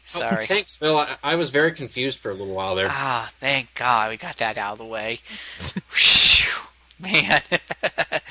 sorry. 0.03 0.47
Thanks, 0.47 0.75
Phil. 0.75 0.97
I, 0.97 1.15
I 1.23 1.35
was 1.35 1.49
very 1.49 1.71
confused 1.71 2.19
for 2.19 2.31
a 2.31 2.33
little 2.33 2.53
while 2.53 2.75
there. 2.75 2.87
Ah, 2.89 3.31
thank 3.39 3.73
God 3.73 4.11
we 4.11 4.17
got 4.17 4.35
that 4.37 4.57
out 4.57 4.73
of 4.73 4.79
the 4.79 4.85
way. 4.85 5.19
Man. 6.99 7.41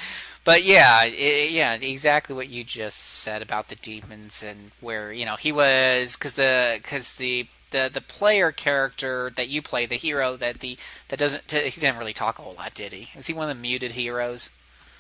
but 0.45 0.63
yeah, 0.65 0.99
i 1.03 1.07
yeah, 1.07 1.75
exactly 1.75 2.35
what 2.35 2.49
you 2.49 2.65
just 2.65 2.99
said 2.99 3.43
about 3.43 3.69
the 3.69 3.77
demons 3.77 4.43
and 4.43 4.71
where 4.81 5.13
you 5.13 5.25
know 5.25 5.37
he 5.37 5.53
was 5.53 6.17
because 6.17 6.35
the 6.35 6.79
because 6.83 7.17
the. 7.17 7.47
The, 7.71 7.91
the 7.93 8.01
player 8.01 8.53
character 8.53 9.33
that 9.35 9.49
you 9.49 9.61
play, 9.61 9.85
the 9.85 9.97
hero 9.97 10.37
that 10.37 10.61
the 10.61 10.79
that 11.09 11.19
doesn't 11.19 11.51
he 11.51 11.81
didn't 11.81 11.97
really 11.99 12.13
talk 12.13 12.39
a 12.39 12.43
whole 12.43 12.55
lot, 12.55 12.73
did 12.73 12.93
he? 12.93 13.09
Was 13.17 13.27
he 13.27 13.33
one 13.33 13.51
of 13.51 13.57
the 13.57 13.61
muted 13.61 13.93
heroes? 13.93 14.49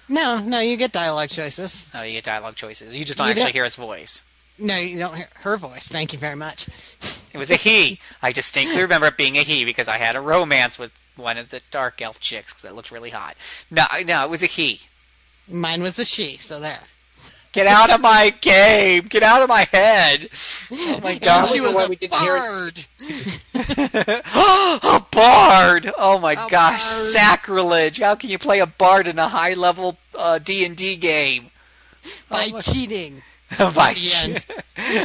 No, 0.08 0.40
no, 0.40 0.58
you 0.58 0.76
get 0.76 0.90
dialogue 0.90 1.28
choices. 1.28 1.92
Oh, 1.94 2.02
you 2.02 2.14
get 2.14 2.24
dialogue 2.24 2.56
choices. 2.56 2.92
You 2.92 3.04
just 3.04 3.16
don't 3.16 3.28
You 3.28 3.30
actually 3.30 3.44
don't- 3.44 3.52
hear 3.52 3.62
his 3.62 3.76
voice. 3.76 4.22
No, 4.58 4.76
you 4.76 4.98
don't 4.98 5.14
hear 5.14 5.28
her 5.42 5.56
voice. 5.56 5.86
Thank 5.86 6.12
you 6.12 6.18
very 6.18 6.34
much. 6.34 6.66
It 7.32 7.38
was 7.38 7.52
a 7.52 7.54
he. 7.56 8.00
I 8.20 8.32
distinctly 8.32 8.82
remember 8.82 9.06
it 9.06 9.16
being 9.16 9.36
a 9.38 9.42
he 9.42 9.64
because 9.64 9.86
I 9.86 9.98
had 9.98 10.16
a 10.16 10.20
romance 10.20 10.76
with 10.76 10.90
one 11.14 11.38
of 11.38 11.50
the 11.50 11.60
dark 11.70 12.02
elf 12.02 12.18
chicks 12.18 12.60
that 12.62 12.74
looked 12.74 12.90
really 12.90 13.10
hot. 13.10 13.36
No, 13.70 13.84
no, 14.04 14.24
it 14.24 14.30
was 14.30 14.42
a 14.42 14.46
he. 14.46 14.80
Mine 15.48 15.82
was 15.82 15.98
a 15.98 16.04
she, 16.04 16.38
so 16.38 16.58
there. 16.60 16.78
Get 17.52 17.66
out 17.68 17.92
of 17.92 18.00
my 18.00 18.30
game! 18.40 19.04
Get 19.04 19.22
out 19.22 19.42
of 19.42 19.48
my 19.48 19.66
head! 19.70 20.28
Oh 20.72 20.98
my 21.04 21.12
And 21.12 21.20
god! 21.20 21.44
she 21.46 21.60
was 21.60 21.76
a 21.76 21.86
we 21.88 21.94
didn't 21.96 22.14
hear 22.18 22.36
it. 22.36 22.40
bard. 22.40 22.86
a 24.82 25.06
bard! 25.12 25.92
Oh 25.96 26.18
my 26.20 26.32
A 26.32 26.48
gosh! 26.48 26.50
bard. 26.50 26.80
Sacrilege! 26.80 27.98
How 28.00 28.14
can 28.16 28.30
you 28.30 28.38
play 28.38 28.58
a 28.60 28.66
bard 28.66 29.06
in 29.06 29.18
a 29.18 29.28
high 29.28 29.54
level 29.54 29.98
uh, 30.18 30.38
D 30.38 30.64
and 30.64 30.76
D 30.76 30.96
game? 30.96 31.50
by 32.28 32.48
my- 32.48 32.60
cheating. 32.60 33.22
by, 33.58 33.94
the 33.94 34.44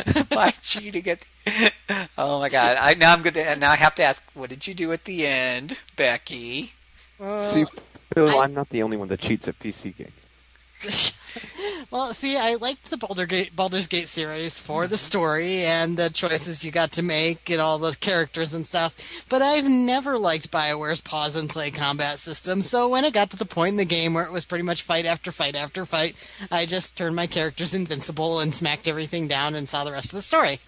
che- 0.09 0.23
by 0.35 0.49
cheating 0.61 1.07
at. 1.07 1.19
Oh 2.17 2.39
my 2.39 2.49
god! 2.49 2.77
I 2.79 2.93
now 2.95 3.13
I'm 3.13 3.21
gonna 3.21 3.55
now 3.57 3.71
I 3.71 3.75
have 3.75 3.93
to 3.95 4.03
ask, 4.03 4.23
what 4.33 4.49
did 4.49 4.65
you 4.65 4.73
do 4.73 4.91
at 4.91 5.05
the 5.05 5.27
end, 5.27 5.77
Becky? 5.95 6.71
Well, 7.19 7.53
See, 7.53 7.65
Phil, 8.15 8.29
I- 8.29 8.43
I'm 8.45 8.53
not 8.53 8.69
the 8.69 8.81
only 8.81 8.97
one 8.97 9.07
that 9.09 9.19
cheats 9.19 9.47
at 9.47 9.59
PC 9.59 9.95
games. 9.95 10.11
well, 11.91 12.13
see, 12.13 12.37
I 12.37 12.55
liked 12.55 12.89
the 12.89 12.97
Baldur 12.97 13.25
Gate, 13.25 13.55
Baldur's 13.55 13.87
Gate 13.87 14.07
series 14.07 14.57
for 14.59 14.83
Mm-hmm. 14.83 14.91
the 14.91 14.97
story 14.97 15.65
and 15.65 15.97
the 15.97 16.09
choices 16.09 16.63
you 16.63 16.71
got 16.71 16.91
to 16.93 17.01
make 17.03 17.49
and 17.49 17.59
all 17.59 17.77
the 17.79 17.95
characters 17.97 18.53
and 18.53 18.65
stuff, 18.65 19.25
but 19.29 19.41
I've 19.41 19.65
never 19.69 20.17
liked 20.17 20.51
BioWare's 20.51 21.01
pause 21.01 21.35
and 21.35 21.49
play 21.49 21.69
combat 21.71 22.17
system, 22.19 22.61
so 22.61 22.87
when 22.89 23.03
it 23.03 23.13
got 23.13 23.29
to 23.31 23.37
the 23.37 23.45
point 23.45 23.71
in 23.71 23.77
the 23.77 23.85
game 23.85 24.13
where 24.13 24.23
it 24.25 24.31
was 24.31 24.45
pretty 24.45 24.63
much 24.63 24.83
fight 24.83 25.05
after 25.05 25.31
fight 25.31 25.55
after 25.55 25.85
fight, 25.85 26.15
I 26.51 26.65
just 26.65 26.95
turned 26.97 27.15
my 27.15 27.27
characters 27.27 27.73
invincible 27.73 28.39
and 28.39 28.53
smacked 28.53 28.87
everything 28.87 29.27
down 29.27 29.55
and 29.55 29.67
saw 29.67 29.83
the 29.83 29.91
rest 29.91 30.13
of 30.13 30.17
the 30.17 30.21
story. 30.23 30.59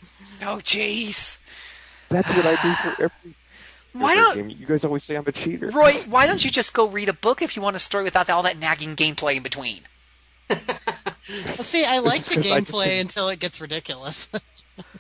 Oh 0.41 0.57
jeez. 0.63 1.41
That's 2.09 2.27
what 2.29 2.45
I 2.45 2.61
do 2.61 2.73
for 2.91 3.03
every, 3.03 3.35
Why 3.93 4.15
don't 4.15 4.35
game. 4.35 4.49
You 4.49 4.65
guys 4.65 4.83
always 4.83 5.03
say 5.05 5.15
I'm 5.15 5.23
a 5.25 5.31
cheater. 5.31 5.67
Roy? 5.67 5.93
Why 6.09 6.25
don't 6.25 6.43
you 6.43 6.51
just 6.51 6.73
go 6.73 6.87
read 6.87 7.07
a 7.07 7.13
book 7.13 7.41
if 7.41 7.55
you 7.55 7.61
want 7.61 7.77
a 7.77 7.79
story 7.79 8.03
without 8.03 8.29
all 8.29 8.43
that 8.43 8.57
nagging 8.59 8.95
gameplay 8.97 9.37
in 9.37 9.43
between? 9.43 9.79
Well, 11.45 11.63
see, 11.63 11.85
I 11.85 11.99
like 11.99 12.23
the 12.25 12.35
because 12.35 12.51
I 12.51 12.59
just 12.59 12.71
gameplay 12.71 12.99
until 12.99 13.29
it 13.29 13.39
gets 13.39 13.61
ridiculous. 13.61 14.27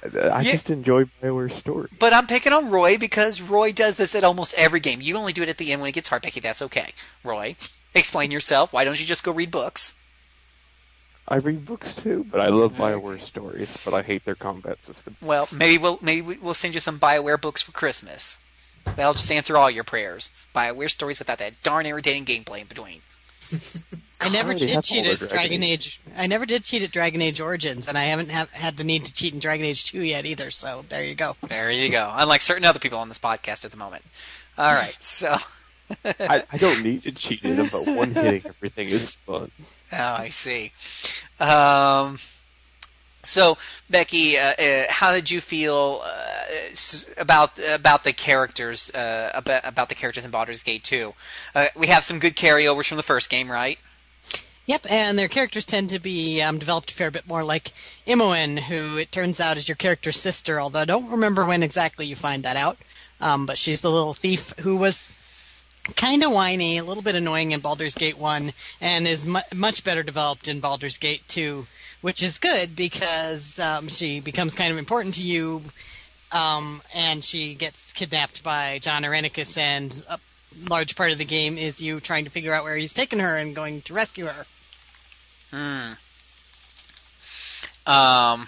I 0.03 0.41
Yeah. 0.41 0.53
just 0.53 0.69
enjoy 0.69 1.05
Bioware's 1.21 1.55
story. 1.55 1.89
But 1.99 2.13
I'm 2.13 2.27
picking 2.27 2.53
on 2.53 2.69
Roy 2.69 2.97
because 2.97 3.41
Roy 3.41 3.71
does 3.71 3.97
this 3.97 4.15
at 4.15 4.23
almost 4.23 4.53
every 4.55 4.79
game. 4.79 5.01
You 5.01 5.17
only 5.17 5.33
do 5.33 5.43
it 5.43 5.49
at 5.49 5.57
the 5.57 5.71
end 5.71 5.81
when 5.81 5.89
it 5.89 5.93
gets 5.93 6.07
hard, 6.09 6.21
Becky. 6.21 6.39
That's 6.39 6.61
okay, 6.61 6.93
Roy. 7.23 7.55
Explain 7.93 8.31
yourself. 8.31 8.71
Why 8.71 8.83
don't 8.85 8.99
you 8.99 9.05
just 9.05 9.23
go 9.23 9.31
read 9.31 9.51
books? 9.51 9.95
I 11.27 11.35
read 11.37 11.65
books 11.65 11.93
too, 11.93 12.25
but 12.29 12.41
I 12.41 12.47
love 12.47 12.73
Bioware 12.73 13.21
stories, 13.21 13.69
but 13.85 13.93
I 13.93 14.01
hate 14.01 14.25
their 14.25 14.35
combat 14.35 14.77
system. 14.85 15.15
Well, 15.21 15.47
maybe 15.53 15.77
we'll 15.77 15.99
maybe 16.01 16.21
we- 16.21 16.37
we'll 16.37 16.53
send 16.53 16.73
you 16.73 16.79
some 16.79 16.99
Bioware 16.99 17.39
books 17.39 17.61
for 17.61 17.71
Christmas. 17.71 18.37
That'll 18.95 19.13
just 19.13 19.31
answer 19.31 19.57
all 19.57 19.69
your 19.69 19.83
prayers. 19.83 20.31
Bioware 20.55 20.89
stories 20.89 21.19
without 21.19 21.37
that 21.37 21.61
darn 21.63 21.85
irritating 21.85 22.25
gameplay 22.25 22.59
in 22.61 22.67
between. 22.67 23.01
I 24.19 24.29
never 24.29 24.53
did 24.53 24.83
cheat 24.83 25.05
at 25.05 25.17
Dragon 25.19 25.27
Dragon 25.29 25.63
Age. 25.63 25.99
I 26.17 26.27
never 26.27 26.45
did 26.45 26.63
cheat 26.63 26.83
at 26.83 26.91
Dragon 26.91 27.21
Age 27.21 27.41
Origins, 27.41 27.87
and 27.87 27.97
I 27.97 28.03
haven't 28.03 28.29
have, 28.29 28.51
had 28.51 28.77
the 28.77 28.83
need 28.83 29.05
to 29.05 29.13
cheat 29.13 29.33
in 29.33 29.39
Dragon 29.39 29.65
Age 29.65 29.85
2 29.85 30.03
yet 30.03 30.25
either. 30.25 30.51
So 30.51 30.85
there 30.89 31.03
you 31.03 31.15
go. 31.15 31.35
There 31.47 31.71
you 31.71 31.89
go. 31.89 32.11
Unlike 32.15 32.41
certain 32.41 32.65
other 32.65 32.79
people 32.79 32.99
on 32.99 33.07
this 33.09 33.19
podcast 33.19 33.65
at 33.65 33.71
the 33.71 33.77
moment. 33.77 34.03
All 34.57 34.73
right, 34.73 34.83
so 35.01 35.35
I, 36.05 36.43
I 36.51 36.57
don't 36.57 36.83
need 36.83 37.03
to 37.03 37.11
cheat 37.11 37.43
in 37.43 37.57
them, 37.57 37.69
but 37.71 37.85
one 37.87 38.13
hitting 38.13 38.43
everything 38.45 38.89
is 38.89 39.13
fun. 39.25 39.51
Oh, 39.93 39.97
I 39.97 40.29
see. 40.29 40.71
Um, 41.37 42.17
so, 43.23 43.57
Becky, 43.89 44.37
uh, 44.37 44.53
uh, 44.53 44.83
how 44.89 45.11
did 45.11 45.29
you 45.29 45.41
feel 45.41 46.01
uh, 46.03 46.43
about 47.17 47.59
about 47.59 48.03
the 48.03 48.13
characters 48.13 48.89
uh, 48.91 49.31
about, 49.33 49.61
about 49.63 49.89
the 49.89 49.95
characters 49.95 50.25
in 50.25 50.31
Baldur's 50.31 50.63
Gate 50.63 50.83
2? 50.83 51.13
Uh, 51.53 51.65
we 51.75 51.87
have 51.87 52.03
some 52.03 52.19
good 52.19 52.35
carryovers 52.35 52.87
from 52.87 52.97
the 52.97 53.03
first 53.03 53.29
game, 53.29 53.51
right? 53.51 53.77
Yep, 54.67 54.87
and 54.89 55.17
their 55.17 55.27
characters 55.27 55.65
tend 55.65 55.89
to 55.89 55.99
be 55.99 56.41
um, 56.41 56.59
developed 56.59 56.91
a 56.91 56.93
fair 56.93 57.11
bit 57.11 57.27
more 57.27 57.43
like 57.43 57.71
Imoen, 58.07 58.59
who 58.59 58.97
it 58.97 59.11
turns 59.11 59.39
out 59.39 59.57
is 59.57 59.67
your 59.67 59.75
character's 59.75 60.19
sister, 60.19 60.61
although 60.61 60.79
I 60.79 60.85
don't 60.85 61.11
remember 61.11 61.45
when 61.45 61.63
exactly 61.63 62.05
you 62.05 62.15
find 62.15 62.43
that 62.43 62.55
out. 62.55 62.77
Um, 63.19 63.45
but 63.45 63.57
she's 63.57 63.81
the 63.81 63.91
little 63.91 64.13
thief 64.13 64.53
who 64.59 64.77
was 64.77 65.07
kind 65.95 66.23
of 66.23 66.31
whiny, 66.31 66.77
a 66.77 66.83
little 66.83 67.03
bit 67.03 67.15
annoying 67.15 67.51
in 67.51 67.59
Baldur's 67.59 67.95
Gate 67.95 68.17
1, 68.17 68.53
and 68.79 69.07
is 69.07 69.25
mu- 69.25 69.39
much 69.55 69.83
better 69.83 70.03
developed 70.03 70.47
in 70.47 70.59
Baldur's 70.59 70.97
Gate 70.97 71.27
2, 71.27 71.65
which 72.01 72.21
is 72.23 72.39
good 72.39 72.75
because 72.75 73.59
um, 73.59 73.87
she 73.87 74.19
becomes 74.19 74.55
kind 74.55 74.71
of 74.71 74.77
important 74.77 75.15
to 75.15 75.23
you, 75.23 75.61
um, 76.31 76.81
and 76.93 77.23
she 77.23 77.53
gets 77.55 77.93
kidnapped 77.93 78.43
by 78.43 78.79
John 78.79 79.03
Irenicus, 79.03 79.57
and 79.57 80.03
a 80.09 80.19
large 80.69 80.95
part 80.95 81.11
of 81.11 81.17
the 81.17 81.25
game 81.25 81.57
is 81.57 81.81
you 81.81 81.99
trying 81.99 82.25
to 82.25 82.31
figure 82.31 82.53
out 82.53 82.63
where 82.63 82.75
he's 82.75 82.93
taken 82.93 83.19
her 83.19 83.37
and 83.37 83.55
going 83.55 83.81
to 83.83 83.93
rescue 83.93 84.25
her. 84.25 84.45
Um, 87.85 88.47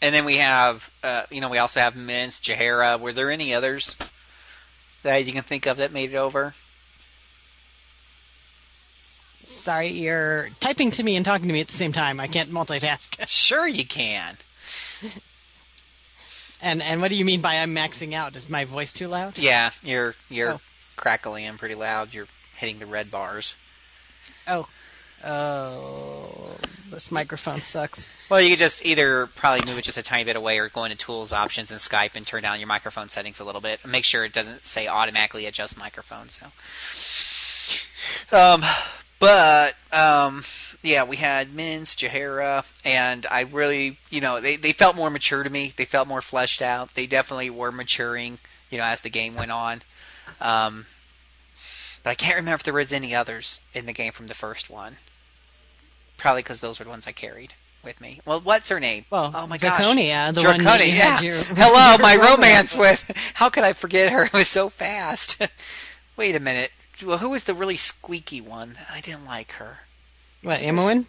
and 0.00 0.14
then 0.14 0.24
we 0.24 0.36
have, 0.36 0.90
uh, 1.02 1.24
you 1.30 1.40
know, 1.40 1.48
we 1.48 1.58
also 1.58 1.80
have 1.80 1.96
Minsk, 1.96 2.44
Jaheira. 2.44 2.98
Were 2.98 3.12
there 3.12 3.30
any 3.30 3.52
others 3.52 3.96
that 5.02 5.24
you 5.24 5.32
can 5.32 5.42
think 5.42 5.66
of 5.66 5.78
that 5.78 5.92
made 5.92 6.12
it 6.12 6.16
over? 6.16 6.54
Sorry, 9.48 9.88
you're 9.88 10.50
typing 10.60 10.90
to 10.92 11.02
me 11.02 11.16
and 11.16 11.24
talking 11.24 11.46
to 11.48 11.52
me 11.52 11.60
at 11.60 11.68
the 11.68 11.72
same 11.74 11.92
time. 11.92 12.20
I 12.20 12.26
can't 12.26 12.50
multitask. 12.50 13.16
Sure, 13.28 13.66
you 13.66 13.84
can. 13.86 14.36
And 16.60 16.82
and 16.82 17.00
what 17.00 17.08
do 17.08 17.14
you 17.14 17.24
mean 17.24 17.40
by 17.40 17.56
I'm 17.56 17.74
maxing 17.74 18.12
out? 18.14 18.34
Is 18.36 18.48
my 18.50 18.64
voice 18.64 18.92
too 18.92 19.08
loud? 19.08 19.38
Yeah, 19.38 19.70
you're 19.82 20.14
you're 20.28 20.54
Oh. 20.54 20.60
crackling 20.96 21.44
in 21.44 21.56
pretty 21.56 21.74
loud. 21.76 22.12
You're 22.12 22.26
hitting 22.56 22.78
the 22.78 22.86
red 22.86 23.10
bars. 23.10 23.54
Oh. 24.46 24.68
Oh, 25.24 26.56
this 26.90 27.10
microphone 27.10 27.60
sucks. 27.60 28.08
Well, 28.30 28.40
you 28.40 28.50
could 28.50 28.58
just 28.60 28.84
either 28.86 29.26
probably 29.26 29.66
move 29.66 29.76
it 29.78 29.82
just 29.82 29.98
a 29.98 30.02
tiny 30.02 30.22
bit 30.24 30.36
away 30.36 30.58
or 30.60 30.68
go 30.68 30.84
into 30.84 30.96
Tools, 30.96 31.32
Options, 31.32 31.72
and 31.72 31.80
Skype 31.80 32.14
and 32.14 32.24
turn 32.24 32.44
down 32.44 32.60
your 32.60 32.68
microphone 32.68 33.08
settings 33.08 33.40
a 33.40 33.44
little 33.44 33.60
bit. 33.60 33.84
Make 33.84 34.04
sure 34.04 34.24
it 34.24 34.32
doesn't 34.32 34.62
say 34.62 34.86
automatically 34.86 35.46
adjust 35.46 35.76
microphone. 35.76 36.28
So, 36.28 36.46
um, 38.30 38.62
but 39.18 39.74
um, 39.92 40.44
yeah, 40.82 41.04
we 41.04 41.16
had 41.16 41.54
Minsk, 41.54 41.98
Jaheira, 41.98 42.64
and 42.84 43.26
I 43.30 43.42
really, 43.42 43.98
you 44.10 44.20
know, 44.20 44.40
they 44.40 44.56
they 44.56 44.72
felt 44.72 44.96
more 44.96 45.10
mature 45.10 45.42
to 45.42 45.50
me. 45.50 45.72
They 45.76 45.84
felt 45.84 46.08
more 46.08 46.22
fleshed 46.22 46.62
out. 46.62 46.94
They 46.94 47.06
definitely 47.06 47.50
were 47.50 47.72
maturing, 47.72 48.38
you 48.70 48.78
know, 48.78 48.84
as 48.84 49.00
the 49.00 49.10
game 49.10 49.34
went 49.34 49.50
on. 49.50 49.82
Um, 50.40 50.86
but 52.02 52.10
I 52.10 52.14
can't 52.14 52.36
remember 52.36 52.54
if 52.54 52.62
there 52.62 52.74
was 52.74 52.92
any 52.92 53.14
others 53.14 53.60
in 53.74 53.86
the 53.86 53.92
game 53.92 54.12
from 54.12 54.28
the 54.28 54.34
first 54.34 54.70
one. 54.70 54.96
Probably 56.16 56.42
because 56.42 56.60
those 56.60 56.78
were 56.78 56.84
the 56.84 56.90
ones 56.90 57.06
I 57.06 57.12
carried 57.12 57.54
with 57.84 58.00
me. 58.00 58.20
Well, 58.24 58.40
what's 58.40 58.68
her 58.68 58.80
name? 58.80 59.04
Well, 59.10 59.32
oh 59.34 59.46
my 59.46 59.58
gosh, 59.58 59.80
Draconia, 59.80 60.32
the 60.34 60.42
one 60.42 60.60
Draconia, 60.60 60.86
you 60.86 60.92
yeah. 60.94 61.20
your- 61.20 61.42
Hello, 61.44 61.96
my 62.00 62.16
romance 62.16 62.74
romance 62.74 62.76
with. 62.76 63.16
How 63.34 63.48
could 63.50 63.64
I 63.64 63.72
forget 63.72 64.12
her? 64.12 64.24
It 64.26 64.32
was 64.32 64.48
so 64.48 64.68
fast. 64.68 65.42
Wait 66.16 66.34
a 66.36 66.40
minute. 66.40 66.70
Well, 67.04 67.18
who 67.18 67.30
was 67.30 67.44
the 67.44 67.54
really 67.54 67.76
squeaky 67.76 68.40
one? 68.40 68.76
I 68.92 69.00
didn't 69.00 69.24
like 69.24 69.52
her. 69.52 69.78
What, 70.42 70.60
Imoen? 70.60 71.06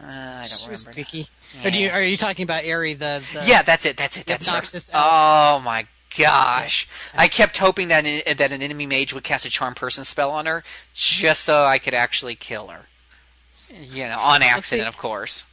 Uh, 0.00 0.04
I 0.06 0.46
don't 0.48 0.48
She 0.48 0.64
remember. 0.64 0.76
squeaky. 0.76 1.26
Or 1.64 1.70
do 1.70 1.78
you, 1.78 1.90
are 1.90 2.02
you 2.02 2.16
talking 2.16 2.42
about 2.42 2.64
Aerie, 2.64 2.94
the, 2.94 3.22
the 3.32 3.44
Yeah, 3.46 3.62
that's 3.62 3.86
it. 3.86 3.96
That's 3.96 4.16
it. 4.16 4.26
That's 4.26 4.48
obnoxious? 4.48 4.90
Oh 4.92 5.60
my 5.64 5.86
gosh! 6.16 6.88
I 7.14 7.28
kept 7.28 7.58
hoping 7.58 7.88
that 7.88 8.04
an, 8.04 8.36
that 8.36 8.52
an 8.52 8.62
enemy 8.62 8.86
mage 8.86 9.12
would 9.12 9.24
cast 9.24 9.44
a 9.44 9.50
charm 9.50 9.74
person 9.74 10.04
spell 10.04 10.30
on 10.30 10.46
her, 10.46 10.64
just 10.94 11.44
so 11.44 11.64
I 11.64 11.78
could 11.78 11.94
actually 11.94 12.34
kill 12.34 12.68
her. 12.68 12.86
You 13.80 14.08
know, 14.08 14.18
on 14.18 14.42
accident, 14.42 14.88
of 14.88 14.96
course. 14.96 15.44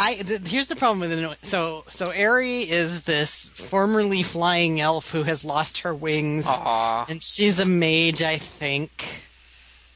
I 0.00 0.14
th- 0.14 0.46
here's 0.46 0.68
the 0.68 0.76
problem 0.76 1.00
with 1.00 1.12
it. 1.12 1.38
So 1.44 1.84
so 1.88 2.10
Aerie 2.10 2.62
is 2.62 3.02
this 3.02 3.50
formerly 3.50 4.22
flying 4.22 4.80
elf 4.80 5.10
who 5.10 5.24
has 5.24 5.44
lost 5.44 5.80
her 5.80 5.92
wings, 5.94 6.46
Aw. 6.48 7.06
and 7.08 7.20
she's 7.20 7.58
a 7.58 7.66
mage, 7.66 8.22
I 8.22 8.36
think. 8.38 9.24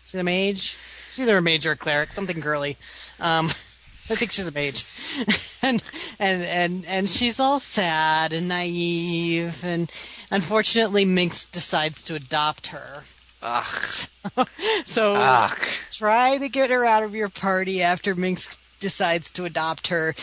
She's 0.05 0.21
a 0.21 0.25
mage. 0.25 0.77
She's 1.13 1.21
either 1.25 1.37
a 1.39 1.43
mage 1.43 1.67
or 1.67 1.73
a 1.73 1.77
cleric, 1.77 2.11
something 2.11 2.41
girly. 2.41 2.77
Um, 3.21 3.47
I 4.11 4.17
think 4.17 4.33
she's 4.33 4.47
a 4.49 4.53
mage, 4.53 4.85
and 5.63 5.83
and 6.19 6.43
and 6.43 6.85
and 6.87 7.09
she's 7.09 7.39
all 7.39 7.61
sad 7.61 8.33
and 8.33 8.49
naive, 8.49 9.63
and 9.65 9.89
unfortunately, 10.33 11.05
Minsk 11.05 11.53
decides 11.53 12.03
to 12.03 12.17
adopt 12.17 12.67
her. 12.69 13.05
Ugh. 13.41 14.07
So 14.85 15.17
Ugh. 15.17 15.59
try 15.91 16.39
to 16.39 16.49
get 16.49 16.71
her 16.71 16.85
out 16.85 17.03
of 17.03 17.15
your 17.15 17.29
party 17.29 17.83
after 17.83 18.15
Minsk 18.15 18.59
decides 18.83 19.31
to 19.33 19.47
adopt 19.47 19.87
her. 19.89 20.15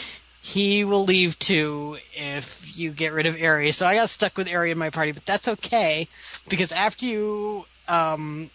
He 0.42 0.84
will 0.86 1.04
leave 1.04 1.38
too 1.40 1.98
if 2.14 2.78
you 2.78 2.92
get 2.92 3.12
rid 3.14 3.26
of 3.26 3.42
Aerie. 3.42 3.72
So 3.72 3.88
I 3.88 3.96
got 3.96 4.10
stuck 4.10 4.38
with 4.38 4.48
Aerie 4.48 4.72
in 4.72 4.78
my 4.78 4.90
party, 4.90 5.12
but 5.12 5.26
that's 5.26 5.48
okay 5.48 6.08
because 6.50 6.72
after 6.72 7.06
you 7.06 7.66
um, 7.88 8.50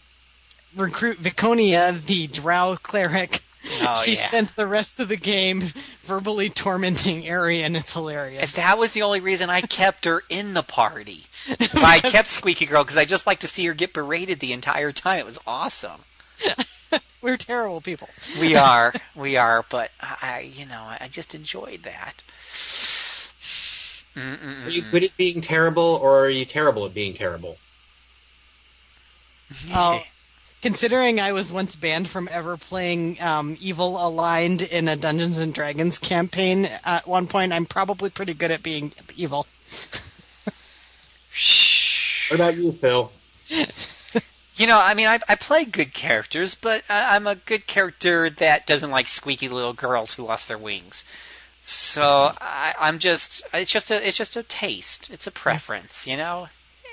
recruit 0.77 1.19
Viconia, 1.21 2.05
the 2.07 2.27
Drow 2.29 2.77
cleric, 2.83 3.41
Oh, 3.81 4.01
she 4.05 4.13
yeah. 4.13 4.27
spends 4.27 4.55
the 4.55 4.67
rest 4.67 5.01
of 5.01 5.09
the 5.09 5.17
game 5.17 5.65
verbally 6.03 6.51
tormenting 6.51 7.29
Ari, 7.31 7.63
and 7.63 7.77
it's 7.77 7.93
hilarious. 7.93 8.43
If 8.43 8.53
that 8.57 8.79
was 8.79 8.93
the 8.93 9.03
only 9.03 9.21
reason 9.21 9.49
I 9.51 9.63
kept 9.63 10.05
her 10.05 10.23
in 10.29 10.55
the 10.55 10.63
party. 10.63 11.25
I 11.77 12.01
kept 12.01 12.29
Squeaky 12.29 12.67
Girl 12.67 12.85
because 12.85 12.99
I 12.99 13.05
just 13.05 13.27
like 13.27 13.39
to 13.41 13.47
see 13.47 13.65
her 13.67 13.75
get 13.75 13.93
berated 13.93 14.41
the 14.41 14.53
entire 14.53 14.93
time. 14.93 15.21
It 15.21 15.27
was 15.27 15.39
awesome. 15.47 16.03
We're 17.25 17.39
terrible 17.39 17.81
people. 17.81 18.11
We 18.39 18.55
are, 18.55 18.93
we 19.17 19.39
are, 19.39 19.65
but 19.71 19.91
I, 19.99 20.41
you 20.55 20.67
know, 20.67 20.83
I 21.01 21.09
just 21.11 21.35
enjoyed 21.35 21.85
that. 21.85 22.23
Are 24.15 24.69
you 24.69 24.83
good 24.83 25.05
at 25.05 25.17
being 25.17 25.41
terrible, 25.41 25.99
or 26.03 26.27
are 26.27 26.29
you 26.29 26.45
terrible 26.45 26.85
at 26.85 26.93
being 26.93 27.15
terrible? 27.15 27.57
Oh, 29.73 30.03
considering 30.61 31.19
I 31.19 31.33
was 31.33 31.51
once 31.51 31.77
banned 31.77 32.09
from 32.09 32.29
ever 32.31 32.59
playing 32.59 33.21
um, 33.23 33.57
Evil 33.59 34.07
Aligned 34.07 34.61
in 34.61 34.87
a 34.87 34.95
Dungeons 34.95 35.39
and 35.39 35.55
Dragons 35.55 35.99
campaign 35.99 36.69
at 36.85 37.09
one 37.09 37.27
point, 37.27 37.55
I'm 37.55 37.65
probably 37.65 38.11
pretty 38.11 38.35
good 38.35 38.51
at 38.51 38.63
being 38.63 38.93
evil. 39.17 39.47
What 42.29 42.35
about 42.35 42.57
you, 42.59 42.71
Phil? 42.71 43.11
You 44.57 44.67
know, 44.69 44.81
I 44.81 44.95
mean, 44.95 45.09
I, 45.09 45.19
I 45.29 45.35
play 45.35 45.65
good 45.65 45.95
characters, 45.95 46.55
but 46.55 46.83
I, 46.89 47.17
I'm 47.17 47.27
a 47.27 47.35
good 47.35 47.67
character 47.67 48.31
that 48.31 48.67
doesn't 48.67 48.91
like 48.91 49.09
squeaky 49.09 49.49
little 49.49 49.73
girls 49.73 50.15
who 50.15 50.23
lost 50.23 50.47
their 50.49 50.59
wings. 50.59 51.05
So 51.61 52.33
I, 52.41 52.75
I'm 52.79 52.99
just, 52.99 53.43
it's 53.53 53.73
just 53.73 53.91
a, 53.91 54.07
it's 54.07 54.17
just 54.17 54.37
a 54.37 54.43
taste. 54.43 55.11
It's 55.11 55.27
a 55.27 55.33
preference, 55.33 56.07
you 56.07 56.17
know. 56.17 56.49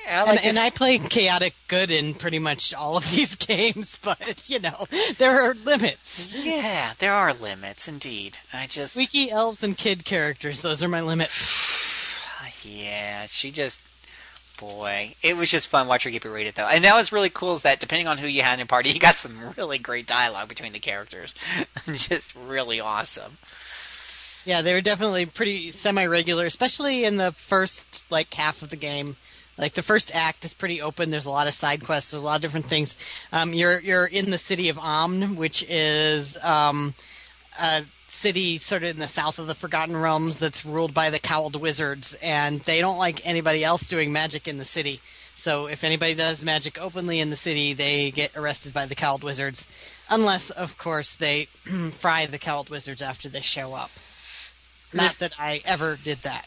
I 0.09 0.21
like 0.21 0.29
And, 0.29 0.39
to 0.39 0.49
and 0.49 0.57
I 0.59 0.69
play 0.71 0.97
chaotic 0.97 1.53
good 1.67 1.91
in 1.91 2.15
pretty 2.15 2.39
much 2.39 2.73
all 2.73 2.97
of 2.97 3.09
these 3.15 3.35
games, 3.35 3.99
but 4.01 4.49
you 4.49 4.59
know 4.59 4.87
there 5.19 5.39
are 5.41 5.53
limits. 5.53 6.35
yeah, 6.43 6.93
there 6.97 7.13
are 7.13 7.33
limits, 7.33 7.87
indeed. 7.87 8.39
I 8.51 8.65
just, 8.65 8.93
Squeaky 8.93 9.29
elves 9.29 9.63
and 9.63 9.77
kid 9.77 10.03
characters; 10.03 10.61
those 10.63 10.81
are 10.81 10.87
my 10.87 11.01
limits. 11.01 12.19
yeah, 12.63 13.27
she 13.27 13.51
just, 13.51 13.81
boy, 14.61 15.15
it 15.23 15.35
was 15.35 15.49
just 15.49 15.67
fun 15.67 15.87
watching 15.87 16.11
her 16.11 16.13
get 16.13 16.21
berated 16.21 16.53
though. 16.53 16.67
And 16.67 16.83
that 16.83 16.95
was 16.95 17.11
really 17.11 17.31
cool 17.31 17.53
is 17.53 17.63
that 17.63 17.79
depending 17.79 18.07
on 18.07 18.19
who 18.19 18.27
you 18.27 18.43
had 18.43 18.53
in 18.53 18.59
your 18.59 18.67
party, 18.67 18.89
you 18.93 18.99
got 18.99 19.17
some 19.17 19.53
really 19.57 19.79
great 19.79 20.05
dialogue 20.07 20.47
between 20.47 20.71
the 20.71 20.79
characters. 20.79 21.33
just 21.87 22.33
really 22.35 22.79
awesome. 22.79 23.39
Yeah, 24.45 24.61
they 24.61 24.73
were 24.73 24.81
definitely 24.81 25.25
pretty 25.25 25.71
semi-regular, 25.71 26.45
especially 26.45 27.05
in 27.05 27.17
the 27.17 27.31
first 27.31 28.09
like 28.11 28.33
half 28.33 28.61
of 28.61 28.69
the 28.69 28.75
game. 28.75 29.15
Like 29.57 29.73
the 29.73 29.83
first 29.83 30.15
act 30.15 30.45
is 30.45 30.53
pretty 30.53 30.81
open. 30.81 31.09
There's 31.09 31.25
a 31.25 31.31
lot 31.31 31.47
of 31.47 31.53
side 31.53 31.83
quests. 31.83 32.11
There's 32.11 32.23
a 32.23 32.25
lot 32.25 32.37
of 32.37 32.41
different 32.41 32.65
things. 32.67 32.95
Um, 33.31 33.53
you're 33.53 33.79
you're 33.79 34.05
in 34.05 34.29
the 34.29 34.37
city 34.37 34.69
of 34.69 34.77
Amn, 34.77 35.37
which 35.37 35.63
is 35.67 36.37
um, 36.43 36.93
a 37.59 37.83
city 38.21 38.59
sort 38.59 38.83
of 38.83 38.89
in 38.89 38.99
the 38.99 39.07
south 39.07 39.39
of 39.39 39.47
the 39.47 39.55
Forgotten 39.55 39.97
Realms 39.97 40.37
that's 40.37 40.63
ruled 40.63 40.93
by 40.93 41.09
the 41.09 41.17
Cowled 41.17 41.59
Wizards, 41.59 42.15
and 42.21 42.59
they 42.61 42.79
don't 42.79 42.99
like 42.99 43.25
anybody 43.25 43.63
else 43.63 43.87
doing 43.87 44.13
magic 44.13 44.47
in 44.47 44.59
the 44.59 44.63
city. 44.63 45.01
So 45.33 45.65
if 45.65 45.83
anybody 45.83 46.13
does 46.13 46.45
magic 46.45 46.79
openly 46.79 47.19
in 47.19 47.31
the 47.31 47.35
city, 47.35 47.73
they 47.73 48.11
get 48.11 48.37
arrested 48.37 48.75
by 48.75 48.85
the 48.85 48.93
Cowled 48.93 49.23
Wizards, 49.23 49.65
unless, 50.07 50.51
of 50.51 50.77
course, 50.77 51.15
they 51.15 51.45
fry 51.93 52.27
the 52.27 52.37
Cowled 52.37 52.69
Wizards 52.69 53.01
after 53.01 53.27
they 53.27 53.41
show 53.41 53.73
up. 53.73 53.89
Not 54.93 55.13
that 55.13 55.39
I 55.39 55.61
ever 55.65 55.97
did 56.01 56.19
that. 56.19 56.45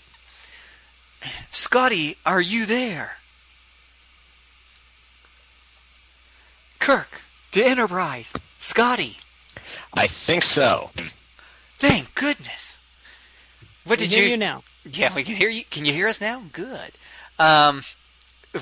Scotty, 1.50 2.18
are 2.24 2.40
you 2.40 2.66
there? 2.66 3.16
Kirk, 6.78 7.22
to 7.50 7.64
Enterprise. 7.64 8.32
Scotty, 8.60 9.16
I 9.92 10.06
think 10.06 10.44
so. 10.44 10.90
Thank 11.76 12.14
goodness. 12.14 12.78
What 13.84 14.00
We 14.00 14.06
did 14.06 14.14
hear 14.14 14.24
you? 14.24 14.30
you 14.32 14.36
now? 14.36 14.62
Yeah, 14.84 15.14
we 15.14 15.24
can 15.24 15.34
hear 15.36 15.48
you. 15.48 15.64
Can 15.70 15.84
you 15.84 15.92
hear 15.92 16.08
us 16.08 16.20
now? 16.20 16.42
Good. 16.52 16.92
Um, 17.38 17.82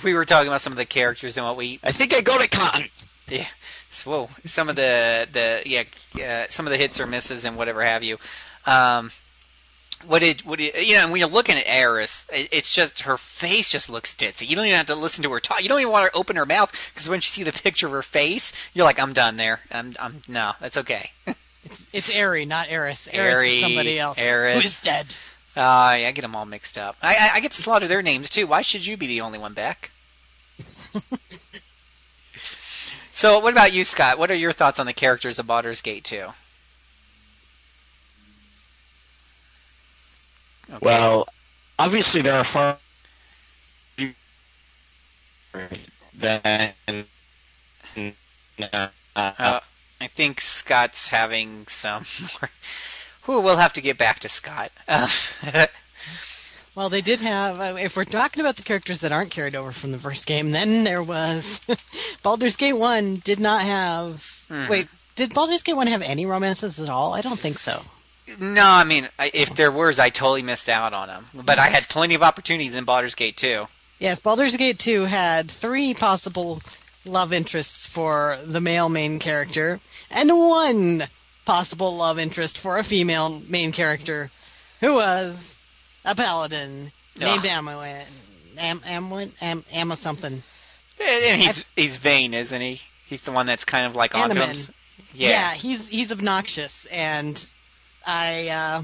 we 0.02 0.14
were 0.14 0.24
talking 0.24 0.48
about 0.48 0.60
some 0.60 0.72
of 0.72 0.76
the 0.76 0.86
characters 0.86 1.36
and 1.36 1.46
what 1.46 1.56
we 1.56 1.78
I 1.82 1.92
think 1.92 2.12
I 2.12 2.20
go 2.20 2.38
to 2.38 2.48
Cotton. 2.48 2.88
Yeah. 3.28 3.46
So, 3.90 4.10
whoa. 4.10 4.28
Some 4.44 4.68
of 4.68 4.76
the 4.76 5.28
the 5.30 5.62
yeah 5.66 5.84
uh, 6.24 6.46
some 6.48 6.66
of 6.66 6.70
the 6.70 6.76
hits 6.78 6.98
or 7.00 7.06
misses 7.06 7.44
and 7.44 7.56
whatever 7.56 7.84
have 7.84 8.02
you. 8.02 8.18
Um, 8.66 9.10
what 10.06 10.18
did 10.20 10.42
what 10.42 10.58
did, 10.58 10.74
you 10.86 10.96
know? 10.96 11.10
When 11.10 11.18
you're 11.20 11.28
looking 11.28 11.56
at 11.56 11.64
Eris, 11.66 12.26
it, 12.32 12.48
it's 12.50 12.74
just 12.74 13.02
her 13.02 13.16
face 13.16 13.68
just 13.68 13.88
looks 13.90 14.14
ditzy. 14.14 14.48
You 14.48 14.56
don't 14.56 14.64
even 14.66 14.76
have 14.76 14.86
to 14.86 14.94
listen 14.96 15.22
to 15.24 15.30
her 15.32 15.40
talk. 15.40 15.62
You 15.62 15.68
don't 15.68 15.80
even 15.80 15.92
want 15.92 16.10
to 16.12 16.18
open 16.18 16.36
her 16.36 16.46
mouth 16.46 16.72
because 16.92 17.08
once 17.08 17.24
you 17.24 17.44
see 17.44 17.48
the 17.48 17.56
picture 17.56 17.86
of 17.86 17.92
her 17.92 18.02
face, 18.02 18.52
you're 18.74 18.84
like, 18.86 19.00
I'm 19.00 19.12
done 19.12 19.36
there. 19.36 19.60
I'm 19.70 19.92
I'm 20.00 20.22
no, 20.26 20.52
that's 20.60 20.76
okay. 20.78 21.10
It's 21.72 21.86
it's 21.92 22.14
Aerie, 22.14 22.44
not 22.44 22.70
Eris. 22.70 23.08
Eris 23.12 23.36
Aerie, 23.36 23.48
is 23.56 23.60
somebody 23.62 23.98
else 23.98 24.18
Eris. 24.18 24.54
who 24.54 24.60
is 24.60 24.80
dead. 24.80 25.14
Uh, 25.54 25.96
yeah, 26.00 26.08
I 26.08 26.12
get 26.12 26.22
them 26.22 26.34
all 26.36 26.46
mixed 26.46 26.78
up. 26.78 26.96
I, 27.02 27.14
I 27.14 27.30
I 27.36 27.40
get 27.40 27.50
to 27.52 27.60
slaughter 27.60 27.86
their 27.88 28.02
names 28.02 28.30
too. 28.30 28.46
Why 28.46 28.62
should 28.62 28.86
you 28.86 28.96
be 28.96 29.06
the 29.06 29.20
only 29.20 29.38
one 29.38 29.54
back? 29.54 29.90
so, 33.12 33.38
what 33.38 33.52
about 33.52 33.72
you, 33.72 33.84
Scott? 33.84 34.18
What 34.18 34.30
are 34.30 34.34
your 34.34 34.52
thoughts 34.52 34.78
on 34.78 34.86
the 34.86 34.92
characters 34.92 35.38
of 35.38 35.46
Baldur's 35.46 35.80
Gate 35.80 36.04
2? 36.04 36.16
Okay. 40.70 40.78
Well, 40.80 41.26
obviously 41.78 42.22
there 42.22 42.34
are 42.34 42.46
far 42.52 42.78
than 46.18 47.04
uh, 48.66 48.88
Uh, 49.14 49.60
I 50.02 50.08
think 50.08 50.40
Scott's 50.40 51.08
having 51.08 51.66
some 51.68 52.04
more. 52.20 52.50
Who 53.22 53.40
we'll 53.40 53.56
have 53.58 53.72
to 53.74 53.80
get 53.80 53.96
back 53.98 54.18
to 54.20 54.28
Scott. 54.28 54.72
Well, 56.74 56.88
they 56.88 57.02
did 57.02 57.20
have. 57.20 57.60
Uh, 57.60 57.76
if 57.78 57.96
we're 57.96 58.04
talking 58.06 58.40
about 58.40 58.56
the 58.56 58.62
characters 58.62 59.00
that 59.00 59.12
aren't 59.12 59.30
carried 59.30 59.54
over 59.54 59.72
from 59.72 59.92
the 59.92 59.98
first 59.98 60.26
game, 60.26 60.52
then 60.52 60.84
there 60.84 61.02
was 61.02 61.60
Baldur's 62.22 62.56
Gate 62.56 62.72
One 62.72 63.16
did 63.16 63.38
not 63.38 63.60
have. 63.62 64.12
Mhm. 64.48 64.70
Wait, 64.70 64.88
did 65.14 65.34
Baldur's 65.34 65.62
Gate 65.62 65.76
One 65.76 65.86
have 65.86 66.00
any 66.00 66.24
romances 66.24 66.80
at 66.80 66.88
all? 66.88 67.12
I 67.12 67.20
don't 67.20 67.38
think 67.38 67.58
so. 67.58 67.82
no, 68.38 68.64
I 68.64 68.84
mean, 68.84 69.08
if 69.18 69.54
there 69.54 69.70
was, 69.70 69.98
I 69.98 70.08
totally 70.08 70.40
missed 70.42 70.70
out 70.70 70.94
on 70.94 71.08
them. 71.08 71.26
But 71.34 71.58
I 71.58 71.66
had 71.68 71.84
plenty 71.90 72.14
of 72.14 72.22
opportunities 72.22 72.74
in 72.74 72.84
Baldur's 72.84 73.14
Gate 73.14 73.36
2. 73.36 73.66
Yes, 73.98 74.20
Baldur's 74.20 74.56
Gate 74.56 74.78
2 74.78 75.04
had 75.04 75.50
three 75.50 75.92
possible 75.92 76.62
love 77.04 77.32
interests 77.32 77.86
for 77.86 78.38
the 78.44 78.60
male 78.60 78.88
main 78.88 79.18
character, 79.18 79.80
and 80.10 80.30
one 80.30 81.04
possible 81.44 81.96
love 81.96 82.18
interest 82.18 82.58
for 82.58 82.78
a 82.78 82.84
female 82.84 83.40
main 83.48 83.72
character, 83.72 84.30
who 84.80 84.94
was 84.94 85.60
a 86.04 86.14
paladin 86.14 86.92
named 87.18 87.44
ah. 87.44 87.58
Ugh. 87.58 87.64
Amwin. 87.64 88.06
Am 88.58 88.78
Amwin? 88.80 89.32
Am 89.40 89.64
Amma 89.72 89.96
something. 89.96 90.42
And 91.00 91.40
he's 91.42 91.64
he's 91.74 91.96
vain, 91.96 92.34
isn't 92.34 92.60
he? 92.60 92.80
He's 93.06 93.22
the 93.22 93.32
one 93.32 93.46
that's 93.46 93.64
kind 93.64 93.86
of 93.86 93.96
like 93.96 94.14
onto 94.14 94.38
him. 94.38 94.50
Animan. 94.50 94.72
Yeah. 95.14 95.52
he's 95.52 95.88
he's 95.88 96.12
obnoxious, 96.12 96.86
and 96.86 97.50
I 98.06 98.48
uh, 98.48 98.82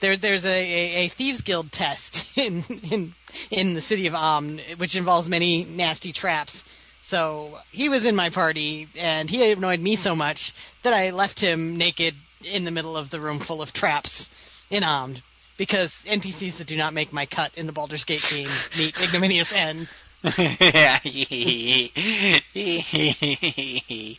there 0.00 0.16
there's 0.16 0.44
a, 0.44 0.48
a, 0.48 1.04
a 1.04 1.08
thieves 1.08 1.40
guild 1.40 1.72
test 1.72 2.26
in 2.38 2.62
in 2.90 3.14
in 3.50 3.74
the 3.74 3.80
city 3.80 4.06
of 4.06 4.14
Amn, 4.14 4.60
which 4.78 4.96
involves 4.96 5.28
many 5.28 5.64
nasty 5.64 6.12
traps. 6.12 6.64
So 7.06 7.60
he 7.70 7.88
was 7.88 8.04
in 8.04 8.16
my 8.16 8.30
party, 8.30 8.88
and 8.98 9.30
he 9.30 9.52
annoyed 9.52 9.78
me 9.78 9.94
so 9.94 10.16
much 10.16 10.52
that 10.82 10.92
I 10.92 11.10
left 11.10 11.38
him 11.38 11.76
naked 11.76 12.16
in 12.42 12.64
the 12.64 12.72
middle 12.72 12.96
of 12.96 13.10
the 13.10 13.20
room 13.20 13.38
full 13.38 13.62
of 13.62 13.72
traps 13.72 14.28
in 14.70 14.82
Amn. 14.82 15.22
Because 15.56 16.04
NPCs 16.08 16.58
that 16.58 16.66
do 16.66 16.76
not 16.76 16.94
make 16.94 17.12
my 17.12 17.24
cut 17.24 17.56
in 17.56 17.66
the 17.66 17.72
Baldur's 17.72 18.02
Gate 18.02 18.26
games 18.28 18.76
meet 18.76 19.00
ignominious 19.04 19.54
ends. 19.54 20.04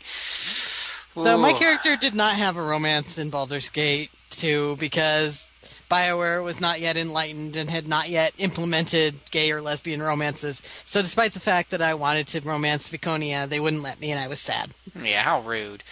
So 1.17 1.35
my 1.35 1.51
character 1.51 1.97
did 1.97 2.15
not 2.15 2.35
have 2.35 2.55
a 2.55 2.61
romance 2.61 3.17
in 3.17 3.31
Baldur's 3.31 3.69
Gate 3.69 4.11
2 4.29 4.77
because 4.79 5.49
BioWare 5.89 6.43
was 6.43 6.59
not 6.59 6.79
yet 6.79 6.97
enlightened 6.97 7.55
and 7.55 7.69
had 7.69 7.87
not 7.87 8.09
yet 8.09 8.33
implemented 8.37 9.15
gay 9.31 9.51
or 9.51 9.61
lesbian 9.61 10.01
romances. 10.01 10.61
So 10.85 11.01
despite 11.01 11.33
the 11.33 11.39
fact 11.39 11.71
that 11.71 11.81
I 11.81 11.93
wanted 11.93 12.27
to 12.27 12.41
romance 12.41 12.89
Viconia, 12.89 13.47
they 13.47 13.59
wouldn't 13.59 13.83
let 13.83 13.99
me 13.99 14.11
and 14.11 14.19
I 14.19 14.27
was 14.27 14.39
sad. 14.39 14.71
Yeah, 15.01 15.21
how 15.21 15.41
rude. 15.41 15.83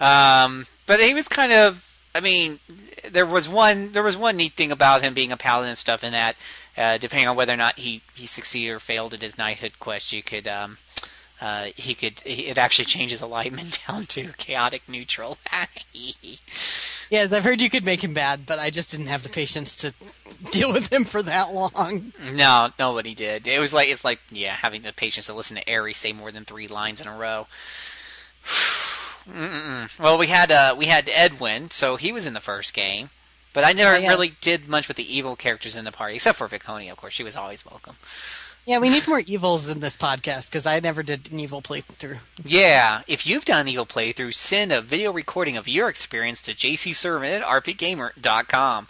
Um, 0.00 0.66
but 0.86 1.00
he 1.00 1.14
was 1.14 1.28
kind 1.28 1.52
of. 1.52 1.90
I 2.16 2.20
mean, 2.20 2.60
there 3.10 3.26
was 3.26 3.48
one. 3.48 3.92
There 3.92 4.02
was 4.02 4.16
one 4.16 4.36
neat 4.36 4.52
thing 4.54 4.70
about 4.70 5.02
him 5.02 5.14
being 5.14 5.32
a 5.32 5.36
paladin 5.36 5.70
and 5.70 5.78
stuff. 5.78 6.04
In 6.04 6.12
that, 6.12 6.36
uh, 6.76 6.98
depending 6.98 7.28
on 7.28 7.36
whether 7.36 7.52
or 7.52 7.56
not 7.56 7.78
he 7.78 8.02
he 8.14 8.26
succeeded 8.26 8.72
or 8.72 8.78
failed 8.78 9.14
at 9.14 9.22
his 9.22 9.38
knighthood 9.38 9.78
quest, 9.78 10.12
you 10.12 10.22
could. 10.22 10.46
Um, 10.46 10.78
uh, 11.40 11.66
he 11.76 11.94
could. 11.94 12.22
It 12.24 12.56
actually 12.58 12.84
changes 12.86 13.20
alignment 13.20 13.80
down 13.88 14.06
to 14.06 14.32
chaotic 14.38 14.82
neutral. 14.88 15.38
Yes, 17.10 17.32
I've 17.32 17.44
heard 17.44 17.60
you 17.60 17.68
could 17.68 17.84
make 17.84 18.02
him 18.02 18.14
bad, 18.14 18.46
but 18.46 18.58
I 18.58 18.70
just 18.70 18.90
didn't 18.90 19.06
have 19.08 19.22
the 19.22 19.28
patience 19.28 19.76
to 19.76 19.92
deal 20.50 20.72
with 20.72 20.90
him 20.90 21.04
for 21.04 21.22
that 21.22 21.52
long. 21.52 22.12
no, 22.32 22.70
nobody 22.78 23.14
did. 23.14 23.46
It 23.46 23.60
was 23.60 23.74
like 23.74 23.88
it's 23.90 24.04
like 24.04 24.20
yeah, 24.32 24.54
having 24.54 24.82
the 24.82 24.92
patience 24.92 25.26
to 25.26 25.34
listen 25.34 25.56
to 25.58 25.68
Aerie 25.68 25.92
say 25.92 26.12
more 26.14 26.32
than 26.32 26.44
three 26.44 26.66
lines 26.66 27.00
in 27.00 27.06
a 27.06 27.16
row. 27.16 27.46
Well, 29.98 30.18
we 30.18 30.26
had 30.26 30.50
uh, 30.52 30.74
we 30.76 30.86
had 30.86 31.08
Edwin, 31.08 31.70
so 31.70 31.96
he 31.96 32.12
was 32.12 32.26
in 32.26 32.34
the 32.34 32.40
first 32.40 32.74
game, 32.74 33.08
but 33.54 33.64
I 33.64 33.72
never 33.72 33.94
Oh, 33.96 33.98
yeah. 33.98 34.08
really 34.10 34.34
did 34.42 34.68
much 34.68 34.86
with 34.86 34.98
the 34.98 35.16
evil 35.16 35.34
characters 35.34 35.76
in 35.76 35.86
the 35.86 35.92
party, 35.92 36.16
except 36.16 36.36
for 36.36 36.46
Viconia, 36.48 36.90
of 36.92 36.98
course. 36.98 37.14
She 37.14 37.22
was 37.24 37.34
always 37.36 37.64
welcome. 37.64 37.96
Yeah, 38.66 38.78
we 38.78 38.88
need 38.88 39.06
more 39.06 39.20
evils 39.20 39.68
in 39.68 39.80
this 39.80 39.96
podcast 39.96 40.48
because 40.48 40.64
I 40.64 40.80
never 40.80 41.02
did 41.02 41.30
an 41.30 41.38
evil 41.38 41.60
playthrough. 41.60 42.20
Yeah, 42.42 43.02
if 43.06 43.26
you've 43.26 43.44
done 43.44 43.60
an 43.60 43.68
evil 43.68 43.84
playthrough, 43.84 44.32
send 44.32 44.72
a 44.72 44.80
video 44.80 45.12
recording 45.12 45.58
of 45.58 45.68
your 45.68 45.90
experience 45.90 46.40
to 46.42 46.54
jcservant 46.54 47.40
at 47.40 47.46
rpgamer.com. 47.46 48.88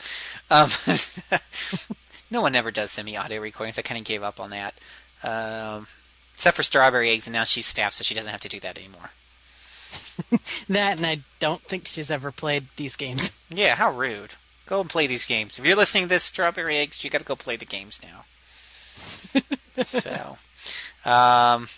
Um, 0.48 0.70
no 2.30 2.40
one 2.40 2.54
ever 2.54 2.70
does 2.70 2.92
send 2.92 3.06
me 3.06 3.16
audio 3.16 3.40
recordings. 3.40 3.76
I 3.76 3.82
kind 3.82 3.98
of 3.98 4.04
gave 4.04 4.22
up 4.22 4.38
on 4.38 4.50
that. 4.50 4.74
Um, 5.24 5.88
except 6.34 6.56
for 6.56 6.62
Strawberry 6.62 7.10
Eggs, 7.10 7.26
and 7.26 7.34
now 7.34 7.44
she's 7.44 7.66
staffed, 7.66 7.96
so 7.96 8.04
she 8.04 8.14
doesn't 8.14 8.30
have 8.30 8.40
to 8.42 8.48
do 8.48 8.60
that 8.60 8.78
anymore. 8.78 9.10
That, 10.68 10.96
and 10.96 11.06
I 11.06 11.18
don't 11.38 11.60
think 11.60 11.86
she's 11.86 12.10
ever 12.10 12.32
played 12.32 12.66
these 12.76 12.96
games. 12.96 13.30
Yeah, 13.50 13.74
how 13.74 13.92
rude. 13.92 14.34
Go 14.66 14.80
and 14.80 14.88
play 14.90 15.06
these 15.06 15.26
games. 15.26 15.58
If 15.58 15.64
you're 15.64 15.76
listening 15.76 16.04
to 16.04 16.08
this, 16.08 16.24
Strawberry 16.24 16.78
Eggs, 16.78 17.04
you 17.04 17.10
gotta 17.10 17.24
go 17.24 17.36
play 17.36 17.56
the 17.56 17.64
games 17.64 18.00
now. 18.02 18.24
so, 19.82 20.36
um, 21.04 21.68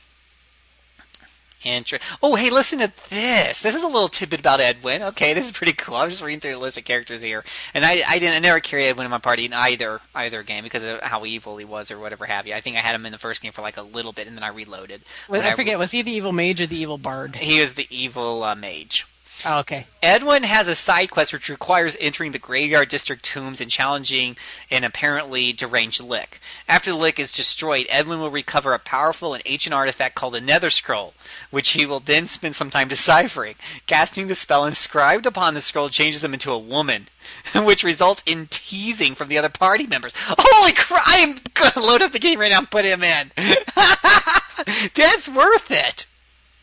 inter- 1.63 1.99
Oh, 2.23 2.37
hey, 2.37 2.51
listen 2.51 2.79
to 2.79 2.93
this. 3.11 3.63
This 3.63 3.75
is 3.75 3.83
a 3.83 3.89
little 3.89 4.09
tidbit 4.09 4.41
about 4.41 4.61
Edwin. 4.61 5.03
Okay, 5.03 5.35
this 5.35 5.47
is 5.47 5.53
pretty 5.53 5.73
cool. 5.73 5.97
I'm 5.97 6.09
just 6.09 6.23
reading 6.23 6.41
through 6.41 6.53
the 6.53 6.59
list 6.59 6.79
of 6.79 6.85
characters 6.85 7.23
here, 7.23 7.45
and 7.75 7.85
I, 7.85 8.03
I 8.07 8.19
didn't, 8.19 8.37
I 8.37 8.39
never 8.39 8.61
carried 8.61 8.87
Edwin 8.89 9.05
in 9.05 9.11
my 9.11 9.19
party 9.19 9.47
in 9.47 9.53
either 9.53 10.01
either 10.15 10.43
game 10.43 10.65
because 10.65 10.85
of 10.85 11.01
how 11.01 11.25
evil 11.25 11.57
he 11.57 11.65
was 11.65 11.91
or 11.91 11.99
whatever 11.99 12.27
have 12.27 12.47
you. 12.47 12.55
I 12.55 12.61
think 12.61 12.77
I 12.77 12.81
had 12.81 12.95
him 12.95 13.07
in 13.07 13.13
the 13.13 13.19
first 13.19 13.43
game 13.43 13.53
for 13.53 13.63
like 13.63 13.77
a 13.77 13.83
little 13.83 14.13
bit, 14.13 14.27
and 14.27 14.37
then 14.37 14.45
I 14.45 14.49
reloaded. 14.49 15.03
When 15.29 15.43
I 15.43 15.55
forget, 15.55 15.79
was 15.79 15.91
he 15.91 16.03
the 16.03 16.13
evil 16.13 16.33
mage 16.33 16.61
or 16.61 16.67
the 16.67 16.77
evil 16.77 16.99
bard? 16.99 17.37
He 17.37 17.61
was 17.61 17.75
the 17.75 17.87
evil 17.91 18.43
uh, 18.45 18.55
mage. 18.55 19.07
Oh, 19.45 19.61
okay. 19.61 19.85
Edwin 20.03 20.45
has 20.45 20.67
a 20.67 20.75
side 20.75 21.11
quest 21.11 21.33
which 21.33 21.49
requires 21.49 21.97
entering 22.01 22.33
the 22.33 22.39
graveyard 22.39 22.89
district 22.89 23.25
tombs 23.25 23.61
and 23.61 23.71
challenging 23.71 24.37
an 24.71 24.83
apparently 24.83 25.53
deranged 25.53 26.03
Lick. 26.03 26.41
After 26.69 26.91
the 26.91 26.97
Lick 26.97 27.19
is 27.19 27.33
destroyed, 27.33 27.87
Edwin 27.91 28.19
will 28.21 28.31
recover 28.31 28.73
a 28.73 28.79
powerful 28.79 29.35
and 29.35 29.43
ancient 29.45 29.75
artifact 29.75 30.15
called 30.15 30.35
the 30.35 30.41
Nether 30.41 30.71
Scroll, 30.71 31.15
which 31.51 31.73
he 31.73 31.85
will 31.85 32.01
then 32.01 32.27
spend 32.27 32.57
some 32.57 32.71
time 32.71 32.89
deciphering. 32.89 33.57
Casting 33.87 34.27
the 34.27 34.35
spell 34.35 34.65
inscribed 34.65 35.27
upon 35.27 35.55
the 35.55 35.61
scroll 35.61 35.91
changes 35.91 36.25
him 36.25 36.33
into 36.33 36.51
a 36.51 36.59
woman, 36.59 37.09
which 37.55 37.85
results 37.85 38.23
in 38.27 38.47
teasing 38.49 39.15
from 39.15 39.29
the 39.29 39.39
other 39.39 39.51
party 39.51 39.87
members. 39.87 40.15
Holy 40.17 40.73
crap! 40.73 41.07
I 41.07 41.19
am 41.19 41.37
gonna 41.53 41.87
load 41.87 42.03
up 42.03 42.13
the 42.13 42.19
game 42.19 42.41
right 42.41 42.51
now 42.51 42.59
and 42.59 42.71
put 42.71 42.85
him 42.85 43.03
in. 43.03 43.31
That's 44.95 45.29
worth 45.29 45.71
it. 45.71 46.07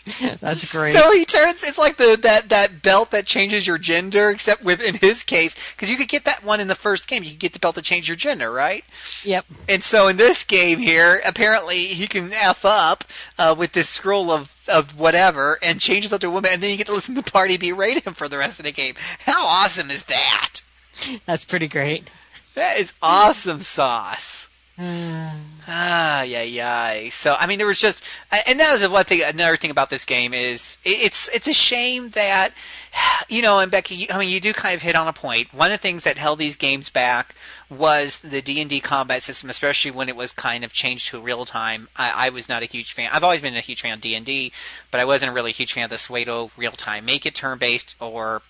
That's 0.42 0.74
great. 0.74 0.92
So 0.92 1.14
he 1.14 1.24
turns. 1.24 1.64
It's 1.64 1.78
like 1.78 1.96
the 1.96 2.18
that 2.24 2.50
that 2.50 2.82
belt 2.82 3.12
that 3.12 3.26
changes 3.26 3.66
your 3.66 3.78
gender, 3.78 4.30
except 4.30 4.62
with 4.62 4.82
in 4.82 4.96
his 4.96 5.24
case, 5.24 5.56
because 5.74 5.90
you 5.90 5.96
could 5.96 6.10
get 6.10 6.26
that 6.26 6.44
one 6.44 6.60
in 6.60 6.68
the 6.68 6.76
first 6.76 7.08
game. 7.08 7.24
You 7.24 7.30
could 7.30 7.40
get 7.40 7.54
the 7.54 7.60
belt 7.60 7.76
to 7.76 7.82
change 7.82 8.10
your 8.10 8.18
gender, 8.18 8.52
right? 8.52 8.84
yep. 9.24 9.46
And 9.70 9.82
so 9.82 10.10
in 10.10 10.18
this 10.18 10.44
game 10.44 10.80
here, 10.80 11.22
apparently 11.26 11.78
he 11.78 12.08
can 12.08 12.34
f 12.34 12.66
up 12.66 13.06
uh, 13.40 13.56
with 13.58 13.72
this 13.72 13.88
scroll 13.88 14.30
of 14.30 14.54
of 14.68 15.00
whatever 15.00 15.58
and 15.64 15.80
changes 15.80 16.12
up 16.12 16.20
to 16.22 16.28
a 16.28 16.32
woman, 16.32 16.52
and 16.54 16.62
then 16.62 16.72
you 16.72 16.78
get 16.78 16.88
to 16.88 16.94
listen 16.94 17.16
to 17.16 17.22
the 17.22 17.32
party 17.32 17.56
berate 17.56 18.04
him 18.04 18.14
for 18.14 18.28
the 18.28 18.38
rest 18.38 18.60
of 18.60 18.66
the 18.66 18.72
game. 18.74 18.96
How 19.20 19.46
awesome 19.46 19.90
is 19.90 20.04
that? 20.06 20.62
That's 21.26 21.46
pretty 21.46 21.70
great. 21.70 22.10
That 22.56 22.78
is 22.78 22.94
awesome 23.02 23.62
sauce. 23.62 24.50
Ah, 24.78 26.24
yeah, 26.24 26.42
yeah. 26.42 27.10
So, 27.12 27.36
I 27.40 27.46
mean, 27.46 27.58
there 27.60 27.68
was 27.68 27.80
just, 27.80 28.04
and 28.48 28.60
that 28.60 28.74
was 28.74 28.88
one 28.88 29.04
thing. 29.06 29.22
Another 29.22 29.56
thing 29.56 29.70
about 29.70 29.90
this 29.90 30.04
game 30.04 30.34
is 30.34 30.78
it's 30.84 31.30
it's 31.30 31.48
a 31.48 31.54
shame 31.54 32.10
that, 32.12 32.54
you 33.30 33.42
know, 33.42 33.60
and 33.60 33.72
Becky, 33.72 34.12
I 34.12 34.18
mean, 34.18 34.30
you 34.30 34.40
do 34.40 34.52
kind 34.52 34.74
of 34.76 34.82
hit 34.82 34.96
on 34.96 35.08
a 35.08 35.14
point. 35.14 35.54
One 35.54 35.72
of 35.72 35.78
the 35.80 35.82
things 35.82 36.04
that 36.04 36.18
held 36.18 36.40
these 36.40 36.56
games 36.56 36.90
back 36.90 37.36
was 37.70 38.20
the 38.20 38.42
D 38.42 38.60
and 38.62 38.70
D 38.70 38.80
combat 38.80 39.22
system, 39.22 39.50
especially 39.50 39.92
when 39.92 40.10
it 40.10 40.16
was 40.16 40.32
kind 40.32 40.64
of 40.64 40.74
changed 40.74 41.10
to 41.10 41.22
real 41.22 41.46
time. 41.46 41.88
I, 41.96 42.28
I 42.28 42.30
was 42.30 42.50
not 42.50 42.64
a 42.64 42.68
huge 42.68 42.94
fan. 42.94 43.10
I've 43.14 43.24
always 43.24 43.42
been 43.42 43.56
a 43.56 43.62
huge 43.62 43.82
fan 43.82 43.94
of 43.94 44.02
D 44.02 44.16
and 44.16 44.26
D, 44.26 44.52
but 44.90 45.00
I 45.00 45.06
wasn't 45.06 45.34
really 45.34 45.52
a 45.52 45.54
huge 45.54 45.74
fan 45.74 45.84
of 45.84 45.92
the 45.92 45.98
Suedo 45.98 46.50
real 46.58 46.72
time. 46.72 47.06
Make 47.06 47.26
it 47.28 47.36
turn 47.36 47.60
based 47.60 47.96
or 48.00 48.42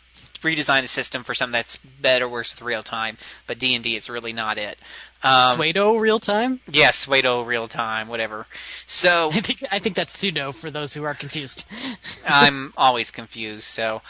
redesign 0.41 0.81
the 0.81 0.87
system 0.87 1.23
for 1.23 1.33
something 1.33 1.53
that's 1.53 1.77
better, 1.77 2.27
works 2.27 2.53
with 2.53 2.61
real 2.61 2.83
time. 2.83 3.17
But 3.47 3.59
D 3.59 3.73
and 3.73 3.83
D 3.83 3.95
is 3.95 4.09
really 4.09 4.33
not 4.33 4.57
it. 4.57 4.77
Um, 5.23 5.57
Suedo 5.57 5.99
real 5.99 6.19
time? 6.19 6.59
Yes, 6.69 7.05
Suedo 7.05 7.45
real 7.45 7.67
time, 7.67 8.09
whatever. 8.09 8.45
So 8.85 9.31
I 9.33 9.39
think 9.39 9.63
I 9.71 9.79
think 9.79 9.95
that's 9.95 10.17
pseudo 10.17 10.51
for 10.51 10.69
those 10.69 10.93
who 10.93 11.03
are 11.03 11.13
confused. 11.13 11.65
I'm 12.27 12.73
always 12.75 13.09
confused. 13.09 13.63
So, 13.63 14.01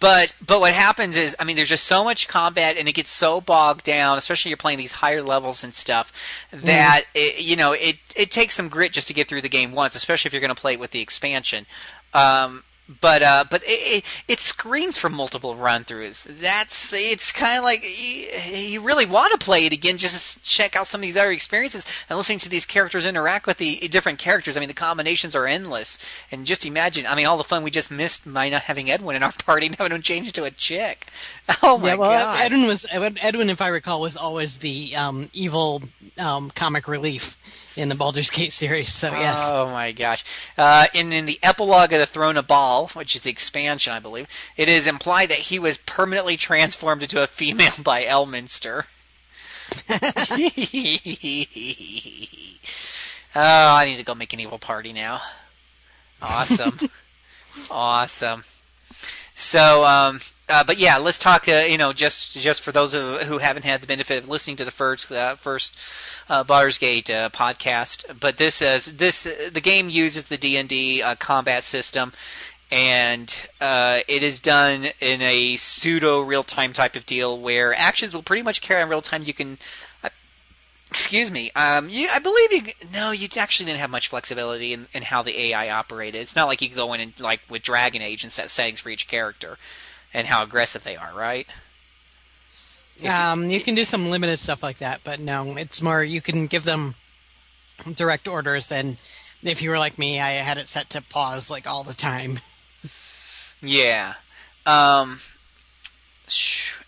but 0.00 0.34
but 0.44 0.60
what 0.60 0.72
happens 0.72 1.16
is, 1.16 1.36
I 1.38 1.44
mean, 1.44 1.56
there's 1.56 1.68
just 1.68 1.84
so 1.84 2.02
much 2.02 2.28
combat, 2.28 2.76
and 2.78 2.88
it 2.88 2.92
gets 2.92 3.10
so 3.10 3.42
bogged 3.42 3.84
down, 3.84 4.16
especially 4.16 4.48
you're 4.48 4.56
playing 4.56 4.78
these 4.78 4.92
higher 4.92 5.22
levels 5.22 5.62
and 5.62 5.74
stuff, 5.74 6.12
that 6.50 7.04
it, 7.14 7.42
you 7.42 7.56
know 7.56 7.72
it 7.72 7.96
it 8.16 8.30
takes 8.30 8.54
some 8.54 8.70
grit 8.70 8.92
just 8.92 9.08
to 9.08 9.14
get 9.14 9.28
through 9.28 9.42
the 9.42 9.50
game 9.50 9.72
once, 9.72 9.94
especially 9.94 10.30
if 10.30 10.32
you're 10.32 10.40
going 10.40 10.54
to 10.54 10.60
play 10.60 10.72
it 10.72 10.80
with 10.80 10.92
the 10.92 11.02
expansion. 11.02 11.66
Um, 12.14 12.64
but 12.88 13.22
uh, 13.22 13.44
but 13.50 13.62
it, 13.64 13.98
it, 13.98 14.04
it 14.28 14.40
screams 14.40 14.96
for 14.96 15.08
multiple 15.08 15.56
run 15.56 15.84
throughs. 15.84 16.22
That's 16.24 16.94
it's 16.94 17.32
kind 17.32 17.58
of 17.58 17.64
like 17.64 17.84
you, 17.84 18.28
you 18.56 18.80
really 18.80 19.06
want 19.06 19.32
to 19.32 19.44
play 19.44 19.66
it 19.66 19.72
again 19.72 19.96
just 19.98 20.38
to 20.38 20.42
check 20.44 20.76
out 20.76 20.86
some 20.86 21.00
of 21.00 21.02
these 21.02 21.16
other 21.16 21.32
experiences 21.32 21.84
and 22.08 22.16
listening 22.16 22.38
to 22.40 22.48
these 22.48 22.64
characters 22.64 23.04
interact 23.04 23.46
with 23.46 23.58
the 23.58 23.76
different 23.88 24.18
characters. 24.18 24.56
I 24.56 24.60
mean, 24.60 24.68
the 24.68 24.74
combinations 24.74 25.34
are 25.34 25.46
endless, 25.46 25.98
and 26.30 26.46
just 26.46 26.64
imagine. 26.64 27.06
I 27.06 27.16
mean, 27.16 27.26
all 27.26 27.36
the 27.36 27.44
fun 27.44 27.64
we 27.64 27.70
just 27.70 27.90
missed 27.90 28.32
by 28.32 28.48
not 28.48 28.62
having 28.62 28.90
Edwin 28.90 29.16
in 29.16 29.22
our 29.22 29.32
party. 29.44 29.68
Now 29.68 29.84
we 29.84 29.88
don't 29.88 30.04
change 30.04 30.28
it 30.28 30.34
to 30.34 30.44
a 30.44 30.50
chick. 30.50 31.06
Oh 31.62 31.78
my 31.78 31.90
yeah, 31.90 31.94
well, 31.96 32.10
god! 32.10 32.44
Edwin 32.44 32.66
was 32.66 32.86
Edwin, 32.92 33.50
if 33.50 33.60
I 33.60 33.68
recall, 33.68 34.00
was 34.00 34.16
always 34.16 34.58
the 34.58 34.94
um, 34.94 35.28
evil 35.32 35.82
um, 36.18 36.50
comic 36.50 36.86
relief 36.86 37.36
in 37.76 37.88
the 37.88 37.94
Baldur's 37.94 38.30
Gate 38.30 38.52
series. 38.52 38.92
So 38.92 39.10
yes, 39.10 39.48
Oh 39.50 39.68
my 39.70 39.92
gosh! 39.92 40.24
Uh, 40.56 40.86
in 40.94 41.12
in 41.12 41.26
the 41.26 41.38
epilogue 41.42 41.92
of 41.92 42.00
the 42.00 42.06
Throne 42.06 42.36
of 42.36 42.46
Baal, 42.46 42.88
which 42.88 43.14
is 43.14 43.22
the 43.22 43.30
expansion, 43.30 43.92
I 43.92 43.98
believe, 44.00 44.26
it 44.56 44.68
is 44.68 44.86
implied 44.86 45.28
that 45.28 45.38
he 45.38 45.58
was 45.58 45.76
permanently 45.76 46.36
transformed 46.36 47.02
into 47.02 47.22
a 47.22 47.26
female 47.26 47.72
by 47.82 48.02
Elminster. 48.04 48.86
oh, 53.34 53.74
I 53.74 53.84
need 53.84 53.96
to 53.98 54.04
go 54.04 54.14
make 54.14 54.32
an 54.32 54.40
evil 54.40 54.58
party 54.58 54.92
now. 54.92 55.20
Awesome, 56.22 56.78
awesome. 57.70 58.44
So, 59.36 59.84
um, 59.84 60.20
uh, 60.48 60.64
but 60.64 60.78
yeah, 60.78 60.96
let's 60.96 61.18
talk. 61.18 61.46
Uh, 61.46 61.66
you 61.68 61.76
know, 61.76 61.92
just 61.92 62.32
just 62.32 62.62
for 62.62 62.72
those 62.72 62.94
who, 62.94 63.18
who 63.18 63.36
haven't 63.36 63.66
had 63.66 63.82
the 63.82 63.86
benefit 63.86 64.16
of 64.16 64.30
listening 64.30 64.56
to 64.56 64.64
the 64.64 64.70
first 64.70 65.12
uh, 65.12 65.34
first 65.34 65.76
uh, 66.30 66.42
Gate 66.80 67.10
uh, 67.10 67.28
podcast, 67.28 68.18
but 68.18 68.38
this 68.38 68.62
is 68.62 68.96
this 68.96 69.24
the 69.24 69.60
game 69.60 69.90
uses 69.90 70.28
the 70.28 70.38
D 70.38 70.56
and 70.56 70.66
D 70.66 71.02
uh, 71.02 71.16
combat 71.16 71.64
system, 71.64 72.14
and 72.70 73.46
uh, 73.60 74.00
it 74.08 74.22
is 74.22 74.40
done 74.40 74.86
in 75.00 75.20
a 75.20 75.56
pseudo 75.56 76.22
real 76.22 76.42
time 76.42 76.72
type 76.72 76.96
of 76.96 77.04
deal 77.04 77.38
where 77.38 77.74
actions 77.74 78.14
will 78.14 78.22
pretty 78.22 78.42
much 78.42 78.62
carry 78.62 78.82
on 78.82 78.88
real 78.88 79.02
time. 79.02 79.22
You 79.22 79.34
can. 79.34 79.58
Excuse 80.90 81.30
me. 81.30 81.50
Um, 81.56 81.88
you, 81.88 82.08
I 82.10 82.20
believe 82.20 82.52
you. 82.52 82.72
No, 82.92 83.10
you 83.10 83.28
actually 83.36 83.66
didn't 83.66 83.80
have 83.80 83.90
much 83.90 84.08
flexibility 84.08 84.72
in, 84.72 84.86
in 84.94 85.02
how 85.02 85.22
the 85.22 85.38
AI 85.38 85.68
operated. 85.70 86.20
It's 86.22 86.36
not 86.36 86.46
like 86.46 86.62
you 86.62 86.68
could 86.68 86.76
go 86.76 86.92
in 86.92 87.00
and 87.00 87.20
like 87.20 87.40
with 87.50 87.62
Dragon 87.62 88.02
Age 88.02 88.22
and 88.22 88.32
set 88.32 88.50
settings 88.50 88.80
for 88.80 88.88
each 88.88 89.08
character 89.08 89.58
and 90.14 90.28
how 90.28 90.42
aggressive 90.42 90.84
they 90.84 90.96
are, 90.96 91.12
right? 91.14 91.46
um, 93.10 93.50
you 93.50 93.60
can 93.60 93.74
do 93.74 93.84
some 93.84 94.08
limited 94.08 94.38
stuff 94.38 94.62
like 94.62 94.78
that, 94.78 95.00
but 95.04 95.20
no, 95.20 95.56
it's 95.56 95.82
more 95.82 96.02
you 96.02 96.20
can 96.20 96.46
give 96.46 96.64
them 96.64 96.94
direct 97.94 98.26
orders. 98.26 98.68
Than 98.68 98.96
if 99.42 99.60
you 99.60 99.70
were 99.70 99.78
like 99.78 99.98
me, 99.98 100.20
I 100.20 100.30
had 100.30 100.56
it 100.56 100.68
set 100.68 100.88
to 100.90 101.02
pause 101.02 101.50
like 101.50 101.68
all 101.68 101.84
the 101.84 101.94
time. 101.94 102.40
Yeah. 103.62 104.14
Um, 104.64 105.20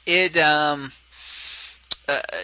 it 0.07 0.37
um. 0.37 0.93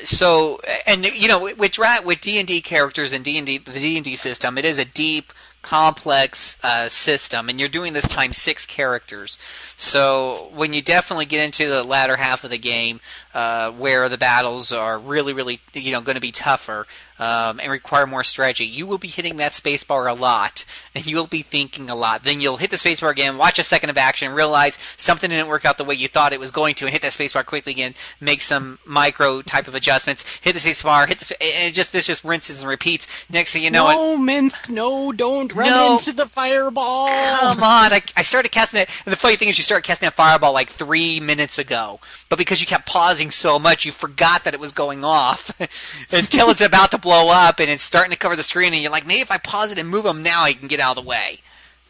So 0.05 0.61
and 0.86 1.05
you 1.05 1.28
know 1.28 1.43
with 1.43 1.78
with 1.78 2.20
D 2.20 2.39
and 2.39 2.47
D 2.49 2.61
characters 2.61 3.12
and 3.12 3.24
D 3.24 3.39
and 3.39 3.47
D 3.47 3.59
the 3.59 3.73
D 3.73 3.97
and 3.97 4.05
D 4.05 4.16
system, 4.16 4.59
it 4.59 4.65
is 4.65 4.78
a 4.78 4.85
deep, 4.85 5.32
complex 5.65 6.59
uh, 6.62 6.89
system, 6.89 7.49
and 7.49 7.59
you're 7.59 7.69
doing 7.69 7.95
this 7.95 8.07
time 8.07 8.32
six 8.32 8.66
characters. 8.66 9.39
So 9.77 10.51
when 10.55 10.73
you 10.73 10.82
definitely 10.82 11.24
get 11.24 11.43
into 11.43 11.69
the 11.69 11.82
latter 11.82 12.16
half 12.16 12.45
of 12.45 12.51
the 12.51 12.59
game, 12.59 13.01
uh, 13.32 13.73
where 13.73 14.09
the 14.09 14.19
battles 14.19 14.70
are 14.70 14.99
really, 14.99 15.32
really 15.32 15.61
you 15.73 15.91
know 15.91 16.01
going 16.01 16.15
to 16.15 16.20
be 16.20 16.32
tougher 16.32 16.86
um, 17.19 17.61
and 17.61 17.70
require 17.70 18.07
more 18.07 18.24
strategy, 18.24 18.65
you 18.65 18.86
will 18.86 18.99
be 18.99 19.09
hitting 19.09 19.36
that 19.36 19.53
spacebar 19.53 20.11
a 20.11 20.15
lot, 20.15 20.65
and 20.95 21.07
you'll 21.07 21.27
be 21.27 21.43
thinking 21.43 21.89
a 21.89 21.95
lot. 21.95 22.24
Then 22.24 22.41
you'll 22.41 22.57
hit 22.57 22.70
the 22.70 22.77
spacebar 22.77 23.11
again, 23.11 23.39
watch 23.39 23.59
a 23.59 23.65
second 23.65 23.91
of 23.91 23.99
action, 23.99 24.32
realize 24.32 24.78
something 24.97 25.31
didn't 25.31 25.49
work 25.49 25.65
out 25.65 25.78
the 25.78 25.85
way 25.85 25.95
you 25.95 26.09
thought 26.09 26.32
it 26.32 26.41
was 26.41 26.51
going 26.51 26.74
to, 26.77 26.86
and 26.86 26.93
hit 26.93 27.03
that 27.03 27.12
spacebar 27.12 27.45
quickly 27.45 27.73
again, 27.73 27.95
make 28.20 28.41
some 28.41 28.78
micro 28.85 29.43
type 29.43 29.69
of 29.69 29.74
adjustments, 29.74 30.24
hit 30.41 30.53
the 30.55 30.59
spacebar, 30.59 31.07
hit 31.07 31.19
the 31.19 31.24
spa- 31.27 31.35
and 31.45 31.74
just 31.74 31.93
this 31.93 32.07
just 32.07 32.24
rinses 32.24 32.61
and 32.61 32.69
repeats. 32.69 33.07
Next 33.31 33.53
thing 33.53 33.62
you 33.62 33.70
know, 33.70 33.89
it, 33.91 33.95
no, 33.95 34.19
Minsk, 34.19 34.69
no, 34.69 35.12
don't 35.12 35.53
run 35.55 35.69
No. 35.69 35.93
into 35.95 36.12
the 36.12 36.27
fireball. 36.27 37.07
Come 37.55 37.62
on! 37.62 37.93
I, 37.93 38.03
I 38.16 38.23
started 38.23 38.51
casting 38.51 38.81
it, 38.81 38.89
and 39.07 39.12
the 39.12 39.16
funny 39.16 39.36
thing 39.36 39.49
is, 39.49 39.59
you 39.59 39.65
started 39.65 39.86
casting 39.86 40.07
that 40.07 40.15
fireball 40.15 40.53
like 40.53 40.70
three 40.70 41.20
minutes 41.20 41.59
ago, 41.59 42.01
but 42.28 42.39
because 42.39 42.61
you 42.61 42.66
kept 42.66 42.86
pausing 42.86 43.31
so 43.31 43.59
much, 43.59 43.85
you 43.85 43.93
forgot 43.93 44.45
that 44.45 44.55
it 44.55 44.61
was 44.61 44.73
going 44.73 45.05
off 45.05 45.51
until 46.12 46.51
it's 46.51 46.61
about 46.61 46.91
to 46.91 46.99
blow 47.05 47.28
up 47.31 47.60
and 47.60 47.70
it's 47.70 47.85
starting 47.85 48.10
to 48.10 48.18
cover 48.18 48.35
the 48.35 48.43
screen, 48.43 48.72
and 48.72 48.82
you're 48.82 48.90
like, 48.90 49.06
maybe 49.06 49.20
if 49.20 49.31
I 49.31 49.39
pause 49.39 49.70
it 49.70 49.78
and 49.78 49.89
move 49.89 50.02
them 50.02 50.24
now, 50.24 50.43
I 50.43 50.55
can 50.55 50.66
get 50.66 50.81
out 50.81 50.97
of 50.98 51.05
the 51.05 51.09
way. 51.09 51.39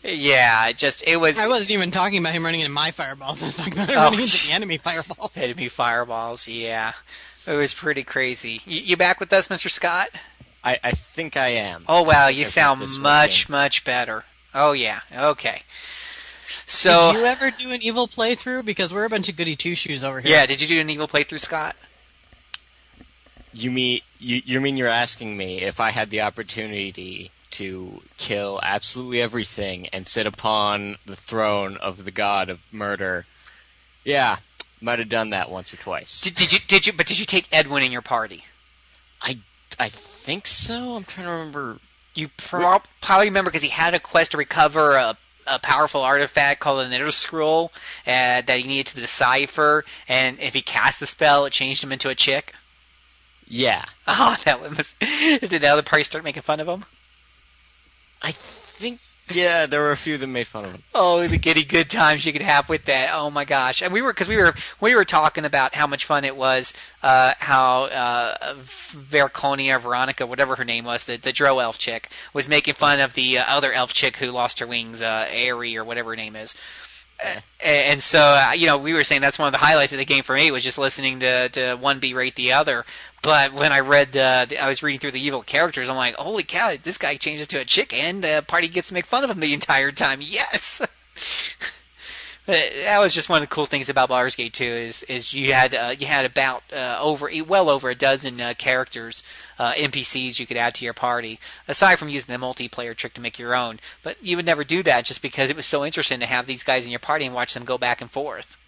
Yeah, 0.02 0.68
it 0.68 0.76
just 0.76 1.02
it 1.08 1.16
was 1.16 1.38
I 1.38 1.48
wasn't 1.48 1.70
even 1.70 1.90
talking 1.90 2.18
about 2.18 2.34
him 2.34 2.44
running 2.44 2.60
into 2.60 2.72
my 2.72 2.90
fireballs. 2.90 3.42
I 3.42 3.46
was 3.46 3.56
talking 3.56 3.72
about 3.72 3.88
him 3.88 3.94
Oh, 3.98 4.04
running 4.04 4.20
into 4.20 4.46
the 4.48 4.52
enemy 4.52 4.76
fireballs. 4.76 5.30
enemy 5.38 5.68
fireballs. 5.68 6.46
Yeah, 6.46 6.92
it 7.46 7.54
was 7.54 7.72
pretty 7.72 8.02
crazy. 8.02 8.60
You, 8.66 8.80
you 8.82 8.96
back 8.98 9.18
with 9.18 9.32
us, 9.32 9.46
Mr. 9.48 9.70
Scott? 9.70 10.10
I, 10.62 10.78
I 10.84 10.90
think 10.90 11.38
I 11.38 11.48
am. 11.48 11.84
Oh 11.88 12.02
wow, 12.02 12.28
you 12.28 12.42
I've 12.42 12.48
sound 12.48 12.80
much 13.00 13.46
game. 13.46 13.52
much 13.56 13.84
better. 13.84 14.24
Oh 14.54 14.72
yeah, 14.72 15.00
okay. 15.16 15.62
So 16.66 17.12
Did 17.12 17.20
you 17.20 17.26
ever 17.26 17.50
do 17.50 17.70
an 17.70 17.80
evil 17.82 18.06
playthrough? 18.06 18.64
Because 18.66 18.92
we're 18.92 19.04
a 19.04 19.10
bunch 19.10 19.28
of 19.30 19.36
goody 19.36 19.56
two 19.56 19.74
shoes 19.74 20.02
over 20.04 20.20
here. 20.20 20.32
yeah, 20.32 20.44
did 20.46 20.60
you 20.60 20.68
do 20.68 20.80
an 20.80 20.88
evil 20.90 21.08
playthrough, 21.08 21.40
Scott? 21.40 21.76
You 23.52 23.70
mean 23.70 24.00
you, 24.24 24.42
you 24.44 24.60
mean 24.60 24.76
you're 24.76 24.88
asking 24.88 25.36
me 25.36 25.62
if 25.62 25.80
I 25.80 25.90
had 25.90 26.10
the 26.10 26.22
opportunity 26.22 27.30
to 27.52 28.02
kill 28.16 28.58
absolutely 28.62 29.20
everything 29.20 29.86
and 29.88 30.06
sit 30.06 30.26
upon 30.26 30.96
the 31.06 31.14
throne 31.14 31.76
of 31.76 32.04
the 32.04 32.10
god 32.10 32.48
of 32.48 32.66
murder? 32.72 33.26
Yeah, 34.04 34.38
might 34.80 34.98
have 34.98 35.08
done 35.08 35.30
that 35.30 35.50
once 35.50 35.72
or 35.72 35.76
twice. 35.76 36.22
Did, 36.22 36.34
did 36.34 36.52
you 36.52 36.58
did 36.66 36.86
you 36.86 36.92
but 36.92 37.06
did 37.06 37.18
you 37.18 37.26
take 37.26 37.48
Edwin 37.52 37.82
in 37.82 37.92
your 37.92 38.02
party? 38.02 38.44
I 39.22 39.38
I 39.78 39.88
think 39.88 40.46
so. 40.46 40.96
I'm 40.96 41.04
trying 41.04 41.26
to 41.26 41.32
remember. 41.32 41.78
You 42.14 42.28
prob- 42.36 42.86
probably 43.00 43.26
remember 43.26 43.50
because 43.50 43.62
he 43.62 43.70
had 43.70 43.92
a 43.92 43.98
quest 43.98 44.32
to 44.32 44.36
recover 44.36 44.92
a 44.92 45.16
a 45.46 45.58
powerful 45.58 46.00
artifact 46.00 46.60
called 46.60 46.80
an 46.80 46.90
Nether 46.90 47.10
Scroll 47.10 47.70
uh, 48.06 48.40
that 48.40 48.58
he 48.58 48.66
needed 48.66 48.86
to 48.86 49.00
decipher, 49.00 49.84
and 50.08 50.40
if 50.40 50.54
he 50.54 50.62
cast 50.62 51.00
the 51.00 51.06
spell, 51.06 51.44
it 51.44 51.52
changed 51.52 51.84
him 51.84 51.92
into 51.92 52.08
a 52.08 52.14
chick. 52.14 52.54
Yeah, 53.46 53.84
Oh, 54.06 54.36
that 54.44 54.60
was. 54.60 54.94
Did 55.00 55.50
the 55.50 55.66
other 55.66 55.82
party 55.82 56.04
start 56.04 56.24
making 56.24 56.42
fun 56.42 56.60
of 56.60 56.68
him? 56.68 56.84
I 58.22 58.32
think. 58.32 59.00
Yeah, 59.30 59.64
there 59.64 59.80
were 59.80 59.90
a 59.90 59.96
few 59.96 60.18
that 60.18 60.26
made 60.26 60.46
fun 60.46 60.66
of 60.66 60.72
him. 60.72 60.82
Oh, 60.94 61.26
the 61.26 61.38
giddy 61.38 61.64
good 61.64 61.88
times 61.88 62.26
you 62.26 62.32
could 62.34 62.42
have 62.42 62.68
with 62.68 62.84
that. 62.84 63.08
Oh 63.14 63.30
my 63.30 63.46
gosh! 63.46 63.80
And 63.80 63.90
we 63.90 64.02
were 64.02 64.12
because 64.12 64.28
we 64.28 64.36
were 64.36 64.54
we 64.82 64.94
were 64.94 65.06
talking 65.06 65.46
about 65.46 65.74
how 65.74 65.86
much 65.86 66.04
fun 66.04 66.24
it 66.26 66.36
was. 66.36 66.74
Uh, 67.02 67.32
how 67.38 67.84
uh, 67.84 68.54
Verconia, 68.58 69.80
Veronica, 69.80 70.26
whatever 70.26 70.56
her 70.56 70.64
name 70.64 70.84
was, 70.84 71.06
the 71.06 71.16
the 71.16 71.32
Drow 71.32 71.58
elf 71.58 71.78
chick, 71.78 72.10
was 72.34 72.50
making 72.50 72.74
fun 72.74 73.00
of 73.00 73.14
the 73.14 73.38
uh, 73.38 73.44
other 73.48 73.72
elf 73.72 73.94
chick 73.94 74.18
who 74.18 74.30
lost 74.30 74.58
her 74.58 74.66
wings, 74.66 75.00
uh, 75.00 75.26
Aerie 75.30 75.78
or 75.78 75.84
whatever 75.84 76.10
her 76.10 76.16
name 76.16 76.36
is. 76.36 76.54
And 77.64 78.02
so, 78.02 78.18
uh, 78.18 78.52
you 78.52 78.66
know, 78.66 78.76
we 78.76 78.92
were 78.92 79.04
saying 79.04 79.22
that's 79.22 79.38
one 79.38 79.46
of 79.48 79.52
the 79.52 79.58
highlights 79.58 79.92
of 79.92 79.98
the 79.98 80.04
game 80.04 80.22
for 80.22 80.34
me 80.34 80.50
was 80.50 80.62
just 80.62 80.76
listening 80.78 81.20
to, 81.20 81.48
to 81.50 81.76
one 81.76 81.98
berate 81.98 82.34
the 82.34 82.52
other. 82.52 82.84
But 83.22 83.54
when 83.54 83.72
I 83.72 83.80
read, 83.80 84.16
uh, 84.16 84.46
I 84.60 84.68
was 84.68 84.82
reading 84.82 85.00
through 85.00 85.12
the 85.12 85.24
evil 85.24 85.42
characters, 85.42 85.88
I'm 85.88 85.96
like, 85.96 86.14
holy 86.16 86.42
cow, 86.42 86.74
this 86.82 86.98
guy 86.98 87.16
changes 87.16 87.46
to 87.48 87.60
a 87.60 87.64
chick 87.64 87.94
and 87.94 88.24
uh, 88.24 88.42
party 88.42 88.68
gets 88.68 88.88
to 88.88 88.94
make 88.94 89.06
fun 89.06 89.24
of 89.24 89.30
him 89.30 89.40
the 89.40 89.54
entire 89.54 89.92
time. 89.92 90.20
Yes! 90.34 90.82
That 92.46 92.98
was 92.98 93.14
just 93.14 93.30
one 93.30 93.42
of 93.42 93.48
the 93.48 93.54
cool 93.54 93.64
things 93.64 93.88
about 93.88 94.10
Baldur's 94.10 94.36
Gate 94.36 94.52
2 94.52 94.64
is 94.64 95.02
is 95.04 95.32
you 95.32 95.54
had 95.54 95.74
uh, 95.74 95.94
you 95.98 96.06
had 96.06 96.26
about 96.26 96.62
uh, 96.70 96.98
over 97.00 97.30
well 97.46 97.70
over 97.70 97.88
a 97.88 97.94
dozen 97.94 98.38
uh, 98.38 98.52
characters 98.58 99.22
uh, 99.58 99.72
NPCs 99.72 100.38
you 100.38 100.46
could 100.46 100.58
add 100.58 100.74
to 100.74 100.84
your 100.84 100.92
party 100.92 101.40
aside 101.66 101.96
from 101.96 102.10
using 102.10 102.32
the 102.32 102.46
multiplayer 102.46 102.94
trick 102.94 103.14
to 103.14 103.22
make 103.22 103.38
your 103.38 103.54
own. 103.54 103.80
But 104.02 104.22
you 104.22 104.36
would 104.36 104.44
never 104.44 104.62
do 104.62 104.82
that 104.82 105.06
just 105.06 105.22
because 105.22 105.48
it 105.48 105.56
was 105.56 105.64
so 105.64 105.86
interesting 105.86 106.20
to 106.20 106.26
have 106.26 106.46
these 106.46 106.62
guys 106.62 106.84
in 106.84 106.90
your 106.90 107.00
party 107.00 107.24
and 107.24 107.34
watch 107.34 107.54
them 107.54 107.64
go 107.64 107.78
back 107.78 108.02
and 108.02 108.10
forth. 108.10 108.58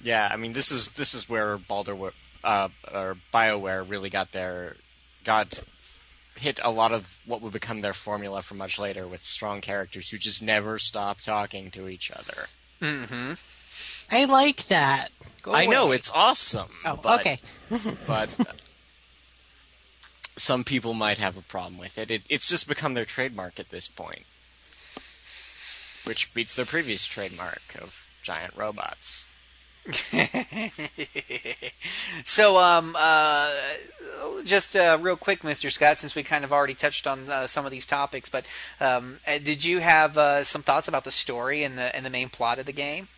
Yeah, 0.00 0.28
I 0.32 0.36
mean 0.36 0.52
this 0.52 0.70
is 0.70 0.90
this 0.90 1.14
is 1.14 1.28
where 1.28 1.58
Baldur 1.58 2.12
uh, 2.44 2.68
or 2.94 3.16
Bioware 3.34 3.88
really 3.88 4.08
got 4.08 4.30
their 4.30 4.76
got 5.24 5.64
hit 6.36 6.60
a 6.62 6.70
lot 6.70 6.92
of 6.92 7.18
what 7.26 7.42
would 7.42 7.52
become 7.52 7.80
their 7.80 7.92
formula 7.92 8.42
for 8.42 8.54
much 8.54 8.78
later 8.78 9.06
with 9.06 9.22
strong 9.22 9.60
characters 9.60 10.10
who 10.10 10.18
just 10.18 10.42
never 10.42 10.78
stop 10.78 11.20
talking 11.20 11.70
to 11.70 11.88
each 11.88 12.10
other. 12.10 12.46
mm-hmm 12.80 13.34
I 14.10 14.24
like 14.24 14.66
that. 14.68 15.08
Go 15.42 15.52
I 15.52 15.66
know 15.66 15.92
it's 15.92 16.10
awesome. 16.10 16.68
Oh, 16.84 16.98
but, 17.00 17.20
okay. 17.20 17.40
but 18.06 18.40
uh, 18.40 18.52
some 20.36 20.64
people 20.64 20.94
might 20.94 21.18
have 21.18 21.36
a 21.36 21.42
problem 21.42 21.78
with 21.78 21.96
it. 21.96 22.10
it. 22.10 22.22
It's 22.28 22.48
just 22.48 22.66
become 22.66 22.94
their 22.94 23.04
trademark 23.04 23.60
at 23.60 23.70
this 23.70 23.86
point, 23.86 24.24
which 26.04 26.34
beats 26.34 26.56
their 26.56 26.66
previous 26.66 27.06
trademark 27.06 27.62
of 27.80 28.10
giant 28.22 28.56
robots. 28.56 29.26
so 32.24 32.58
um 32.58 32.94
uh 32.98 33.50
just 34.44 34.76
uh, 34.76 34.98
real 35.00 35.16
quick 35.16 35.42
Mr. 35.42 35.70
Scott 35.70 35.98
since 35.98 36.14
we 36.14 36.22
kind 36.22 36.44
of 36.44 36.52
already 36.52 36.74
touched 36.74 37.06
on 37.06 37.28
uh, 37.28 37.46
some 37.46 37.64
of 37.64 37.70
these 37.70 37.86
topics 37.86 38.28
but 38.28 38.46
um 38.80 39.18
uh, 39.26 39.38
did 39.38 39.64
you 39.64 39.80
have 39.80 40.18
uh, 40.18 40.42
some 40.44 40.62
thoughts 40.62 40.88
about 40.88 41.04
the 41.04 41.10
story 41.10 41.62
and 41.62 41.78
the 41.78 41.94
and 41.96 42.04
the 42.04 42.10
main 42.10 42.28
plot 42.28 42.58
of 42.58 42.66
the 42.66 42.72
game 42.72 43.08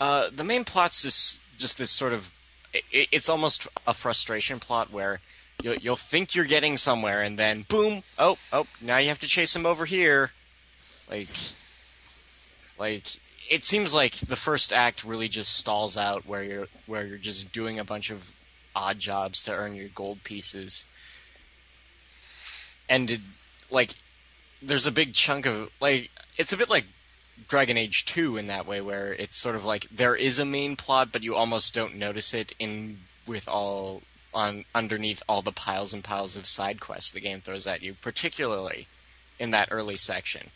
Uh, 0.00 0.28
the 0.34 0.44
main 0.44 0.64
plot's 0.64 1.02
just 1.02 1.40
just 1.58 1.78
this 1.78 1.90
sort 1.90 2.12
of 2.12 2.32
it, 2.72 3.08
it's 3.12 3.28
almost 3.28 3.66
a 3.86 3.94
frustration 3.94 4.58
plot 4.60 4.92
where 4.92 5.20
you'll, 5.62 5.76
you'll 5.76 5.96
think 5.96 6.34
you're 6.34 6.44
getting 6.44 6.76
somewhere 6.76 7.22
and 7.22 7.38
then 7.38 7.64
boom 7.68 8.02
oh 8.18 8.36
oh 8.52 8.66
now 8.80 8.98
you 8.98 9.08
have 9.08 9.18
to 9.20 9.26
chase 9.28 9.54
him 9.54 9.66
over 9.66 9.84
here 9.84 10.30
like 11.10 11.28
like 12.78 13.06
it 13.48 13.64
seems 13.64 13.92
like 13.92 14.16
the 14.16 14.36
first 14.36 14.72
act 14.72 15.04
really 15.04 15.28
just 15.28 15.54
stalls 15.56 15.96
out 15.96 16.26
where 16.26 16.42
you're 16.42 16.68
where 16.86 17.06
you're 17.06 17.18
just 17.18 17.52
doing 17.52 17.78
a 17.78 17.84
bunch 17.84 18.10
of 18.10 18.32
odd 18.74 18.98
jobs 18.98 19.42
to 19.42 19.52
earn 19.52 19.74
your 19.74 19.88
gold 19.88 20.24
pieces 20.24 20.86
and 22.88 23.10
it, 23.10 23.20
like 23.70 23.94
there's 24.62 24.86
a 24.86 24.92
big 24.92 25.14
chunk 25.14 25.46
of 25.46 25.70
like 25.80 26.10
it's 26.36 26.52
a 26.52 26.56
bit 26.56 26.70
like 26.70 26.86
Dragon 27.48 27.76
Age 27.76 28.04
2 28.04 28.36
in 28.36 28.46
that 28.46 28.66
way 28.66 28.80
where 28.80 29.12
it's 29.12 29.36
sort 29.36 29.56
of 29.56 29.64
like 29.64 29.86
there 29.90 30.16
is 30.16 30.38
a 30.38 30.44
main 30.44 30.76
plot 30.76 31.10
but 31.12 31.22
you 31.22 31.34
almost 31.34 31.74
don't 31.74 31.96
notice 31.96 32.34
it 32.34 32.52
in 32.58 32.98
with 33.26 33.48
all 33.48 34.02
on 34.32 34.64
underneath 34.74 35.22
all 35.28 35.42
the 35.42 35.52
piles 35.52 35.94
and 35.94 36.02
piles 36.02 36.36
of 36.36 36.46
side 36.46 36.80
quests 36.80 37.12
the 37.12 37.20
game 37.20 37.40
throws 37.40 37.66
at 37.66 37.82
you 37.82 37.94
particularly 38.00 38.88
in 39.38 39.50
that 39.50 39.68
early 39.70 39.96
section. 39.96 40.48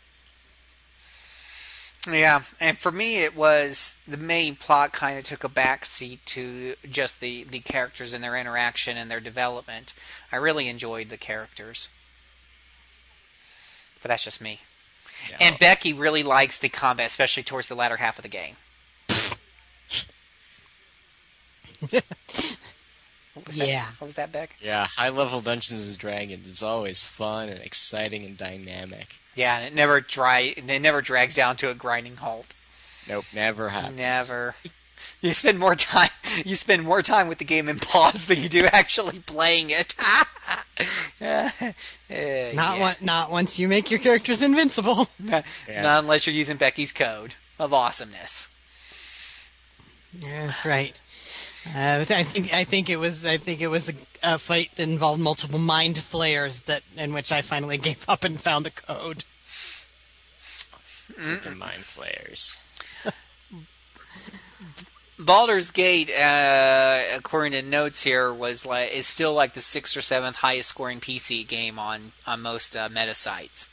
Yeah, 2.07 2.43
and 2.61 2.77
for 2.79 2.91
me, 2.91 3.23
it 3.23 3.35
was 3.35 3.99
the 4.07 4.17
main 4.17 4.55
plot 4.55 4.93
kind 4.93 5.17
of 5.17 5.25
took 5.25 5.43
a 5.43 5.49
backseat 5.49 6.19
to 6.27 6.75
just 6.89 7.19
the 7.19 7.43
the 7.43 7.59
characters 7.59 8.13
and 8.13 8.23
their 8.23 8.37
interaction 8.37 8.95
and 8.97 9.11
their 9.11 9.19
development. 9.19 9.93
I 10.31 10.37
really 10.37 10.69
enjoyed 10.69 11.09
the 11.09 11.17
characters, 11.17 11.89
but 14.01 14.09
that's 14.09 14.23
just 14.23 14.39
me. 14.41 14.61
Yeah. 15.29 15.37
And 15.41 15.59
Becky 15.59 15.91
really 15.91 16.23
likes 16.23 16.57
the 16.57 16.69
combat, 16.69 17.07
especially 17.07 17.43
towards 17.43 17.67
the 17.67 17.75
latter 17.75 17.97
half 17.97 18.17
of 18.17 18.23
the 18.23 18.29
game. 18.29 18.55
What 23.33 23.47
was 23.47 23.57
that? 23.57 23.67
Yeah. 23.67 23.85
What 23.99 24.07
was 24.07 24.15
that, 24.15 24.31
Beck? 24.31 24.55
yeah, 24.59 24.87
high 24.87 25.09
level 25.09 25.41
Dungeons 25.41 25.87
and 25.87 25.97
Dragons 25.97 26.47
is 26.47 26.63
always 26.63 27.03
fun 27.07 27.49
and 27.49 27.61
exciting 27.61 28.25
and 28.25 28.37
dynamic. 28.37 29.15
Yeah, 29.39 29.59
and 29.59 29.67
it 29.67 29.73
never 29.73 30.01
dry. 30.01 30.53
It 30.57 30.65
never 30.65 31.01
drags 31.01 31.33
down 31.33 31.55
to 31.57 31.69
a 31.69 31.73
grinding 31.73 32.17
halt. 32.17 32.53
Nope, 33.07 33.23
never 33.33 33.69
happens. 33.69 33.97
Never. 33.97 34.55
You 35.21 35.33
spend 35.33 35.59
more 35.59 35.75
time. 35.75 36.09
You 36.45 36.55
spend 36.55 36.83
more 36.83 37.01
time 37.01 37.27
with 37.27 37.39
the 37.39 37.45
game 37.45 37.67
in 37.67 37.79
pause 37.79 38.25
than 38.25 38.41
you 38.41 38.47
do 38.47 38.65
actually 38.67 39.19
playing 39.19 39.69
it. 39.69 39.93
Uh, 39.99 40.23
Not 41.19 41.73
yeah. 42.09 42.79
one, 42.79 42.95
not 43.01 43.29
once 43.29 43.59
you 43.59 43.67
make 43.67 43.91
your 43.91 43.99
characters 43.99 44.41
invincible. 44.41 45.07
Not, 45.19 45.43
Yeah. 45.67 45.81
not 45.81 46.03
unless 46.03 46.25
you're 46.25 46.35
using 46.35 46.55
Becky's 46.55 46.93
code 46.93 47.35
of 47.59 47.73
awesomeness. 47.73 48.47
Yeah, 50.17 50.47
that's 50.47 50.65
right. 50.65 50.99
Uh, 51.75 52.05
I 52.09 52.23
think 52.23 52.53
I 52.53 52.63
think 52.63 52.89
it 52.89 52.97
was 52.97 53.25
I 53.25 53.35
think 53.37 53.59
it 53.59 53.67
was 53.67 53.89
a, 53.89 53.93
a 54.35 54.39
fight 54.39 54.71
that 54.77 54.87
involved 54.87 55.21
multiple 55.21 55.59
mind 55.59 55.97
flayers 55.97 56.61
that 56.61 56.83
in 56.95 57.13
which 57.13 57.31
I 57.31 57.41
finally 57.41 57.77
gave 57.77 58.05
up 58.07 58.23
and 58.23 58.39
found 58.39 58.65
the 58.65 58.71
code. 58.71 59.25
Freaking 61.17 61.57
mind 61.57 61.83
flayers. 61.83 62.59
Baldur's 65.19 65.71
Gate, 65.71 66.09
uh, 66.11 67.01
according 67.13 67.51
to 67.51 67.61
notes 67.61 68.03
here, 68.03 68.33
was 68.33 68.65
like 68.65 68.91
is 68.91 69.05
still 69.05 69.33
like 69.33 69.53
the 69.53 69.59
sixth 69.59 69.97
or 69.97 70.01
seventh 70.01 70.37
highest 70.37 70.69
scoring 70.69 70.99
PC 70.99 71.45
game 71.45 71.77
on 71.77 72.13
on 72.25 72.41
most 72.41 72.75
uh, 72.77 72.87
meta 72.87 73.13
sites. 73.13 73.69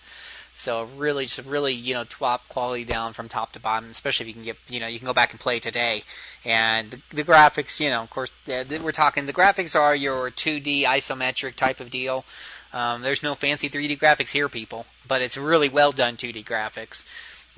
So 0.58 0.84
really, 0.96 1.26
just 1.26 1.46
really, 1.46 1.74
you 1.74 1.92
know, 1.92 2.04
top 2.04 2.48
quality 2.48 2.82
down 2.82 3.12
from 3.12 3.28
top 3.28 3.52
to 3.52 3.60
bottom. 3.60 3.90
Especially 3.90 4.24
if 4.24 4.28
you 4.28 4.32
can 4.32 4.42
get, 4.42 4.56
you 4.68 4.80
know, 4.80 4.86
you 4.86 4.98
can 4.98 5.06
go 5.06 5.12
back 5.12 5.32
and 5.32 5.38
play 5.38 5.60
today. 5.60 6.02
And 6.46 6.90
the, 6.90 7.00
the 7.16 7.24
graphics, 7.24 7.78
you 7.78 7.90
know, 7.90 8.02
of 8.02 8.10
course, 8.10 8.30
uh, 8.48 8.64
we're 8.82 8.90
talking. 8.90 9.26
The 9.26 9.34
graphics 9.34 9.78
are 9.78 9.94
your 9.94 10.30
2D 10.30 10.82
isometric 10.84 11.56
type 11.56 11.78
of 11.78 11.90
deal. 11.90 12.24
Um, 12.72 13.02
there's 13.02 13.22
no 13.22 13.34
fancy 13.34 13.68
3D 13.68 13.98
graphics 13.98 14.32
here, 14.32 14.48
people, 14.48 14.86
but 15.06 15.22
it's 15.22 15.36
really 15.36 15.68
well 15.68 15.93
done 15.93 16.16
2D 16.16 16.44
graphics. 16.44 17.05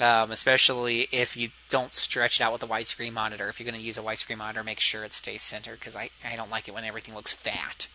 Um, 0.01 0.31
especially 0.31 1.09
if 1.11 1.37
you 1.37 1.49
don't 1.71 1.93
stretch 1.93 2.41
it 2.41 2.45
out 2.45 2.53
with 2.53 2.63
a 2.63 2.69
widescreen 2.69 3.13
monitor. 3.13 3.49
If 3.49 3.59
you're 3.59 3.69
going 3.69 3.81
to 3.81 3.85
use 3.85 3.99
a 3.99 4.01
widescreen 4.01 4.39
monitor, 4.39 4.63
make 4.63 4.79
sure 4.79 5.03
it 5.03 5.13
stays 5.13 5.43
centered 5.43 5.81
because 5.81 5.97
I, 5.97 6.11
I 6.25 6.37
don't 6.37 6.51
like 6.51 6.69
it 6.69 6.75
when 6.75 6.85
everything 6.85 7.17
looks 7.17 7.33
fat. 7.33 7.89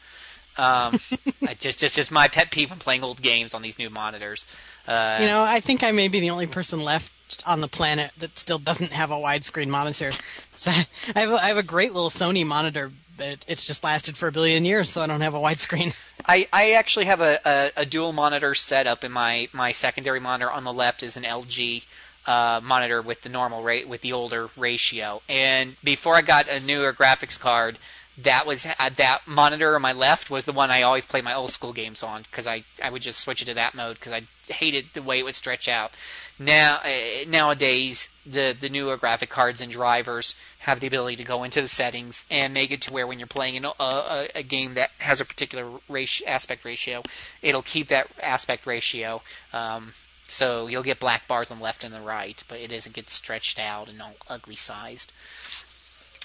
Um, 0.58 1.00
I 1.48 1.54
just 1.58 1.80
just 1.80 1.96
just 1.96 2.12
my 2.12 2.28
pet 2.28 2.52
peeve 2.52 2.72
when 2.72 2.80
playing 2.80 3.06
old 3.06 3.22
games 3.22 3.54
on 3.54 3.62
these 3.62 3.80
new 3.80 3.90
monitors. 3.90 4.46
Uh, 4.86 5.20
You 5.22 5.28
know, 5.28 5.44
I 5.44 5.62
think 5.62 5.82
I 5.82 5.92
may 5.92 6.10
be 6.10 6.20
the 6.20 6.30
only 6.30 6.46
person 6.46 6.84
left 6.84 7.14
on 7.46 7.62
the 7.62 7.70
planet 7.70 8.12
that 8.18 8.38
still 8.38 8.60
doesn't 8.60 8.92
have 8.92 9.10
a 9.10 9.16
widescreen 9.16 9.70
monitor. 9.70 10.12
So 10.56 10.72
I 11.16 11.22
have 11.22 11.32
a, 11.32 11.36
I 11.36 11.48
have 11.48 11.58
a 11.58 11.64
great 11.64 11.94
little 11.94 12.10
Sony 12.10 12.46
monitor, 12.46 12.92
but 13.18 13.46
it's 13.48 13.66
just 13.66 13.84
lasted 13.84 14.18
for 14.18 14.28
a 14.28 14.32
billion 14.32 14.66
years, 14.66 14.90
so 14.90 15.02
I 15.02 15.08
don't 15.08 15.22
have 15.22 15.36
a 15.36 15.40
widescreen. 15.40 15.96
I, 16.26 16.48
I 16.54 16.72
actually 16.74 17.06
have 17.06 17.22
a, 17.22 17.40
a, 17.46 17.72
a 17.78 17.86
dual 17.86 18.14
monitor 18.14 18.56
setup 18.56 19.04
in 19.04 19.12
my, 19.12 19.50
my 19.54 19.72
secondary 19.72 20.20
monitor 20.20 20.52
on 20.52 20.64
the 20.64 20.74
left 20.74 21.04
is 21.04 21.18
an 21.18 21.24
LG 21.24 21.86
uh, 22.26 22.62
monitor 22.64 23.02
with 23.02 23.22
the 23.22 23.30
normal 23.30 23.64
rate 23.64 23.88
with 23.88 24.02
the 24.02 24.14
older 24.14 24.50
ratio. 24.56 25.22
And 25.28 25.76
before 25.84 26.16
I 26.16 26.22
got 26.22 26.48
a 26.48 26.66
newer 26.66 26.94
graphics 26.94 27.40
card, 27.40 27.78
that 28.18 28.46
was 28.46 28.66
uh, 28.66 28.90
that 28.96 29.22
monitor 29.26 29.76
on 29.76 29.82
my 29.82 29.94
left 29.94 30.30
was 30.30 30.46
the 30.46 30.52
one 30.52 30.70
I 30.70 30.82
always 30.84 31.06
play 31.06 31.22
my 31.22 31.34
old 31.34 31.50
school 31.50 31.74
games 31.74 32.04
on 32.04 32.24
because 32.24 32.46
I, 32.46 32.64
I 32.82 32.90
would 32.90 33.02
just 33.02 33.20
switch 33.20 33.42
it 33.42 33.46
to 33.46 33.54
that 33.56 33.74
mode 33.74 33.96
because 33.96 34.12
I 34.12 34.24
hated 34.48 34.88
the 34.94 35.02
way 35.02 35.20
it 35.20 35.26
would 35.26 35.36
stretch 35.36 35.68
out. 35.68 35.94
Now 36.38 36.80
uh, 36.84 37.26
nowadays 37.28 38.10
the 38.26 38.56
the 38.60 38.70
newer 38.70 38.98
graphic 38.98 39.30
cards 39.30 39.62
and 39.62 39.72
drivers 39.72 40.36
have 40.60 40.80
the 40.80 40.88
ability 40.88 41.18
to 41.18 41.24
go 41.24 41.44
into 41.44 41.62
the 41.62 41.68
settings 41.68 42.26
and 42.30 42.54
make 42.54 42.72
it 42.72 42.82
to 42.84 42.94
where 42.94 43.08
when 43.08 43.20
you're 43.20 43.28
playing 43.28 43.58
an, 43.58 43.66
a, 43.66 43.72
a, 43.80 44.28
a 44.36 44.44
game 44.44 44.76
that 44.76 44.92
has 45.00 45.20
a 45.20 45.26
particular 45.26 45.66
ratio, 45.90 46.28
aspect 46.28 46.64
ratio, 46.64 47.04
it'll 47.42 47.62
keep 47.64 47.88
that 47.88 48.08
aspect 48.22 48.66
ratio. 48.66 49.22
Um, 49.52 49.94
So 50.26 50.68
you'll 50.68 50.84
get 50.84 51.00
black 51.02 51.28
bars 51.28 51.52
on 51.52 51.58
the 51.60 51.64
left 51.64 51.84
and 51.84 51.94
the 51.94 52.00
right, 52.00 52.42
but 52.48 52.60
it 52.60 52.70
doesn't 52.70 52.96
get 52.96 53.10
stretched 53.10 53.60
out 53.60 53.90
and 53.90 54.02
all 54.02 54.16
ugly 54.30 54.56
sized. 54.56 55.12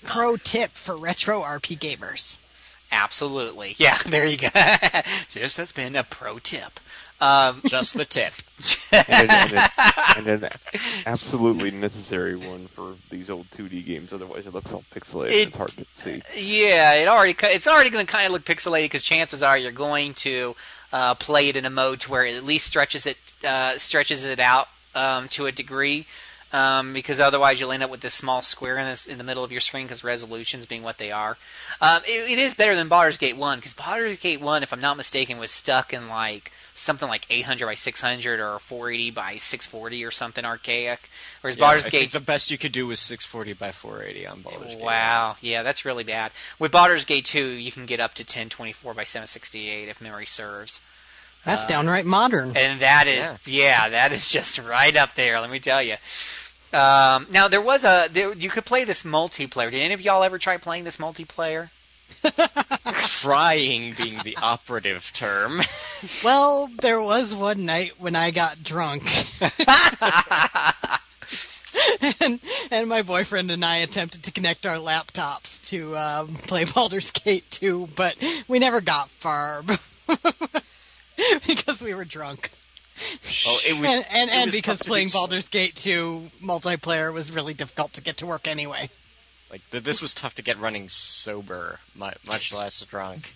Pro 0.05 0.37
tip 0.37 0.73
for 0.73 0.97
retro 0.97 1.43
RP 1.43 1.79
gamers. 1.79 2.39
Absolutely. 2.91 3.75
Yeah, 3.79 3.99
there 4.07 4.27
you 4.27 4.37
go. 4.39 4.49
this 5.33 5.57
has 5.57 5.73
been 5.73 5.95
a 5.97 6.05
pro 6.05 6.39
tip. 6.39 6.81
Um, 7.21 7.63
Just 7.67 7.97
the 7.99 8.05
tip. 8.05 8.33
and, 8.93 9.29
an, 9.29 9.31
and, 9.31 9.53
an, 9.53 10.35
and 10.35 10.45
an 10.45 10.51
absolutely 11.05 11.73
necessary 11.73 12.37
one 12.37 12.69
for 12.69 12.95
these 13.11 13.29
old 13.29 13.51
2D 13.51 13.85
games. 13.85 14.13
Otherwise, 14.13 14.47
it 14.47 14.55
looks 14.55 14.73
all 14.73 14.85
pixelated. 14.95 15.31
It- 15.33 15.49
it's 15.49 15.57
hard 15.57 15.71
to 15.71 15.87
see. 15.97 16.23
Yeah, 16.37 16.95
it 16.95 17.09
already 17.09 17.35
it's 17.43 17.67
already 17.67 17.91
going 17.91 18.07
to 18.07 18.11
kind 18.13 18.27
of 18.27 18.33
look 18.33 18.45
pixelated 18.45 18.85
because 18.85 19.03
chances 19.03 19.43
are 19.43 19.59
you're 19.59 19.73
going 19.73 20.15
to 20.15 20.55
uh, 20.93 21.15
play 21.17 21.49
it 21.49 21.57
in 21.57 21.65
a 21.65 21.71
mode 21.71 22.01
to 22.01 22.11
where 22.11 22.25
it 22.25 22.37
at 22.37 22.45
least 22.45 22.67
stretches 22.69 23.05
it 23.07 23.19
uh, 23.45 23.77
stretches 23.77 24.25
it 24.25 24.39
out 24.39 24.69
um, 24.95 25.27
to 25.29 25.47
a 25.47 25.53
degree. 25.53 26.07
Um, 26.51 26.95
because 26.95 27.21
otherwise 27.21 27.61
you'll 27.61 27.73
end 27.73 27.83
up 27.83 27.91
with 27.91 28.01
this 28.01 28.15
small 28.15 28.41
square 28.41 28.79
in, 28.79 28.87
this, 28.87 29.07
in 29.07 29.19
the 29.19 29.25
middle 29.25 29.45
of 29.45 29.53
your 29.53 29.61
screen 29.61 29.85
because 29.85 30.03
resolutions 30.03 30.65
being 30.65 30.83
what 30.83 30.97
they 30.97 31.13
are. 31.13 31.37
Um, 31.81 32.01
it, 32.07 32.31
it 32.31 32.39
is 32.39 32.55
better 32.55 32.75
than 32.75 32.89
Baldur's 32.89 33.19
Gate 33.19 33.37
1 33.37 33.59
because 33.59 33.75
Baldur's 33.75 34.17
Gate 34.17 34.41
1, 34.41 34.63
if 34.63 34.73
I'm 34.73 34.81
not 34.81 34.97
mistaken, 34.97 35.39
was 35.39 35.51
stuck 35.51 35.93
in 35.93 36.09
like 36.09 36.51
something 36.75 37.09
like 37.09 37.27
800 37.29 37.67
by 37.67 37.75
600 37.75 38.41
or 38.41 38.59
480 38.59 39.11
by 39.11 39.37
640 39.37 40.05
or 40.05 40.11
something 40.11 40.45
archaic. 40.45 41.11
Whereas 41.41 41.57
Yeah, 41.57 41.67
Baldur's 41.67 41.87
I 41.87 41.91
Gate 41.91 41.99
think 42.01 42.13
the 42.13 42.21
best 42.21 42.51
you 42.51 42.59
could 42.59 42.73
do 42.73 42.87
was 42.87 43.01
640 43.01 43.53
by 43.55 43.73
480 43.73 44.27
on 44.27 44.41
Baldur's 44.41 44.75
Gate. 44.75 44.85
Wow, 44.85 45.37
yeah, 45.41 45.63
that's 45.63 45.85
really 45.85 46.05
bad. 46.05 46.33
With 46.59 46.73
Baldur's 46.73 47.05
Gate 47.05 47.25
2, 47.27 47.45
you 47.45 47.73
can 47.73 47.87
get 47.87 48.01
up 48.01 48.15
to 48.15 48.23
1024 48.23 48.95
by 48.95 49.05
768 49.05 49.89
if 49.89 50.01
memory 50.01 50.27
serves. 50.27 50.81
That's 51.49 51.65
Uh, 51.65 51.69
downright 51.69 52.05
modern. 52.05 52.55
And 52.55 52.81
that 52.81 53.07
is, 53.07 53.31
yeah. 53.47 53.89
that 53.89 54.13
is 54.13 54.29
just 54.37 54.59
right 54.59 54.95
up 54.95 55.15
there, 55.15 55.41
let 55.41 55.51
me 55.51 55.59
tell 55.59 55.83
you. 55.83 55.95
Um, 56.73 57.27
now, 57.31 57.49
there 57.49 57.63
was 57.63 57.87
a, 57.87 58.09
there, 58.13 58.35
you 58.35 58.51
could 58.51 58.67
play 58.67 58.85
this 58.85 59.03
multiplayer. 59.03 59.71
Did 59.71 59.81
any 59.81 59.95
of 59.95 60.03
y'all 60.03 60.23
ever 60.23 60.37
try 60.39 60.59
playing 60.59 60.85
this 60.85 60.99
multiplayer? 60.99 61.71
Trying 63.03 63.95
being 63.95 64.19
the 64.25 64.37
operative 64.43 65.11
term. 65.15 65.61
Well, 66.23 66.69
there 66.81 67.03
was 67.03 67.35
one 67.35 67.67
night 67.67 67.95
when 67.99 68.15
I 68.15 68.31
got 68.31 68.63
drunk. 68.63 69.03
and, 72.21 72.39
and 72.71 72.89
my 72.89 73.03
boyfriend 73.03 73.51
and 73.51 73.65
I 73.65 73.79
attempted 73.79 74.23
to 74.23 74.31
connect 74.31 74.65
our 74.65 74.77
laptops 74.77 75.69
to 75.71 75.97
um, 75.97 76.29
play 76.29 76.65
Baldur's 76.67 77.11
Gate 77.11 77.51
2, 77.51 77.89
but 77.97 78.15
we 78.47 78.61
never 78.61 78.81
got 78.81 79.11
far 79.11 79.65
because 81.47 81.83
we 81.83 81.95
were 81.95 82.05
drunk. 82.05 82.51
Oh, 83.47 83.61
it 83.67 83.79
was, 83.79 83.89
And, 83.89 84.05
and, 84.11 84.31
it 84.31 84.37
and 84.37 84.45
was 84.47 84.57
because 84.57 84.83
playing 84.83 85.09
do- 85.09 85.13
Baldur's 85.15 85.49
Gate 85.49 85.77
2 85.77 86.31
multiplayer 86.43 87.13
was 87.13 87.31
really 87.31 87.55
difficult 87.55 87.93
to 87.93 88.01
get 88.01 88.17
to 88.19 88.27
work 88.27 88.49
anyway. 88.49 88.91
Like 89.51 89.63
th- 89.71 89.85
this 89.85 90.03
was 90.03 90.15
tough 90.15 90.35
to 90.35 90.43
get 90.43 90.59
running 90.59 90.89
sober, 90.89 91.81
much 91.95 92.53
less 92.53 92.85
drunk. 92.85 93.35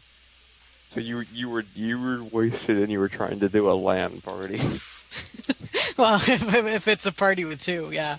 So 0.93 1.01
you 1.01 1.21
you 1.33 1.49
were 1.49 1.65
you 1.75 1.99
were 1.99 2.23
wasted 2.23 2.77
and 2.77 2.93
you 2.93 2.99
were 2.99 3.09
trying 3.09 3.41
to 3.41 3.49
do 3.49 3.71
a 3.71 3.73
LAN 3.73 4.21
party. 4.21 4.61
Well, 5.99 6.17
if, 6.17 6.55
if 6.55 6.89
it's 6.89 7.05
a 7.07 7.13
party 7.13 7.45
with 7.45 7.61
two, 7.61 7.91
yeah. 7.93 8.17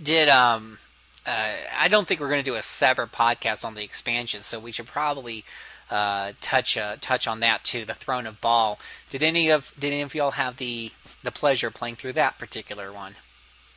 Did, 0.00 0.28
um, 0.28 0.78
uh, 1.26 1.52
I 1.76 1.88
don't 1.88 2.06
think 2.06 2.20
we're 2.20 2.28
going 2.28 2.42
to 2.44 2.50
do 2.50 2.56
a 2.56 2.62
separate 2.62 3.12
podcast 3.12 3.64
on 3.64 3.74
the 3.74 3.82
expansion, 3.82 4.40
so 4.42 4.58
we 4.58 4.70
should 4.72 4.86
probably 4.86 5.44
uh, 5.94 6.32
touch 6.40 6.76
uh, 6.76 6.96
touch 7.00 7.28
on 7.28 7.38
that 7.38 7.62
too. 7.62 7.84
The 7.84 7.94
Throne 7.94 8.26
of 8.26 8.40
Bhaal. 8.40 8.78
Did 9.08 9.22
any 9.22 9.48
of 9.48 9.72
did 9.78 9.92
any 9.92 10.02
of 10.02 10.12
y'all 10.12 10.32
have 10.32 10.56
the 10.56 10.90
the 11.22 11.30
pleasure 11.30 11.68
of 11.68 11.74
playing 11.74 11.96
through 11.96 12.14
that 12.14 12.36
particular 12.36 12.92
one? 12.92 13.14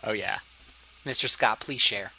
Oh 0.04 0.14
yeah. 0.14 0.40
Mr. 1.06 1.30
Scott, 1.30 1.60
please 1.60 1.80
share. 1.80 2.12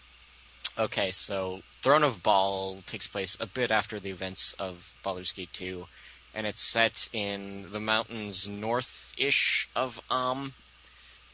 Okay, 0.79 1.11
so 1.11 1.63
Throne 1.83 2.05
of 2.05 2.23
Bhaal 2.23 2.85
takes 2.87 3.09
place 3.09 3.37
a 3.41 3.47
bit 3.47 3.73
after 3.73 3.99
the 3.99 4.11
events 4.11 4.53
of 4.55 4.95
Baldur's 5.03 5.33
Gate 5.33 5.53
2, 5.53 5.87
and 6.33 6.47
it's 6.47 6.63
set 6.63 7.09
in 7.13 7.73
the 7.73 7.81
mountains 7.81 8.49
north-ish 8.49 9.69
of 9.75 10.01
Amn. 10.09 10.53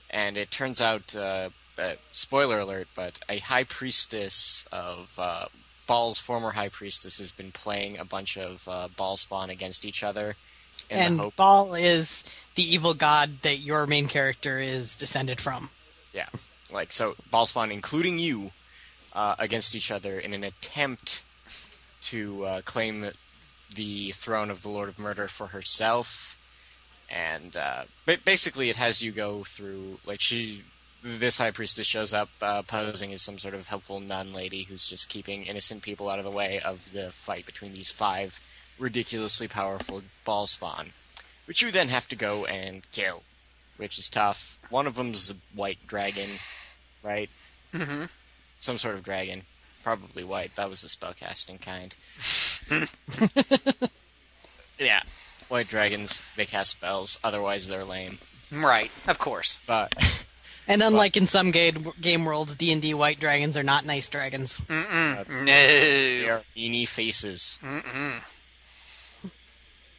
And 0.08 0.38
it 0.38 0.50
turns 0.50 0.80
out, 0.80 1.14
uh, 1.14 1.50
uh, 1.78 1.94
spoiler 2.10 2.60
alert, 2.60 2.88
but 2.94 3.20
a 3.28 3.38
high 3.38 3.64
priestess 3.64 4.66
of 4.72 5.12
uh, 5.18 5.46
Bhaal's 5.88 6.18
former 6.18 6.50
high 6.52 6.68
priestess 6.68 7.18
has 7.18 7.32
been 7.32 7.52
playing 7.52 7.98
a 7.98 8.04
bunch 8.04 8.36
of 8.36 8.66
uh, 8.68 8.88
Bhaal 8.96 9.18
spawn 9.18 9.50
against 9.50 9.84
each 9.84 10.02
other. 10.02 10.36
And 10.90 11.18
the 11.18 11.24
hope, 11.24 11.36
Bhaal 11.36 11.80
is 11.80 12.24
the 12.54 12.62
evil 12.62 12.94
god 12.94 13.42
that 13.42 13.58
your 13.58 13.86
main 13.86 14.08
character 14.08 14.58
is 14.58 14.96
descended 14.96 15.40
from. 15.40 15.70
yeah, 16.12 16.28
like 16.72 16.92
so, 16.92 17.16
Bhaal 17.32 17.46
spawn, 17.46 17.70
including 17.70 18.18
you, 18.18 18.50
uh, 19.14 19.36
against 19.38 19.74
each 19.74 19.90
other 19.90 20.18
in 20.18 20.34
an 20.34 20.44
attempt 20.44 21.22
to 22.02 22.44
uh, 22.44 22.60
claim 22.62 23.10
the 23.74 24.12
throne 24.12 24.50
of 24.50 24.62
the 24.62 24.68
Lord 24.68 24.88
of 24.88 24.98
Murder 24.98 25.28
for 25.28 25.48
herself. 25.48 26.38
And 27.10 27.56
uh, 27.56 27.84
basically, 28.24 28.70
it 28.70 28.76
has 28.76 29.02
you 29.02 29.12
go 29.12 29.44
through 29.44 29.98
like 30.04 30.20
she, 30.20 30.64
this 31.04 31.36
high 31.36 31.50
priestess 31.50 31.86
shows 31.86 32.14
up 32.14 32.30
uh, 32.40 32.62
posing 32.62 33.12
as 33.12 33.20
some 33.20 33.38
sort 33.38 33.54
of 33.54 33.66
helpful 33.66 34.00
nun 34.00 34.32
lady 34.32 34.62
who's 34.62 34.86
just 34.86 35.10
keeping 35.10 35.44
innocent 35.44 35.82
people 35.82 36.08
out 36.08 36.18
of 36.18 36.24
the 36.24 36.30
way 36.30 36.58
of 36.60 36.92
the 36.92 37.12
fight 37.12 37.44
between 37.44 37.74
these 37.74 37.90
five 37.90 38.40
ridiculously 38.78 39.46
powerful 39.46 40.02
Bhaal 40.26 40.48
spawn, 40.48 40.92
which 41.44 41.60
you 41.60 41.70
then 41.70 41.88
have 41.88 42.08
to 42.08 42.16
go 42.16 42.46
and 42.46 42.90
kill, 42.90 43.22
which 43.76 43.98
is 43.98 44.08
tough. 44.08 44.58
One 44.70 44.86
of 44.86 44.94
them's 44.94 45.30
a 45.30 45.34
white 45.54 45.86
dragon, 45.86 46.28
right? 47.02 47.28
Mm-hmm. 47.74 48.04
Some 48.58 48.78
sort 48.78 48.94
of 48.94 49.04
dragon. 49.04 49.42
Probably 49.82 50.24
white. 50.24 50.56
That 50.56 50.70
was 50.70 50.80
the 50.80 50.88
spellcasting 50.88 51.60
kind. 51.60 51.94
yeah. 54.78 55.02
White 55.48 55.68
dragons, 55.68 56.22
they 56.36 56.46
cast 56.46 56.70
spells, 56.70 57.18
otherwise 57.22 57.68
they're 57.68 57.84
lame. 57.84 58.18
Right, 58.50 58.90
of 59.06 59.18
course. 59.18 59.60
But 59.66 59.92
And 60.66 60.82
unlike 60.82 61.16
in 61.16 61.26
some 61.26 61.50
game, 61.50 61.92
game 62.00 62.24
worlds, 62.24 62.56
D 62.56 62.72
and 62.72 62.80
D 62.80 62.94
white 62.94 63.20
dragons 63.20 63.56
are 63.56 63.62
not 63.62 63.84
nice 63.84 64.08
dragons. 64.08 64.58
Mm-mm. 64.60 65.44
they 65.46 66.24
No. 66.26 66.32
are 66.36 66.42
meanie 66.56 66.88
faces. 66.88 67.58
Mm-mm. 67.62 68.22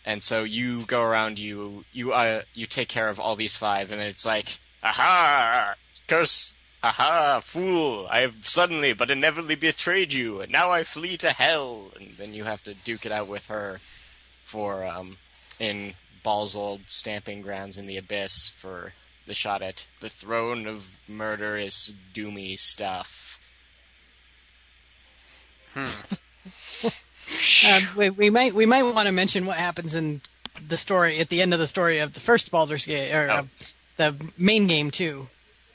And 0.06 0.22
so 0.22 0.44
you 0.44 0.82
go 0.84 1.02
around, 1.02 1.40
you 1.40 1.84
you 1.92 2.14
uh 2.14 2.44
you 2.54 2.66
take 2.68 2.90
care 2.90 3.10
of 3.10 3.20
all 3.20 3.36
these 3.36 3.58
five, 3.58 3.92
and 3.92 4.00
then 4.00 4.08
it's 4.08 4.26
like, 4.26 4.60
aha, 4.84 5.74
curse, 6.08 6.54
aha, 6.84 7.40
fool! 7.44 8.08
I 8.12 8.20
have 8.20 8.48
suddenly 8.48 8.94
but 8.94 9.10
inevitably 9.10 9.56
betrayed 9.56 10.14
you, 10.14 10.42
and 10.42 10.52
now 10.52 10.70
I 10.72 10.84
flee 10.84 11.18
to 11.18 11.32
hell. 11.32 11.92
And 12.00 12.16
then 12.18 12.34
you 12.36 12.44
have 12.44 12.64
to 12.66 12.76
duke 12.76 13.06
it 13.08 13.12
out 13.12 13.28
with 13.28 13.48
her 13.48 13.80
for 14.44 14.86
um 14.86 15.18
in 15.60 15.94
Bhaal's 16.24 16.56
old 16.56 16.82
stamping 16.88 17.42
grounds 17.42 17.78
in 17.78 17.88
the 17.88 17.98
abyss 17.98 18.50
for 18.50 18.94
the 19.26 19.34
shot 19.34 19.62
at 19.62 19.88
the 20.02 20.10
throne 20.10 20.68
of 20.68 20.98
murderous 21.08 21.96
doomy 22.14 22.58
stuff. 22.58 23.40
Uh, 25.76 25.92
we, 27.98 28.10
we 28.10 28.30
might 28.30 28.54
we 28.54 28.66
might 28.66 28.84
want 28.84 29.08
to 29.08 29.14
mention 29.14 29.46
what 29.46 29.58
happens 29.58 29.96
in 29.96 30.22
the 30.68 30.78
story 30.78 31.20
at 31.20 31.30
the 31.30 31.42
end 31.42 31.54
of 31.54 31.60
the 31.60 31.68
story 31.68 32.00
of 32.00 32.14
the 32.14 32.20
first 32.20 32.52
Baldur's 32.52 32.86
Gate 32.86 33.14
or 33.14 33.30
Oh. 33.30 33.34
uh, 33.34 33.44
the 33.98 34.32
main 34.38 34.68
game 34.68 34.92
too. 34.92 35.28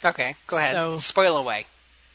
Okay, 0.05 0.37
go 0.47 0.57
ahead. 0.57 0.75
So- 0.75 0.99
Spoil 0.99 1.37
away. 1.37 1.67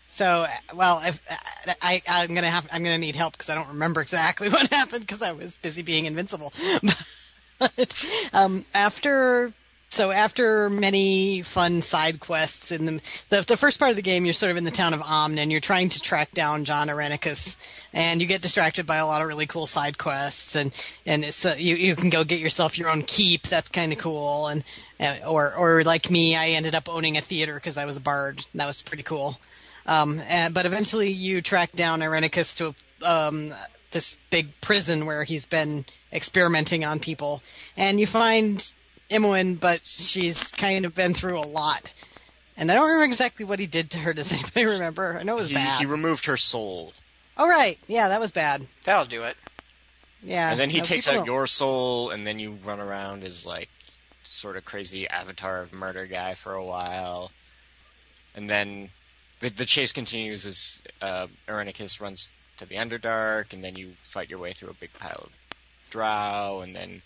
So, 0.07 0.26
uh, 0.26 0.48
well, 0.74 1.02
if, 1.03 1.20
uh, 1.30 1.74
I, 1.82 2.02
I'm 2.07 2.34
gonna 2.34 2.49
have, 2.49 2.66
I'm 2.72 2.84
gonna 2.84 2.98
need 2.98 3.18
help 3.18 3.34
because 3.34 3.49
I 3.49 3.56
don't 3.56 3.68
remember 3.68 3.99
exactly 4.02 4.48
what 4.52 4.70
happened 4.72 5.02
because 5.02 5.22
I 5.22 5.34
was 5.34 5.57
busy 5.57 5.82
being 5.82 6.06
invincible. 6.06 6.53
but 7.60 8.30
um, 8.32 8.66
after, 8.74 9.52
so 9.96 10.12
after 10.12 10.70
many 10.70 11.42
fun 11.42 11.80
side 11.80 12.20
quests 12.20 12.70
in 12.70 12.86
the, 12.86 13.02
the 13.30 13.42
the 13.48 13.58
first 13.58 13.80
part 13.80 13.92
of 13.92 13.96
the 13.96 14.02
game, 14.02 14.26
you're 14.26 14.34
sort 14.34 14.52
of 14.52 14.58
in 14.58 14.66
the 14.66 14.72
town 14.72 14.94
of 14.94 15.00
Amn 15.00 15.38
and 15.38 15.52
you're 15.52 15.62
trying 15.62 15.88
to 15.90 16.02
track 16.02 16.32
down 16.32 16.66
Jon 16.66 16.90
Irenicus, 16.90 17.56
and 17.94 18.22
you 18.22 18.28
get 18.28 18.42
distracted 18.42 18.86
by 18.86 18.98
a 18.98 19.08
lot 19.08 19.22
of 19.22 19.28
really 19.30 19.48
cool 19.48 19.66
side 19.66 19.98
quests, 19.98 20.56
and 20.58 20.74
and 21.06 21.24
it's 21.24 21.46
uh, 21.46 21.56
you 21.58 21.78
you 21.78 21.96
can 21.96 22.10
go 22.10 22.26
get 22.26 22.42
yourself 22.42 22.78
your 22.78 22.90
own 22.90 23.04
keep. 23.04 23.44
That's 23.44 23.70
kind 23.70 23.94
of 23.94 23.98
cool, 23.98 24.48
and 24.48 24.64
uh, 25.00 25.16
or 25.26 25.56
or 25.56 25.84
like 25.86 26.12
me, 26.12 26.36
I 26.36 26.50
ended 26.50 26.76
up 26.76 26.90
owning 26.90 27.18
a 27.18 27.22
theater 27.22 27.56
because 27.56 27.78
I 27.78 27.86
was 27.86 27.96
a 27.96 28.02
bard. 28.02 28.46
That 28.54 28.68
was 28.68 28.82
pretty 28.82 29.04
cool. 29.04 29.40
Um, 29.88 30.20
and, 30.28 30.54
but 30.54 30.66
eventually 30.66 31.10
you 31.10 31.42
track 31.42 31.72
down 31.72 32.02
Irenicus 32.02 32.58
to 32.58 32.76
um, 33.08 33.52
this 33.92 34.18
big 34.30 34.50
prison 34.60 35.06
where 35.06 35.24
he's 35.24 35.46
been 35.46 35.86
experimenting 36.12 36.84
on 36.84 37.00
people. 37.00 37.42
And 37.78 38.00
you 38.00 38.08
find 38.08 38.74
Imoen, 39.10 39.60
but 39.60 39.82
she's 39.84 40.52
kind 40.52 40.86
of 40.86 40.95
been 40.95 41.14
through 41.14 41.38
a 41.40 41.45
lot. 41.45 41.94
And 42.57 42.72
I 42.72 42.76
don't 42.76 42.86
remember 42.88 43.06
exactly 43.06 43.45
what 43.45 43.60
he 43.60 43.68
did 43.68 43.90
to 43.91 43.98
her. 43.99 44.14
Does 44.14 44.32
anybody 44.34 44.65
remember? 44.65 45.18
I 45.19 45.23
know 45.23 45.34
it 45.36 45.40
was 45.40 45.48
He, 45.49 45.56
bad. 45.56 45.80
he 45.80 45.86
removed 45.86 46.26
her 46.26 46.38
soul, 46.38 46.94
oh, 47.38 47.48
right. 47.49 47.77
Yeah, 47.88 48.07
that 48.07 48.19
was 48.19 48.32
bad. 48.32 48.65
That'll 48.86 49.06
do 49.06 49.23
it. 49.23 49.36
Yeah. 50.22 50.52
and 50.52 50.60
then 50.60 50.69
he 50.72 50.80
no, 50.80 50.84
takes 50.86 51.07
out 51.07 51.15
don't- 51.15 51.26
your 51.26 51.45
soul, 51.48 52.10
and 52.10 52.26
then 52.26 52.40
you 52.40 52.57
run 52.65 52.80
around 52.80 53.23
as 53.23 53.45
like 53.45 53.69
sort 54.23 54.57
of 54.57 54.65
crazy 54.65 55.07
avatar 55.07 55.61
of 55.61 55.72
murder 55.73 56.06
guy 56.07 56.34
for 56.34 56.53
a 56.53 56.64
while, 56.64 57.32
and 58.34 58.49
then 58.49 58.90
the 59.41 59.49
the 59.49 59.65
chase 59.65 59.91
continues 59.91 60.45
as 60.45 60.82
uh, 61.02 61.27
Irenicus 61.48 62.02
runs 62.02 62.32
to 62.57 62.65
the 62.65 62.76
Underdark, 62.76 63.53
and 63.53 63.64
then 63.64 63.76
you 63.76 63.91
fight 63.99 64.30
your 64.30 64.40
way 64.40 64.52
through 64.53 64.69
a 64.69 64.73
big 64.73 64.94
pile 64.98 65.23
of 65.26 65.32
drow, 65.91 66.61
and 66.64 66.76
then 66.76 67.02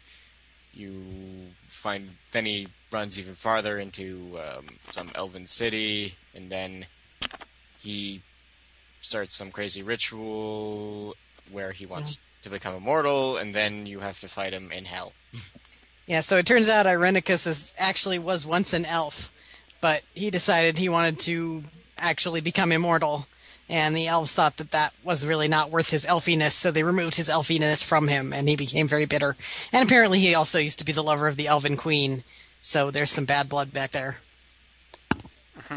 you 0.74 1.48
find 1.66 2.12
then 2.32 2.46
he 2.46 2.70
runs 2.92 3.20
even 3.20 3.36
farther 3.36 3.80
into 3.80 4.40
um, 4.40 4.66
some 4.90 5.12
elven 5.16 5.46
city, 5.46 6.16
and 6.34 6.52
then 6.52 6.86
he 7.80 8.22
starts 9.02 9.36
some 9.36 9.52
crazy 9.52 9.82
ritual 9.84 11.16
where 11.52 11.72
he 11.72 11.86
wants 11.86 12.20
to 12.42 12.50
become 12.50 12.76
immortal, 12.76 13.38
and 13.38 13.54
then 13.54 13.86
you 13.86 14.00
have 14.00 14.20
to 14.20 14.28
fight 14.28 14.54
him 14.54 14.72
in 14.72 14.86
hell. 14.86 15.14
Yeah, 16.08 16.22
so 16.22 16.38
it 16.38 16.48
turns 16.48 16.70
out 16.70 16.88
Irenicus 16.88 17.46
is 17.46 17.72
actually 17.78 18.18
was 18.18 18.44
once 18.44 18.74
an 18.74 18.84
elf, 18.84 19.32
but 19.80 20.02
he 20.16 20.32
decided 20.32 20.80
he 20.80 20.90
wanted 20.90 21.20
to 21.20 21.66
actually 22.00 22.42
become 22.42 22.72
immortal, 22.72 23.28
and 23.70 23.96
the 23.96 24.08
elves 24.08 24.34
thought 24.34 24.58
that 24.58 24.72
that 24.72 24.94
was 25.04 25.26
really 25.26 25.48
not 25.48 25.70
worth 25.70 25.92
his 25.92 26.06
elfiness, 26.06 26.56
so 26.56 26.72
they 26.72 26.84
removed 26.84 27.16
his 27.16 27.30
elfiness 27.30 27.84
from 27.84 28.08
him, 28.08 28.34
and 28.34 28.50
he 28.50 28.56
became 28.56 28.88
very 28.88 29.06
bitter. 29.06 29.38
And 29.72 29.88
apparently, 29.88 30.20
he 30.20 30.34
also 30.34 30.58
used 30.60 30.80
to 30.80 30.86
be 30.86 30.92
the 30.92 31.04
lover 31.04 31.28
of 31.28 31.36
the 31.36 31.48
elven 31.48 31.78
queen, 31.78 32.24
so 32.62 32.90
there's 32.90 33.12
some 33.12 33.26
bad 33.26 33.48
blood 33.48 33.72
back 33.72 33.92
there. 33.92 34.18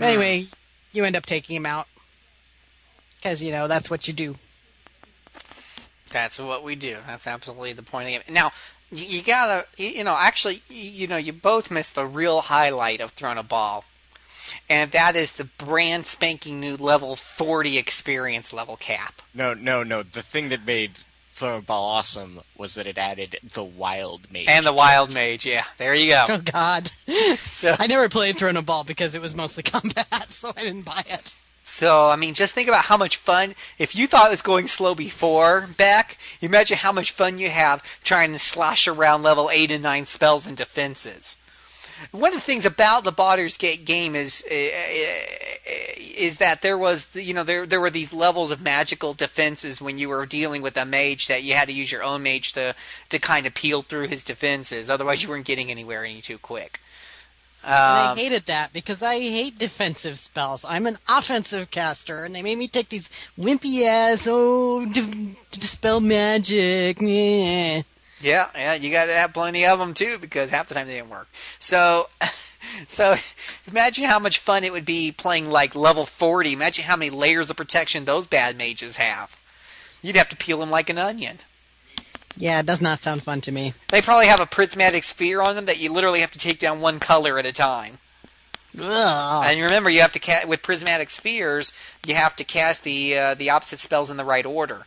anyway, 0.00 0.46
you 0.92 1.04
end 1.04 1.16
up 1.16 1.26
taking 1.26 1.56
him 1.56 1.66
out 1.66 1.86
because 3.16 3.42
you 3.42 3.52
know 3.52 3.68
that's 3.68 3.90
what 3.90 4.08
you 4.08 4.14
do. 4.14 4.36
That's 6.12 6.38
what 6.38 6.62
we 6.62 6.76
do. 6.76 6.96
That's 7.06 7.26
absolutely 7.26 7.74
the 7.74 7.82
point 7.82 8.04
of 8.04 8.12
the 8.12 8.18
game. 8.18 8.34
Now, 8.34 8.52
you, 8.90 9.04
you 9.04 9.22
gotta, 9.22 9.66
you, 9.76 9.88
you 9.88 10.04
know, 10.04 10.16
actually, 10.18 10.62
you, 10.68 10.90
you 10.90 11.06
know, 11.06 11.16
you 11.16 11.32
both 11.32 11.70
missed 11.70 11.94
the 11.94 12.06
real 12.06 12.42
highlight 12.42 13.00
of 13.00 13.10
Throne 13.10 13.36
of 13.36 13.48
Bhaal, 13.48 13.84
and 14.68 14.92
that 14.92 15.16
is 15.16 15.32
the 15.32 15.44
brand 15.44 16.06
spanking 16.06 16.60
new 16.60 16.76
level 16.76 17.16
40 17.16 17.78
experience 17.78 18.52
level 18.52 18.76
cap. 18.76 19.22
No, 19.34 19.54
no, 19.54 19.82
no. 19.82 20.02
The 20.02 20.22
thing 20.22 20.48
that 20.50 20.66
made 20.66 20.92
Throw 21.30 21.60
Ball 21.60 21.84
awesome 21.84 22.40
was 22.56 22.74
that 22.74 22.86
it 22.86 22.96
added 22.96 23.36
the 23.52 23.62
Wild 23.62 24.32
Mage. 24.32 24.46
And 24.48 24.64
the 24.64 24.72
Wild 24.72 25.12
Mage, 25.12 25.44
yeah. 25.44 25.64
There 25.76 25.94
you 25.94 26.12
go. 26.12 26.24
Oh 26.30 26.38
God! 26.38 26.90
So, 27.38 27.74
I 27.78 27.86
never 27.86 28.08
played 28.08 28.38
Throne 28.38 28.56
of 28.56 28.64
Bhaal 28.64 28.86
because 28.86 29.14
it 29.14 29.20
was 29.20 29.34
mostly 29.34 29.62
combat, 29.74 30.30
so 30.30 30.52
I 30.56 30.62
didn't 30.62 30.84
buy 30.86 31.02
it. 31.08 31.36
so 31.62 32.08
I 32.08 32.16
mean, 32.16 32.32
just 32.34 32.54
think 32.54 32.68
about 32.68 32.86
how 32.86 32.96
much 32.96 33.16
fun. 33.18 33.54
If 33.78 33.94
you 33.94 34.06
thought 34.06 34.28
it 34.28 34.30
was 34.30 34.42
going 34.42 34.66
slow 34.66 34.94
before, 34.94 35.68
Beck, 35.76 36.16
imagine 36.40 36.78
how 36.78 36.92
much 36.92 37.10
fun 37.10 37.38
you 37.38 37.50
have 37.50 37.82
trying 38.02 38.32
to 38.32 38.38
slash 38.38 38.88
around 38.88 39.22
level 39.22 39.50
8 39.52 39.70
and 39.72 39.82
9 39.82 40.06
spells 40.06 40.46
and 40.46 40.56
defenses. 40.56 41.36
One 42.12 42.30
of 42.32 42.36
the 42.36 42.40
things 42.40 42.66
about 42.66 43.04
the 43.04 43.12
Baldur's 43.12 43.56
Gate 43.56 43.84
game 43.84 44.14
is 44.14 44.44
uh, 44.50 44.54
is 46.16 46.38
that 46.38 46.62
there 46.62 46.78
was 46.78 47.14
you 47.14 47.34
know 47.34 47.42
there 47.44 47.66
there 47.66 47.80
were 47.80 47.90
these 47.90 48.12
levels 48.12 48.50
of 48.50 48.62
magical 48.62 49.14
defenses 49.14 49.80
when 49.80 49.98
you 49.98 50.08
were 50.08 50.26
dealing 50.26 50.62
with 50.62 50.76
a 50.76 50.84
mage 50.84 51.26
that 51.28 51.42
you 51.42 51.54
had 51.54 51.68
to 51.68 51.74
use 51.74 51.90
your 51.92 52.02
own 52.02 52.22
mage 52.22 52.52
to 52.54 52.74
to 53.08 53.18
kind 53.18 53.46
of 53.46 53.54
peel 53.54 53.82
through 53.82 54.08
his 54.08 54.24
defenses 54.24 54.90
otherwise 54.90 55.22
you 55.22 55.28
weren't 55.28 55.44
getting 55.46 55.70
anywhere 55.70 56.04
any 56.04 56.20
too 56.20 56.38
quick. 56.38 56.80
And 57.64 57.74
I 57.74 58.10
Um, 58.12 58.16
hated 58.16 58.46
that 58.46 58.72
because 58.72 59.02
I 59.02 59.18
hate 59.18 59.58
defensive 59.58 60.18
spells. 60.20 60.64
I'm 60.68 60.86
an 60.86 60.98
offensive 61.08 61.72
caster, 61.72 62.22
and 62.24 62.32
they 62.32 62.42
made 62.42 62.58
me 62.58 62.68
take 62.68 62.90
these 62.90 63.10
wimpy 63.36 63.84
ass 63.84 64.28
oh 64.30 64.84
d- 64.86 65.34
dispel 65.50 66.00
magic. 66.00 66.98
Yeah. 67.00 67.82
Yeah, 68.20 68.48
yeah, 68.54 68.74
you 68.74 68.90
got 68.90 69.06
to 69.06 69.12
have 69.12 69.34
plenty 69.34 69.66
of 69.66 69.78
them 69.78 69.94
too 69.94 70.18
because 70.18 70.50
half 70.50 70.68
the 70.68 70.74
time 70.74 70.86
they 70.86 70.94
didn't 70.94 71.10
work. 71.10 71.28
So, 71.58 72.08
so 72.86 73.16
imagine 73.66 74.04
how 74.04 74.18
much 74.18 74.38
fun 74.38 74.64
it 74.64 74.72
would 74.72 74.86
be 74.86 75.12
playing 75.12 75.50
like 75.50 75.74
level 75.74 76.04
forty. 76.06 76.52
Imagine 76.52 76.84
how 76.84 76.96
many 76.96 77.10
layers 77.10 77.50
of 77.50 77.56
protection 77.56 78.04
those 78.04 78.26
bad 78.26 78.56
mages 78.56 78.96
have. 78.96 79.36
You'd 80.02 80.16
have 80.16 80.28
to 80.30 80.36
peel 80.36 80.58
them 80.58 80.70
like 80.70 80.88
an 80.88 80.98
onion. 80.98 81.38
Yeah, 82.38 82.60
it 82.60 82.66
does 82.66 82.82
not 82.82 82.98
sound 82.98 83.22
fun 83.22 83.40
to 83.42 83.52
me. 83.52 83.74
They 83.88 84.02
probably 84.02 84.26
have 84.26 84.40
a 84.40 84.46
prismatic 84.46 85.04
sphere 85.04 85.40
on 85.40 85.56
them 85.56 85.66
that 85.66 85.80
you 85.80 85.92
literally 85.92 86.20
have 86.20 86.32
to 86.32 86.38
take 86.38 86.58
down 86.58 86.80
one 86.80 87.00
color 87.00 87.38
at 87.38 87.46
a 87.46 87.52
time. 87.52 87.98
Ugh. 88.78 89.44
And 89.46 89.60
remember, 89.60 89.88
you 89.88 90.02
have 90.02 90.12
to 90.12 90.18
ca- 90.18 90.44
with 90.46 90.62
prismatic 90.62 91.08
spheres, 91.08 91.72
you 92.06 92.14
have 92.14 92.36
to 92.36 92.44
cast 92.44 92.84
the 92.84 93.16
uh, 93.16 93.34
the 93.34 93.50
opposite 93.50 93.78
spells 93.78 94.10
in 94.10 94.16
the 94.16 94.24
right 94.24 94.44
order. 94.44 94.86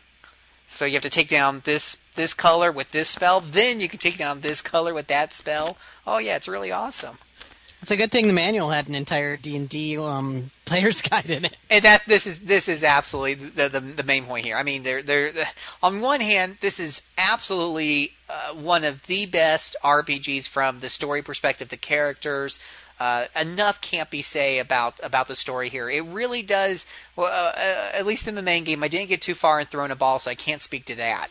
So 0.70 0.84
you 0.84 0.94
have 0.94 1.02
to 1.02 1.10
take 1.10 1.28
down 1.28 1.62
this 1.64 1.96
this 2.14 2.32
color 2.32 2.70
with 2.70 2.92
this 2.92 3.08
spell, 3.08 3.40
then 3.40 3.80
you 3.80 3.88
can 3.88 3.98
take 3.98 4.16
down 4.16 4.40
this 4.40 4.62
color 4.62 4.94
with 4.94 5.08
that 5.08 5.34
spell. 5.34 5.76
Oh 6.06 6.18
yeah, 6.18 6.36
it's 6.36 6.46
really 6.46 6.70
awesome. 6.70 7.18
It's 7.82 7.90
a 7.90 7.96
good 7.96 8.12
thing 8.12 8.26
the 8.26 8.34
manual 8.34 8.70
had 8.70 8.88
an 8.88 8.94
entire 8.94 9.36
D 9.36 9.56
and 9.56 9.68
D 9.68 9.96
um, 9.96 10.50
player's 10.66 11.00
guide 11.00 11.30
in 11.30 11.44
it. 11.46 11.56
And 11.70 11.84
that 11.84 12.04
this 12.06 12.26
is 12.26 12.40
this 12.40 12.68
is 12.68 12.84
absolutely 12.84 13.34
the 13.34 13.68
the, 13.68 13.80
the 13.80 14.02
main 14.02 14.24
point 14.24 14.44
here. 14.44 14.56
I 14.56 14.62
mean, 14.62 14.82
they're 14.82 15.02
they're 15.02 15.32
on 15.82 16.00
one 16.00 16.20
hand, 16.20 16.58
this 16.60 16.78
is 16.78 17.02
absolutely 17.16 18.14
uh, 18.28 18.54
one 18.54 18.84
of 18.84 19.06
the 19.06 19.26
best 19.26 19.76
RPGs 19.82 20.48
from 20.48 20.80
the 20.80 20.88
story 20.88 21.22
perspective, 21.22 21.68
the 21.68 21.76
characters. 21.76 22.60
Uh, 22.98 23.24
enough 23.34 23.80
can't 23.80 24.10
be 24.10 24.20
say 24.20 24.58
about 24.58 25.00
about 25.02 25.26
the 25.26 25.34
story 25.34 25.70
here. 25.70 25.88
It 25.88 26.04
really 26.04 26.42
does. 26.42 26.86
Well, 27.16 27.32
uh, 27.32 27.58
uh, 27.58 27.90
at 27.94 28.04
least 28.04 28.28
in 28.28 28.34
the 28.34 28.42
main 28.42 28.64
game, 28.64 28.84
I 28.84 28.88
didn't 28.88 29.08
get 29.08 29.22
too 29.22 29.34
far 29.34 29.58
in 29.58 29.66
Throne 29.66 29.90
of 29.90 29.98
Bhaal, 29.98 30.20
so 30.20 30.30
I 30.30 30.34
can't 30.34 30.60
speak 30.60 30.84
to 30.84 30.94
that. 30.96 31.28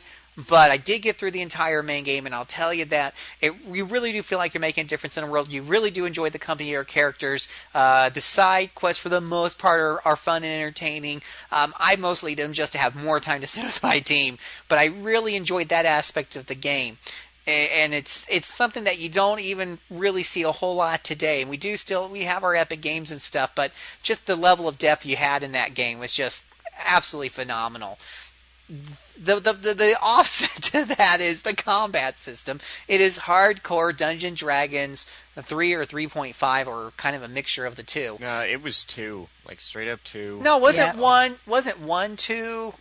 But 0.47 0.71
I 0.71 0.77
did 0.77 1.01
get 1.01 1.17
through 1.17 1.31
the 1.31 1.41
entire 1.41 1.83
main 1.83 2.03
game, 2.03 2.25
and 2.25 2.33
I'll 2.33 2.45
tell 2.45 2.73
you 2.73 2.85
that 2.85 3.13
it, 3.41 3.53
you 3.69 3.83
really 3.83 4.11
do 4.11 4.21
feel 4.21 4.37
like 4.37 4.53
you're 4.53 4.61
making 4.61 4.85
a 4.85 4.87
difference 4.87 5.17
in 5.17 5.25
the 5.25 5.29
world. 5.29 5.49
You 5.49 5.61
really 5.61 5.91
do 5.91 6.05
enjoy 6.05 6.29
the 6.29 6.39
company 6.39 6.69
of 6.69 6.73
your 6.73 6.83
characters. 6.85 7.47
Uh, 7.73 8.09
the 8.09 8.21
side 8.21 8.73
quests, 8.73 9.01
for 9.01 9.09
the 9.09 9.19
most 9.19 9.57
part, 9.57 9.81
are, 9.81 10.07
are 10.07 10.15
fun 10.15 10.43
and 10.43 10.53
entertaining. 10.53 11.21
Um, 11.51 11.73
I 11.77 11.95
mostly 11.97 12.35
do 12.35 12.43
them 12.43 12.53
just 12.53 12.71
to 12.73 12.77
have 12.77 12.95
more 12.95 13.19
time 13.19 13.41
to 13.41 13.47
sit 13.47 13.65
with 13.65 13.83
my 13.83 13.99
team, 13.99 14.37
but 14.67 14.79
I 14.79 14.85
really 14.85 15.35
enjoyed 15.35 15.69
that 15.69 15.85
aspect 15.85 16.35
of 16.35 16.45
the 16.45 16.55
game. 16.55 16.99
And 17.47 17.95
it's 17.95 18.27
it's 18.29 18.45
something 18.47 18.83
that 18.83 18.99
you 18.99 19.09
don't 19.09 19.39
even 19.39 19.79
really 19.89 20.21
see 20.21 20.43
a 20.43 20.51
whole 20.51 20.75
lot 20.75 21.03
today. 21.03 21.41
And 21.41 21.49
we 21.49 21.57
do 21.57 21.77
still 21.77 22.07
we 22.07 22.25
have 22.25 22.43
our 22.43 22.53
epic 22.53 22.79
games 22.79 23.09
and 23.09 23.19
stuff, 23.19 23.53
but 23.55 23.71
just 24.03 24.27
the 24.27 24.35
level 24.35 24.67
of 24.67 24.77
depth 24.77 25.03
you 25.03 25.15
had 25.15 25.41
in 25.41 25.51
that 25.53 25.73
game 25.73 25.97
was 25.97 26.13
just 26.13 26.45
absolutely 26.77 27.29
phenomenal 27.29 27.97
the, 29.19 29.39
the 29.39 29.53
the 29.53 29.73
the 29.73 29.95
offset 30.01 30.63
to 30.71 30.85
that 30.95 31.19
is 31.21 31.41
the 31.41 31.53
combat 31.55 32.17
system. 32.19 32.59
It 32.87 33.01
is 33.01 33.19
hardcore 33.19 33.95
Dungeon 33.95 34.33
Dragons 34.33 35.05
three 35.41 35.73
or 35.73 35.85
three 35.85 36.07
point 36.07 36.35
five, 36.35 36.67
or 36.67 36.91
kind 36.97 37.15
of 37.15 37.23
a 37.23 37.27
mixture 37.27 37.65
of 37.65 37.75
the 37.75 37.83
two. 37.83 38.17
Uh, 38.23 38.43
it 38.49 38.61
was 38.63 38.83
two, 38.83 39.27
like 39.47 39.61
straight 39.61 39.87
up 39.89 40.03
two. 40.03 40.39
No, 40.43 40.57
wasn't 40.57 40.95
Yeah. 40.95 41.01
one 41.01 41.35
wasn't 41.45 41.79
one 41.79 42.15
two, 42.15 42.73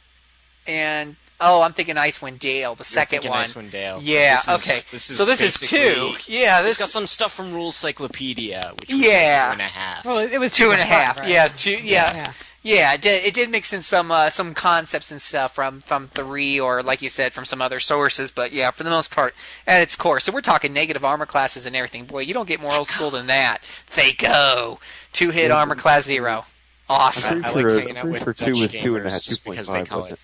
and 0.66 1.16
oh, 1.40 1.62
I'm 1.62 1.72
thinking 1.72 1.94
Icewind 1.94 2.38
Dale, 2.40 2.74
the 2.74 2.80
You're 2.80 2.84
second 2.84 3.20
thinking 3.22 3.30
one. 3.30 3.44
Icewind 3.44 3.70
Dale. 3.70 3.98
Yeah, 4.02 4.36
This 4.36 4.42
is- 4.48 4.48
okay. 4.70 4.78
This 4.90 5.10
is 5.10 5.16
so 5.18 5.24
this 5.24 5.40
is 5.40 5.58
two. 5.60 5.76
basically- 5.76 6.34
Yeah, 6.40 6.58
It's 6.58 6.66
this 6.68 6.78
got 6.78 6.88
some 6.88 7.06
stuff 7.06 7.32
from 7.32 7.52
Rules 7.54 7.76
Cyclopedia, 7.76 8.72
which 8.80 8.88
was 8.90 8.98
Yeah. 8.98 9.46
two 9.46 9.52
and 9.52 9.60
a 9.62 9.64
half. 9.64 10.04
Well, 10.04 10.18
it 10.18 10.38
was 10.38 10.52
two 10.52 10.72
and 10.72 10.80
a 10.80 10.84
half. 10.84 11.16
right? 11.18 11.28
Yeah, 11.28 11.46
two. 11.46 11.70
Yeah, 11.72 12.12
Yeah. 12.14 12.32
Yeah, 12.60 12.92
it 12.94 13.00
did, 13.00 13.24
it 13.24 13.34
did 13.34 13.50
mix 13.50 13.72
in 13.72 13.82
some 13.82 14.10
uh, 14.10 14.30
some 14.30 14.52
concepts 14.52 15.12
and 15.12 15.20
stuff 15.20 15.54
from 15.54 15.80
from 15.80 16.08
three 16.08 16.58
or 16.58 16.82
like 16.82 17.00
you 17.00 17.08
said 17.08 17.32
from 17.32 17.44
some 17.44 17.62
other 17.62 17.78
sources, 17.78 18.30
but 18.32 18.52
yeah, 18.52 18.72
for 18.72 18.82
the 18.82 18.90
most 18.90 19.10
part 19.12 19.34
at 19.66 19.80
its 19.80 19.94
core. 19.94 20.18
So 20.20 20.32
we're 20.32 20.40
talking 20.40 20.72
negative 20.72 21.04
armor 21.04 21.24
classes 21.24 21.66
and 21.66 21.76
everything. 21.76 22.04
Boy, 22.04 22.20
you 22.20 22.34
don't 22.34 22.48
get 22.48 22.60
more 22.60 22.74
old 22.74 22.88
school 22.88 23.10
than 23.10 23.28
that. 23.28 23.58
They 23.94 24.12
go 24.12 24.80
two 25.12 25.30
hit 25.30 25.50
armor 25.52 25.76
class 25.76 26.04
zero, 26.04 26.46
awesome. 26.88 27.38
I'm 27.38 27.44
I 27.44 27.52
pretty 27.52 27.62
like 27.62 27.70
sure, 27.70 27.80
hanging 27.80 27.96
out 27.96 28.06
with 28.08 28.24
sure 28.24 28.34
two 28.34 28.44
Dutch 28.46 28.60
was 28.60 28.72
two 28.72 28.96
and 28.96 29.06
a 29.06 29.10
two 29.10 29.18
just 29.20 29.44
because 29.44 29.66
they 29.68 29.78
five. 29.78 29.88
call 29.88 30.00
wasn't 30.02 30.18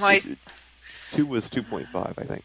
Like, 0.00 0.26
it? 0.26 0.38
Two 1.12 1.26
was 1.26 1.48
two 1.48 1.62
point 1.62 1.86
five, 1.88 2.14
I 2.18 2.24
think. 2.24 2.44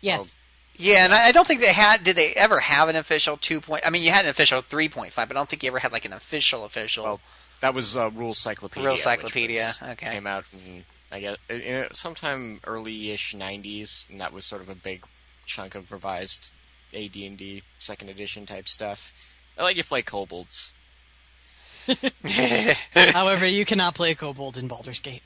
Yes. 0.00 0.34
Yeah, 0.76 1.04
and 1.04 1.12
I, 1.14 1.26
I 1.26 1.32
don't 1.32 1.46
think 1.46 1.60
they 1.60 1.72
had. 1.72 2.02
Did 2.04 2.16
they 2.16 2.32
ever 2.34 2.60
have 2.60 2.88
an 2.88 2.96
official 2.96 3.36
two 3.36 3.60
point? 3.60 3.82
I 3.86 3.90
mean, 3.90 4.02
you 4.02 4.10
had 4.10 4.24
an 4.24 4.30
official 4.30 4.60
three 4.60 4.88
point 4.88 5.12
five, 5.12 5.28
but 5.28 5.36
I 5.36 5.40
don't 5.40 5.48
think 5.48 5.62
you 5.62 5.68
ever 5.68 5.78
had 5.78 5.92
like 5.92 6.04
an 6.04 6.12
official 6.12 6.64
official. 6.64 7.04
Well, 7.04 7.20
That 7.60 7.74
was 7.74 7.96
uh, 7.96 8.10
Rules 8.10 8.38
Cyclopedia. 8.38 8.86
Rules 8.86 8.98
which 8.98 9.02
Cyclopedia, 9.04 9.64
was- 9.66 9.82
okay. 9.90 10.10
Came 10.12 10.26
out 10.26 10.44
in, 10.52 10.84
I 11.12 11.20
guess, 11.20 11.36
in, 11.48 11.60
in 11.60 11.94
sometime 11.94 12.60
early-ish 12.66 13.34
90s, 13.34 14.08
and 14.10 14.20
that 14.20 14.32
was 14.32 14.44
sort 14.46 14.62
of 14.62 14.68
a 14.68 14.74
big 14.74 15.04
chunk 15.46 15.74
of 15.74 15.92
revised 15.92 16.52
AD&D 16.94 17.62
second 17.78 18.08
edition 18.08 18.46
type 18.46 18.66
stuff. 18.68 19.12
I 19.58 19.62
like 19.62 19.76
to 19.76 19.84
play 19.84 20.02
kobolds. 20.02 20.72
However, 22.94 23.46
you 23.46 23.64
cannot 23.64 23.94
play 23.94 24.14
Kobold 24.14 24.56
in 24.56 24.68
Baldur's 24.68 25.00
Gate. 25.00 25.22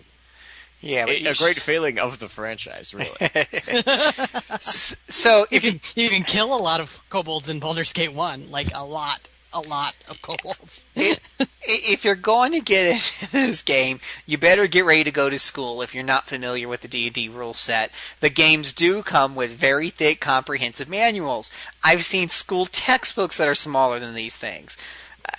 Yeah, 0.84 1.06
but 1.06 1.16
A, 1.16 1.20
you 1.22 1.30
a 1.30 1.34
sh- 1.34 1.40
great 1.40 1.60
failing 1.60 1.98
of 1.98 2.18
the 2.18 2.28
franchise, 2.28 2.94
really. 2.94 3.10
So 4.60 5.46
You 5.50 5.56
if 5.56 5.64
you 5.64 5.70
can 5.72 5.80
you 5.94 6.08
can 6.10 6.22
kill 6.22 6.54
a 6.54 6.58
lot 6.60 6.80
of 6.80 7.00
kobolds 7.08 7.48
in 7.48 7.58
Baldur's 7.58 7.92
Gate 7.92 8.12
One, 8.12 8.50
like 8.50 8.68
a 8.74 8.84
lot 8.84 9.28
a 9.52 9.60
lot 9.60 9.94
of 10.08 10.20
kobolds. 10.20 10.84
If 10.96 12.04
you're 12.04 12.16
going 12.16 12.52
to 12.52 12.60
get 12.60 12.86
into 12.92 13.32
this 13.32 13.62
game, 13.62 14.00
you 14.26 14.36
better 14.36 14.66
get 14.66 14.84
ready 14.84 15.04
to 15.04 15.10
go 15.10 15.30
to 15.30 15.38
school 15.38 15.80
if 15.80 15.94
you're 15.94 16.04
not 16.04 16.26
familiar 16.26 16.66
with 16.68 16.80
the 16.80 16.88
D&D 16.88 17.28
rule 17.28 17.52
set. 17.54 17.90
The 18.20 18.30
games 18.30 18.72
do 18.72 19.02
come 19.02 19.34
with 19.34 19.52
very 19.52 19.90
thick 19.90 20.20
comprehensive 20.20 20.88
manuals. 20.88 21.50
I've 21.82 22.04
seen 22.04 22.28
school 22.28 22.66
textbooks 22.66 23.36
that 23.36 23.48
are 23.48 23.54
smaller 23.54 24.00
than 24.00 24.14
these 24.14 24.36
things. 24.36 24.76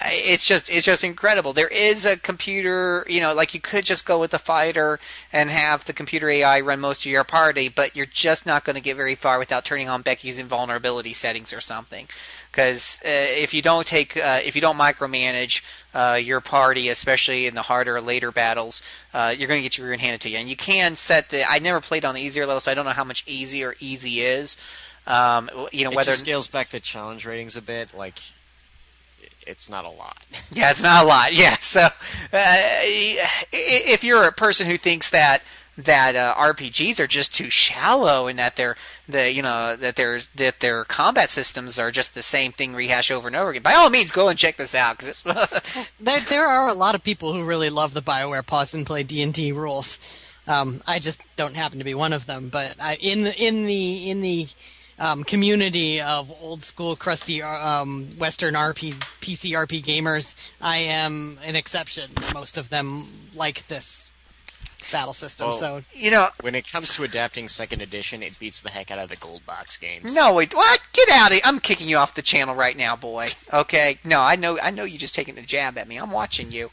It's 0.08 0.46
just 0.46 0.70
it's 0.70 0.86
just 0.86 1.04
incredible. 1.04 1.54
There 1.54 1.68
is 1.68 2.06
a 2.06 2.18
computer, 2.18 3.06
you 3.08 3.22
know, 3.22 3.34
like 3.34 3.54
you 3.54 3.60
could 3.60 3.86
just 3.86 4.06
go 4.06 4.20
with 4.20 4.32
the 4.32 4.40
fighter 4.40 5.00
and 5.32 5.50
have 5.50 5.86
the 5.86 5.94
computer 5.94 6.30
AI 6.30 6.60
run 6.60 6.80
most 6.80 7.06
of 7.06 7.12
your 7.12 7.24
party, 7.24 7.70
but 7.70 7.96
you're 7.96 8.06
just 8.06 8.46
not 8.46 8.64
going 8.64 8.76
to 8.76 8.82
get 8.82 8.98
very 8.98 9.16
far 9.16 9.40
without 9.40 9.64
turning 9.64 9.88
on 9.88 10.02
Becky's 10.02 10.40
invulnerability 10.40 11.14
settings 11.14 11.54
or 11.54 11.62
something 11.62 12.08
because 12.56 13.00
uh, 13.06 13.10
if 13.10 13.54
you 13.54 13.62
don't 13.62 13.86
take 13.86 14.16
uh, 14.16 14.40
if 14.44 14.56
you 14.56 14.62
don't 14.62 14.78
micromanage 14.78 15.62
uh, 15.94 16.18
your 16.22 16.40
party, 16.40 16.90
especially 16.90 17.48
in 17.48 17.54
the 17.54 17.64
harder 17.64 18.00
later 18.00 18.32
battles, 18.32 18.82
uh, 19.14 19.34
you're 19.38 19.48
going 19.48 19.60
to 19.60 19.64
get 19.64 19.78
your 19.78 19.88
rear 19.88 19.98
handed 19.98 20.22
to 20.22 20.30
you. 20.30 20.38
And 20.38 20.48
you 20.48 20.56
can 20.56 20.96
set 20.96 21.30
the. 21.30 21.50
I 21.50 21.60
never 21.60 21.82
played 21.82 22.06
on 22.06 22.16
the 22.16 22.22
easier 22.22 22.46
level, 22.46 22.60
so 22.62 22.72
I 22.72 22.76
don't 22.76 22.86
know 22.86 22.92
how 22.92 23.04
much 23.04 23.24
easy 23.28 23.64
or 23.64 23.76
easy 23.80 24.22
is. 24.22 24.58
Um, 25.08 25.50
you 25.72 25.84
know 25.84 25.92
It 25.92 25.96
whether 25.96 26.12
just 26.12 26.20
scales 26.20 26.48
back 26.48 26.70
the 26.70 26.80
challenge 26.80 27.26
ratings 27.26 27.56
a 27.56 27.62
bit. 27.62 27.94
Like, 27.94 28.20
it's 29.46 29.70
not 29.70 29.86
a 29.86 29.90
lot. 29.90 30.18
Yeah, 30.52 30.70
it's 30.72 30.84
not 30.84 31.04
a 31.04 31.08
lot. 31.08 31.34
Yeah, 31.34 31.58
so 31.58 31.82
uh, 31.82 31.92
if 33.52 34.04
you're 34.04 34.24
a 34.24 34.32
person 34.32 34.68
who 34.68 34.78
thinks 34.78 35.10
that 35.10 35.42
that 35.78 36.16
uh, 36.16 36.34
RPGs 36.36 37.00
are 37.00 37.08
just 37.08 37.36
too 37.36 37.50
shallow 37.50 38.28
and 38.28 38.40
that 38.40 38.56
they're 38.56 38.78
the 39.10 39.32
you 39.32 39.42
know 39.42 39.76
that 39.76 39.96
their 39.98 40.20
that 40.36 40.62
their 40.62 40.86
combat 40.86 41.30
systems 41.30 41.78
are 41.78 41.92
just 41.92 42.14
the 42.14 42.22
same 42.22 42.52
thing 42.52 42.74
rehashed 42.74 43.12
over 43.12 43.28
and 43.28 43.36
over 43.36 43.50
again, 43.50 43.62
by 43.64 43.74
all 43.74 43.90
means, 43.90 44.12
go 44.12 44.30
and 44.30 44.40
check 44.40 44.56
this 44.56 44.76
out 44.76 44.98
because 44.98 45.22
it's 45.26 45.94
There, 46.00 46.20
there 46.20 46.48
are 46.48 46.70
a 46.70 46.74
lot 46.74 46.96
of 46.96 47.04
people 47.04 47.34
who 47.34 47.44
really 47.44 47.70
love 47.70 47.94
the 47.94 48.02
Bioware 48.02 48.46
pause 48.46 48.74
and 48.74 48.86
play 48.86 49.04
D 49.04 49.22
and 49.22 49.34
D 49.34 49.52
rules. 49.52 50.00
Um, 50.48 50.82
I 50.88 51.00
just 51.00 51.22
don't 51.36 51.56
happen 51.56 51.80
to 51.80 51.86
be 51.86 51.96
one 51.96 52.14
of 52.14 52.28
them, 52.28 52.50
but 52.50 52.76
I, 52.80 52.96
in 53.02 53.24
the 53.24 53.36
in 53.36 53.66
the 53.66 54.10
in 54.10 54.22
the 54.22 54.48
um, 55.00 55.24
community 55.24 56.02
of 56.02 56.32
old 56.42 56.64
school 56.64 56.96
crusty 56.96 57.42
um, 57.42 58.06
Western 58.18 58.54
RP 58.54 58.94
PC 59.22 59.52
RP 59.52 59.84
gamers, 59.84 60.36
I 60.62 60.78
am 60.78 61.38
an 61.46 61.56
exception. 61.56 62.12
Most 62.34 62.58
of 62.58 62.70
them 62.70 63.06
like 63.34 63.68
this 63.68 64.10
battle 64.92 65.14
system, 65.14 65.48
Well, 65.48 65.58
so 65.58 65.82
you 65.94 66.12
know. 66.12 66.30
When 66.42 66.56
it 66.56 66.72
comes 66.72 66.94
to 66.94 67.04
adapting 67.04 67.48
second 67.48 67.82
edition, 67.82 68.22
it 68.24 68.38
beats 68.40 68.62
the 68.62 68.70
heck 68.70 68.92
out 68.92 69.00
of 69.00 69.10
the 69.10 69.16
gold 69.16 69.46
box 69.46 69.78
games. 69.78 70.16
No, 70.16 70.34
wait, 70.34 70.54
what? 70.54 70.80
Get 70.94 71.10
out 71.10 71.28
of 71.28 71.34
here! 71.34 71.42
I'm 71.44 71.60
kicking 71.60 71.90
you 71.90 71.98
off 71.98 72.16
the 72.16 72.22
channel 72.22 72.56
right 72.56 72.78
now, 72.78 72.96
boy. 72.96 73.28
Okay? 73.52 74.00
No, 74.04 74.22
I 74.22 74.36
know, 74.36 74.60
I 74.60 74.72
know 74.72 74.84
you 74.84 74.98
just 74.98 75.16
taking 75.16 75.38
a 75.38 75.42
jab 75.42 75.78
at 75.78 75.88
me. 75.88 75.98
I'm 75.98 76.12
watching 76.12 76.52
you. 76.52 76.70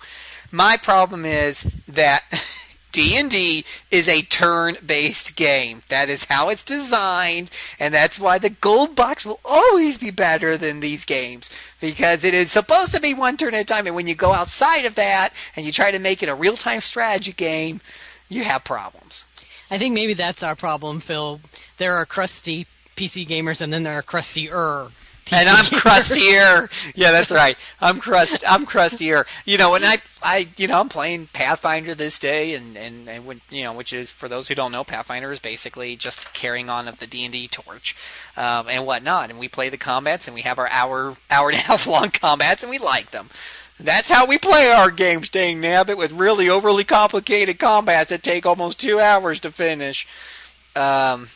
My 0.50 0.76
problem 0.76 1.24
is 1.24 1.62
that 1.88 2.22
D&D 2.92 3.64
is 3.90 4.06
a 4.06 4.22
turn-based 4.22 5.34
game. 5.34 5.80
That 5.88 6.10
is 6.10 6.26
how 6.26 6.50
it's 6.50 6.62
designed, 6.62 7.50
and 7.80 7.92
that's 7.92 8.20
why 8.20 8.38
the 8.38 8.50
gold 8.50 8.94
box 8.94 9.24
will 9.24 9.40
always 9.44 9.96
be 9.96 10.10
better 10.10 10.58
than 10.58 10.80
these 10.80 11.06
games 11.06 11.50
because 11.80 12.22
it 12.22 12.34
is 12.34 12.52
supposed 12.52 12.94
to 12.94 13.00
be 13.00 13.14
one 13.14 13.38
turn 13.38 13.54
at 13.54 13.62
a 13.62 13.64
time. 13.64 13.86
And 13.86 13.96
when 13.96 14.06
you 14.06 14.14
go 14.14 14.32
outside 14.32 14.84
of 14.84 14.94
that 14.96 15.30
and 15.56 15.64
you 15.64 15.72
try 15.72 15.90
to 15.90 15.98
make 15.98 16.22
it 16.22 16.28
a 16.28 16.34
real-time 16.34 16.82
strategy 16.82 17.32
game, 17.32 17.80
you 18.28 18.44
have 18.44 18.62
problems. 18.62 19.24
I 19.70 19.78
think 19.78 19.94
maybe 19.94 20.12
that's 20.12 20.42
our 20.42 20.54
problem, 20.54 21.00
Phil. 21.00 21.40
There 21.78 21.94
are 21.94 22.04
crusty 22.04 22.66
PC 22.94 23.26
gamers, 23.26 23.62
and 23.62 23.72
then 23.72 23.84
there 23.84 23.98
are 23.98 24.02
crustier. 24.02 24.52
PC 24.52 24.90
and 25.30 25.48
I'm 25.48 25.64
crustier. 25.64 26.68
Yeah, 26.94 27.10
that's 27.12 27.30
right. 27.30 27.56
I'm 27.80 27.98
crust. 27.98 28.44
I'm 28.48 28.66
crustier. 28.66 29.26
You 29.44 29.56
know, 29.56 29.74
and 29.74 29.84
I, 29.84 29.98
I, 30.22 30.48
you 30.56 30.66
know, 30.66 30.80
I'm 30.80 30.88
playing 30.88 31.28
Pathfinder 31.32 31.94
this 31.94 32.18
day, 32.18 32.54
and 32.54 32.76
and 32.76 33.08
and 33.08 33.26
when, 33.26 33.40
you 33.50 33.62
know, 33.62 33.72
which 33.72 33.92
is 33.92 34.10
for 34.10 34.28
those 34.28 34.48
who 34.48 34.54
don't 34.54 34.72
know, 34.72 34.84
Pathfinder 34.84 35.30
is 35.32 35.38
basically 35.38 35.96
just 35.96 36.32
carrying 36.34 36.68
on 36.68 36.88
of 36.88 36.98
the 36.98 37.06
D 37.06 37.24
and 37.24 37.32
D 37.32 37.48
torch, 37.48 37.96
um, 38.36 38.68
and 38.68 38.84
whatnot. 38.86 39.30
And 39.30 39.38
we 39.38 39.48
play 39.48 39.68
the 39.68 39.76
combats, 39.78 40.26
and 40.26 40.34
we 40.34 40.42
have 40.42 40.58
our 40.58 40.68
hour, 40.68 41.16
hour 41.30 41.50
and 41.50 41.58
a 41.58 41.62
half 41.62 41.86
long 41.86 42.10
combats, 42.10 42.62
and 42.62 42.70
we 42.70 42.78
like 42.78 43.10
them. 43.10 43.30
That's 43.80 44.10
how 44.10 44.26
we 44.26 44.38
play 44.38 44.70
our 44.70 44.90
games, 44.90 45.28
dang 45.28 45.60
nabbit, 45.60 45.96
with 45.96 46.12
really 46.12 46.48
overly 46.48 46.84
complicated 46.84 47.58
combats 47.58 48.10
that 48.10 48.22
take 48.22 48.46
almost 48.46 48.78
two 48.78 49.00
hours 49.00 49.40
to 49.40 49.50
finish. 49.50 50.06
Um, 50.76 51.28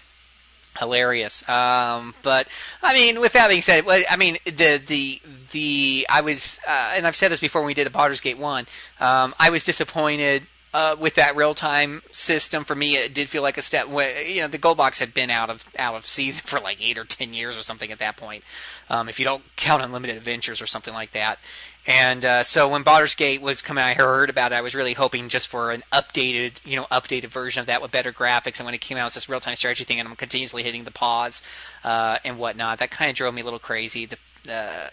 hilarious. 0.76 1.48
Um, 1.48 2.14
but 2.22 2.48
I 2.82 2.94
mean, 2.94 3.20
with 3.20 3.32
that 3.32 3.48
being 3.48 3.60
said, 3.60 3.84
I 3.88 4.16
mean 4.16 4.36
the 4.44 4.82
the 4.84 5.20
the 5.50 6.06
I 6.10 6.20
was, 6.20 6.60
uh, 6.66 6.92
and 6.96 7.06
I've 7.06 7.16
said 7.16 7.30
this 7.30 7.40
before 7.40 7.60
when 7.62 7.66
we 7.66 7.74
did 7.74 7.86
the 7.86 7.90
Baldur's 7.90 8.20
Gate 8.20 8.38
one. 8.38 8.66
Um, 9.00 9.34
I 9.38 9.50
was 9.50 9.64
disappointed. 9.64 10.44
Uh, 10.74 10.94
with 10.98 11.14
that 11.14 11.34
real 11.34 11.54
time 11.54 12.02
system, 12.12 12.62
for 12.62 12.74
me, 12.74 12.96
it 12.96 13.14
did 13.14 13.30
feel 13.30 13.40
like 13.40 13.56
a 13.56 13.62
step. 13.62 13.86
You 13.88 14.42
know, 14.42 14.48
the 14.48 14.58
Gold 14.58 14.76
Box 14.76 14.98
had 14.98 15.14
been 15.14 15.30
out 15.30 15.48
of 15.48 15.64
out 15.78 15.94
of 15.94 16.06
season 16.06 16.42
for 16.46 16.60
like 16.60 16.86
eight 16.86 16.98
or 16.98 17.04
ten 17.04 17.32
years 17.32 17.56
or 17.56 17.62
something 17.62 17.90
at 17.90 17.98
that 18.00 18.18
point, 18.18 18.44
um, 18.90 19.08
if 19.08 19.18
you 19.18 19.24
don't 19.24 19.42
count 19.56 19.82
Unlimited 19.82 20.18
Adventures 20.18 20.60
or 20.60 20.66
something 20.66 20.92
like 20.92 21.12
that. 21.12 21.38
And 21.86 22.24
uh, 22.24 22.42
so 22.42 22.68
when 22.68 22.82
Baldur's 22.82 23.14
Gate 23.14 23.40
was 23.40 23.62
coming, 23.62 23.84
I 23.84 23.94
heard 23.94 24.28
about 24.28 24.50
it. 24.50 24.56
I 24.56 24.60
was 24.60 24.74
really 24.74 24.94
hoping 24.94 25.28
just 25.28 25.46
for 25.46 25.70
an 25.70 25.84
updated, 25.92 26.54
you 26.64 26.74
know, 26.76 26.86
updated 26.90 27.26
version 27.26 27.60
of 27.60 27.66
that 27.66 27.80
with 27.80 27.92
better 27.92 28.12
graphics. 28.12 28.58
And 28.58 28.64
when 28.64 28.74
it 28.74 28.80
came 28.80 28.98
out, 28.98 29.06
it's 29.06 29.14
this 29.14 29.28
real-time 29.28 29.54
strategy 29.54 29.84
thing, 29.84 30.00
and 30.00 30.08
I'm 30.08 30.16
continuously 30.16 30.64
hitting 30.64 30.82
the 30.84 30.90
pause 30.90 31.42
uh, 31.84 32.18
and 32.24 32.38
whatnot. 32.38 32.78
That 32.78 32.90
kind 32.90 33.08
of 33.08 33.16
drove 33.16 33.34
me 33.34 33.42
a 33.42 33.44
little 33.44 33.60
crazy. 33.60 34.06
The, 34.06 34.18
uh, 34.50 34.88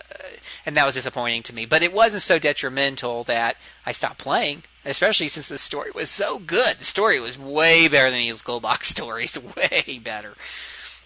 and 0.65 0.77
that 0.77 0.85
was 0.85 0.93
disappointing 0.93 1.43
to 1.43 1.55
me. 1.55 1.65
But 1.65 1.81
it 1.81 1.93
wasn't 1.93 2.23
so 2.23 2.37
detrimental 2.37 3.23
that 3.23 3.57
I 3.85 3.91
stopped 3.91 4.19
playing. 4.19 4.63
Especially 4.85 5.29
since 5.29 5.47
the 5.47 5.57
story 5.57 5.91
was 5.95 6.09
so 6.09 6.39
good. 6.39 6.77
The 6.79 6.83
story 6.83 7.17
was 7.19 7.39
way 7.39 7.87
better 7.87 8.09
than 8.09 8.19
Eagles 8.19 8.41
Gold 8.41 8.63
Box 8.63 8.87
stories. 8.89 9.37
Way 9.55 9.99
better. 10.03 10.33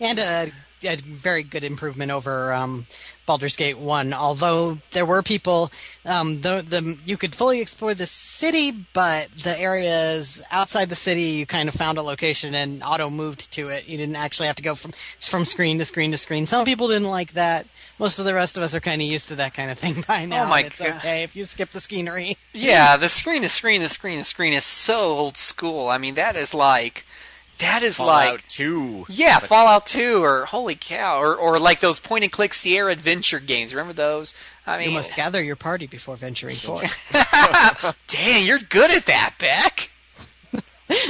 and 0.01 0.17
a, 0.19 0.51
a 0.83 0.95
very 0.97 1.43
good 1.43 1.63
improvement 1.63 2.11
over 2.11 2.53
um, 2.53 2.85
Baldur's 3.25 3.55
Gate 3.55 3.77
One. 3.77 4.13
Although 4.13 4.79
there 4.91 5.05
were 5.05 5.21
people, 5.21 5.71
um, 6.05 6.41
the 6.41 6.63
the 6.67 6.97
you 7.05 7.17
could 7.17 7.35
fully 7.35 7.61
explore 7.61 7.93
the 7.93 8.05
city, 8.07 8.71
but 8.93 9.29
the 9.43 9.59
areas 9.59 10.43
outside 10.51 10.89
the 10.89 10.95
city, 10.95 11.21
you 11.21 11.45
kind 11.45 11.69
of 11.69 11.75
found 11.75 11.97
a 11.97 12.01
location 12.01 12.53
and 12.55 12.81
auto 12.83 13.09
moved 13.09 13.51
to 13.53 13.69
it. 13.69 13.87
You 13.87 13.97
didn't 13.97 14.15
actually 14.15 14.47
have 14.47 14.55
to 14.57 14.63
go 14.63 14.75
from 14.75 14.91
from 15.19 15.45
screen 15.45 15.77
to 15.79 15.85
screen 15.85 16.11
to 16.11 16.17
screen. 16.17 16.45
Some 16.45 16.65
people 16.65 16.87
didn't 16.87 17.09
like 17.09 17.33
that. 17.33 17.67
Most 17.99 18.19
of 18.19 18.25
the 18.25 18.33
rest 18.35 18.57
of 18.57 18.63
us 18.63 18.75
are 18.75 18.79
kind 18.79 19.01
of 19.01 19.07
used 19.07 19.27
to 19.29 19.35
that 19.35 19.53
kind 19.53 19.71
of 19.71 19.79
thing 19.79 19.95
by 20.07 20.25
now. 20.25 20.47
my 20.49 20.61
it's 20.61 20.79
God. 20.81 20.97
okay 20.97 21.23
if 21.23 21.35
you 21.35 21.43
skip 21.43 21.71
the 21.71 21.79
scenery. 21.79 22.37
Yeah, 22.53 22.97
the 22.97 23.09
screen 23.09 23.41
to 23.41 23.49
screen 23.49 23.81
to 23.81 23.89
screen 23.89 24.19
to 24.19 24.23
screen 24.23 24.53
is 24.53 24.63
so 24.63 25.11
old 25.11 25.37
school. 25.37 25.89
I 25.89 25.97
mean, 25.97 26.15
that 26.15 26.35
is 26.35 26.53
like, 26.53 27.05
that 27.59 27.83
is 27.83 27.97
Fallout 27.97 28.31
like, 28.33 28.47
2. 28.47 29.05
yeah, 29.09 29.39
Fallout 29.39 29.85
2 29.85 30.23
or 30.23 30.45
holy 30.45 30.75
cow, 30.75 31.19
or 31.19 31.35
or 31.35 31.59
like 31.59 31.79
those 31.79 31.99
point 31.99 32.23
and 32.23 32.31
click 32.31 32.53
Sierra 32.53 32.91
Adventure 32.91 33.39
games. 33.39 33.73
Remember 33.73 33.93
those? 33.93 34.33
I 34.65 34.77
mean, 34.79 34.89
You 34.89 34.95
must 34.97 35.15
gather 35.15 35.41
your 35.41 35.55
party 35.55 35.87
before 35.87 36.15
venturing 36.17 36.55
forth. 36.55 37.11
dang, 38.07 38.45
you're 38.45 38.59
good 38.59 38.91
at 38.91 39.05
that, 39.05 39.35
Beck. 39.39 39.89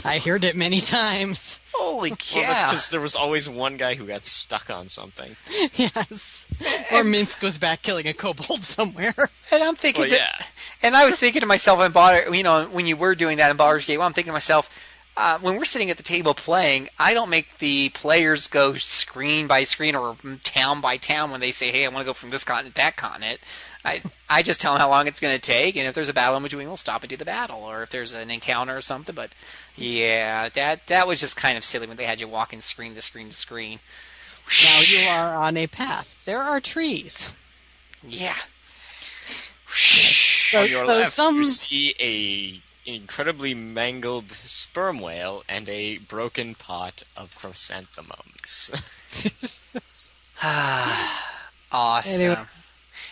I 0.06 0.18
heard 0.19 0.44
it 0.44 0.56
many 0.56 0.80
times. 0.80 1.60
Holy 1.74 2.10
Well, 2.11 2.18
cow! 2.18 2.41
that's 2.41 2.64
because 2.64 2.90
there 2.90 3.02
was 3.02 3.15
always 3.15 3.48
one 3.48 3.78
guy 3.78 3.94
who 3.95 4.06
got 4.07 4.26
stuck 4.26 4.69
on 4.69 4.90
something. 4.90 5.36
Yes. 5.76 6.45
Or 6.91 7.03
Minsk 7.03 7.40
goes 7.40 7.60
back 7.60 7.84
killing 7.84 8.07
a 8.07 8.14
kobold 8.14 8.64
somewhere. 8.64 9.14
and 9.52 9.64
I'm 9.64 9.76
thinking, 9.76 10.02
Well, 10.03 10.10
to- 10.10 10.15
yeah. 10.15 10.41
and 10.82 10.95
I 10.95 11.06
was 11.06 11.18
thinking 11.18 11.41
to 11.41 11.45
myself, 11.45 11.80
in 11.82 11.91
Baldur's, 11.91 12.36
you 12.36 12.41
know, 12.41 12.65
when 12.65 12.88
you 12.88 12.98
were 12.98 13.14
doing 13.14 13.38
that 13.38 13.52
in 13.52 13.57
Baldur's 13.57 13.86
Gate, 13.86 13.98
well, 13.99 14.07
I'm 14.07 14.14
thinking 14.14 14.30
to 14.30 14.34
myself, 14.34 14.72
uh, 15.18 15.39
when 15.39 15.57
we're 15.57 15.65
sitting 15.65 15.89
at 15.89 15.98
the 15.98 16.03
table 16.03 16.34
playing, 16.35 16.89
I 16.99 17.14
don't 17.14 17.30
make 17.30 17.57
the 17.57 17.89
players 17.89 18.48
go 18.48 18.76
screen 18.76 19.48
by 19.48 19.64
screen 19.64 19.95
or 19.95 20.15
town 20.44 20.80
by 20.80 20.98
town 20.98 21.31
when 21.31 21.39
they 21.39 21.52
say, 21.52 21.72
"Hey, 21.72 21.85
I 21.85 21.88
want 21.89 21.99
to 21.99 22.06
go 22.06 22.14
from 22.14 22.30
this 22.30 22.44
continent 22.44 22.76
to 22.76 22.81
that 22.81 22.95
continent." 22.95 23.41
I 23.84 24.02
I 24.30 24.44
just 24.44 24.61
tell 24.61 24.73
them 24.73 24.81
how 24.81 24.89
long 24.89 25.07
it's 25.07 25.19
going 25.19 25.35
to 25.35 25.41
take, 25.41 25.76
and 25.76 25.88
if 25.88 25.95
there's 25.95 26.10
a 26.10 26.14
battle 26.14 26.38
in 26.38 26.44
between, 26.44 26.68
we'll 26.68 26.77
stop 26.77 27.02
and 27.02 27.10
do 27.10 27.18
the 27.18 27.26
battle, 27.26 27.64
or 27.64 27.81
if 27.81 27.89
there's 27.89 28.14
an 28.14 28.30
encounter 28.30 28.77
or 28.77 28.81
something. 28.81 29.15
But 29.15 29.31
yeah, 29.76 30.49
that 30.49 30.85
that 30.88 31.07
was 31.07 31.19
just 31.19 31.35
kind 31.35 31.57
of 31.57 31.64
silly 31.64 31.88
when 31.88 31.98
they 31.98 32.06
had 32.06 32.22
you 32.22 32.27
walking 32.27 32.61
screen 32.61 32.94
to 32.94 33.02
screen 33.02 33.30
to 33.30 33.35
screen. 33.35 33.80
Now 34.64 34.81
you 34.81 35.07
are 35.07 35.35
on 35.35 35.57
a 35.57 35.68
path. 35.68 36.23
There 36.26 36.39
are 36.39 36.61
trees. 36.61 37.35
Yeah. 38.03 38.38
So, 39.69 40.61
on 40.61 40.69
your 40.69 40.85
so 40.85 40.94
left, 40.94 41.11
some 41.11 41.35
you 41.35 41.45
see 41.45 41.95
a 41.99 42.61
incredibly 42.88 43.53
mangled 43.53 44.31
sperm 44.31 44.99
whale 44.99 45.43
and 45.47 45.68
a 45.69 45.97
broken 45.97 46.55
pot 46.55 47.03
of 47.15 47.35
chrysanthemums. 47.38 48.72
Ah, 50.39 51.39
awesome. 51.72 52.22
Anyway. 52.22 52.43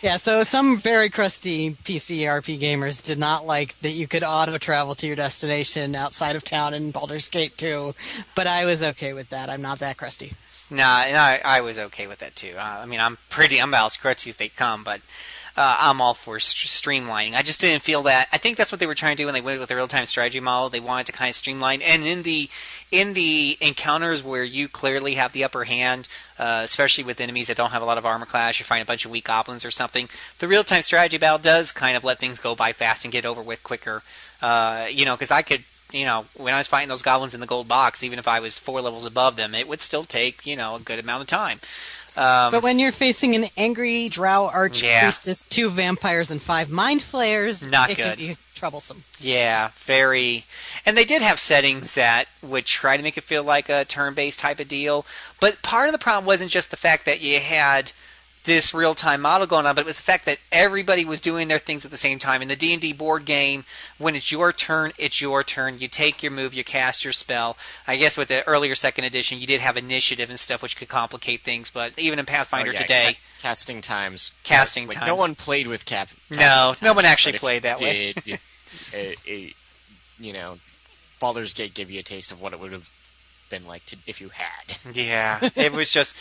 yeah, 0.00 0.16
so 0.16 0.44
some 0.44 0.78
very 0.78 1.10
crusty 1.10 1.72
PC 1.82 2.18
RP 2.20 2.60
gamers 2.60 3.04
did 3.04 3.18
not 3.18 3.44
like 3.44 3.76
that 3.80 3.90
you 3.90 4.06
could 4.06 4.22
auto 4.22 4.58
travel 4.58 4.94
to 4.94 5.08
your 5.08 5.16
destination 5.16 5.96
outside 5.96 6.36
of 6.36 6.44
town 6.44 6.72
in 6.72 6.92
Baldur's 6.92 7.28
Gate 7.28 7.58
2, 7.58 7.92
but 8.36 8.46
I 8.46 8.64
was 8.64 8.80
okay 8.80 9.12
with 9.12 9.30
that. 9.30 9.50
I'm 9.50 9.60
not 9.60 9.80
that 9.80 9.96
crusty. 9.96 10.34
Nah, 10.70 11.02
and 11.02 11.16
I, 11.16 11.40
I 11.44 11.60
was 11.60 11.78
okay 11.78 12.06
with 12.06 12.18
that 12.18 12.34
too. 12.34 12.54
Uh, 12.56 12.78
I 12.82 12.86
mean, 12.86 12.98
I'm 13.00 13.18
pretty, 13.28 13.60
I'm 13.60 13.68
about 13.68 13.86
as 13.86 13.96
crutchy 13.96 14.28
as 14.28 14.36
they 14.36 14.48
come, 14.48 14.82
but 14.82 15.00
uh, 15.56 15.76
I'm 15.80 16.00
all 16.00 16.12
for 16.12 16.38
st- 16.38 16.68
streamlining. 16.68 17.34
I 17.34 17.42
just 17.42 17.60
didn't 17.60 17.82
feel 17.82 18.02
that. 18.02 18.28
I 18.32 18.36
think 18.36 18.56
that's 18.56 18.70
what 18.70 18.78
they 18.78 18.86
were 18.86 18.94
trying 18.94 19.16
to 19.16 19.22
do 19.22 19.26
when 19.26 19.34
they 19.34 19.40
went 19.40 19.58
with 19.58 19.68
the 19.68 19.76
real 19.76 19.88
time 19.88 20.04
strategy 20.04 20.40
model. 20.40 20.68
They 20.68 20.80
wanted 20.80 21.06
to 21.06 21.12
kind 21.12 21.30
of 21.30 21.34
streamline, 21.34 21.82
and 21.82 22.04
in 22.04 22.22
the 22.22 22.50
in 22.90 23.14
the 23.14 23.56
encounters 23.60 24.22
where 24.22 24.44
you 24.44 24.68
clearly 24.68 25.14
have 25.14 25.32
the 25.32 25.44
upper 25.44 25.64
hand, 25.64 26.08
uh, 26.38 26.60
especially 26.64 27.04
with 27.04 27.20
enemies 27.20 27.46
that 27.46 27.56
don't 27.56 27.70
have 27.72 27.82
a 27.82 27.86
lot 27.86 27.96
of 27.96 28.04
armor 28.04 28.26
class, 28.26 28.58
you 28.58 28.64
find 28.64 28.82
a 28.82 28.86
bunch 28.86 29.04
of 29.04 29.10
weak 29.10 29.24
goblins 29.24 29.64
or 29.64 29.70
something. 29.70 30.08
The 30.40 30.48
real 30.48 30.64
time 30.64 30.82
strategy 30.82 31.16
battle 31.16 31.38
does 31.38 31.72
kind 31.72 31.96
of 31.96 32.04
let 32.04 32.18
things 32.18 32.38
go 32.38 32.54
by 32.54 32.72
fast 32.72 33.04
and 33.04 33.12
get 33.12 33.24
over 33.24 33.40
with 33.40 33.62
quicker. 33.62 34.02
Uh, 34.42 34.86
you 34.90 35.04
know, 35.06 35.14
because 35.14 35.30
I 35.30 35.42
could 35.42 35.64
you 35.92 36.04
know, 36.04 36.26
when 36.34 36.54
I 36.54 36.58
was 36.58 36.66
fighting 36.66 36.88
those 36.88 37.02
goblins 37.02 37.34
in 37.34 37.40
the 37.40 37.46
gold 37.46 37.68
box, 37.68 38.02
even 38.02 38.18
if 38.18 38.26
I 38.28 38.40
was 38.40 38.58
four 38.58 38.80
levels 38.80 39.06
above 39.06 39.36
them, 39.36 39.54
it 39.54 39.68
would 39.68 39.80
still 39.80 40.04
take, 40.04 40.44
you 40.44 40.56
know, 40.56 40.74
a 40.74 40.80
good 40.80 40.98
amount 40.98 41.22
of 41.22 41.26
time. 41.28 41.60
Um, 42.16 42.50
But 42.50 42.62
when 42.62 42.78
you're 42.78 42.92
facing 42.92 43.34
an 43.34 43.46
angry 43.58 44.08
drow 44.08 44.46
arch 44.52 44.82
Yeah. 44.82 45.02
priestess, 45.02 45.44
two 45.50 45.68
vampires, 45.68 46.30
and 46.30 46.40
five 46.40 46.70
mind 46.70 47.02
flayers, 47.02 47.62
Not 47.62 47.90
it 47.90 47.96
good. 47.98 48.18
can 48.18 48.28
be 48.28 48.36
troublesome. 48.54 49.04
Yeah, 49.20 49.70
very. 49.76 50.46
And 50.86 50.96
they 50.96 51.04
did 51.04 51.20
have 51.20 51.38
settings 51.38 51.94
that 51.94 52.26
would 52.42 52.64
try 52.64 52.96
to 52.96 53.02
make 53.02 53.18
it 53.18 53.24
feel 53.24 53.42
like 53.44 53.68
a 53.68 53.84
turn-based 53.84 54.38
type 54.38 54.60
of 54.60 54.68
deal. 54.68 55.04
But 55.40 55.60
part 55.60 55.88
of 55.88 55.92
the 55.92 55.98
problem 55.98 56.24
wasn't 56.24 56.50
just 56.50 56.70
the 56.70 56.76
fact 56.78 57.04
that 57.04 57.20
you 57.20 57.38
had 57.38 57.92
this 58.46 58.72
real-time 58.72 59.20
model 59.20 59.46
going 59.46 59.66
on, 59.66 59.74
but 59.74 59.82
it 59.82 59.86
was 59.86 59.96
the 59.98 60.02
fact 60.02 60.24
that 60.24 60.38
everybody 60.50 61.04
was 61.04 61.20
doing 61.20 61.48
their 61.48 61.58
things 61.58 61.84
at 61.84 61.90
the 61.90 61.96
same 61.96 62.18
time. 62.18 62.40
In 62.40 62.48
the 62.48 62.56
D&D 62.56 62.94
board 62.94 63.24
game, 63.26 63.64
when 63.98 64.16
it's 64.16 64.32
your 64.32 64.52
turn, 64.52 64.92
it's 64.96 65.20
your 65.20 65.42
turn. 65.44 65.78
You 65.78 65.88
take 65.88 66.22
your 66.22 66.32
move, 66.32 66.54
you 66.54 66.64
cast 66.64 67.04
your 67.04 67.12
spell. 67.12 67.58
I 67.86 67.96
guess 67.96 68.16
with 68.16 68.28
the 68.28 68.46
earlier 68.48 68.74
second 68.74 69.04
edition, 69.04 69.38
you 69.38 69.46
did 69.46 69.60
have 69.60 69.76
initiative 69.76 70.30
and 70.30 70.40
stuff, 70.40 70.62
which 70.62 70.76
could 70.76 70.88
complicate 70.88 71.42
things. 71.44 71.70
But 71.70 71.92
even 71.98 72.18
in 72.18 72.24
Pathfinder 72.24 72.70
Oh, 72.70 72.72
yeah, 72.74 72.80
today, 72.80 73.12
ca- 73.12 73.42
casting 73.48 73.82
times. 73.82 74.32
Casting 74.42 74.86
Like, 74.88 74.96
times. 74.96 75.06
No 75.08 75.14
one 75.16 75.34
played 75.34 75.66
with 75.66 75.84
cap. 75.84 76.08
No, 76.30 76.38
casting 76.38 76.86
no 76.86 76.92
one 76.94 77.04
actually 77.04 77.38
played 77.38 77.62
that 77.64 77.80
way. 77.80 78.14
did, 78.14 78.26
you- 78.26 78.38
it- 78.94 79.18
it- 79.26 79.52
you 80.18 80.32
know, 80.32 80.58
Baldur's 81.20 81.52
Gate 81.52 81.74
gave 81.74 81.90
you 81.90 82.00
a 82.00 82.02
taste 82.02 82.32
of 82.32 82.40
what 82.40 82.52
it 82.54 82.60
would 82.60 82.72
have 82.72 82.88
been 83.50 83.66
like 83.66 83.84
to 83.86 83.96
if 84.06 84.20
you 84.20 84.30
had. 84.30 84.76
Yeah, 84.96 85.48
it 85.54 85.72
was 85.72 85.90
just 85.90 86.16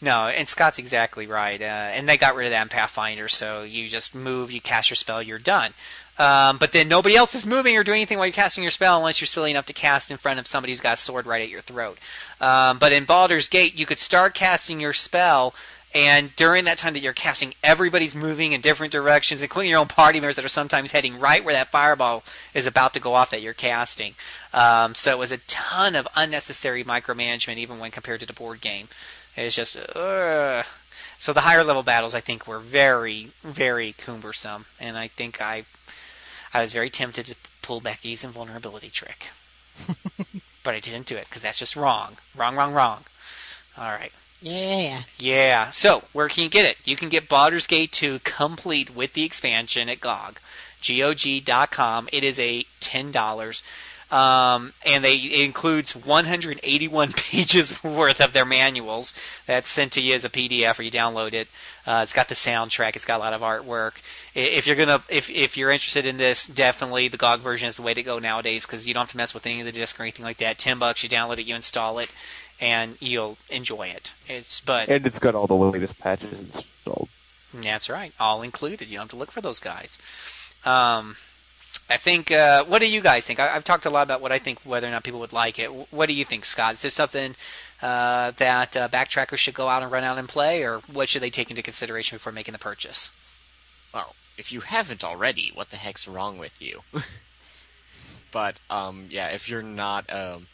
no. 0.00 0.28
And 0.28 0.48
Scott's 0.48 0.78
exactly 0.78 1.26
right. 1.26 1.60
Uh, 1.60 1.64
and 1.64 2.08
they 2.08 2.16
got 2.16 2.34
rid 2.34 2.46
of 2.46 2.52
that 2.52 2.62
in 2.62 2.68
Pathfinder, 2.68 3.28
so 3.28 3.62
you 3.62 3.88
just 3.88 4.14
move, 4.14 4.52
you 4.52 4.60
cast 4.60 4.90
your 4.90 4.96
spell, 4.96 5.22
you're 5.22 5.38
done. 5.38 5.72
Um, 6.18 6.58
but 6.58 6.72
then 6.72 6.88
nobody 6.88 7.14
else 7.14 7.34
is 7.34 7.46
moving 7.46 7.76
or 7.76 7.84
doing 7.84 7.98
anything 7.98 8.18
while 8.18 8.26
you're 8.26 8.32
casting 8.32 8.64
your 8.64 8.72
spell 8.72 8.96
unless 8.96 9.20
you're 9.20 9.26
silly 9.26 9.52
enough 9.52 9.66
to 9.66 9.72
cast 9.72 10.10
in 10.10 10.16
front 10.16 10.40
of 10.40 10.48
somebody 10.48 10.72
who's 10.72 10.80
got 10.80 10.94
a 10.94 10.96
sword 10.96 11.26
right 11.26 11.42
at 11.42 11.48
your 11.48 11.60
throat. 11.60 11.96
Um, 12.40 12.78
but 12.78 12.92
in 12.92 13.04
Baldur's 13.04 13.48
Gate, 13.48 13.78
you 13.78 13.86
could 13.86 14.00
start 14.00 14.34
casting 14.34 14.80
your 14.80 14.92
spell, 14.92 15.54
and 15.94 16.34
during 16.36 16.64
that 16.64 16.76
time 16.76 16.92
that 16.94 17.00
you're 17.00 17.12
casting, 17.12 17.54
everybody's 17.62 18.14
moving 18.14 18.52
in 18.52 18.60
different 18.60 18.92
directions, 18.92 19.42
including 19.42 19.70
your 19.70 19.78
own 19.78 19.86
party 19.86 20.20
members 20.20 20.36
that 20.36 20.44
are 20.44 20.48
sometimes 20.48 20.92
heading 20.92 21.18
right 21.18 21.42
where 21.42 21.54
that 21.54 21.70
fireball 21.70 22.24
is 22.52 22.66
about 22.66 22.92
to 22.94 23.00
go 23.00 23.14
off 23.14 23.30
that 23.30 23.40
you're 23.40 23.54
casting. 23.54 24.14
Um, 24.52 24.94
so 24.94 25.12
it 25.12 25.18
was 25.18 25.32
a 25.32 25.38
ton 25.38 25.94
of 25.94 26.06
unnecessary 26.14 26.84
micromanagement, 26.84 27.56
even 27.56 27.78
when 27.78 27.90
compared 27.90 28.20
to 28.20 28.26
the 28.26 28.32
board 28.32 28.60
game. 28.60 28.88
It's 29.38 29.54
just, 29.54 29.76
uh. 29.76 30.64
so 31.16 31.32
the 31.32 31.42
higher 31.42 31.62
level 31.62 31.84
battles, 31.84 32.12
I 32.12 32.20
think, 32.20 32.46
were 32.46 32.58
very, 32.58 33.30
very 33.44 33.92
cumbersome, 33.92 34.66
and 34.80 34.98
I 34.98 35.06
think 35.06 35.40
I, 35.40 35.64
I 36.52 36.62
was 36.62 36.72
very 36.72 36.90
tempted 36.90 37.26
to 37.26 37.36
pull 37.62 37.80
Becky's 37.80 38.24
invulnerability 38.24 38.88
trick, 38.88 39.28
but 40.64 40.74
I 40.74 40.80
didn't 40.80 41.06
do 41.06 41.16
it 41.16 41.26
because 41.26 41.42
that's 41.42 41.58
just 41.58 41.76
wrong, 41.76 42.16
wrong, 42.34 42.56
wrong, 42.56 42.74
wrong. 42.74 43.04
All 43.76 43.92
right. 43.92 44.12
Yeah. 44.40 45.02
Yeah. 45.18 45.70
So, 45.70 46.02
where 46.12 46.28
can 46.28 46.42
you 46.42 46.50
get 46.50 46.64
it? 46.64 46.78
You 46.84 46.96
can 46.96 47.08
get 47.08 47.28
Baldur's 47.28 47.66
Gate 47.68 47.92
2 47.92 48.20
complete 48.24 48.94
with 48.94 49.12
the 49.12 49.24
expansion 49.24 49.88
at 49.88 50.00
GOG. 50.00 50.40
GOG.com. 50.82 52.08
It 52.12 52.24
is 52.24 52.38
a 52.38 52.64
$10. 52.80 53.62
Um, 54.10 54.72
and 54.86 55.04
they, 55.04 55.16
it 55.16 55.44
includes 55.44 55.94
181 55.94 57.12
pages 57.16 57.84
worth 57.84 58.22
of 58.22 58.32
their 58.32 58.46
manuals 58.46 59.12
that's 59.46 59.68
sent 59.68 59.92
to 59.92 60.00
you 60.00 60.14
as 60.14 60.24
a 60.24 60.30
PDF 60.30 60.78
or 60.78 60.82
you 60.82 60.90
download 60.90 61.34
it. 61.34 61.48
Uh, 61.86 62.00
it's 62.02 62.14
got 62.14 62.28
the 62.28 62.34
soundtrack. 62.34 62.96
It's 62.96 63.04
got 63.04 63.18
a 63.18 63.22
lot 63.22 63.32
of 63.34 63.42
artwork. 63.42 64.00
If 64.34 64.66
you're 64.66 64.76
gonna, 64.76 65.02
if 65.08 65.28
if 65.28 65.56
you're 65.56 65.70
interested 65.70 66.06
in 66.06 66.16
this, 66.16 66.46
definitely 66.46 67.08
the 67.08 67.16
GOG 67.18 67.40
version 67.40 67.68
is 67.68 67.76
the 67.76 67.82
way 67.82 67.92
to 67.94 68.02
go 68.02 68.18
nowadays 68.18 68.64
because 68.64 68.86
you 68.86 68.94
don't 68.94 69.02
have 69.02 69.10
to 69.10 69.16
mess 69.16 69.34
with 69.34 69.46
any 69.46 69.60
of 69.60 69.66
the 69.66 69.72
disc 69.72 69.98
or 69.98 70.02
anything 70.04 70.24
like 70.24 70.38
that. 70.38 70.58
Ten 70.58 70.78
bucks, 70.78 71.02
you 71.02 71.08
download 71.08 71.38
it, 71.38 71.46
you 71.46 71.54
install 71.54 71.98
it, 71.98 72.10
and 72.60 72.96
you'll 73.00 73.36
enjoy 73.50 73.88
it. 73.88 74.14
It's 74.26 74.60
but 74.60 74.88
And 74.88 75.06
it's 75.06 75.18
got 75.18 75.34
all 75.34 75.46
the 75.46 75.54
latest 75.54 75.98
patches 75.98 76.38
installed. 76.38 77.08
that's 77.52 77.88
right, 77.90 78.12
all 78.18 78.42
included. 78.42 78.88
You 78.88 78.96
don't 78.96 79.04
have 79.04 79.10
to 79.10 79.16
look 79.16 79.30
for 79.32 79.40
those 79.40 79.60
guys. 79.60 79.98
Um, 80.64 81.16
I 81.90 81.96
think. 81.96 82.30
Uh, 82.30 82.64
what 82.64 82.80
do 82.80 82.90
you 82.90 83.00
guys 83.00 83.26
think? 83.26 83.40
I, 83.40 83.54
I've 83.54 83.64
talked 83.64 83.86
a 83.86 83.90
lot 83.90 84.02
about 84.02 84.20
what 84.20 84.32
I 84.32 84.38
think, 84.38 84.60
whether 84.64 84.86
or 84.86 84.90
not 84.90 85.04
people 85.04 85.20
would 85.20 85.32
like 85.32 85.58
it. 85.58 85.68
What 85.92 86.06
do 86.06 86.12
you 86.12 86.24
think, 86.24 86.44
Scott? 86.44 86.74
Is 86.74 86.82
this 86.82 86.94
something 86.94 87.34
uh, 87.80 88.32
that 88.32 88.76
uh, 88.76 88.88
backtrackers 88.88 89.38
should 89.38 89.54
go 89.54 89.68
out 89.68 89.82
and 89.82 89.90
run 89.90 90.04
out 90.04 90.18
and 90.18 90.28
play, 90.28 90.62
or 90.62 90.78
what 90.92 91.08
should 91.08 91.22
they 91.22 91.30
take 91.30 91.50
into 91.50 91.62
consideration 91.62 92.16
before 92.16 92.32
making 92.32 92.52
the 92.52 92.58
purchase? 92.58 93.10
Well, 93.94 94.14
if 94.36 94.52
you 94.52 94.60
haven't 94.60 95.02
already, 95.02 95.50
what 95.54 95.68
the 95.68 95.76
heck's 95.76 96.06
wrong 96.06 96.38
with 96.38 96.60
you? 96.60 96.82
but 98.32 98.56
um, 98.68 99.06
yeah, 99.10 99.28
if 99.28 99.48
you're 99.48 99.62
not 99.62 100.12
um, 100.12 100.46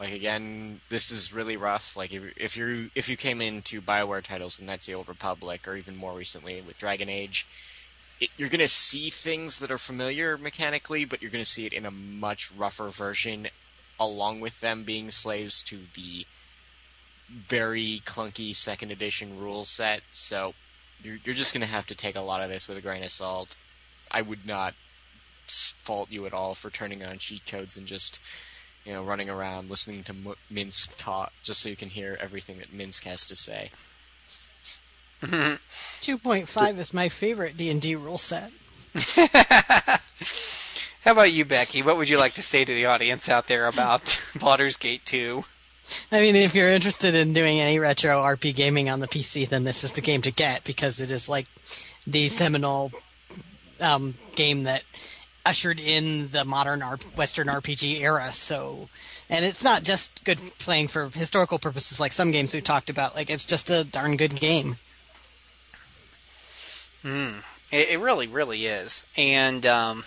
like 0.00 0.12
again, 0.14 0.80
this 0.88 1.10
is 1.10 1.32
really 1.32 1.56
rough. 1.56 1.96
Like 1.96 2.12
if, 2.12 2.22
if 2.36 2.56
you 2.56 2.90
if 2.94 3.08
you 3.08 3.16
came 3.16 3.40
into 3.40 3.82
Bioware 3.82 4.22
titles 4.22 4.58
when 4.58 4.66
that's 4.66 4.86
the 4.86 4.94
Old 4.94 5.08
Republic, 5.08 5.68
or 5.68 5.76
even 5.76 5.94
more 5.94 6.14
recently 6.14 6.60
with 6.62 6.78
Dragon 6.78 7.08
Age, 7.08 7.46
it, 8.20 8.30
you're 8.36 8.48
gonna 8.48 8.68
see 8.68 9.10
things 9.10 9.58
that 9.58 9.70
are 9.70 9.78
familiar 9.78 10.36
mechanically, 10.36 11.04
but 11.04 11.22
you're 11.22 11.30
gonna 11.30 11.44
see 11.44 11.66
it 11.66 11.72
in 11.72 11.86
a 11.86 11.90
much 11.90 12.50
rougher 12.52 12.88
version, 12.88 13.48
along 13.98 14.40
with 14.40 14.60
them 14.60 14.84
being 14.84 15.10
slaves 15.10 15.62
to 15.64 15.78
the 15.94 16.26
very 17.30 18.02
clunky 18.04 18.54
second 18.54 18.90
edition 18.90 19.38
rule 19.38 19.64
set. 19.64 20.02
So 20.10 20.54
you're, 21.02 21.18
you're 21.24 21.34
just 21.34 21.54
going 21.54 21.62
to 21.62 21.72
have 21.72 21.86
to 21.86 21.94
take 21.94 22.16
a 22.16 22.20
lot 22.20 22.42
of 22.42 22.50
this 22.50 22.68
with 22.68 22.76
a 22.78 22.80
grain 22.80 23.02
of 23.02 23.10
salt. 23.10 23.56
I 24.10 24.22
would 24.22 24.46
not 24.46 24.74
fault 25.46 26.10
you 26.10 26.26
at 26.26 26.34
all 26.34 26.54
for 26.54 26.70
turning 26.70 27.04
on 27.04 27.18
cheat 27.18 27.46
codes 27.46 27.76
and 27.76 27.86
just, 27.86 28.20
you 28.84 28.92
know, 28.92 29.02
running 29.02 29.30
around 29.30 29.70
listening 29.70 30.02
to 30.04 30.12
M- 30.12 30.34
Minsk 30.50 30.96
talk 30.96 31.32
just 31.42 31.60
so 31.60 31.68
you 31.68 31.76
can 31.76 31.88
hear 31.88 32.18
everything 32.20 32.58
that 32.58 32.72
Minsk 32.72 33.04
has 33.04 33.24
to 33.26 33.36
say. 33.36 33.70
2.5 35.22 36.78
is 36.78 36.94
my 36.94 37.08
favorite 37.08 37.56
D&D 37.56 37.96
rule 37.96 38.18
set. 38.18 38.52
How 41.02 41.12
about 41.12 41.32
you, 41.32 41.44
Becky? 41.44 41.82
What 41.82 41.96
would 41.96 42.08
you 42.08 42.18
like 42.18 42.34
to 42.34 42.42
say 42.42 42.64
to 42.64 42.74
the 42.74 42.86
audience 42.86 43.28
out 43.28 43.46
there 43.46 43.66
about 43.66 44.20
Baldur's 44.38 44.76
Gate 44.76 45.04
2? 45.06 45.44
I 46.12 46.20
mean, 46.20 46.36
if 46.36 46.54
you're 46.54 46.70
interested 46.70 47.14
in 47.14 47.32
doing 47.32 47.58
any 47.58 47.78
retro 47.78 48.22
RP 48.22 48.54
gaming 48.54 48.88
on 48.88 49.00
the 49.00 49.08
PC, 49.08 49.48
then 49.48 49.64
this 49.64 49.82
is 49.82 49.92
the 49.92 50.00
game 50.00 50.22
to 50.22 50.30
get 50.30 50.62
because 50.64 51.00
it 51.00 51.10
is 51.10 51.28
like 51.28 51.46
the 52.06 52.28
seminal 52.28 52.92
um, 53.80 54.14
game 54.36 54.64
that 54.64 54.82
ushered 55.44 55.80
in 55.80 56.28
the 56.28 56.44
modern 56.44 56.82
R- 56.82 56.98
Western 57.16 57.48
RPG 57.48 58.00
era. 58.00 58.32
So, 58.32 58.88
and 59.28 59.44
it's 59.44 59.64
not 59.64 59.82
just 59.82 60.22
good 60.24 60.38
playing 60.58 60.88
for 60.88 61.08
historical 61.08 61.58
purposes 61.58 61.98
like 61.98 62.12
some 62.12 62.30
games 62.30 62.54
we've 62.54 62.62
talked 62.62 62.90
about. 62.90 63.16
Like 63.16 63.30
it's 63.30 63.46
just 63.46 63.70
a 63.70 63.84
darn 63.84 64.16
good 64.16 64.38
game. 64.38 64.76
It, 67.72 67.90
it 67.90 68.00
really, 68.00 68.26
really 68.26 68.66
is. 68.66 69.04
And, 69.16 69.64
um, 69.66 70.04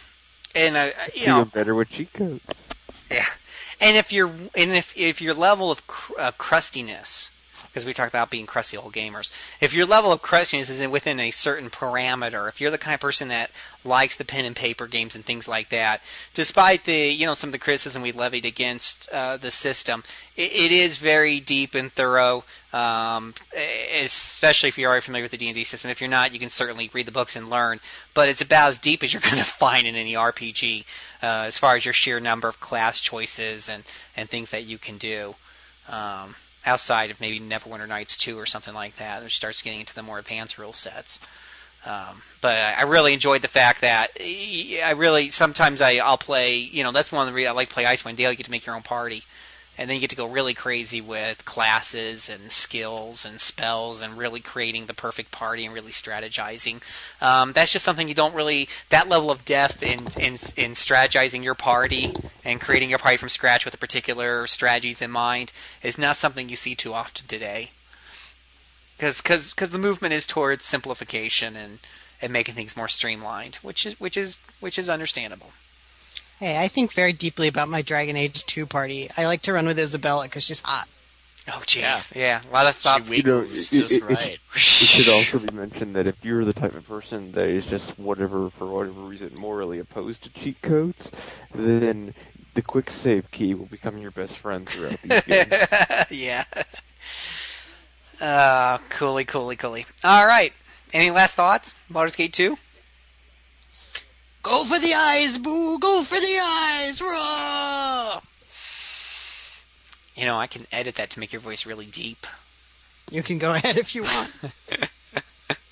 and 0.56 0.78
uh, 0.78 0.90
you 1.16 1.28
know, 1.28 1.46
better 1.46 1.76
with 1.76 1.90
cheat 1.90 2.14
codes. 2.14 2.42
Yeah, 3.10 3.26
and 3.82 3.98
if 3.98 4.12
you're 4.12 4.28
and 4.28 4.72
if 4.72 4.96
if 4.98 5.22
your 5.22 5.34
level 5.34 5.72
of 5.72 5.86
cr- 5.88 6.14
uh, 6.20 6.32
crustiness, 6.38 7.32
because 7.74 7.88
we 7.88 7.94
talked 7.94 8.12
about 8.12 8.30
being 8.30 8.46
crusty 8.46 8.78
old 8.78 8.94
gamers, 8.94 9.32
if 9.60 9.74
your 9.74 9.88
level 9.88 10.12
of 10.12 10.22
crustiness 10.22 10.70
is 10.70 10.88
within 10.88 11.20
a 11.20 11.32
certain 11.32 11.72
parameter, 11.72 12.48
if 12.48 12.62
you're 12.62 12.70
the 12.70 12.78
kind 12.78 12.94
of 12.94 13.00
person 13.00 13.30
that 13.30 13.50
likes 13.84 14.16
the 14.16 14.24
pen 14.24 14.46
and 14.46 14.56
paper 14.56 14.86
games 14.86 15.16
and 15.16 15.26
things 15.26 15.48
like 15.48 15.70
that, 15.70 16.04
despite 16.36 16.86
the 16.86 17.10
you 17.10 17.26
know 17.26 17.34
some 17.34 17.48
of 17.48 17.52
the 17.52 17.58
criticism 17.58 18.04
we 18.04 18.12
levied 18.12 18.46
against 18.46 19.10
uh, 19.10 19.38
the 19.38 19.50
system, 19.50 20.04
it, 20.36 20.52
it 20.54 20.72
is 20.72 20.98
very 20.98 21.40
deep 21.40 21.74
and 21.74 21.92
thorough. 21.92 22.44
Um, 22.72 23.36
especially 24.02 24.70
if 24.70 24.80
you're 24.80 24.90
already 24.90 25.06
familiar 25.06 25.24
with 25.24 25.32
the 25.32 25.38
D&D 25.38 25.64
system. 25.64 25.92
If 25.92 26.02
you're 26.02 26.10
not, 26.10 26.34
you 26.34 26.40
can 26.40 26.50
certainly 26.50 26.90
read 26.92 27.06
the 27.06 27.12
books 27.12 27.36
and 27.36 27.48
learn. 27.48 27.80
But 28.16 28.30
it's 28.30 28.42
about 28.42 28.70
as 28.70 28.78
deep 28.80 29.04
as 29.04 29.14
you're 29.14 29.22
going 29.30 29.38
to 29.38 29.44
find 29.44 29.86
in 29.86 29.94
any 29.94 30.14
RPG, 30.14 30.86
uh, 31.22 31.44
as 31.46 31.60
far 31.60 31.76
as 31.76 31.86
your 31.86 31.94
sheer 31.94 32.20
number 32.20 32.48
of 32.48 32.60
class 32.60 33.00
choices 33.00 33.70
and, 33.70 33.84
and 34.18 34.28
things 34.28 34.50
that 34.50 34.66
you 34.66 34.80
can 34.80 34.98
do. 34.98 35.36
Um, 35.88 36.34
outside 36.66 37.12
of 37.12 37.20
maybe 37.20 37.40
Neverwinter 37.40 37.88
Nights 37.88 38.18
2 38.18 38.40
or 38.40 38.46
something 38.46 38.74
like 38.74 38.96
that, 38.96 39.24
which 39.24 39.36
starts 39.36 39.62
getting 39.62 39.82
into 39.82 39.96
the 39.96 40.04
more 40.04 40.20
advanced 40.20 40.58
rule 40.58 40.74
sets. 40.74 41.20
Um, 41.86 42.22
but 42.40 42.58
I 42.58 42.84
really 42.84 43.14
enjoyed 43.14 43.42
the 43.42 43.50
fact 43.50 43.82
that 43.82 44.12
I 44.20 44.94
really 44.96 45.30
sometimes 45.30 45.82
I 45.82 45.98
I'll 45.98 46.18
play 46.18 46.56
you 46.56 46.82
know 46.82 46.94
that's 46.94 47.12
one 47.12 47.28
of 47.28 47.34
the 47.34 47.36
reasons 47.36 47.52
I 47.52 47.56
like 47.56 47.68
to 47.70 47.74
play 47.74 47.84
Icewind 47.84 48.16
Dale. 48.16 48.32
You 48.32 48.38
get 48.38 48.46
to 48.46 48.52
make 48.52 48.66
your 48.66 48.76
own 48.76 48.84
party, 48.84 49.24
and 49.78 49.90
then 49.90 49.96
you 49.96 50.02
get 50.02 50.10
to 50.12 50.16
go 50.16 50.26
really 50.26 50.54
crazy 50.54 51.02
with 51.02 51.46
classes 51.46 52.30
and 52.30 52.52
skills 52.52 53.26
and 53.26 53.40
spells 53.40 54.02
and 54.02 54.18
really 54.18 54.40
creating 54.40 54.86
the 54.86 54.94
perfect 54.94 55.32
party 55.32 55.66
and 55.66 55.74
really 55.74 55.92
strategizing. 55.92 56.82
Um, 57.22 57.54
that's 57.54 57.72
just 57.72 57.86
something 57.86 58.08
you 58.08 58.14
don't 58.14 58.36
really 58.36 58.70
that 58.90 59.10
level 59.10 59.32
of 59.32 59.46
depth 59.46 59.82
in, 59.82 60.12
in 60.20 60.34
in 60.56 60.72
strategizing 60.74 61.44
your 61.44 61.56
party 61.56 62.18
and 62.46 62.62
creating 62.62 62.90
your 62.90 63.00
party 63.00 63.18
from 63.18 63.30
scratch 63.30 63.66
with 63.66 63.74
a 63.74 63.78
particular 63.78 64.46
strategies 64.48 65.02
in 65.02 65.10
mind 65.12 65.52
is 65.82 65.98
not 65.98 66.18
something 66.18 66.50
you 66.50 66.56
see 66.56 66.76
too 66.76 66.94
often 66.94 67.26
today. 67.28 67.72
Because 68.98 69.22
because 69.22 69.72
the 69.72 69.80
movement 69.80 70.14
is 70.14 70.28
towards 70.28 70.66
simplification 70.66 71.56
and, 71.56 71.80
and 72.22 72.32
making 72.32 72.56
things 72.56 72.78
more 72.78 72.88
streamlined, 72.88 73.56
which 73.58 73.86
is 73.86 74.00
which 74.00 74.18
is 74.18 74.38
which 74.60 74.78
is 74.78 74.88
understandable. 74.88 75.52
Hey, 76.44 76.58
I 76.62 76.68
think 76.68 76.92
very 76.92 77.14
deeply 77.14 77.48
about 77.48 77.70
my 77.70 77.82
Dragon 77.82 78.18
Age 78.18 78.46
2 78.46 78.66
party. 78.66 79.10
I 79.16 79.24
like 79.28 79.44
to 79.44 79.54
run 79.54 79.66
with 79.66 79.78
Isabela 79.78 80.24
because 80.24 80.44
she's 80.44 80.60
hot. 80.60 80.90
Oh, 81.48 81.64
jeez. 81.66 82.14
Yeah. 82.14 82.42
a 82.46 82.52
lot 82.54 82.68
of 82.68 82.76
She 82.76 82.82
thought. 82.82 83.08
wiggles 83.08 83.72
it- 83.72 83.78
just 83.80 83.94
it- 83.94 84.04
it- 84.04 84.04
right. 84.04 84.40
It 84.54 84.60
should 84.60 85.08
also 85.14 85.40
be 85.40 85.54
mentioned 85.56 85.96
that 85.96 86.06
if 86.06 86.16
you're 86.22 86.44
the 86.44 86.52
type 86.52 86.76
of 86.76 86.86
person 86.86 87.32
that 87.32 87.48
is 87.48 87.66
just 87.68 87.98
whatever, 87.98 88.50
for 88.50 88.68
whatever 88.68 89.00
reason, 89.00 89.32
morally 89.40 89.80
opposed 89.80 90.22
to 90.24 90.30
cheat 90.32 90.62
codes, 90.62 91.12
then 91.56 92.14
the 92.56 92.62
quick 92.62 92.92
save 92.92 93.32
key 93.32 93.54
will 93.54 93.68
become 93.68 93.98
your 94.00 94.12
best 94.12 94.38
friend 94.38 94.68
throughout 94.68 95.02
these 95.02 95.22
games. 95.26 95.54
yeah. 96.12 96.44
Uh, 98.20 98.80
cooly, 98.90 99.24
cooly, 99.24 99.56
cooly. 99.56 99.86
All 100.04 100.28
right. 100.28 100.52
Any 100.92 101.10
last 101.10 101.36
thoughts? 101.36 101.74
Baldur's 101.90 102.18
Gate 102.18 102.34
2? 102.34 102.58
Go 104.44 104.66
for 104.66 104.78
the 104.78 104.94
eyes, 104.94 105.38
boo! 105.38 105.80
Go 105.80 106.02
for 106.02 106.20
the 106.20 106.40
eyes! 106.42 107.02
Roar! 107.02 108.22
You 110.16 110.26
know, 110.26 110.36
I 110.36 110.48
can 110.48 110.68
edit 110.72 110.96
that 110.96 111.10
to 111.12 111.20
make 111.20 111.32
your 111.32 111.42
voice 111.42 111.66
really 111.66 111.86
deep. 111.86 112.28
You 113.10 113.24
can 113.24 113.40
go 113.40 113.54
ahead 113.56 113.78
if 113.78 113.96
you 113.96 114.04
want. 114.04 114.32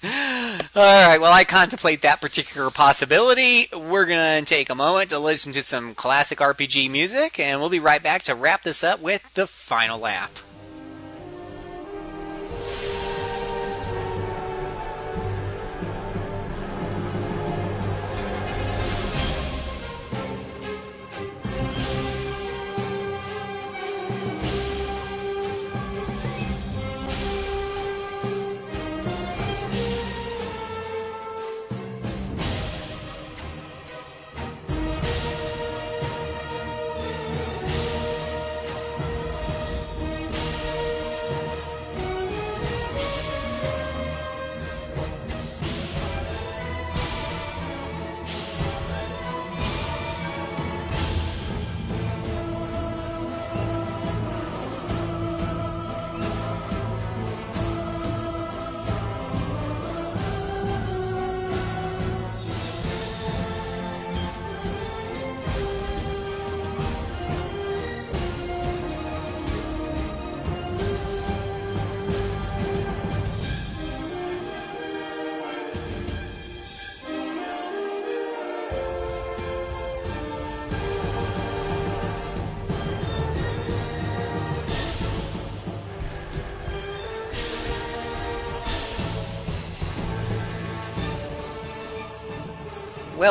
All 0.04 1.08
right. 1.08 1.20
Well, 1.20 1.34
I 1.34 1.44
contemplate 1.44 2.02
that 2.02 2.22
particular 2.22 2.72
possibility. 2.72 3.68
We're 3.74 4.06
going 4.06 4.44
to 4.44 4.50
take 4.50 4.70
a 4.70 4.76
moment 4.76 5.10
to 5.12 5.20
listen 5.20 5.54
to 5.54 5.62
some 5.62 5.94
classic 5.94 6.40
RPG 6.40 6.90
music, 6.90 7.40
and 7.40 7.60
we'll 7.60 7.70
be 7.70 7.80
right 7.80 8.02
back 8.02 8.24
to 8.24 8.36
wrap 8.36 8.64
this 8.64 8.84
up 8.84 9.02
with 9.02 9.22
the 9.34 9.48
final 9.48 10.00
lap. 10.00 10.32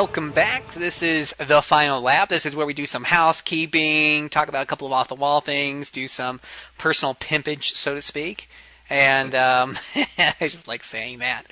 Welcome 0.01 0.31
back. 0.31 0.73
This 0.73 1.03
is 1.03 1.35
the 1.35 1.61
final 1.61 2.01
lap. 2.01 2.31
This 2.31 2.47
is 2.47 2.57
where 2.57 2.65
we 2.65 2.73
do 2.73 2.87
some 2.87 3.05
housekeeping, 3.05 4.31
talk 4.31 4.49
about 4.49 4.63
a 4.63 4.67
couple 4.67 4.87
of 4.87 4.95
off 4.95 5.09
the 5.09 5.15
wall 5.15 5.43
things, 5.43 5.91
do 5.91 6.09
some 6.09 6.41
personal 6.79 7.15
pimpage, 7.15 7.75
so 7.75 7.95
to 7.95 8.01
speak. 8.01 8.49
And 8.89 9.35
um, 9.35 9.77
I 10.17 10.35
just 10.41 10.67
like 10.67 10.83
saying 10.83 11.19
that, 11.19 11.43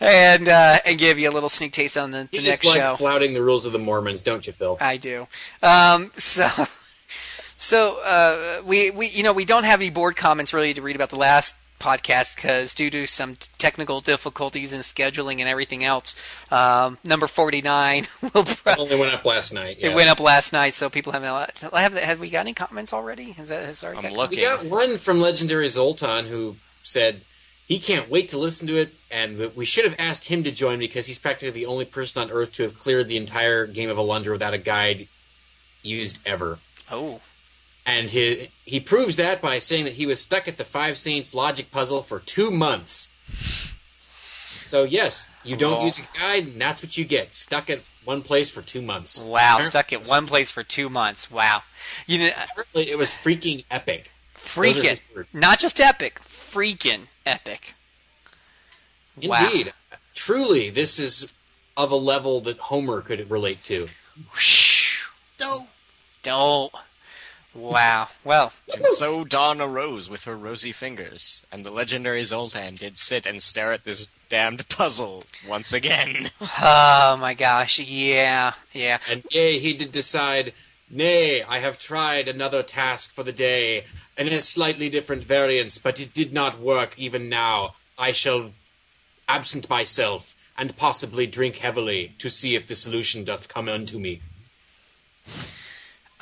and 0.00 0.48
uh, 0.48 0.80
and 0.84 0.98
give 0.98 1.20
you 1.20 1.30
a 1.30 1.32
little 1.32 1.48
sneak 1.48 1.70
taste 1.70 1.96
on 1.96 2.10
the, 2.10 2.28
the 2.32 2.38
You 2.38 2.42
next 2.42 2.62
just 2.62 2.64
like 2.64 2.84
show. 2.84 2.96
flouting 2.96 3.34
the 3.34 3.42
rules 3.42 3.64
of 3.64 3.72
the 3.72 3.78
Mormons, 3.78 4.20
don't 4.20 4.44
you, 4.44 4.52
Phil? 4.52 4.76
I 4.80 4.96
do. 4.96 5.28
Um, 5.62 6.10
so, 6.16 6.48
so 7.56 8.00
uh, 8.04 8.62
we 8.66 8.90
we 8.90 9.06
you 9.10 9.22
know 9.22 9.32
we 9.32 9.44
don't 9.44 9.64
have 9.64 9.80
any 9.80 9.90
board 9.90 10.16
comments 10.16 10.52
really 10.52 10.74
to 10.74 10.82
read 10.82 10.96
about 10.96 11.10
the 11.10 11.18
last 11.18 11.54
podcast 11.80 12.36
because 12.36 12.74
due 12.74 12.90
to 12.90 13.06
some 13.06 13.36
technical 13.58 14.00
difficulties 14.00 14.72
in 14.72 14.80
scheduling 14.80 15.40
and 15.40 15.48
everything 15.48 15.84
else, 15.84 16.14
um, 16.52 16.98
number 17.02 17.26
forty 17.26 17.62
nine 17.62 18.06
will. 18.22 18.42
It 18.42 18.78
only 18.78 18.96
went 18.96 19.12
up 19.12 19.24
last 19.24 19.52
night. 19.52 19.78
it 19.80 19.92
went 19.94 20.08
up 20.08 20.20
last 20.20 20.52
night, 20.52 20.74
so 20.74 20.88
people 20.88 21.12
haven't. 21.12 21.58
Have 21.72 21.94
have 21.94 22.20
we 22.20 22.30
got 22.30 22.40
any 22.40 22.54
comments 22.54 22.92
already? 22.92 23.32
Has 23.32 23.48
that 23.48 23.64
has 23.66 23.82
already 23.82 23.98
I'm 23.98 24.04
got 24.04 24.12
looking. 24.12 24.38
We 24.38 24.44
got 24.44 24.64
one 24.66 24.96
from 24.96 25.20
legendary 25.20 25.68
Zoltan 25.68 26.26
who 26.26 26.56
said 26.82 27.22
he 27.66 27.78
can't 27.78 28.10
wait 28.10 28.28
to 28.30 28.38
listen 28.38 28.66
to 28.66 28.76
it, 28.76 28.92
and 29.10 29.38
that 29.38 29.56
we 29.56 29.64
should 29.64 29.84
have 29.84 29.94
asked 29.98 30.26
him 30.26 30.42
to 30.44 30.50
join 30.50 30.78
because 30.78 31.06
he's 31.06 31.18
practically 31.18 31.50
the 31.50 31.66
only 31.66 31.84
person 31.84 32.22
on 32.22 32.30
Earth 32.30 32.52
to 32.54 32.64
have 32.64 32.78
cleared 32.78 33.08
the 33.08 33.16
entire 33.16 33.66
game 33.66 33.88
of 33.88 33.96
Alundra 33.96 34.32
without 34.32 34.54
a 34.54 34.58
guide 34.58 35.08
used 35.82 36.18
ever. 36.26 36.58
Oh, 36.90 37.20
And 37.86 38.08
he 38.10 38.48
he 38.64 38.78
proves 38.80 39.16
that 39.16 39.40
by 39.40 39.58
saying 39.58 39.84
that 39.84 39.94
he 39.94 40.06
was 40.06 40.20
stuck 40.20 40.46
at 40.46 40.58
the 40.58 40.64
Five 40.64 40.98
Saints 40.98 41.34
logic 41.34 41.70
puzzle 41.70 42.02
for 42.02 42.20
two 42.20 42.50
months. 42.50 43.12
So 44.66 44.84
yes, 44.84 45.34
you 45.42 45.56
don't 45.56 45.76
Cool. 45.76 45.84
use 45.84 45.98
a 45.98 46.18
guide, 46.18 46.46
and 46.46 46.60
that's 46.60 46.82
what 46.82 46.96
you 46.96 47.04
get. 47.04 47.32
Stuck 47.32 47.68
at 47.70 47.80
one 48.04 48.22
place 48.22 48.48
for 48.50 48.62
two 48.62 48.82
months. 48.82 49.22
wow! 49.22 49.58
Appar- 49.58 49.62
Stuck 49.62 49.92
at 49.92 50.06
one 50.06 50.26
place 50.26 50.50
for 50.50 50.62
two 50.62 50.88
months. 50.88 51.30
Wow, 51.30 51.62
you 52.06 52.18
know, 52.18 52.26
uh, 52.28 52.46
Apparently, 52.52 52.90
it 52.90 52.96
was 52.98 53.10
freaking 53.10 53.64
epic. 53.70 54.12
Freaking, 54.36 54.82
his 54.88 55.02
not 55.32 55.58
just 55.58 55.80
epic, 55.80 56.20
freaking 56.22 57.08
epic. 57.26 57.74
Wow. 59.22 59.44
Indeed, 59.44 59.72
truly, 60.14 60.70
this 60.70 60.98
is 60.98 61.32
of 61.76 61.90
a 61.90 61.96
level 61.96 62.40
that 62.42 62.58
Homer 62.58 63.00
could 63.02 63.30
relate 63.30 63.62
to. 63.64 63.88
Don't. 65.38 65.68
Don't. 66.22 66.72
Wow. 67.54 68.08
Well, 68.22 68.52
And 68.74 68.84
so 68.84 69.24
dawn 69.24 69.60
arose 69.60 70.08
with 70.08 70.24
her 70.24 70.36
rosy 70.36 70.72
fingers, 70.72 71.42
and 71.50 71.64
the 71.64 71.70
legendary 71.70 72.22
Zoltan 72.24 72.76
did 72.76 72.96
sit 72.96 73.26
and 73.26 73.42
stare 73.42 73.72
at 73.72 73.84
this 73.84 74.06
damned 74.28 74.68
puzzle 74.68 75.24
once 75.46 75.72
again. 75.72 76.30
oh 76.62 77.16
my 77.20 77.34
gosh. 77.34 77.78
Yeah. 77.80 78.52
Yeah. 78.72 78.98
And 79.10 79.24
yea, 79.30 79.58
he 79.58 79.72
did 79.72 79.90
decide, 79.90 80.52
Nay, 80.88 81.42
I 81.42 81.58
have 81.58 81.78
tried 81.78 82.28
another 82.28 82.62
task 82.62 83.12
for 83.12 83.22
the 83.24 83.32
day, 83.32 83.84
and 84.16 84.28
in 84.28 84.34
a 84.34 84.40
slightly 84.40 84.88
different 84.88 85.24
variance, 85.24 85.78
but 85.78 86.00
it 86.00 86.14
did 86.14 86.32
not 86.32 86.60
work 86.60 86.98
even 86.98 87.28
now. 87.28 87.74
I 87.98 88.12
shall 88.12 88.52
absent 89.28 89.68
myself, 89.68 90.36
and 90.56 90.76
possibly 90.76 91.26
drink 91.26 91.56
heavily, 91.56 92.14
to 92.18 92.30
see 92.30 92.54
if 92.54 92.66
the 92.66 92.76
solution 92.76 93.24
doth 93.24 93.48
come 93.48 93.68
unto 93.68 93.98
me. 93.98 94.20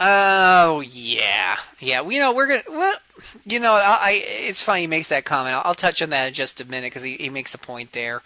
Oh 0.00 0.80
yeah. 0.80 1.56
Yeah. 1.80 2.02
We 2.02 2.14
you 2.16 2.20
know 2.20 2.32
we're 2.32 2.46
gonna. 2.46 2.62
Well, 2.68 2.96
you 3.44 3.60
know, 3.60 3.72
I, 3.72 3.98
I 4.00 4.22
it's 4.24 4.62
funny 4.62 4.82
he 4.82 4.86
makes 4.86 5.08
that 5.08 5.24
comment. 5.24 5.56
I'll, 5.56 5.62
I'll 5.66 5.74
touch 5.74 6.00
on 6.02 6.10
that 6.10 6.28
in 6.28 6.34
just 6.34 6.60
a 6.60 6.64
minute 6.64 6.86
because 6.86 7.02
he, 7.02 7.16
he 7.16 7.30
makes 7.30 7.54
a 7.54 7.58
point 7.58 7.92
there. 7.92 8.22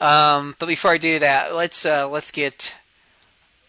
Um, 0.00 0.54
but 0.58 0.66
before 0.66 0.90
I 0.90 0.98
do 0.98 1.18
that, 1.18 1.54
let's 1.54 1.86
uh, 1.86 2.08
let's 2.08 2.30
get 2.30 2.74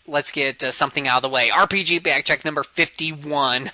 let's 0.07 0.31
get 0.31 0.63
uh, 0.63 0.71
something 0.71 1.07
out 1.07 1.17
of 1.17 1.21
the 1.23 1.29
way. 1.29 1.49
RPG 1.49 2.01
backtrack 2.01 2.43
number 2.43 2.63
fifty-one. 2.63 3.71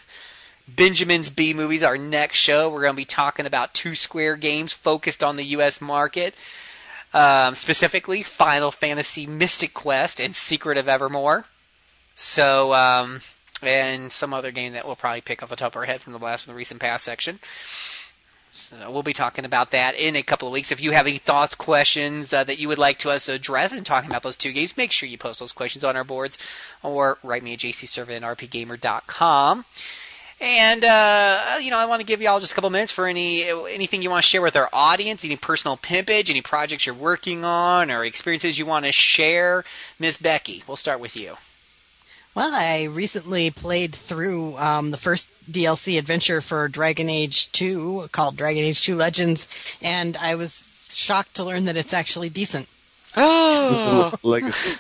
Benjamin's 0.68 1.30
B 1.30 1.54
movies. 1.54 1.84
Our 1.84 1.98
next 1.98 2.38
show, 2.38 2.70
we're 2.70 2.82
going 2.82 2.94
to 2.94 2.98
be 2.98 3.04
talking 3.04 3.46
about 3.46 3.74
two 3.74 3.96
Square 3.96 4.38
games 4.38 4.72
focused 4.72 5.24
on 5.24 5.36
the 5.36 5.44
U.S. 5.46 5.82
market, 5.82 6.36
um, 7.14 7.56
specifically 7.56 8.24
Final 8.24 8.72
Fantasy 8.72 9.28
Mystic 9.28 9.74
Quest 9.74 10.22
and 10.22 10.36
Secret 10.36 10.78
of 10.78 10.88
Evermore. 10.88 11.46
So, 12.16 12.74
um, 12.74 13.22
and 13.64 14.12
some 14.12 14.34
other 14.34 14.52
game 14.52 14.74
that 14.74 14.86
we'll 14.86 14.96
probably 14.96 15.22
pick 15.22 15.42
off 15.42 15.50
the 15.50 15.56
top 15.56 15.74
of 15.74 15.78
our 15.78 15.86
head 15.86 16.02
from 16.02 16.14
the 16.14 16.20
last 16.20 16.46
from 16.46 16.54
the 16.54 16.58
recent 16.58 16.80
past 16.80 17.06
section. 17.06 17.40
So 18.52 18.92
we'll 18.92 19.02
be 19.02 19.14
talking 19.14 19.46
about 19.46 19.72
that 19.72 19.96
in 19.96 20.18
a 20.18 20.24
couple 20.24 20.46
of 20.46 20.52
weeks. 20.52 20.74
If 20.74 20.82
you 20.82 20.92
have 20.92 21.08
any 21.08 21.18
thoughts, 21.18 21.56
questions 21.56 22.34
uh, 22.34 22.44
that 22.44 22.60
you 22.60 22.68
would 22.68 22.78
like 22.78 22.98
to 23.00 23.10
us 23.10 23.30
address 23.30 23.72
in 23.72 23.86
talking 23.86 24.10
about 24.10 24.24
those 24.24 24.36
two 24.36 24.52
games, 24.52 24.76
make 24.76 24.92
sure 24.92 25.08
you 25.08 25.18
post 25.18 25.40
those 25.40 25.54
questions 25.54 25.86
on 25.86 25.96
our 25.96 26.04
boards 26.04 26.38
or 26.84 27.18
write 27.24 27.44
me 27.44 27.54
at 27.54 27.60
jcservant 27.60 28.24
at 28.24 28.38
rpgamer.com. 28.38 29.64
And 30.42 30.84
uh, 30.84 31.60
you 31.62 31.72
know, 31.72 31.78
I 31.78 31.86
want 31.86 32.02
to 32.02 32.06
give 32.06 32.22
you 32.22 32.28
all 32.28 32.42
just 32.42 32.52
a 32.52 32.56
couple 32.56 32.72
minutes 32.72 32.92
for 32.92 33.08
any 33.08 33.46
anything 33.46 34.02
you 34.02 34.10
want 34.10 34.24
to 34.24 34.28
share 34.28 34.42
with 34.42 34.58
our 34.58 34.70
audience, 34.74 35.24
any 35.24 35.38
personal 35.38 35.78
pimpage, 35.78 36.30
any 36.30 36.42
projects 36.42 36.86
you're 36.86 36.96
working 36.96 37.46
on, 37.46 37.90
or 37.90 38.04
experiences 38.04 38.60
you 38.60 38.66
want 38.66 38.86
to 38.86 38.92
share. 38.92 39.64
Miss 39.98 40.18
Becky, 40.18 40.62
we'll 40.68 40.76
start 40.76 41.00
with 41.00 41.16
you. 41.16 41.38
Well, 42.34 42.52
I 42.54 42.84
recently 42.86 43.52
played 43.52 43.94
through 43.94 44.56
um, 44.58 44.92
the 44.92 44.98
first 44.98 45.28
DLC 45.50 45.98
adventure 46.00 46.40
for 46.40 46.68
Dragon 46.70 47.10
Age 47.10 47.52
2 47.52 48.08
called 48.14 48.38
Dragon 48.38 48.64
Age 48.64 48.82
2 48.82 48.96
Legends, 48.96 49.48
and 49.82 50.16
I 50.18 50.36
was 50.36 50.90
shocked 50.96 51.36
to 51.36 51.44
learn 51.44 51.66
that 51.66 51.76
it's 51.76 51.94
actually 51.94 52.30
decent. 52.30 52.68
Oh, 53.18 54.14
Legacy. 54.24 54.78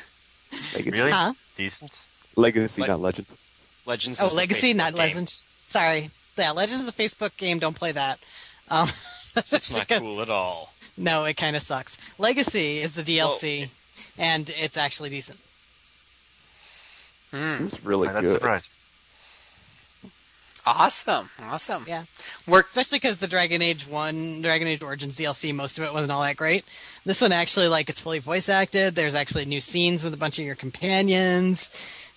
Legacy. 0.76 0.91
Really? 0.91 1.11
Huh? 1.11 1.34
Decent. 1.57 1.91
Legacy, 2.38 2.82
Le- 2.82 2.88
not 2.88 2.99
Legend. 3.02 3.28
Legends. 3.86 4.22
Oh, 4.22 4.26
is 4.28 4.32
the 4.32 4.38
Legacy, 4.38 4.73
not 4.73 4.94
game. 4.94 4.99
Legend. 4.99 5.34
Sorry. 5.65 6.10
Yeah, 6.38 6.52
Legends 6.52 6.84
is 6.84 6.91
the 6.91 7.03
Facebook 7.03 7.36
game. 7.36 7.60
Don't 7.60 7.76
play 7.76 7.91
that. 7.91 8.19
Um, 8.69 8.88
It's 9.36 9.72
not 9.72 9.88
because- 9.88 9.99
cool 10.02 10.22
at 10.22 10.30
all. 10.30 10.73
No, 10.98 11.23
it 11.23 11.36
kind 11.38 11.56
of 11.56 11.61
sucks. 11.61 11.98
Legacy 12.18 12.80
is 12.80 12.94
the 12.94 13.02
DLC, 13.03 13.69
and 14.18 14.49
it's 14.57 14.76
actually 14.76 15.10
decent. 15.10 15.40
Hmm. 17.32 17.68
It's 17.68 17.84
really 17.84 18.08
That's 18.10 18.22
good. 18.22 18.34
surprising. 18.34 18.70
awesome, 20.66 21.30
awesome. 21.44 21.86
Yeah. 21.88 22.03
Work. 22.48 22.68
especially 22.68 22.98
because 22.98 23.18
the 23.18 23.28
Dragon 23.28 23.62
Age 23.62 23.88
One, 23.88 24.41
Dragon 24.41 24.68
Age 24.68 24.84
Origins 24.84 25.16
DLC, 25.18 25.53
most 25.56 25.78
of 25.80 25.86
it 25.86 25.94
wasn't 25.94 26.12
all 26.12 26.22
that 26.22 26.36
great. 26.36 26.66
This 27.06 27.22
one 27.22 27.32
actually, 27.32 27.68
like, 27.68 27.90
it's 27.90 28.02
fully 28.02 28.20
voice 28.20 28.49
acted. 28.49 28.95
There's 28.95 29.16
actually 29.16 29.45
new 29.45 29.62
scenes 29.62 30.03
with 30.03 30.14
a 30.14 30.18
bunch 30.18 30.38
of 30.40 30.45
your 30.45 30.56
companions, 30.56 31.70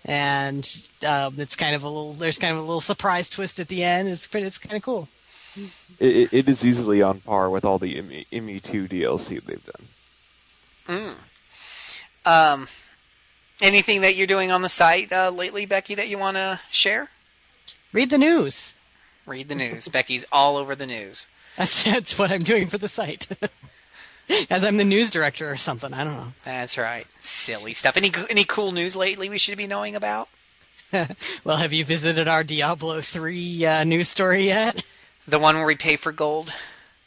and 0.05 0.89
um, 1.09 1.35
it's 1.39 1.57
kind 1.57 1.75
of 1.75 1.83
a 1.85 1.89
little. 1.89 2.13
There's 2.13 2.39
kind 2.39 2.53
of 2.53 2.59
a 2.59 2.63
little 2.63 2.81
surprise 2.81 3.31
twist 3.31 3.59
at 3.61 3.69
the 3.69 3.83
end. 3.85 4.09
It's 4.09 4.27
pretty, 4.27 4.47
it's 4.47 4.59
kind 4.59 4.77
of 4.77 4.83
cool. 4.83 5.09
It, 6.01 6.17
it, 6.17 6.33
it 6.35 6.49
is 6.49 6.65
easily 6.65 7.01
on 7.01 7.21
par 7.21 7.49
with 7.49 7.65
all 7.65 7.79
the 7.79 8.01
ME, 8.03 8.27
ME2 8.33 8.89
DLC 8.89 9.43
they've 9.45 9.65
done. 9.65 9.87
Mm. 10.89 11.15
Um, 12.27 12.69
anything 13.61 14.01
that 14.03 14.17
you're 14.17 14.27
doing 14.27 14.51
on 14.51 14.63
the 14.63 14.69
site 14.69 15.13
uh, 15.13 15.31
lately, 15.31 15.67
Becky, 15.67 15.95
that 15.95 16.09
you 16.09 16.19
want 16.19 16.37
to 16.37 16.61
share? 16.71 17.11
Read 17.93 18.11
the 18.11 18.19
news. 18.19 18.75
Read 19.27 19.49
the 19.49 19.55
news. 19.55 19.89
Becky's 19.89 20.27
all 20.31 20.57
over 20.57 20.75
the 20.75 20.87
news. 20.87 21.29
That's 21.57 21.85
that's 21.85 22.19
what 22.19 22.33
I'm 22.33 22.43
doing 22.43 22.67
for 22.67 22.79
the 22.79 22.89
site. 22.89 23.29
As 24.51 24.65
I'm 24.65 24.77
the 24.77 24.85
news 24.85 25.09
director 25.09 25.49
or 25.49 25.57
something. 25.57 25.95
I 25.95 26.03
don't 26.03 26.17
know. 26.17 26.33
That's 26.45 26.77
right. 26.77 27.07
Silly 27.21 27.73
stuff. 27.73 27.97
Any 27.97 28.11
any 28.29 28.43
cool 28.43 28.73
news 28.73 28.97
lately 28.97 29.29
we 29.29 29.39
should 29.39 29.57
be 29.57 29.69
knowing 29.69 29.95
about? 29.95 30.29
Well, 31.45 31.57
have 31.57 31.73
you 31.73 31.85
visited 31.85 32.29
our 32.29 32.45
Diablo 32.45 33.01
3 33.01 33.67
uh, 33.67 33.85
news 33.85 34.09
story 34.09 34.47
yet? 34.47 34.85
The 35.27 35.41
one 35.41 35.57
where 35.57 35.67
we 35.67 35.75
pay 35.75 35.97
for 35.97 36.13
gold? 36.13 36.53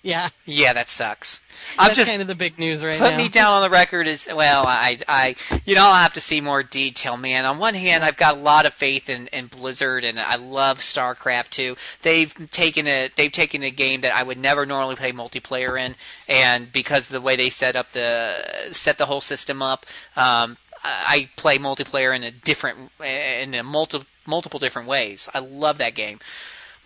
Yeah, 0.08 0.30
Yeah, 0.46 0.72
that 0.72 0.90
sucks. 0.90 1.42
I'm 1.78 1.88
that's 1.88 1.98
just 1.98 2.10
kind 2.10 2.22
of 2.22 2.30
the 2.30 2.36
big 2.36 2.58
news 2.58 2.82
right 2.82 2.98
put 2.98 3.12
now. 3.12 3.18
me 3.18 3.28
down 3.28 3.52
on 3.52 3.62
the 3.62 3.70
record 3.70 4.08
as 4.08 4.26
well. 4.34 4.66
I, 4.66 5.00
I, 5.06 5.36
you 5.66 5.76
know, 5.76 5.86
I'll 5.86 5.96
have 6.02 6.14
to 6.14 6.22
see 6.22 6.40
more 6.40 6.64
detail, 6.64 7.18
man. 7.18 7.46
On 7.46 7.60
one 7.60 7.74
hand, 7.74 8.06
I've 8.06 8.16
got 8.16 8.38
a 8.38 8.40
lot 8.40 8.66
of 8.66 8.74
faith 8.74 9.10
in, 9.10 9.28
in 9.28 9.48
Blizzard, 9.48 10.06
and 10.06 10.18
I 10.18 10.36
love 10.38 10.80
StarCraft 10.80 11.50
too. 11.50 11.76
They've 12.04 12.34
taken 12.52 12.88
a, 12.88 13.10
they've 13.18 13.32
taken 13.32 13.64
a 13.64 13.70
game 13.70 14.00
that 14.02 14.16
I 14.16 14.24
would 14.24 14.38
never 14.38 14.66
normally 14.66 14.96
play 14.96 15.12
multiplayer 15.12 15.78
in, 15.78 15.96
and 16.30 16.72
because 16.72 17.10
of 17.10 17.14
the 17.14 17.22
way 17.22 17.36
they 17.36 17.50
set 17.50 17.76
up 17.76 17.92
the, 17.92 18.72
set 18.72 18.98
the 18.98 19.08
whole 19.08 19.22
system 19.22 19.62
up, 19.62 19.86
um, 20.16 20.56
I 20.86 21.30
play 21.36 21.58
multiplayer 21.58 22.16
in 22.16 22.24
a 22.24 22.32
different, 22.32 22.92
in 23.04 23.54
a 23.54 23.64
multi, 23.64 24.06
multiple 24.26 24.60
different 24.60 24.88
ways. 24.88 25.28
I 25.34 25.40
love 25.40 25.80
that 25.80 25.96
game. 25.96 26.20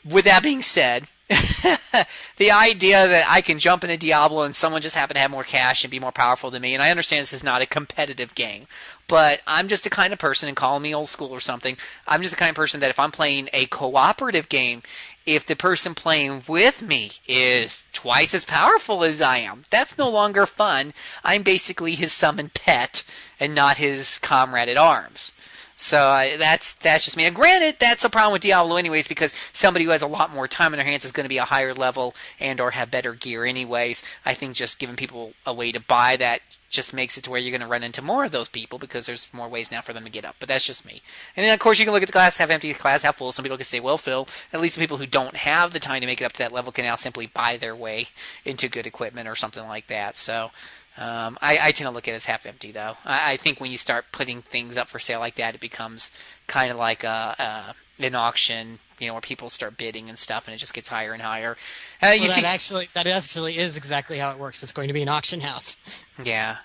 With 0.04 0.26
that 0.26 0.42
being 0.42 0.64
said, 0.64 1.06
the 2.38 2.52
idea 2.52 3.08
that 3.08 3.26
I 3.30 3.42
can 3.42 3.60
jump 3.60 3.84
into 3.84 3.96
Diablo 3.96 4.44
and 4.44 4.56
someone 4.56 4.82
just 4.82 4.96
happen 4.96 5.14
to 5.16 5.20
have 5.22 5.32
more 5.32 5.44
cash 5.44 5.84
and 5.84 5.92
be 5.92 6.00
more 6.00 6.12
powerful 6.12 6.52
than 6.52 6.62
me, 6.62 6.74
and 6.74 6.84
I 6.84 6.92
understand 6.92 7.22
this 7.22 7.34
is 7.34 7.44
not 7.44 7.62
a 7.62 7.66
competitive 7.66 8.36
game, 8.36 8.68
but 9.08 9.42
I'm 9.48 9.68
just 9.68 9.84
the 9.86 9.90
kind 9.90 10.12
of 10.12 10.20
person, 10.20 10.50
and 10.50 10.58
call 10.58 10.80
me 10.80 10.94
old 10.94 11.08
school 11.08 11.32
or 11.32 11.40
something, 11.40 11.78
I'm 12.08 12.22
just 12.22 12.34
the 12.34 12.40
kind 12.40 12.50
of 12.50 12.56
person 12.56 12.82
that 12.82 12.90
if 12.90 13.00
I'm 13.00 13.12
playing 13.12 13.50
a 13.54 13.66
cooperative 13.68 14.50
game, 14.50 14.84
if 15.26 15.46
the 15.46 15.56
person 15.56 15.96
playing 15.96 16.44
with 16.48 16.82
me 16.82 17.12
is 17.28 17.86
twice 17.94 18.34
as 18.34 18.44
powerful 18.44 19.04
as 19.04 19.22
I 19.22 19.38
am, 19.38 19.64
that's 19.70 19.98
no 19.98 20.10
longer 20.10 20.46
fun. 20.46 20.94
I'm 21.24 21.44
basically 21.44 21.96
his 21.96 22.12
summoned 22.12 22.54
pet 22.56 23.04
and 23.40 23.56
not 23.56 23.78
his 23.78 24.18
comrade 24.18 24.68
at 24.70 24.78
arms. 24.78 25.32
So 25.82 25.98
uh, 25.98 26.38
that's 26.38 26.74
that's 26.74 27.06
just 27.06 27.18
me. 27.18 27.26
And 27.26 27.36
granted, 27.36 27.78
that's 27.80 28.06
a 28.06 28.10
problem 28.10 28.34
with 28.34 28.44
Diablo, 28.44 28.78
anyways, 28.78 29.08
because 29.08 29.34
somebody 29.52 29.84
who 29.84 29.92
has 29.92 30.04
a 30.04 30.08
lot 30.08 30.32
more 30.32 30.48
time 30.48 30.74
in 30.74 30.78
their 30.78 30.86
hands 30.86 31.06
is 31.06 31.12
going 31.12 31.26
to 31.26 31.30
be 31.30 31.40
a 31.40 31.46
higher 31.46 31.74
level 31.74 32.14
and 32.40 32.62
or 32.62 32.72
have 32.72 32.92
better 32.92 33.16
gear, 33.16 33.46
anyways. 33.46 34.04
I 34.24 34.36
think 34.36 34.56
just 34.56 34.78
giving 34.78 34.96
people 34.96 35.34
a 35.46 35.54
way 35.54 35.72
to 35.72 35.80
buy 35.80 36.18
that 36.18 36.42
just 36.70 36.94
makes 36.94 37.18
it 37.18 37.24
to 37.26 37.32
where 37.32 37.40
you're 37.40 37.52
going 37.52 37.62
to 37.62 37.68
run 37.68 37.84
into 37.84 38.02
more 38.02 38.24
of 38.24 38.32
those 38.32 38.48
people 38.48 38.80
because 38.80 39.06
there's 39.06 39.28
more 39.34 39.50
ways 39.50 39.72
now 39.72 39.82
for 39.82 39.92
them 39.92 40.04
to 40.06 40.10
get 40.10 40.24
up. 40.24 40.36
But 40.40 40.48
that's 40.48 40.66
just 40.66 40.86
me. 40.86 41.02
And 41.36 41.44
then 41.44 41.54
of 41.54 41.60
course 41.60 41.80
you 41.80 41.86
can 41.86 41.94
look 41.94 42.04
at 42.04 42.08
the 42.08 42.14
glass 42.14 42.38
half 42.38 42.50
empty, 42.50 42.72
the 42.72 42.80
glass 42.80 43.04
half 43.04 43.18
full. 43.18 43.32
Some 43.32 43.44
people 43.44 43.58
can 43.58 43.66
say, 43.66 43.80
well, 43.80 43.98
Phil, 43.98 44.28
at 44.54 44.62
least 44.62 44.76
the 44.76 44.82
people 44.82 44.98
who 44.98 45.06
don't 45.06 45.36
have 45.36 45.74
the 45.74 45.80
time 45.80 46.00
to 46.00 46.08
make 46.08 46.22
it 46.22 46.26
up 46.26 46.32
to 46.34 46.40
that 46.40 46.54
level 46.54 46.72
can 46.72 46.86
now 46.86 46.96
simply 46.96 47.28
buy 47.28 47.58
their 47.58 47.76
way 47.76 48.06
into 48.46 48.70
good 48.70 48.88
equipment 48.88 49.28
or 49.28 49.36
something 49.36 49.68
like 49.68 49.88
that. 49.88 50.16
So. 50.16 50.52
Um, 51.02 51.40
I, 51.42 51.58
I 51.60 51.72
tend 51.72 51.88
to 51.88 51.90
look 51.90 52.08
at 52.08 52.12
it 52.12 52.16
as 52.16 52.26
half 52.26 52.46
empty, 52.46 52.72
though. 52.72 52.96
I, 53.04 53.34
I 53.34 53.38
think 53.38 53.60
when 53.60 53.72
you 53.72 53.78
start 53.78 54.06
putting 54.12 54.44
things 54.44 54.78
up 54.78 54.88
for 54.88 55.00
sale 55.00 55.20
like 55.20 55.34
that, 55.36 55.56
it 55.56 55.62
becomes 55.62 56.12
kind 56.46 56.72
of 56.72 56.78
like 56.78 57.04
a, 57.04 57.74
a 58.00 58.04
an 58.06 58.14
auction, 58.14 58.78
you 59.00 59.08
know, 59.08 59.14
where 59.14 59.22
people 59.22 59.50
start 59.50 59.78
bidding 59.78 60.10
and 60.10 60.20
stuff, 60.20 60.48
and 60.48 60.54
it 60.54 60.60
just 60.60 60.76
gets 60.76 60.90
higher 60.90 61.14
and 61.14 61.24
higher. 61.24 61.58
Uh, 62.04 62.10
you 62.10 62.22
Well, 62.22 62.30
see, 62.30 62.42
that 62.42 62.54
actually 62.54 62.90
that 62.94 63.08
actually 63.08 63.58
is 63.58 63.78
exactly 63.78 64.20
how 64.20 64.32
it 64.32 64.38
works. 64.38 64.62
It's 64.62 64.74
going 64.74 64.90
to 64.90 64.94
be 64.94 65.02
an 65.02 65.10
auction 65.10 65.42
house. 65.42 65.76
yeah. 66.24 66.58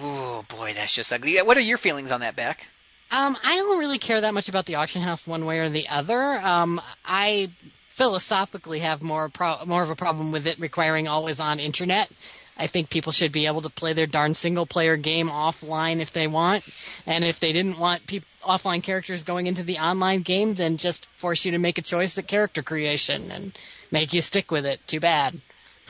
Oh 0.00 0.44
boy, 0.48 0.72
that's 0.74 0.92
just 0.94 1.12
ugly. 1.12 1.36
What 1.38 1.56
are 1.56 1.60
your 1.60 1.78
feelings 1.78 2.10
on 2.10 2.20
that, 2.20 2.34
Beck? 2.34 2.68
Um, 3.12 3.36
I 3.44 3.54
don't 3.54 3.78
really 3.78 3.98
care 3.98 4.20
that 4.20 4.34
much 4.34 4.48
about 4.48 4.66
the 4.66 4.74
auction 4.74 5.02
house 5.02 5.28
one 5.28 5.46
way 5.46 5.60
or 5.60 5.68
the 5.68 5.88
other. 5.88 6.40
Um, 6.42 6.80
I 7.04 7.50
philosophically 7.88 8.80
have 8.80 9.02
more 9.02 9.28
pro- 9.28 9.64
more 9.66 9.84
of 9.84 9.90
a 9.90 9.94
problem 9.94 10.32
with 10.32 10.48
it 10.48 10.58
requiring 10.58 11.06
always 11.06 11.38
on 11.38 11.60
internet. 11.60 12.10
I 12.56 12.66
think 12.66 12.90
people 12.90 13.12
should 13.12 13.32
be 13.32 13.46
able 13.46 13.62
to 13.62 13.70
play 13.70 13.92
their 13.92 14.06
darn 14.06 14.34
single 14.34 14.66
player 14.66 14.96
game 14.96 15.28
offline 15.28 15.98
if 15.98 16.12
they 16.12 16.26
want, 16.26 16.64
and 17.06 17.24
if 17.24 17.40
they 17.40 17.52
didn't 17.52 17.78
want 17.78 18.06
peop 18.06 18.24
offline 18.42 18.82
characters 18.82 19.22
going 19.22 19.46
into 19.46 19.62
the 19.62 19.78
online 19.78 20.20
game, 20.20 20.54
then 20.54 20.76
just 20.76 21.06
force 21.16 21.44
you 21.44 21.50
to 21.52 21.58
make 21.58 21.78
a 21.78 21.82
choice 21.82 22.16
at 22.18 22.28
character 22.28 22.62
creation 22.62 23.22
and 23.32 23.58
make 23.90 24.12
you 24.12 24.20
stick 24.20 24.50
with 24.50 24.66
it. 24.66 24.86
Too 24.86 25.00
bad. 25.00 25.40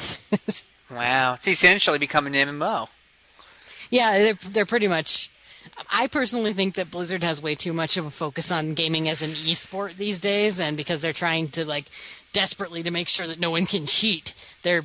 Wow, 0.91 1.35
it's 1.35 1.49
essentially 1.49 1.99
becoming 1.99 2.37
an 2.37 2.49
MMO. 2.49 2.89
Yeah, 3.91 4.19
they're, 4.19 4.51
they're 4.51 4.67
pretty 4.67 4.89
much. 4.89 5.31
I 5.91 6.09
personally 6.09 6.53
think 6.53 6.75
that 6.75 6.91
Blizzard 6.91 7.23
has 7.23 7.43
way 7.43 7.55
too 7.55 7.73
much 7.73 7.97
of 7.97 8.05
a 8.05 8.11
focus 8.11 8.53
on 8.53 8.75
gaming 8.75 9.09
as 9.09 9.23
an 9.23 9.31
esport 9.31 9.97
these 9.97 10.19
days, 10.19 10.61
and 10.61 10.77
because 10.77 11.01
they're 11.01 11.13
trying 11.13 11.49
to 11.49 11.65
like 11.65 11.87
desperately 12.33 12.83
to 12.83 12.91
make 12.91 13.09
sure 13.09 13.27
that 13.27 13.41
no 13.41 13.51
one 13.51 13.67
can 13.67 13.87
cheat, 13.87 14.35
they're 14.63 14.85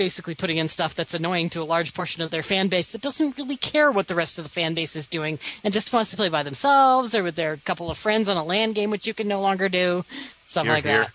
basically 0.00 0.34
putting 0.34 0.56
in 0.56 0.66
stuff 0.66 0.94
that's 0.94 1.12
annoying 1.12 1.50
to 1.50 1.60
a 1.60 1.62
large 1.62 1.92
portion 1.92 2.22
of 2.22 2.30
their 2.30 2.42
fan 2.42 2.68
base 2.68 2.90
that 2.90 3.02
doesn't 3.02 3.36
really 3.36 3.58
care 3.58 3.92
what 3.92 4.08
the 4.08 4.14
rest 4.14 4.38
of 4.38 4.44
the 4.44 4.48
fan 4.50 4.72
base 4.72 4.96
is 4.96 5.06
doing 5.06 5.38
and 5.62 5.74
just 5.74 5.92
wants 5.92 6.10
to 6.10 6.16
play 6.16 6.30
by 6.30 6.42
themselves 6.42 7.14
or 7.14 7.22
with 7.22 7.36
their 7.36 7.58
couple 7.58 7.90
of 7.90 7.98
friends 7.98 8.26
on 8.26 8.38
a 8.38 8.42
land 8.42 8.74
game, 8.74 8.88
which 8.90 9.06
you 9.06 9.12
can 9.12 9.28
no 9.28 9.42
longer 9.42 9.68
do, 9.68 10.02
stuff 10.46 10.64
You're 10.64 10.72
like 10.72 10.84
here. 10.86 11.00
that. 11.02 11.10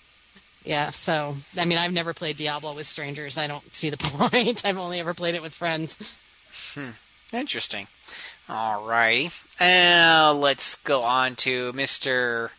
Yeah, 0.63 0.91
so 0.91 1.35
I 1.57 1.65
mean, 1.65 1.79
I've 1.79 1.93
never 1.93 2.13
played 2.13 2.37
Diablo 2.37 2.75
with 2.75 2.85
strangers. 2.85 3.39
I 3.39 3.47
don't 3.47 3.73
see 3.73 3.89
the 3.89 3.97
point. 4.31 4.63
I've 4.63 4.77
only 4.77 4.99
ever 4.99 5.15
played 5.15 5.33
it 5.33 5.41
with 5.41 5.55
friends. 5.55 6.19
Hmm. 6.75 6.91
Interesting. 7.33 7.87
Alrighty. 8.47 9.31
Uh, 9.59 10.31
let's 10.31 10.75
go 10.75 11.01
on 11.01 11.35
to 11.37 11.73
Mr. 11.73 12.51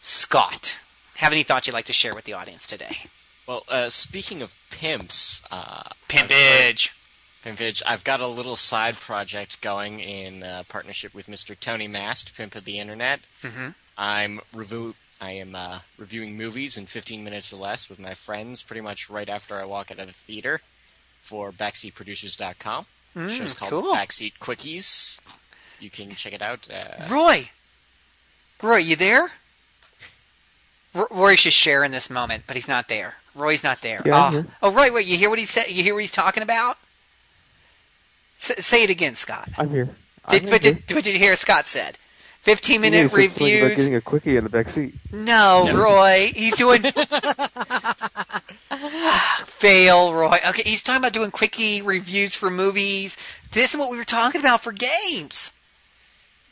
Scott. 0.00 0.78
Have 1.16 1.32
any 1.32 1.42
thoughts 1.42 1.66
you'd 1.66 1.72
like 1.74 1.86
to 1.86 1.92
share 1.92 2.14
with 2.14 2.26
the 2.26 2.32
audience 2.34 2.64
today? 2.64 2.96
Well, 3.46 3.64
uh, 3.68 3.88
speaking 3.90 4.40
of 4.42 4.54
pimps, 4.70 5.42
uh, 5.50 5.90
Pimpage. 6.08 6.90
Pimpage, 7.44 7.82
I've 7.86 8.04
got 8.04 8.20
a 8.20 8.26
little 8.26 8.56
side 8.56 8.96
project 8.98 9.60
going 9.60 10.00
in 10.00 10.42
uh, 10.42 10.62
partnership 10.68 11.12
with 11.14 11.26
Mr. 11.26 11.58
Tony 11.58 11.86
Mast, 11.86 12.34
Pimp 12.34 12.54
of 12.54 12.64
the 12.64 12.78
Internet. 12.78 13.20
Mhm. 13.42 13.74
I'm 13.98 14.40
review. 14.52 14.94
I 15.20 15.32
am 15.32 15.54
uh, 15.54 15.80
reviewing 15.98 16.36
movies 16.36 16.76
in 16.78 16.86
15 16.86 17.22
minutes 17.22 17.52
or 17.52 17.56
less 17.56 17.88
with 17.88 17.98
my 17.98 18.14
friends, 18.14 18.62
pretty 18.62 18.80
much 18.80 19.08
right 19.10 19.28
after 19.28 19.60
I 19.60 19.64
walk 19.64 19.90
out 19.90 19.98
of 20.00 20.06
the 20.06 20.12
theater, 20.12 20.60
for 21.20 21.52
BackseatProducers.com. 21.52 22.86
The 23.14 23.20
Mm, 23.20 23.30
show's 23.30 23.54
called 23.54 23.70
cool. 23.70 23.94
Backseat 23.94 24.38
Quickies. 24.40 25.20
You 25.78 25.88
can 25.90 26.10
check 26.16 26.32
it 26.32 26.42
out. 26.42 26.66
Uh, 26.68 27.06
Roy. 27.08 27.50
Roy, 28.60 28.78
you 28.78 28.96
there? 28.96 29.32
R- 30.94 31.08
Roy 31.10 31.36
should 31.36 31.52
share 31.52 31.84
in 31.84 31.92
this 31.92 32.08
moment, 32.10 32.44
but 32.46 32.56
he's 32.56 32.68
not 32.68 32.88
there. 32.88 33.16
Roy's 33.34 33.64
not 33.64 33.80
there. 33.80 34.02
Yeah, 34.04 34.16
I'm 34.16 34.28
oh, 34.28 34.30
here. 34.30 34.46
oh, 34.62 34.72
Roy, 34.72 34.92
wait, 34.92 35.06
you 35.06 35.16
hear 35.16 35.30
what 35.30 35.38
he 35.38 35.44
said? 35.44 35.68
You 35.68 35.82
hear 35.82 35.94
what 35.94 36.02
he's 36.02 36.10
talking 36.10 36.42
about? 36.42 36.78
S- 38.38 38.64
say 38.64 38.84
it 38.84 38.90
again, 38.90 39.14
Scott. 39.14 39.48
I'm 39.58 39.70
here. 39.70 39.88
Did, 40.28 40.44
I'm 40.44 40.50
but 40.50 40.64
here. 40.64 40.74
did, 40.74 40.94
what 40.94 41.04
did 41.04 41.14
you 41.14 41.18
hear 41.18 41.36
Scott 41.36 41.66
said? 41.66 41.98
15 42.40 42.74
Yeah, 42.74 42.80
minute 42.80 43.10
he's 43.10 43.10
just 43.10 43.36
thinking 43.38 43.62
about 43.64 43.76
getting 43.76 43.94
a 43.94 44.00
quickie 44.02 44.36
in 44.36 44.44
the 44.44 44.50
back 44.50 44.68
seat. 44.68 44.94
No, 45.10 45.70
Roy. 45.74 46.30
He's 46.34 46.54
doing. 46.54 46.82
Fail, 49.46 50.12
Roy. 50.12 50.36
Okay, 50.48 50.62
he's 50.64 50.82
talking 50.82 51.00
about 51.00 51.14
doing 51.14 51.30
quickie 51.30 51.80
reviews 51.80 52.34
for 52.34 52.50
movies. 52.50 53.16
This 53.52 53.72
is 53.72 53.78
what 53.80 53.90
we 53.90 53.96
were 53.96 54.04
talking 54.04 54.42
about 54.42 54.60
for 54.60 54.72
games. 54.72 55.58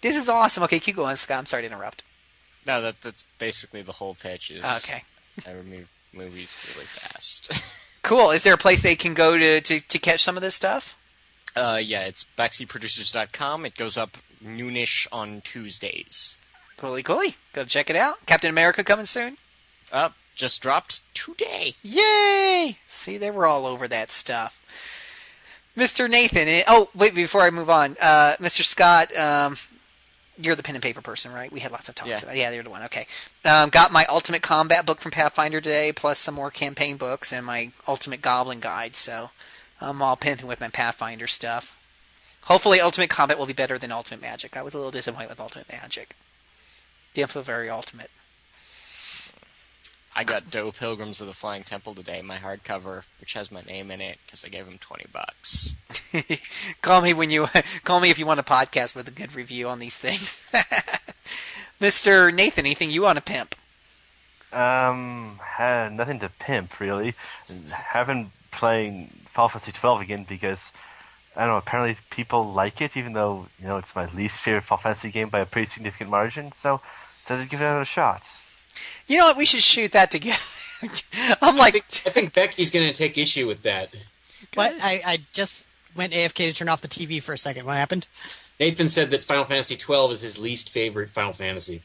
This 0.01 0.17
is 0.17 0.31
awesome. 0.31 0.63
Okay, 0.65 0.81
keep 0.81 0.97
going, 0.97 1.17
Scott. 1.17 1.39
I'm 1.39 1.47
sorry 1.47 1.63
to 1.63 1.67
interrupt. 1.67 2.03
No, 2.67 2.81
that 2.81 3.03
that's 3.03 3.25
basically 3.39 3.83
the 3.83 3.93
whole 3.93 4.15
pitch. 4.15 4.51
Is 4.51 4.65
Okay. 4.85 5.05
I 5.47 5.53
remove 5.53 5.91
movies 6.15 6.57
really 6.75 6.87
fast. 6.87 7.79
Cool. 8.03 8.33
Is 8.33 8.43
there 8.43 8.55
a 8.55 8.59
place 8.59 8.83
they 8.83 8.97
can 8.97 9.15
go 9.15 9.39
to, 9.39 9.61
to, 9.61 9.79
to 9.79 9.99
catch 10.01 10.25
some 10.25 10.37
of 10.37 10.43
this 10.43 10.57
stuff? 10.57 10.97
uh, 11.55 11.79
yeah, 11.81 12.01
it's 12.01 12.27
backseatproducers.com. 12.37 13.65
It 13.65 13.77
goes 13.77 13.97
up 13.97 14.19
noonish 14.45 15.07
on 15.13 15.41
Tuesdays. 15.43 16.37
Coolly, 16.77 17.05
coolly. 17.05 17.37
Go 17.53 17.63
check 17.65 17.89
it 17.91 17.95
out. 17.95 18.27
Captain 18.27 18.51
America 18.51 18.83
coming 18.83 19.07
soon. 19.07 19.37
Up, 19.93 20.17
just 20.35 20.61
dropped 20.61 21.03
today. 21.15 21.75
Yay! 21.85 22.79
See, 22.89 23.19
they 23.19 23.31
were 23.31 23.47
all 23.47 23.67
over 23.67 23.87
that 23.87 24.11
stuff. 24.11 24.61
Mr. 25.77 26.11
Nathan. 26.11 26.49
eh, 26.49 26.65
Oh, 26.67 26.89
wait, 26.97 27.15
before 27.15 27.43
I 27.43 27.51
move 27.51 27.71
on. 27.71 27.97
Uh, 28.01 28.35
Mr. 28.41 28.65
Scott, 28.65 29.17
um, 29.17 29.59
you're 30.39 30.55
the 30.55 30.63
pen 30.63 30.75
and 30.75 30.83
paper 30.83 31.01
person, 31.03 31.33
right? 31.33 31.53
We 31.53 31.61
had 31.61 31.73
lots 31.73 31.89
of 31.89 31.95
talks 31.95 32.09
Yeah. 32.09 32.23
about 32.23 32.37
Yeah, 32.37 32.51
you're 32.51 32.63
the 32.63 32.71
one. 32.71 32.83
Okay. 32.85 33.07
Um, 33.45 33.69
got 33.71 33.93
my 33.93 34.05
Ultimate 34.07 34.43
Combat 34.43 34.87
book 34.87 35.01
from 35.01 35.13
Pathfinder 35.13 35.61
today, 35.61 35.93
plus 35.93 36.19
some 36.19 36.35
more 36.35 36.51
campaign 36.51 36.97
books 36.97 37.33
and 37.33 37.45
my 37.45 37.71
Ultimate 37.87 38.23
Goblin 38.23 38.61
Guide, 38.61 38.97
so 38.97 39.31
I'm 39.81 40.01
all 40.03 40.17
pimping 40.17 40.47
with 40.47 40.61
my 40.61 40.69
Pathfinder 40.69 41.27
stuff. 41.27 41.77
Hopefully, 42.47 42.81
Ultimate 42.81 43.11
Combat 43.11 43.39
will 43.39 43.47
be 43.47 43.53
better 43.53 43.79
than 43.79 43.93
Ultimate 43.93 44.21
Magic. 44.23 44.57
I 44.57 44.63
was 44.63 44.75
a 44.75 44.79
little 44.79 44.91
disappointed 44.91 45.29
with 45.29 45.39
Ultimate 45.41 45.71
Magic. 45.71 46.17
Didn't 47.15 47.31
feel 47.31 47.43
very 47.43 47.69
ultimate. 47.69 48.11
I 50.15 50.25
got 50.25 50.51
Doe 50.51 50.73
Pilgrims 50.73 51.21
of 51.21 51.27
the 51.27 51.33
Flying 51.33 51.63
Temple 51.63 51.95
today, 51.95 52.21
my 52.21 52.37
hardcover, 52.37 53.05
which 53.21 53.35
has 53.35 53.51
my 53.51 53.63
name 53.63 53.91
in 53.91 54.01
it 54.01 54.19
because 54.27 54.45
I 54.45 54.49
gave 54.49 54.67
him 54.67 54.79
twenty 54.79 55.07
bucks. 55.13 55.77
call 56.83 57.01
me 57.01 57.15
when 57.15 57.31
you 57.31 57.47
call 57.85 58.01
me 58.01 58.11
if 58.11 58.19
you 58.19 58.27
want 58.27 58.41
a 58.41 58.45
podcast 58.45 58.95
with 58.95 59.09
a 59.09 59.13
good 59.13 59.35
review 59.35 59.69
on 59.69 59.79
these 59.79 59.97
things. 59.97 60.43
Mr. 61.81 62.33
Nathan, 62.33 62.67
anything 62.67 62.91
you 62.91 63.03
want 63.03 63.17
to 63.17 63.23
pimp? 63.23 63.57
Um, 64.53 65.41
had 65.43 65.93
nothing 65.95 66.21
to 66.21 66.29
pimp 66.29 66.79
really. 66.79 67.15
And 67.49 67.69
haven't 67.69 68.31
playing 68.51 69.11
Final 69.33 69.49
Fantasy 69.49 69.73
12 69.73 70.03
again 70.03 70.27
because 70.29 70.73
I 71.35 71.41
don't 71.41 71.49
know. 71.49 71.57
Apparently, 71.57 71.97
people 72.11 72.53
like 72.53 72.81
it, 72.83 72.97
even 72.97 73.15
though 73.15 73.47
you 73.59 73.67
know 73.67 73.79
it's 73.79 73.97
my 73.97 74.07
least 74.13 74.39
favorite 74.39 74.65
Final 74.65 74.83
Fantasy 74.83 75.11
game 75.11 75.31
by 75.31 75.41
a 75.41 75.47
pretty 75.47 75.71
significant 75.71 76.11
margin. 76.11 76.53
So, 76.53 76.83
so 77.25 77.39
to 77.39 77.47
give 77.47 77.63
it 77.63 77.65
another 77.65 77.87
shot. 77.87 78.23
You 79.07 79.19
know 79.19 79.25
what? 79.27 79.37
We 79.37 79.45
should 79.45 79.63
shoot 79.63 79.93
that 79.93 80.11
together. 80.11 80.39
I'm 81.43 81.57
like, 81.57 81.77
I 81.77 82.11
think 82.11 82.33
Becky's 82.35 82.71
going 82.71 82.89
to 82.89 82.97
take 82.97 83.17
issue 83.19 83.47
with 83.47 83.63
that. 83.63 83.91
What? 84.55 84.75
I, 84.81 85.01
I 85.07 85.19
just 85.33 85.67
went 85.97 86.13
AFK 86.13 86.35
to 86.49 86.53
turn 86.53 86.69
off 86.69 86.81
the 86.81 86.89
TV 86.89 87.23
for 87.23 87.33
a 87.33 87.39
second. 87.39 87.67
What 87.67 87.77
happened? 87.77 88.07
Nathan 88.59 88.89
said 88.89 89.11
that 89.11 89.23
Final 89.25 89.45
Fantasy 89.45 89.77
twelve 89.77 90.11
is 90.13 90.21
his 90.21 90.39
least 90.39 90.71
favorite 90.71 91.11
Final 91.11 91.33
Fantasy. 91.33 91.83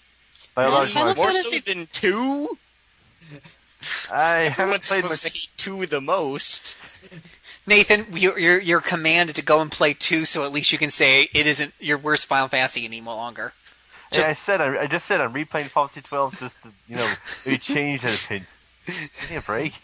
By 0.55 0.63
a 0.65 0.69
large 0.69 0.91
Final 0.91 1.07
margin. 1.15 1.23
More 1.23 1.31
Fantasy- 1.31 1.57
so 1.57 1.73
than 1.73 1.87
two. 1.91 2.57
I 4.11 4.49
haven't 4.49 4.59
Everyone's 4.59 4.87
played 4.89 5.01
supposed 5.03 5.23
much. 5.25 5.33
to 5.33 5.39
hate 5.39 5.51
two 5.57 5.85
the 5.85 6.01
most. 6.01 6.77
Nathan, 7.67 8.05
you're, 8.17 8.39
you're 8.39 8.59
you're 8.59 8.81
commanded 8.81 9.35
to 9.35 9.41
go 9.43 9.59
and 9.61 9.71
play 9.71 9.93
two, 9.93 10.25
so 10.25 10.45
at 10.45 10.51
least 10.51 10.71
you 10.71 10.77
can 10.77 10.89
say 10.89 11.29
it 11.33 11.45
isn't 11.45 11.73
your 11.79 11.97
worst 11.97 12.25
Final 12.25 12.47
Fantasy 12.47 12.85
any 12.85 13.01
longer. 13.01 13.53
Hey, 14.11 14.21
I 14.23 14.33
said 14.33 14.61
I, 14.61 14.83
I 14.83 14.87
just 14.87 15.05
said 15.05 15.21
I'm 15.21 15.33
replaying 15.33 15.67
Final 15.67 15.87
Fantasy 15.87 16.01
12 16.01 16.39
just 16.39 16.61
to 16.63 16.69
you 16.87 16.95
know 16.95 17.13
maybe 17.45 17.57
change 17.57 18.01
that 18.03 18.23
opinion. 18.23 18.47
Give 18.85 19.31
me 19.31 19.35
a 19.37 19.41
break. 19.41 19.73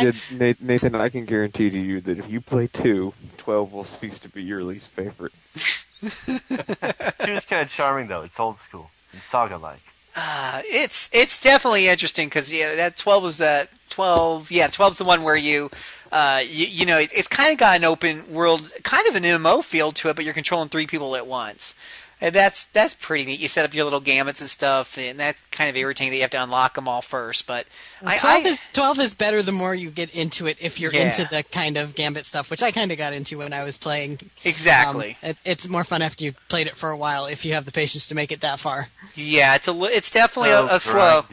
Yeah, 0.00 0.12
Nathan, 0.60 0.94
I 0.94 1.08
can 1.08 1.24
guarantee 1.24 1.70
to 1.70 1.78
you 1.78 2.00
that 2.02 2.18
if 2.18 2.30
you 2.30 2.40
play 2.40 2.68
two, 2.68 3.12
12 3.38 3.72
will 3.72 3.84
cease 3.84 4.20
to 4.20 4.28
be 4.28 4.42
your 4.42 4.62
least 4.62 4.86
favorite. 4.88 5.32
Two 6.00 7.32
is 7.32 7.44
kind 7.44 7.62
of 7.62 7.68
charming 7.68 8.06
though. 8.06 8.22
It's 8.22 8.38
old 8.38 8.58
school 8.58 8.90
and 9.12 9.20
saga-like. 9.22 9.80
Uh, 10.14 10.62
it's 10.64 11.10
it's 11.12 11.40
definitely 11.40 11.88
interesting 11.88 12.28
because 12.28 12.52
yeah, 12.52 12.74
that 12.76 12.96
twelve 12.96 13.22
was 13.22 13.38
that 13.38 13.70
twelve. 13.88 14.50
Yeah, 14.50 14.68
12's 14.68 14.98
the 14.98 15.04
one 15.04 15.22
where 15.22 15.36
you, 15.36 15.70
uh, 16.12 16.42
you, 16.48 16.66
you 16.66 16.86
know, 16.86 16.98
it, 16.98 17.10
it's 17.12 17.28
kind 17.28 17.52
of 17.52 17.58
got 17.58 17.76
an 17.76 17.84
open 17.84 18.32
world, 18.32 18.72
kind 18.82 19.06
of 19.08 19.16
an 19.16 19.22
MMO 19.24 19.62
feel 19.62 19.90
to 19.92 20.08
it, 20.08 20.16
but 20.16 20.24
you're 20.24 20.34
controlling 20.34 20.68
three 20.68 20.86
people 20.86 21.16
at 21.16 21.26
once. 21.26 21.74
And 22.20 22.34
that's 22.34 22.64
that's 22.66 22.94
pretty 22.94 23.24
neat. 23.26 23.38
You 23.38 23.46
set 23.46 23.64
up 23.64 23.72
your 23.72 23.84
little 23.84 24.00
gambits 24.00 24.40
and 24.40 24.50
stuff, 24.50 24.98
and 24.98 25.20
that's 25.20 25.40
kind 25.52 25.70
of 25.70 25.76
irritating 25.76 26.10
that 26.10 26.16
you 26.16 26.22
have 26.22 26.30
to 26.32 26.42
unlock 26.42 26.74
them 26.74 26.88
all 26.88 27.00
first. 27.00 27.46
But 27.46 27.66
I, 28.04 28.18
Twelve 28.18 28.44
I 28.44 28.48
is 28.48 28.68
twelve 28.72 28.98
is 28.98 29.14
better 29.14 29.40
the 29.40 29.52
more 29.52 29.72
you 29.72 29.88
get 29.90 30.12
into 30.12 30.46
it. 30.48 30.56
If 30.60 30.80
you're 30.80 30.92
Yeah. 30.92 31.06
into 31.06 31.26
the 31.30 31.44
kind 31.44 31.76
of 31.76 31.94
gambit 31.94 32.24
stuff, 32.24 32.50
which 32.50 32.60
I 32.60 32.72
kind 32.72 32.90
of 32.90 32.98
got 32.98 33.12
into 33.12 33.38
when 33.38 33.52
I 33.52 33.62
was 33.62 33.78
playing. 33.78 34.18
exactly. 34.44 35.16
Um, 35.22 35.30
it, 35.30 35.36
it's 35.44 35.68
more 35.68 35.84
fun 35.84 36.02
after 36.02 36.24
you've 36.24 36.40
played 36.48 36.66
it 36.66 36.74
for 36.74 36.90
a 36.90 36.96
while 36.96 37.26
if 37.26 37.44
you 37.44 37.52
have 37.54 37.66
the 37.66 37.72
patience 37.72 38.08
to 38.08 38.16
make 38.16 38.32
it 38.32 38.40
that 38.40 38.58
far. 38.58 38.88
yeah, 39.14 39.54
it's 39.54 39.68
a 39.68 39.74
it's 39.84 40.10
definitely 40.10 40.50
So 40.50 40.66
a, 40.66 40.74
a 40.74 40.80
slow. 40.80 41.24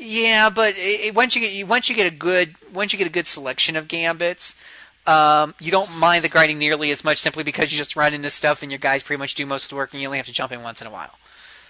Yeah, 0.00 0.50
but 0.50 0.74
it, 0.76 1.06
it- 1.06 1.14
once 1.14 1.36
you 1.36 1.40
get 1.42 1.68
once 1.68 1.88
you 1.88 1.94
get 1.94 2.12
a 2.12 2.14
good 2.14 2.56
once 2.72 2.92
you 2.92 2.98
get 2.98 3.06
a 3.06 3.10
good 3.12 3.26
selection 3.26 3.76
of 3.76 3.86
gambits, 3.88 4.58
um, 5.06 5.54
you 5.60 5.70
don't 5.70 5.90
mind 5.98 6.24
the 6.24 6.28
grinding 6.28 6.58
nearly 6.58 6.90
as 6.90 7.04
much 7.04 7.18
simply 7.18 7.42
because 7.42 7.72
you 7.72 7.78
just 7.78 7.96
run 7.96 8.14
into 8.14 8.30
stuff 8.30 8.62
and 8.62 8.70
your 8.70 8.78
guys 8.78 9.02
pretty 9.02 9.18
much 9.18 9.34
do 9.34 9.44
most 9.46 9.64
of 9.64 9.70
the 9.70 9.76
work 9.76 9.92
and 9.92 10.00
you 10.00 10.08
only 10.08 10.18
have 10.18 10.26
to 10.26 10.32
jump 10.32 10.52
in 10.52 10.62
once 10.62 10.80
in 10.80 10.86
a 10.86 10.90
while. 10.90 11.14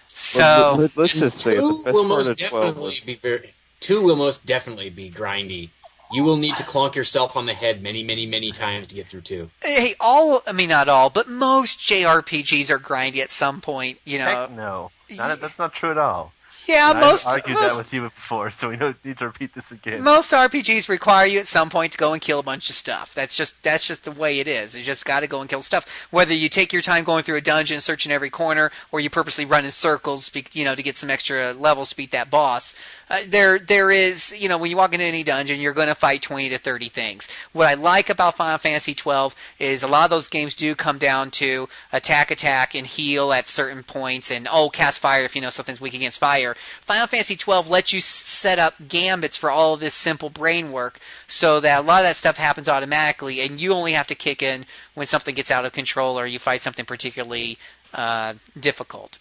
So 0.09 0.75
let, 0.79 0.99
us 0.99 1.13
just 1.13 1.41
say 1.41 1.55
two 1.55 1.83
the 1.85 1.93
will 1.93 2.05
most 2.05 2.29
of 2.29 2.37
12 2.37 2.77
was 2.77 2.95
definitely 2.95 3.03
be 3.07 3.15
very. 3.15 3.55
Two 3.81 4.03
will 4.03 4.17
most 4.17 4.47
definitely 4.47 4.91
be 4.91 5.11
grindy. 5.11 5.71
You 6.13 6.25
will 6.25 6.37
need 6.37 6.57
to 6.57 6.63
clonk 6.63 6.95
yourself 6.95 7.37
on 7.39 7.47
the 7.47 7.55
head 7.55 7.83
many, 7.83 8.05
many, 8.05 8.27
many 8.27 8.53
times 8.53 8.87
to 8.89 8.95
get 8.95 9.07
through 9.07 9.23
two. 9.23 9.51
hey, 9.63 9.95
all 9.99 10.43
I 10.47 10.53
mean 10.53 10.69
not 10.69 10.89
all, 10.89 11.09
but 11.09 11.29
most 11.29 11.81
JRPGs 11.81 12.69
are 12.69 12.79
grindy 12.79 13.19
at 13.19 13.31
some 13.31 13.63
point. 13.63 13.99
You 14.05 14.19
know, 14.19 14.27
Heck 14.27 14.51
no. 14.51 14.91
Not, 15.11 15.41
that's 15.41 15.59
not 15.59 15.73
true 15.73 15.91
at 15.91 15.99
all. 15.99 16.33
Yeah, 16.67 16.91
And 16.91 17.01
most 17.01 17.27
I've 17.27 17.41
argued 17.41 17.57
most, 17.57 17.73
that 17.73 17.79
with 17.79 17.93
you 17.93 18.03
before, 18.03 18.51
so 18.51 18.69
we 18.69 18.77
don't 18.77 19.03
need 19.05 19.19
to 19.19 19.27
repeat 19.27 19.55
this 19.55 19.71
again. 19.71 20.03
most 20.03 20.33
RPGs 20.33 20.89
require 20.89 21.27
you 21.27 21.41
at 21.41 21.47
some 21.47 21.71
point 21.71 21.93
to 21.93 21.99
go 21.99 22.13
and 22.13 22.23
kill 22.23 22.39
a 22.39 22.43
bunch 22.43 22.69
of 22.71 22.77
stuff. 22.77 23.15
That's 23.15 23.35
just 23.35 23.63
that's 23.63 23.87
just 23.87 24.05
the 24.05 24.13
way 24.13 24.39
it 24.41 24.49
is. 24.49 24.77
You 24.77 24.85
just 24.85 25.05
got 25.05 25.21
to 25.21 25.27
go 25.27 25.41
and 25.41 25.51
kill 25.51 25.63
stuff. 25.63 26.07
Whether 26.11 26.35
you 26.35 26.49
take 26.49 26.73
your 26.73 26.83
time 26.83 27.05
going 27.05 27.23
through 27.25 27.37
a 27.37 27.41
dungeon, 27.41 27.81
searching 27.81 28.13
every 28.13 28.31
corner, 28.31 28.71
or 28.91 29.01
you 29.01 29.11
purposely 29.11 29.45
run 29.45 29.65
in 29.65 29.71
circles, 29.71 30.31
you 30.53 30.65
know, 30.65 30.75
to 30.75 30.83
get 30.83 30.97
some 30.97 31.11
extra 31.11 31.53
levels 31.53 31.91
to 31.91 31.97
beat 31.97 32.13
that 32.13 32.31
boss. 32.31 32.75
Uh, 33.11 33.19
there 33.29 33.59
there 33.59 33.91
is, 33.91 34.35
you 34.41 34.49
know, 34.49 34.57
when 34.57 34.71
you 34.71 34.77
walk 34.77 34.95
into 34.95 35.05
any 35.05 35.23
dungeon, 35.23 35.61
you're 35.61 35.75
going 35.75 35.89
to 35.89 35.95
fight 35.95 36.23
20 36.23 36.49
to 36.49 36.57
30 36.57 36.89
things. 36.89 37.29
What 37.53 37.69
I 37.69 37.75
like 37.75 38.09
about 38.09 38.37
Final 38.37 38.57
Fantasy 38.57 38.95
12 38.95 39.35
is 39.59 39.83
a 39.83 39.87
lot 39.87 40.05
of 40.05 40.11
those 40.11 40.29
games 40.29 40.57
do 40.57 40.75
come 40.75 40.97
down 40.97 41.31
to 41.33 41.69
attack, 41.93 42.31
attack, 42.31 42.75
and 42.75 42.87
heal 42.87 43.35
at 43.35 43.49
certain 43.49 43.83
points, 43.83 44.31
and 44.31 44.49
oh, 44.51 44.71
cast 44.71 44.99
fire 44.99 45.25
if 45.25 45.37
you 45.37 45.43
know 45.43 45.51
something's 45.51 45.81
weak 45.81 45.93
against 45.93 46.21
fire. 46.21 46.52
Final 46.55 47.07
Fantasy 47.07 47.37
12 47.37 47.71
lets 47.71 47.93
you 47.93 48.01
set 48.01 48.59
up 48.59 48.75
gambits 48.89 49.37
for 49.37 49.51
all 49.51 49.75
of 49.75 49.81
this 49.81 49.95
simple 49.95 50.31
brain 50.31 50.73
work, 50.73 50.99
so 51.27 51.61
that 51.61 51.81
a 51.81 51.83
lot 51.83 52.03
of 52.03 52.09
that 52.09 52.17
stuff 52.17 52.37
happens 52.37 52.69
automatically, 52.69 53.41
and 53.41 53.61
you 53.61 53.73
only 53.73 53.93
have 53.93 54.07
to 54.09 54.15
kick 54.15 54.43
in 54.43 54.65
when 54.95 55.07
something 55.07 55.35
gets 55.35 55.51
out 55.51 55.65
of 55.65 55.73
control 55.73 56.19
or 56.19 56.27
you 56.27 56.39
fight 56.39 56.61
something 56.61 56.85
particularly 56.85 57.59
uh, 57.95 58.35
difficult. 58.59 59.19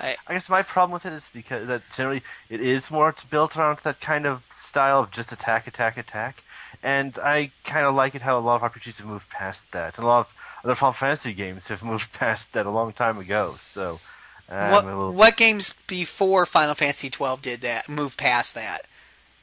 I 0.00 0.16
guess 0.28 0.48
my 0.48 0.62
problem 0.62 0.92
with 0.92 1.06
it 1.06 1.12
is 1.14 1.24
because 1.32 1.66
that 1.68 1.82
generally 1.96 2.22
it 2.50 2.60
is 2.60 2.90
more 2.90 3.14
built 3.30 3.56
around 3.56 3.78
that 3.84 4.00
kind 4.00 4.26
of 4.26 4.42
style 4.52 5.00
of 5.00 5.10
just 5.10 5.32
attack, 5.32 5.66
attack, 5.66 5.96
attack, 5.96 6.42
and 6.82 7.18
I 7.18 7.52
kind 7.64 7.86
of 7.86 7.94
like 7.94 8.14
it 8.14 8.22
how 8.22 8.38
a 8.38 8.40
lot 8.40 8.62
of 8.62 8.72
RPGs 8.72 8.98
have 8.98 9.06
moved 9.06 9.30
past 9.30 9.70
that, 9.72 9.96
and 9.96 10.04
a 10.04 10.08
lot 10.08 10.20
of 10.20 10.34
other 10.64 10.74
Final 10.74 10.92
Fantasy 10.94 11.32
games 11.32 11.68
have 11.68 11.82
moved 11.82 12.12
past 12.12 12.52
that 12.52 12.66
a 12.66 12.70
long 12.70 12.92
time 12.92 13.18
ago. 13.18 13.56
So, 13.72 14.00
what, 14.48 14.84
little, 14.84 15.12
what 15.12 15.36
games 15.36 15.74
before 15.86 16.46
Final 16.46 16.74
Fantasy 16.74 17.10
12 17.10 17.42
did 17.42 17.60
that? 17.62 17.88
Move 17.88 18.16
past 18.16 18.54
that. 18.54 18.86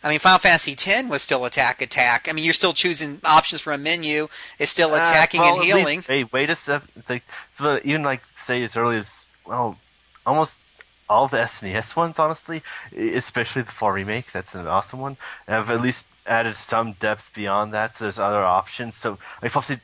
I 0.04 0.10
mean, 0.10 0.20
Final 0.20 0.40
Fantasy 0.40 0.76
10 0.76 1.10
was 1.10 1.22
still 1.22 1.46
attack, 1.46 1.82
attack. 1.82 2.28
I 2.28 2.32
mean, 2.34 2.44
you're 2.44 2.54
still 2.56 2.74
choosing 2.74 3.22
options 3.24 3.62
from 3.62 3.74
a 3.74 3.78
menu. 3.78 4.30
It's 4.58 4.72
still 4.72 4.94
Uh, 4.96 5.02
attacking 5.02 5.42
well, 5.42 5.50
and 5.50 5.58
at 5.58 5.62
least- 5.64 5.78
healing. 5.78 6.02
hey, 6.02 6.24
wait 6.32 6.50
a 6.50 6.56
sec. 6.56 6.82
It's 6.96 7.10
like 7.10 7.24
so 7.54 7.80
even 7.84 8.02
like 8.04 8.22
say 8.36 8.64
as 8.64 8.76
early 8.76 8.98
as 8.98 9.10
well, 9.46 9.78
almost 10.26 10.58
all 11.10 11.28
the 11.28 11.38
SNES 11.38 11.96
ones, 11.96 12.18
honestly, 12.18 12.64
especially 12.96 13.62
the 13.64 13.72
4 13.72 13.94
remake. 13.94 14.32
That's 14.32 14.56
an 14.56 14.66
awesome 14.68 15.00
one. 15.00 15.18
Have 15.48 15.70
at 15.70 15.82
least 15.82 16.06
added 16.26 16.56
some 16.56 16.94
depth 16.94 17.26
beyond 17.34 17.74
that. 17.74 17.96
So 17.96 18.06
there's 18.06 18.18
other 18.20 18.44
options. 18.44 18.96
So 18.96 19.20
like 19.42 19.56
obviously, 19.56 19.82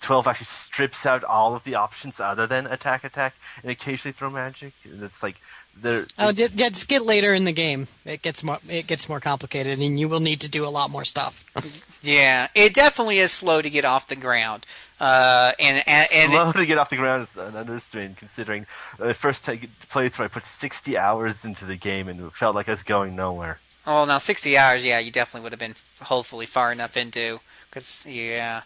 12 0.00 0.26
actually 0.26 0.46
strips 0.46 1.04
out 1.06 1.22
all 1.24 1.54
of 1.54 1.64
the 1.64 1.74
options 1.74 2.20
other 2.20 2.46
than 2.46 2.66
attack, 2.66 3.04
attack, 3.04 3.34
and 3.62 3.70
occasionally 3.70 4.12
throw 4.12 4.30
magic. 4.30 4.72
And 4.84 5.02
it's 5.02 5.22
like 5.22 5.36
there. 5.76 6.04
Oh, 6.18 6.32
ju- 6.32 6.48
ju- 6.48 6.70
just 6.70 6.88
get 6.88 7.04
later 7.04 7.32
in 7.34 7.44
the 7.44 7.52
game. 7.52 7.86
It 8.04 8.22
gets 8.22 8.42
more 8.42 8.58
it 8.68 8.86
gets 8.86 9.08
more 9.08 9.20
complicated, 9.20 9.78
and 9.78 10.00
you 10.00 10.08
will 10.08 10.20
need 10.20 10.40
to 10.40 10.48
do 10.48 10.64
a 10.66 10.68
lot 10.70 10.90
more 10.90 11.04
stuff. 11.04 11.44
Yeah, 12.02 12.48
it 12.54 12.72
definitely 12.72 13.18
is 13.18 13.30
slow 13.30 13.60
to 13.60 13.68
get 13.68 13.84
off 13.84 14.06
the 14.08 14.16
ground. 14.16 14.64
Uh, 14.98 15.52
and 15.60 15.86
and, 15.86 16.08
and 16.14 16.32
slow 16.32 16.50
to 16.52 16.64
get 16.64 16.78
off 16.78 16.88
the 16.88 16.96
ground 16.96 17.24
is 17.24 17.36
an 17.36 17.54
understatement, 17.54 18.16
considering 18.16 18.64
the 18.98 19.12
first 19.12 19.44
t- 19.44 19.68
playthrough 19.92 20.24
I 20.24 20.28
put 20.28 20.46
60 20.46 20.96
hours 20.96 21.44
into 21.44 21.66
the 21.66 21.76
game 21.76 22.08
and 22.08 22.18
it 22.18 22.32
felt 22.32 22.54
like 22.54 22.68
I 22.68 22.72
was 22.72 22.82
going 22.82 23.14
nowhere. 23.16 23.58
well, 23.86 24.06
now 24.06 24.16
sixty 24.16 24.56
hours, 24.56 24.82
yeah, 24.82 24.98
you 24.98 25.10
definitely 25.10 25.42
would 25.44 25.52
have 25.52 25.60
been 25.60 25.72
f- 25.72 26.00
hopefully 26.04 26.46
far 26.46 26.72
enough 26.72 26.96
into. 26.96 27.40
Because 27.68 28.06
yeah, 28.08 28.62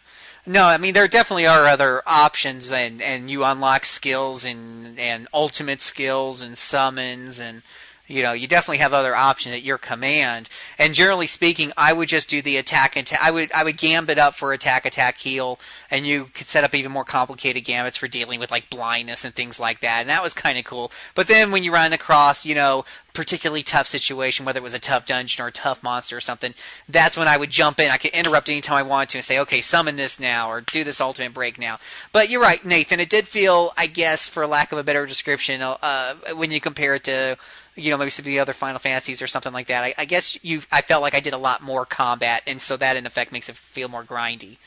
no, 0.46 0.66
I 0.66 0.76
mean 0.78 0.94
there 0.94 1.08
definitely 1.08 1.46
are 1.46 1.66
other 1.66 2.02
options, 2.06 2.72
and 2.72 3.00
and 3.00 3.30
you 3.30 3.44
unlock 3.44 3.84
skills 3.84 4.44
and 4.44 4.98
and 4.98 5.28
ultimate 5.32 5.80
skills 5.80 6.42
and 6.42 6.56
summons 6.56 7.38
and. 7.38 7.62
You 8.06 8.22
know, 8.22 8.32
you 8.32 8.46
definitely 8.46 8.78
have 8.78 8.92
other 8.92 9.16
options 9.16 9.54
at 9.54 9.62
your 9.62 9.78
command. 9.78 10.50
And 10.78 10.94
generally 10.94 11.26
speaking, 11.26 11.72
I 11.74 11.94
would 11.94 12.08
just 12.08 12.28
do 12.28 12.42
the 12.42 12.58
attack 12.58 12.96
and 12.96 13.10
I 13.20 13.30
would 13.30 13.50
I 13.52 13.64
would 13.64 13.78
gambit 13.78 14.18
up 14.18 14.34
for 14.34 14.52
attack, 14.52 14.84
attack, 14.84 15.16
heal, 15.18 15.58
and 15.90 16.06
you 16.06 16.26
could 16.34 16.46
set 16.46 16.64
up 16.64 16.74
even 16.74 16.92
more 16.92 17.04
complicated 17.04 17.64
gambits 17.64 17.96
for 17.96 18.06
dealing 18.06 18.40
with 18.40 18.50
like 18.50 18.68
blindness 18.68 19.24
and 19.24 19.34
things 19.34 19.58
like 19.58 19.80
that. 19.80 20.00
And 20.02 20.10
that 20.10 20.22
was 20.22 20.34
kind 20.34 20.58
of 20.58 20.64
cool. 20.64 20.92
But 21.14 21.28
then 21.28 21.50
when 21.50 21.62
you 21.62 21.72
run 21.72 21.94
across, 21.94 22.44
you 22.44 22.54
know, 22.54 22.84
particularly 23.14 23.62
tough 23.62 23.86
situation, 23.86 24.44
whether 24.44 24.58
it 24.58 24.62
was 24.62 24.74
a 24.74 24.78
tough 24.78 25.06
dungeon 25.06 25.42
or 25.42 25.48
a 25.48 25.52
tough 25.52 25.82
monster 25.82 26.14
or 26.14 26.20
something, 26.20 26.52
that's 26.86 27.16
when 27.16 27.28
I 27.28 27.38
would 27.38 27.50
jump 27.50 27.80
in. 27.80 27.90
I 27.90 27.96
could 27.96 28.10
interrupt 28.10 28.50
anytime 28.50 28.76
I 28.76 28.82
wanted 28.82 29.10
to 29.10 29.18
and 29.18 29.24
say, 29.24 29.38
okay, 29.38 29.62
summon 29.62 29.96
this 29.96 30.20
now 30.20 30.50
or 30.50 30.60
do 30.60 30.84
this 30.84 31.00
ultimate 31.00 31.32
break 31.32 31.58
now. 31.58 31.78
But 32.12 32.28
you're 32.28 32.42
right, 32.42 32.62
Nathan. 32.64 33.00
It 33.00 33.08
did 33.08 33.26
feel, 33.28 33.72
I 33.78 33.86
guess, 33.86 34.28
for 34.28 34.46
lack 34.46 34.72
of 34.72 34.78
a 34.78 34.84
better 34.84 35.06
description, 35.06 35.62
uh, 35.62 36.14
when 36.34 36.50
you 36.50 36.60
compare 36.60 36.96
it 36.96 37.04
to 37.04 37.38
you 37.76 37.90
know, 37.90 37.96
maybe 37.96 38.10
some 38.10 38.22
of 38.22 38.26
the 38.26 38.38
other 38.38 38.52
Final 38.52 38.78
Fantasies 38.78 39.20
or 39.20 39.26
something 39.26 39.52
like 39.52 39.66
that. 39.66 39.82
I, 39.82 39.94
I 39.98 40.04
guess 40.04 40.42
you, 40.44 40.62
I 40.70 40.80
felt 40.80 41.02
like 41.02 41.14
I 41.14 41.20
did 41.20 41.32
a 41.32 41.38
lot 41.38 41.62
more 41.62 41.84
combat, 41.84 42.42
and 42.46 42.60
so 42.60 42.76
that 42.76 42.96
in 42.96 43.06
effect 43.06 43.32
makes 43.32 43.48
it 43.48 43.56
feel 43.56 43.88
more 43.88 44.04
grindy. 44.04 44.58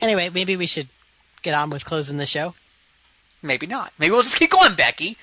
Anyway, 0.00 0.28
maybe 0.28 0.56
we 0.56 0.66
should 0.66 0.88
get 1.42 1.54
on 1.54 1.70
with 1.70 1.84
closing 1.84 2.18
the 2.18 2.26
show. 2.26 2.54
Maybe 3.42 3.66
not. 3.66 3.92
Maybe 3.98 4.10
we'll 4.12 4.22
just 4.22 4.38
keep 4.38 4.50
going, 4.50 4.74
Becky. 4.74 5.16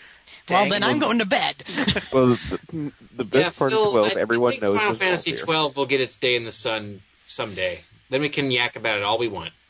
Well, 0.49 0.69
then 0.69 0.83
I'm 0.83 0.99
going 0.99 1.19
to 1.19 1.25
bed. 1.25 1.63
Well, 2.13 2.27
the, 2.27 2.91
the 3.15 3.23
best 3.23 3.55
yeah, 3.55 3.59
part 3.59 3.71
Phil, 3.71 3.87
of 3.87 3.93
12, 3.93 4.17
I, 4.17 4.19
everyone 4.19 4.47
I 4.47 4.51
think 4.51 4.63
knows 4.63 4.77
Final 4.77 4.95
Fantasy 4.95 5.31
Valkyr. 5.31 5.45
12 5.45 5.77
will 5.77 5.85
get 5.85 6.01
its 6.01 6.17
day 6.17 6.35
in 6.35 6.45
the 6.45 6.51
sun 6.51 7.01
someday. 7.27 7.81
Then 8.09 8.21
we 8.21 8.29
can 8.29 8.51
yak 8.51 8.75
about 8.75 8.97
it 8.97 9.03
all 9.03 9.17
we 9.17 9.27
want. 9.27 9.51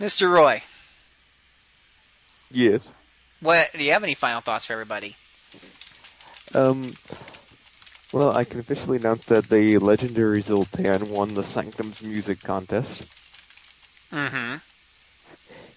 Mr. 0.00 0.30
Roy, 0.30 0.62
Yes. 2.50 2.82
what 3.40 3.70
do 3.74 3.84
you 3.84 3.92
have 3.92 4.02
any 4.04 4.14
final 4.14 4.40
thoughts 4.40 4.66
for 4.66 4.72
everybody? 4.72 5.16
Um, 6.54 6.96
well, 8.12 8.32
I 8.34 8.44
can 8.44 8.60
officially 8.60 8.96
announce 8.96 9.22
that 9.26 9.50
the 9.50 9.78
legendary 9.78 10.40
Zoltan 10.40 11.08
won 11.08 11.34
the 11.34 11.42
Sanctum's 11.42 12.02
music 12.02 12.42
contest. 12.42 13.06
Mm-hmm. 14.12 14.56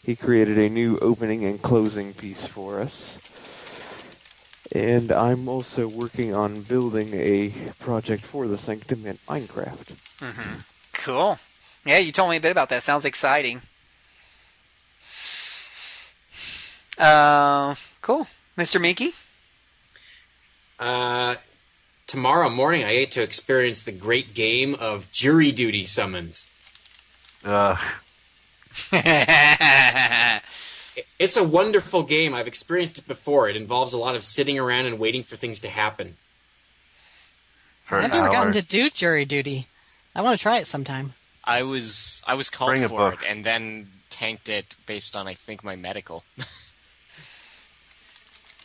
He 0.04 0.16
created 0.16 0.58
a 0.58 0.70
new 0.70 0.98
opening 1.00 1.46
and 1.46 1.62
closing 1.62 2.14
piece 2.14 2.46
for 2.46 2.82
us. 2.82 3.20
And 4.72 5.12
I'm 5.12 5.50
also 5.50 5.88
working 5.88 6.34
on 6.34 6.62
building 6.62 7.14
a 7.14 7.50
project 7.80 8.26
for 8.26 8.48
the 8.48 8.58
Sanctum 8.58 9.06
in 9.06 9.20
Minecraft. 9.28 9.98
Mm-hmm. 10.22 10.60
Cool. 10.94 11.38
Yeah, 11.86 11.98
you 11.98 12.12
told 12.12 12.30
me 12.30 12.38
a 12.38 12.42
bit 12.42 12.52
about 12.52 12.70
that. 12.70 12.84
Sounds 12.84 13.06
exciting. 13.06 13.62
Uh, 16.98 17.76
cool. 18.02 18.28
Mr. 18.58 18.80
Moehnke? 18.80 19.14
Uh, 20.82 21.36
tomorrow 22.08 22.50
morning, 22.50 22.84
I 22.84 22.96
get 22.96 23.12
to 23.12 23.22
experience 23.22 23.84
the 23.84 23.92
great 23.92 24.34
game 24.34 24.76
of 24.80 25.10
jury 25.12 25.52
duty 25.52 25.86
summons. 25.86 26.50
Ugh. 27.46 27.80
It's 31.18 31.38
a 31.38 31.44
wonderful 31.44 32.02
game. 32.04 32.34
I've 32.34 32.48
experienced 32.48 32.98
it 32.98 33.08
before. 33.08 33.48
It 33.48 33.56
involves 33.56 33.94
a 33.94 33.98
lot 33.98 34.16
of 34.16 34.26
sitting 34.26 34.58
around 34.60 34.88
and 34.88 35.00
waiting 35.00 35.22
for 35.24 35.36
things 35.36 35.62
to 35.62 35.70
happen. 35.70 36.18
For 37.86 38.00
I've 38.00 38.12
never 38.12 38.26
hour. 38.28 38.32
gotten 38.34 38.54
to 38.54 38.62
do 38.62 38.90
jury 38.90 39.24
duty. 39.24 39.68
I 40.16 40.22
want 40.22 40.38
to 40.38 40.42
try 40.42 40.58
it 40.58 40.66
sometime. 40.68 41.12
I 41.44 41.62
was 41.64 42.24
I 42.28 42.34
was 42.34 42.50
called 42.50 42.72
Bring 42.76 42.88
for 42.88 43.14
it 43.14 43.20
and 43.26 43.44
then 43.44 43.90
tanked 44.10 44.50
it 44.50 44.76
based 44.86 45.16
on 45.16 45.28
I 45.28 45.34
think 45.36 45.64
my 45.64 45.76
medical. 45.76 46.24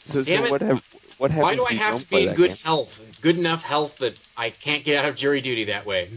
So, 0.06 0.22
Damn 0.22 0.42
so 0.42 0.44
it. 0.46 0.50
what 0.52 0.60
have 0.62 0.84
what 1.18 1.30
happens 1.30 1.44
Why 1.44 1.54
do 1.56 1.64
I 1.64 1.72
have 1.78 1.96
to 1.98 2.08
be 2.08 2.28
in 2.28 2.34
good 2.34 2.48
game? 2.50 2.56
health? 2.64 3.04
Good 3.20 3.38
enough 3.38 3.62
health 3.62 3.98
that 3.98 4.18
I 4.36 4.50
can't 4.50 4.84
get 4.84 5.02
out 5.02 5.08
of 5.08 5.16
jury 5.16 5.40
duty 5.40 5.64
that 5.64 5.86
way. 5.86 6.10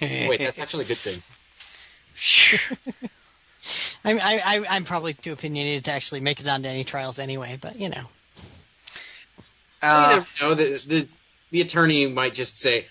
Wait, 0.00 0.38
that's 0.38 0.58
actually 0.64 0.84
a 0.84 0.88
good 0.88 0.96
thing. 0.98 1.22
I, 4.04 4.12
I, 4.14 4.40
I, 4.44 4.64
I'm 4.70 4.84
probably 4.84 5.12
too 5.14 5.32
opinionated 5.32 5.84
to 5.86 5.92
actually 5.92 6.20
make 6.20 6.40
it 6.40 6.48
onto 6.48 6.68
any 6.68 6.84
trials 6.84 7.18
anyway, 7.18 7.58
but 7.60 7.76
you 7.76 7.90
know. 7.90 8.04
you 9.82 9.88
Uh, 9.88 10.08
never 10.10 10.26
know. 10.40 10.54
The, 10.54 10.84
the, 10.88 11.08
the 11.50 11.60
attorney 11.60 12.06
might 12.06 12.32
just 12.34 12.58
say, 12.58 12.86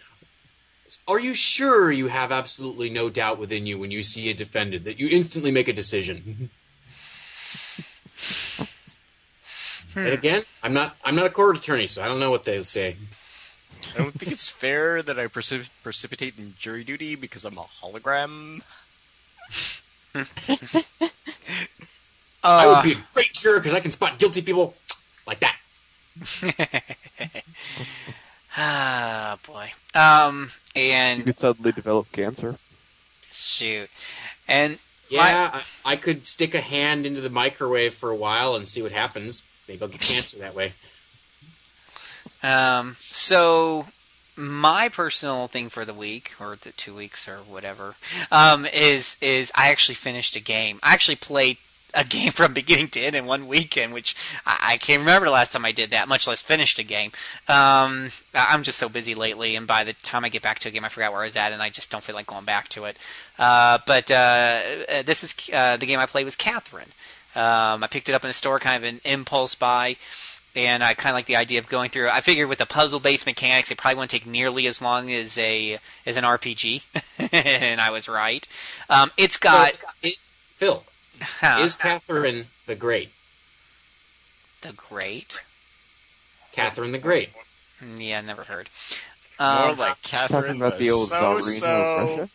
Are 1.08 1.20
you 1.20 1.34
sure 1.34 1.92
you 1.92 2.08
have 2.08 2.32
absolutely 2.32 2.90
no 2.90 3.10
doubt 3.10 3.40
within 3.40 3.66
you 3.66 3.80
when 3.80 3.90
you 3.92 4.04
see 4.04 4.30
a 4.30 4.34
defendant 4.34 4.84
that 4.84 5.00
you 5.00 5.08
instantly 5.10 5.52
make 5.52 5.68
a 5.68 5.74
decision? 5.74 6.50
and 9.96 10.08
again, 10.10 10.44
I'm 10.64 10.74
not 10.74 10.96
I'm 11.04 11.16
not 11.16 11.26
a 11.26 11.30
court 11.30 11.58
attorney, 11.58 11.88
so 11.88 12.04
I 12.04 12.08
don't 12.08 12.20
know 12.20 12.32
what 12.32 12.44
they 12.44 12.58
would 12.58 12.68
say. 12.68 12.96
I 13.96 14.00
don't 14.00 14.12
think 14.12 14.32
it's 14.32 14.50
fair 14.50 15.02
that 15.02 15.18
I 15.18 15.28
precip- 15.28 15.70
precipitate 15.84 16.38
in 16.38 16.54
jury 16.58 16.84
duty 16.84 17.16
because 17.16 17.46
I'm 17.46 17.58
a 17.58 17.64
hologram. 17.64 18.62
I 20.16 20.26
uh, 22.44 22.76
would 22.76 22.84
be 22.84 22.94
a 23.00 23.04
great 23.14 23.34
juror 23.34 23.60
because 23.60 23.74
I 23.74 23.80
can 23.80 23.92
spot 23.92 24.20
guilty 24.20 24.42
people 24.42 24.76
like 25.26 25.40
that. 25.40 25.56
ah, 28.58 29.38
boy. 29.46 29.72
Um, 29.96 30.52
and 30.76 31.20
You 31.20 31.26
could 31.26 31.40
suddenly 31.40 31.72
develop 31.72 32.12
cancer. 32.12 32.58
shoot. 33.32 33.90
And 34.48 34.80
Yeah, 35.10 35.62
I, 35.86 35.94
I 35.94 35.96
could 35.96 36.26
stick 36.26 36.54
a 36.56 36.62
hand 36.62 37.06
into 37.06 37.22
the 37.22 37.30
microwave 37.30 37.94
for 37.94 38.10
a 38.10 38.16
while 38.16 38.56
and 38.56 38.68
see 38.68 38.82
what 38.82 38.92
happens. 38.92 39.44
I'll 39.78 39.88
get 39.88 40.02
cancer 40.02 40.40
that 40.40 40.56
way. 40.56 40.74
Um, 42.42 42.96
so 42.98 43.88
my 44.36 44.90
personal 44.90 45.48
thing 45.48 45.70
for 45.70 45.84
the 45.86 45.94
week 45.94 46.34
or 46.40 46.58
the 46.60 46.72
two 46.72 46.96
weeks 46.96 47.28
or 47.28 47.38
whatever 47.38 47.96
um, 48.32 48.66
is 48.66 49.18
is 49.22 49.52
I 49.56 49.70
actually 49.70 49.96
finished 49.96 50.36
a 50.36 50.40
game. 50.40 50.80
I 50.82 50.94
actually 50.94 51.18
played 51.18 51.58
a 51.94 52.04
game 52.04 52.32
from 52.34 52.54
beginning 52.54 52.90
to 52.90 53.00
end 53.02 53.16
in 53.16 53.26
one 53.26 53.48
weekend, 53.48 53.94
which 53.94 54.16
I, 54.46 54.58
I 54.62 54.78
can't 54.78 55.00
remember 55.00 55.26
the 55.26 55.32
last 55.32 55.52
time 55.52 55.66
I 55.66 55.72
did 55.72 55.90
that, 55.92 56.08
much 56.08 56.28
less 56.28 56.42
finished 56.42 56.80
a 56.80 56.84
game. 56.84 57.12
Um, 57.48 58.12
I'm 58.34 58.64
just 58.64 58.78
so 58.78 58.90
busy 58.90 59.16
lately, 59.16 59.56
and 59.56 59.68
by 59.68 59.84
the 59.84 59.94
time 59.94 60.24
I 60.24 60.30
get 60.30 60.42
back 60.42 60.60
to 60.60 60.70
a 60.70 60.72
game, 60.72 60.86
I 60.86 60.90
forgot 60.90 61.12
where 61.12 61.22
I 61.22 61.26
was 61.26 61.36
at, 61.36 61.52
and 61.52 61.62
I 61.62 61.70
just 61.70 61.92
don't 61.92 62.04
feel 62.04 62.16
like 62.16 62.28
going 62.28 62.46
back 62.46 62.70
to 62.70 62.86
it. 62.86 62.98
Uh, 63.38 63.80
but 63.86 64.10
uh, 64.12 64.62
this 65.06 65.24
is 65.24 65.36
uh, 65.54 65.78
the 65.78 65.86
game 65.86 66.00
I 66.00 66.06
played 66.06 66.26
was 66.26 66.36
Catherine. 66.36 66.90
Um, 67.40 67.84
I 67.84 67.88
picked 67.90 68.10
it 68.10 68.14
up 68.14 68.24
in 68.24 68.30
a 68.30 68.34
store, 68.34 68.60
kind 68.60 68.84
of 68.84 68.90
an 68.90 69.00
impulse 69.06 69.56
buy 69.56 69.96
and 70.56 70.84
I 70.84 70.94
kind 70.96 71.12
of 71.14 71.16
like 71.16 71.28
the 71.28 71.36
idea 71.36 71.60
of 71.60 71.68
going 71.70 71.90
through. 71.92 72.10
I 72.10 72.22
figured 72.22 72.50
with 72.50 72.58
the 72.58 72.66
puzzle-based 72.66 73.26
mechanics, 73.26 73.70
it 73.72 73.78
probably 73.78 73.96
wouldn't 73.98 74.12
take 74.12 74.26
nearly 74.26 74.66
as 74.68 74.82
long 74.82 75.12
as 75.12 75.38
a 75.38 75.78
as 76.06 76.18
an 76.18 76.24
RPG, 76.24 76.84
and 77.32 77.80
I 77.80 77.92
was 77.92 78.10
right. 78.10 78.48
Um, 78.90 79.12
it's 79.16 79.38
got 79.38 79.76
It- 80.02 80.18
Phil, 80.56 80.84
huh, 81.22 81.60
is 81.62 81.76
Catherine 81.76 82.48
the 82.66 82.76
Great? 82.76 83.10
the 84.62 84.74
great. 84.74 85.42
Catherine 86.52 86.92
the 86.92 87.00
Great. 87.00 87.30
Mm, 87.82 87.98
Yeah, 88.00 88.20
never 88.22 88.44
heard. 88.44 88.70
More 89.40 89.70
Um, 89.70 89.78
like 89.78 90.02
Catherine 90.02 90.58
about 90.58 90.78
the 90.80 90.86
the 90.86 90.90
old 90.90 91.08
so 91.08 91.40
so. 91.40 92.30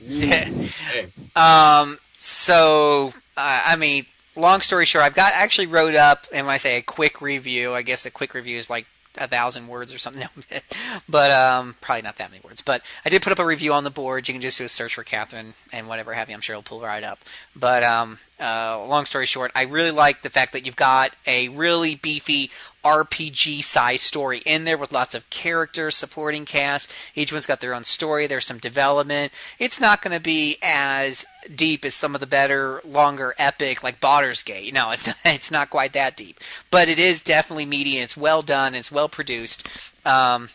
Yeah. 0.00 0.48
Hey, 0.90 1.06
Um, 1.36 1.98
so 2.14 3.12
uh, 3.36 3.62
I 3.66 3.76
mean, 3.76 4.06
long 4.36 4.60
story 4.60 4.84
short, 4.86 5.04
I've 5.04 5.14
got 5.14 5.32
actually 5.34 5.66
wrote 5.66 5.94
up, 5.94 6.26
and 6.32 6.46
when 6.46 6.54
I 6.54 6.58
say 6.58 6.78
a 6.78 6.82
quick 6.82 7.20
review, 7.20 7.74
I 7.74 7.82
guess 7.82 8.06
a 8.06 8.10
quick 8.10 8.34
review 8.34 8.58
is 8.58 8.70
like 8.70 8.86
a 9.16 9.28
thousand 9.28 9.68
words 9.68 9.94
or 9.94 9.98
something, 9.98 10.26
but 11.08 11.30
um, 11.30 11.76
probably 11.80 12.02
not 12.02 12.16
that 12.16 12.30
many 12.30 12.40
words. 12.44 12.60
But 12.60 12.82
I 13.04 13.08
did 13.08 13.22
put 13.22 13.32
up 13.32 13.38
a 13.38 13.46
review 13.46 13.72
on 13.72 13.84
the 13.84 13.90
board. 13.90 14.26
You 14.28 14.34
can 14.34 14.40
just 14.40 14.58
do 14.58 14.64
a 14.64 14.68
search 14.68 14.94
for 14.94 15.04
Catherine 15.04 15.54
and 15.72 15.88
whatever 15.88 16.14
have 16.14 16.28
you. 16.28 16.34
I'm 16.34 16.40
sure 16.40 16.54
it'll 16.54 16.62
pull 16.62 16.80
right 16.80 17.04
up. 17.04 17.20
But 17.54 17.84
um, 17.84 18.18
uh, 18.40 18.84
long 18.86 19.04
story 19.06 19.26
short, 19.26 19.52
I 19.54 19.62
really 19.62 19.92
like 19.92 20.22
the 20.22 20.30
fact 20.30 20.52
that 20.52 20.66
you've 20.66 20.76
got 20.76 21.14
a 21.26 21.48
really 21.48 21.94
beefy 21.94 22.50
RPG 22.84 23.64
size 23.64 24.02
story 24.02 24.42
in 24.44 24.64
there 24.64 24.78
with 24.78 24.92
lots 24.92 25.14
of 25.14 25.28
characters, 25.30 25.96
supporting 25.96 26.44
cast. 26.44 26.92
Each 27.14 27.32
one's 27.32 27.46
got 27.46 27.60
their 27.60 27.74
own 27.74 27.84
story. 27.84 28.26
There's 28.26 28.46
some 28.46 28.58
development. 28.58 29.32
It's 29.58 29.80
not 29.80 30.02
going 30.02 30.16
to 30.16 30.22
be 30.22 30.58
as 30.62 31.24
deep 31.54 31.84
as 31.84 31.94
some 31.94 32.14
of 32.14 32.20
the 32.20 32.26
better, 32.26 32.80
longer 32.84 33.34
epic 33.38 33.82
like 33.82 34.00
Baldur's 34.00 34.42
Gate. 34.42 34.72
No, 34.72 34.90
it's 34.90 35.08
it's 35.24 35.50
not 35.50 35.70
quite 35.70 35.92
that 35.94 36.16
deep, 36.16 36.40
but 36.70 36.88
it 36.88 36.98
is 36.98 37.20
definitely 37.20 37.66
meaty 37.66 37.96
and 37.96 38.04
it's 38.04 38.16
well 38.16 38.42
done. 38.42 38.74
It's 38.74 38.92
well 38.92 39.08
produced. 39.08 39.66
Um, 40.04 40.50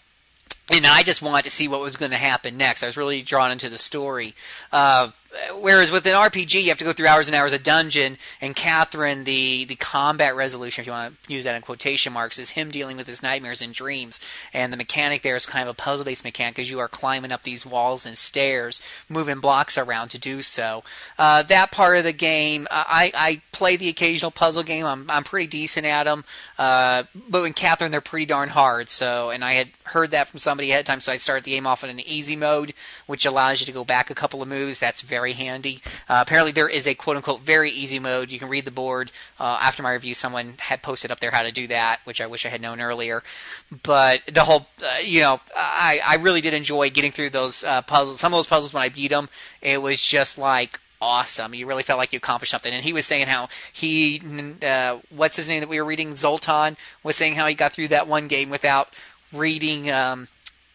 and 0.72 0.86
I 0.86 1.02
just 1.04 1.22
wanted 1.22 1.46
to 1.46 1.52
see 1.52 1.68
what 1.68 1.82
was 1.82 1.98
going 1.98 2.12
to 2.12 2.18
happen 2.18 2.56
next. 2.56 2.84
I 2.84 2.86
was 2.86 2.98
really 2.98 3.22
drawn 3.24 3.52
into 3.52 3.70
the 3.70 3.78
story. 3.78 4.36
Uh, 4.72 5.12
whereas 5.60 5.92
with 5.92 6.06
an 6.06 6.14
RPG, 6.14 6.62
you 6.62 6.70
have 6.70 6.78
to 6.78 6.84
go 6.84 6.94
through 6.94 7.08
hours 7.08 7.28
and 7.28 7.36
hours 7.36 7.54
of 7.54 7.64
dungeon. 7.64 8.18
And 8.42 8.56
Catherine, 8.56 9.24
the 9.24 9.66
the 9.66 9.76
combat 9.76 10.36
resolution, 10.36 10.82
if 10.82 10.88
you 10.88 10.94
want 10.94 11.22
to 11.24 11.34
use 11.34 11.44
that 11.44 11.56
in 11.56 11.62
quotation 11.62 12.14
marks, 12.14 12.40
is 12.40 12.52
him 12.52 12.72
dealing 12.72 12.98
with 12.98 13.08
his 13.08 13.22
nightmares 13.22 13.62
and 13.62 13.74
dreams. 13.74 14.20
And 14.54 14.74
the 14.74 14.78
mechanic 14.78 15.22
there 15.22 15.36
is 15.36 15.46
kind 15.46 15.68
of 15.68 15.74
a 15.74 15.78
puzzle 15.78 16.06
based 16.06 16.24
mechanic 16.24 16.56
because 16.56 16.70
you 16.70 16.80
are 16.80 16.88
climbing 16.88 17.32
up 17.32 17.44
these 17.44 17.66
walls 17.66 18.06
and 18.06 18.18
stairs, 18.18 18.82
moving 19.08 19.40
blocks 19.40 19.78
around 19.78 20.10
to 20.10 20.18
do 20.18 20.42
so. 20.42 20.84
Uh, 21.18 21.44
that 21.44 21.72
part 21.72 21.98
of 21.98 22.04
the 22.04 22.14
game, 22.14 22.68
uh, 22.72 22.84
I 22.88 23.12
I 23.16 23.42
play 23.52 23.76
the 23.76 23.90
occasional 23.90 24.32
puzzle 24.32 24.64
game. 24.64 24.86
I'm 24.86 25.10
I'm 25.10 25.24
pretty 25.24 25.48
decent 25.48 25.86
at 25.86 26.04
them. 26.04 26.24
Uh, 26.58 27.04
but 27.30 27.44
in 27.44 27.54
Catherine, 27.54 27.92
they're 27.92 28.02
pretty 28.02 28.26
darn 28.26 28.50
hard. 28.50 28.90
So, 28.90 29.30
and 29.30 29.44
I 29.44 29.54
had 29.54 29.70
heard 29.90 30.12
that 30.12 30.28
from 30.28 30.40
somebody 30.40 30.70
ahead 30.70 30.82
of 30.82 30.86
time, 30.86 31.00
so 31.00 31.12
I 31.12 31.18
started 31.18 31.44
the 31.44 31.52
game 31.52 31.68
off 31.68 31.84
in 31.84 31.90
an 31.90 32.00
easy 32.00 32.36
mode, 32.36 32.74
which 33.06 33.26
allows 33.26 33.60
you 33.60 33.66
to 33.66 33.72
go 33.72 33.84
back 33.84 34.10
a 34.10 34.16
couple 34.16 34.42
of 34.42 34.48
moves. 34.48 34.80
That's 34.80 35.02
very 35.02 35.34
handy. 35.34 35.82
Uh, 36.08 36.20
apparently, 36.22 36.52
there 36.52 36.70
is 36.70 36.88
a 36.88 36.96
quote 36.96 37.18
unquote 37.18 37.42
very 37.42 37.72
easy 37.72 38.00
mode. 38.00 38.32
You 38.32 38.40
can 38.40 38.50
read 38.50 38.66
the 38.66 38.72
board. 38.72 39.12
Uh, 39.40 39.60
after 39.62 39.84
my 39.84 39.94
review, 39.94 40.14
someone 40.14 40.56
had 40.60 40.82
posted 40.82 41.12
up 41.12 41.20
there 41.20 41.32
how 41.32 41.44
to 41.44 41.52
do 41.52 41.68
that, 41.68 42.00
which 42.04 42.22
I 42.22 42.28
wish 42.28 42.46
I 42.46 42.50
had 42.50 42.62
known 42.62 42.82
earlier. 42.82 43.24
But 43.84 44.26
the 44.26 44.44
whole, 44.44 44.68
uh, 44.84 44.98
you 45.04 45.22
know, 45.22 45.40
I, 45.56 46.00
I 46.08 46.16
really 46.16 46.42
did 46.42 46.54
enjoy 46.54 46.90
getting 46.90 47.12
through 47.12 47.32
those 47.32 47.64
uh, 47.64 47.82
puzzles. 47.82 48.20
Some 48.20 48.34
of 48.34 48.38
those 48.38 48.48
puzzles, 48.48 48.74
when 48.74 48.84
I 48.84 48.90
beat 48.90 49.10
them, 49.10 49.30
it 49.62 49.82
was 49.82 50.02
just 50.02 50.38
like 50.38 50.80
awesome. 51.02 51.54
You 51.54 51.66
really 51.66 51.84
felt 51.84 51.98
like 51.98 52.14
you 52.14 52.18
accomplished 52.18 52.52
something. 52.52 52.74
And 52.74 52.84
he 52.84 52.94
was 52.94 53.06
saying 53.06 53.28
how 53.28 53.50
he, 53.72 54.22
uh, 54.62 55.00
what's 55.10 55.38
his 55.38 55.48
name 55.48 55.62
that 55.62 55.70
we 55.70 55.80
were 55.80 55.86
reading, 55.86 56.16
Zoltan, 56.16 56.78
was 57.04 57.16
saying 57.16 57.36
how 57.36 57.48
he 57.48 57.56
got 57.56 57.72
through 57.72 57.90
that 57.90 58.08
one 58.08 58.28
game 58.28 58.50
without 58.50 58.94
reading 59.32 59.90
um, 59.92 60.28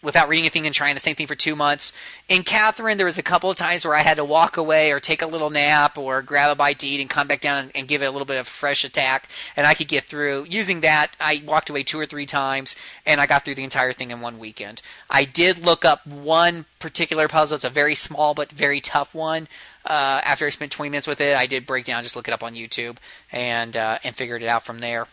without 0.05 0.28
reading 0.28 0.44
anything 0.44 0.66
and 0.66 0.74
trying 0.74 0.94
the 0.94 1.01
same 1.01 1.16
thing 1.16 1.26
for 1.26 1.35
two 1.35 1.56
months. 1.56 1.93
In 2.28 2.43
Catherine, 2.43 2.98
there 2.98 3.06
was 3.06 3.18
a 3.18 3.22
couple 3.22 3.51
of 3.51 3.56
times 3.56 3.85
where 3.85 3.94
I 3.94 4.02
had 4.02 4.18
to 4.18 4.24
walk 4.24 4.56
away 4.56 4.93
or 4.93 5.01
take 5.01 5.22
a 5.22 5.26
little 5.26 5.51
nap 5.51 5.97
or 5.98 6.22
grab 6.22 6.52
a 6.52 6.55
bite 6.55 6.78
to 6.81 6.86
eat 6.86 7.01
and 7.01 7.09
come 7.09 7.26
back 7.26 7.40
down 7.40 7.64
and, 7.64 7.72
and 7.74 7.89
give 7.89 8.02
it 8.02 8.06
a 8.06 8.10
little 8.10 8.26
bit 8.26 8.39
of 8.39 8.47
fresh 8.47 8.85
attack, 8.85 9.28
and 9.56 9.66
I 9.66 9.74
could 9.74 9.89
get 9.89 10.05
through. 10.05 10.47
Using 10.48 10.82
that, 10.82 11.09
I 11.18 11.43
walked 11.44 11.70
away 11.70 11.82
two 11.82 11.98
or 11.98 12.06
three 12.06 12.26
times, 12.26 12.76
and 13.06 13.20
I 13.20 13.26
got 13.26 13.44
through 13.44 13.56
the 13.56 13.64
entire 13.64 13.93
thing 13.93 14.10
in 14.10 14.20
one 14.20 14.39
weekend. 14.39 14.82
I 15.09 15.24
did 15.24 15.64
look 15.64 15.85
up 15.85 16.06
one 16.06 16.66
particular 16.78 17.26
puzzle. 17.26 17.56
It's 17.56 17.64
a 17.64 17.70
very 17.70 17.94
small 17.94 18.35
but 18.35 18.52
very 18.52 18.81
tough 18.81 19.14
one. 19.14 19.48
Uh, 19.85 20.20
after 20.24 20.47
I 20.47 20.51
spent 20.51 20.72
20 20.72 20.90
minutes 20.90 21.06
with 21.06 21.20
it, 21.20 21.36
I 21.36 21.47
did 21.47 21.66
break 21.66 21.85
down, 21.85 22.02
just 22.02 22.16
look 22.16 22.28
it 22.28 22.32
up 22.32 22.43
on 22.43 22.55
YouTube, 22.55 22.97
and 23.32 23.76
uh, 23.76 23.98
and 24.05 24.14
figured 24.14 24.43
it 24.43 24.47
out 24.47 24.62
from 24.62 24.78
there. 24.78 25.06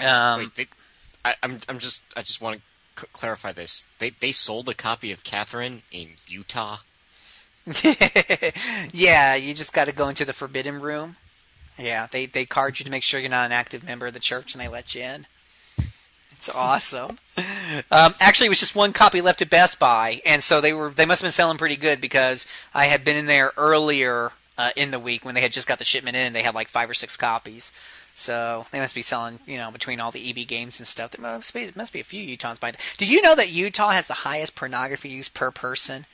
Um, 0.00 0.40
Wait, 0.40 0.54
they, 0.54 0.66
I, 1.24 1.34
I'm 1.42 1.58
I'm 1.68 1.78
just 1.78 2.02
I 2.16 2.22
just 2.22 2.40
want 2.40 2.60
to 2.96 3.02
c- 3.02 3.08
clarify 3.12 3.52
this. 3.52 3.86
They 3.98 4.10
they 4.10 4.32
sold 4.32 4.68
a 4.68 4.74
copy 4.74 5.12
of 5.12 5.24
Catherine 5.24 5.82
in 5.90 6.10
Utah. 6.26 6.78
yeah, 8.92 9.34
you 9.36 9.54
just 9.54 9.72
got 9.72 9.84
to 9.86 9.92
go 9.92 10.08
into 10.08 10.24
the 10.24 10.32
forbidden 10.32 10.80
room. 10.80 11.16
Yeah, 11.78 12.06
they 12.10 12.26
they 12.26 12.44
card 12.44 12.78
you 12.78 12.84
to 12.84 12.90
make 12.90 13.02
sure 13.02 13.20
you're 13.20 13.30
not 13.30 13.46
an 13.46 13.52
active 13.52 13.84
member 13.84 14.06
of 14.06 14.14
the 14.14 14.20
church, 14.20 14.54
and 14.54 14.60
they 14.62 14.68
let 14.68 14.94
you 14.94 15.02
in. 15.02 15.26
It's 16.32 16.48
awesome. 16.48 17.18
Um, 17.90 18.14
actually, 18.20 18.46
it 18.46 18.50
was 18.50 18.60
just 18.60 18.76
one 18.76 18.92
copy 18.92 19.22
left 19.22 19.40
at 19.40 19.48
Best 19.48 19.78
Buy, 19.78 20.20
and 20.26 20.42
so 20.42 20.60
they 20.60 20.74
were 20.74 20.90
they 20.90 21.06
must 21.06 21.22
have 21.22 21.26
been 21.26 21.32
selling 21.32 21.56
pretty 21.56 21.76
good 21.76 22.00
because 22.00 22.46
I 22.74 22.86
had 22.86 23.02
been 23.04 23.16
in 23.16 23.24
there 23.26 23.52
earlier 23.56 24.32
uh, 24.58 24.70
in 24.76 24.90
the 24.90 24.98
week 24.98 25.24
when 25.24 25.34
they 25.34 25.40
had 25.40 25.52
just 25.52 25.68
got 25.68 25.78
the 25.78 25.84
shipment 25.84 26.16
in. 26.16 26.32
They 26.34 26.42
had 26.42 26.54
like 26.54 26.68
five 26.68 26.90
or 26.90 26.94
six 26.94 27.16
copies. 27.16 27.72
So 28.14 28.66
they 28.70 28.80
must 28.80 28.94
be 28.94 29.02
selling, 29.02 29.38
you 29.46 29.56
know, 29.56 29.70
between 29.70 30.00
all 30.00 30.10
the 30.10 30.28
EB 30.28 30.46
games 30.46 30.78
and 30.78 30.86
stuff. 30.86 31.12
There 31.12 31.22
must 31.22 31.54
be, 31.54 31.70
must 31.74 31.92
be 31.92 32.00
a 32.00 32.04
few 32.04 32.36
Utahns 32.36 32.60
by. 32.60 32.72
The 32.72 32.78
Do 32.98 33.06
you 33.06 33.22
know 33.22 33.34
that 33.34 33.50
Utah 33.50 33.90
has 33.90 34.06
the 34.06 34.12
highest 34.14 34.54
pornography 34.54 35.08
use 35.08 35.28
per 35.28 35.50
person? 35.50 36.06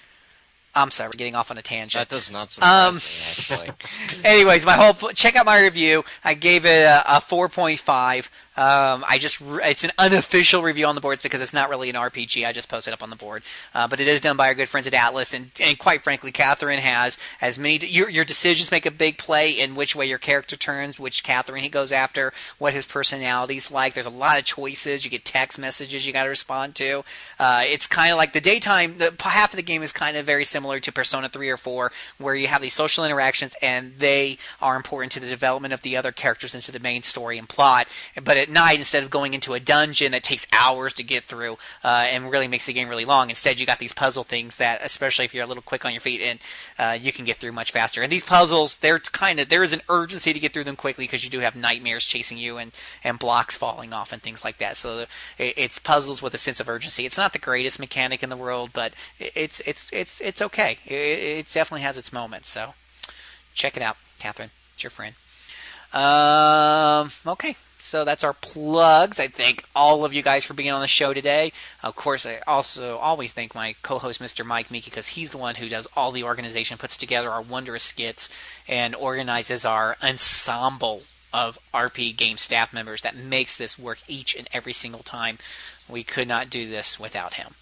I'm 0.75 0.91
sorry, 0.91 1.09
we're 1.09 1.19
getting 1.19 1.35
off 1.35 1.51
on 1.51 1.59
a 1.59 1.62
tangent. 1.62 2.09
That 2.09 2.15
does 2.15 2.31
not 2.31 2.53
surprise 2.53 2.89
Um, 2.89 2.95
me 2.97 3.01
actually. 3.31 3.70
Anyways, 4.25 4.65
my 4.65 4.75
whole 4.75 4.93
check 5.11 5.35
out 5.35 5.47
my 5.47 5.61
review. 5.61 6.05
I 6.23 6.35
gave 6.35 6.65
it 6.65 6.85
a, 6.85 7.16
a 7.16 7.20
4.5. 7.20 8.29
Um, 8.59 9.05
I 9.09 9.18
just 9.18 9.40
it's 9.40 9.85
an 9.85 9.93
unofficial 9.98 10.64
review 10.64 10.86
on 10.86 10.97
the 10.97 11.01
boards 11.01 11.22
because 11.22 11.40
it's 11.40 11.55
not 11.55 11.70
really 11.70 11.90
an 11.90 11.94
RPG. 11.94 12.44
I 12.44 12.52
just 12.52 12.68
posted 12.68 12.93
up 12.93 13.05
on 13.05 13.10
the 13.10 13.14
board, 13.14 13.44
uh, 13.72 13.86
but 13.86 14.01
it 14.01 14.09
is 14.09 14.20
done 14.20 14.36
by 14.36 14.48
our 14.48 14.55
good 14.55 14.68
friends 14.68 14.89
at 14.89 14.93
Atlus, 14.93 15.32
and, 15.32 15.52
and 15.60 15.78
quite 15.78 16.02
frankly, 16.02 16.32
Catherine 16.32 16.80
has 16.80 17.18
as 17.40 17.56
many. 17.56 17.86
Your 17.86 18.10
your 18.10 18.24
decisions 18.24 18.72
make 18.72 18.85
a 18.85 18.90
big 18.90 19.16
play 19.16 19.52
in 19.52 19.76
which 19.76 19.94
way 19.94 20.06
your 20.06 20.18
character 20.18 20.56
turns, 20.56 20.98
which 20.98 21.22
Catherine 21.22 21.62
he 21.62 21.68
goes 21.68 21.93
after, 21.93 22.32
what 22.59 22.72
his 22.72 22.85
personality's 22.85 23.70
like. 23.70 23.94
There's 23.94 24.06
a 24.06 24.10
lot 24.10 24.40
of 24.40 24.44
choices. 24.44 25.05
You 25.05 25.10
get 25.12 25.24
text 25.24 25.56
messages 25.56 26.05
you 26.05 26.12
got 26.12 26.24
to 26.24 26.28
respond 26.28 26.74
to. 26.76 27.05
Uh, 27.39 27.62
it's 27.64 27.86
kind 27.86 28.10
of 28.10 28.18
like 28.18 28.32
the 28.32 28.40
daytime. 28.40 28.98
The 28.98 29.14
half 29.20 29.52
of 29.52 29.56
the 29.56 29.62
game 29.62 29.85
is 29.85 29.93
kind 29.93 30.16
of 30.16 30.26
very 30.26 30.44
similar 30.44 30.80
to 30.80 30.90
Persona 30.90 31.28
3 31.28 31.48
or 31.48 31.56
4, 31.56 31.93
where 32.18 32.35
you 32.35 32.48
have 32.48 32.60
these 32.60 32.74
social 32.74 33.05
interactions 33.05 33.55
and 33.62 33.94
they 33.98 34.39
are 34.60 34.74
important 34.74 35.12
to 35.12 35.20
the 35.20 35.28
development 35.28 35.72
of 35.72 35.82
the 35.82 35.97
other 35.97 36.10
characters 36.10 36.56
into 36.56 36.72
the 36.72 36.80
main 36.80 37.02
story 37.02 37.39
and 37.39 37.48
plot. 37.48 37.86
But 38.20 38.48
at 38.49 38.53
night, 38.53 38.79
instead 38.79 39.03
of 39.03 39.11
going 39.11 39.35
into 39.35 39.55
a 39.55 39.61
dungeon 39.61 40.12
that 40.12 40.23
takes 40.23 40.47
hours 40.53 40.93
to 40.95 41.03
get 41.03 41.25
through 41.25 41.59
uh, 41.85 42.07
and 42.09 42.31
really 42.31 42.49
makes 42.49 42.66
the 42.66 42.73
game 42.73 42.89
really 42.89 43.05
long, 43.05 43.29
instead 43.29 43.61
you 43.61 43.66
got 43.66 43.79
these 43.79 43.93
puzzle 43.93 44.25
things 44.25 44.57
that, 44.57 44.81
especially 44.83 45.25
if 45.25 45.35
you're 45.35 45.45
a 45.45 45.47
little 45.47 45.62
quick 45.62 45.85
on 45.85 45.93
your 45.93 46.01
feet, 46.01 46.20
and 46.23 46.39
uh, 46.79 46.99
you 47.01 47.12
can 47.12 47.25
get 47.25 47.37
through 47.37 47.53
much 47.53 47.70
faster. 47.70 48.03
And 48.03 48.11
these 48.11 48.25
puzzles, 48.25 48.77
they're 48.77 48.99
kind 48.99 49.39
of 49.39 49.49
there 49.49 49.62
is 49.62 49.73
an 49.73 49.83
urgency 49.89 50.33
to 50.33 50.41
get 50.41 50.53
through 50.53 50.65
them 50.65 50.77
quickly 50.77 51.05
because 51.05 51.25
you 51.25 51.31
do 51.31 51.41
have 51.41 51.55
nightmares 51.55 52.07
chasing 52.07 52.39
you 52.39 52.57
and 52.57 52.73
and 53.05 53.19
blocks 53.19 53.57
falling 53.57 53.93
off 53.93 54.12
and 54.12 54.23
things 54.23 54.45
like 54.45 54.59
that. 54.59 54.77
So 54.77 55.07
it, 55.39 55.55
it's 55.57 55.79
puzzles 55.79 56.23
with 56.23 56.35
a 56.35 56.39
sense 56.39 56.61
of 56.61 56.69
urgency. 56.69 57.07
It's 57.07 57.19
not 57.19 57.33
the 57.33 57.39
greatest 57.39 57.79
mechanic 57.79 58.23
in 58.23 58.31
the 58.31 58.37
world, 58.37 58.70
but 58.73 58.95
it's 59.19 59.61
it's 59.61 59.91
it's 59.93 60.20
it's 60.20 60.43
okay. 60.43 60.79
It, 60.87 60.95
it 60.95 61.47
definitely 61.53 61.83
has 61.83 61.99
its 61.99 62.12
moments. 62.12 62.49
So 62.49 62.75
check 63.55 63.77
it 63.77 63.83
out, 63.83 63.97
Catherine. 64.19 64.51
It's 64.73 64.83
your 64.83 64.91
friend. 64.91 65.15
Um, 65.93 67.11
okay, 67.27 67.57
so 67.79 68.05
that's 68.05 68.25
our 68.25 68.33
plugs. 68.33 69.21
I 69.21 69.29
thank 69.29 69.65
all 69.75 70.05
of 70.05 70.13
you 70.13 70.23
guys 70.23 70.45
for 70.45 70.55
being 70.55 70.71
on 70.71 70.81
the 70.81 70.89
show 70.89 71.15
today. 71.15 71.53
Of 71.83 71.97
course, 71.97 72.27
I 72.27 72.41
also 72.47 72.97
always 72.99 73.33
thank 73.33 73.55
my 73.55 73.75
co-host, 73.83 74.21
Mr. 74.21 74.45
Mike 74.45 74.69
Moehnke, 74.69 74.87
because 74.87 75.09
he's 75.09 75.31
the 75.31 75.39
one 75.39 75.57
who 75.57 75.69
does 75.69 75.87
all 75.97 76.11
the 76.13 76.25
organization, 76.25 76.77
puts 76.79 76.97
together 76.97 77.31
our 77.31 77.43
wondrous 77.43 77.85
skits, 77.85 78.29
and 78.67 78.95
organizes 78.95 79.65
our 79.65 79.97
ensemble 80.03 81.03
of 81.33 81.59
RPGamer 81.73 82.39
staff 82.39 82.73
members 82.73 83.03
that 83.03 83.17
makes 83.17 83.57
this 83.57 83.79
work 83.79 83.99
each 84.09 84.35
and 84.35 84.49
every 84.53 84.73
single 84.73 85.03
time. 85.03 85.39
We 85.89 86.03
could 86.05 86.29
not 86.29 86.51
do 86.51 86.69
this 86.69 86.99
without 86.99 87.35
him. 87.35 87.55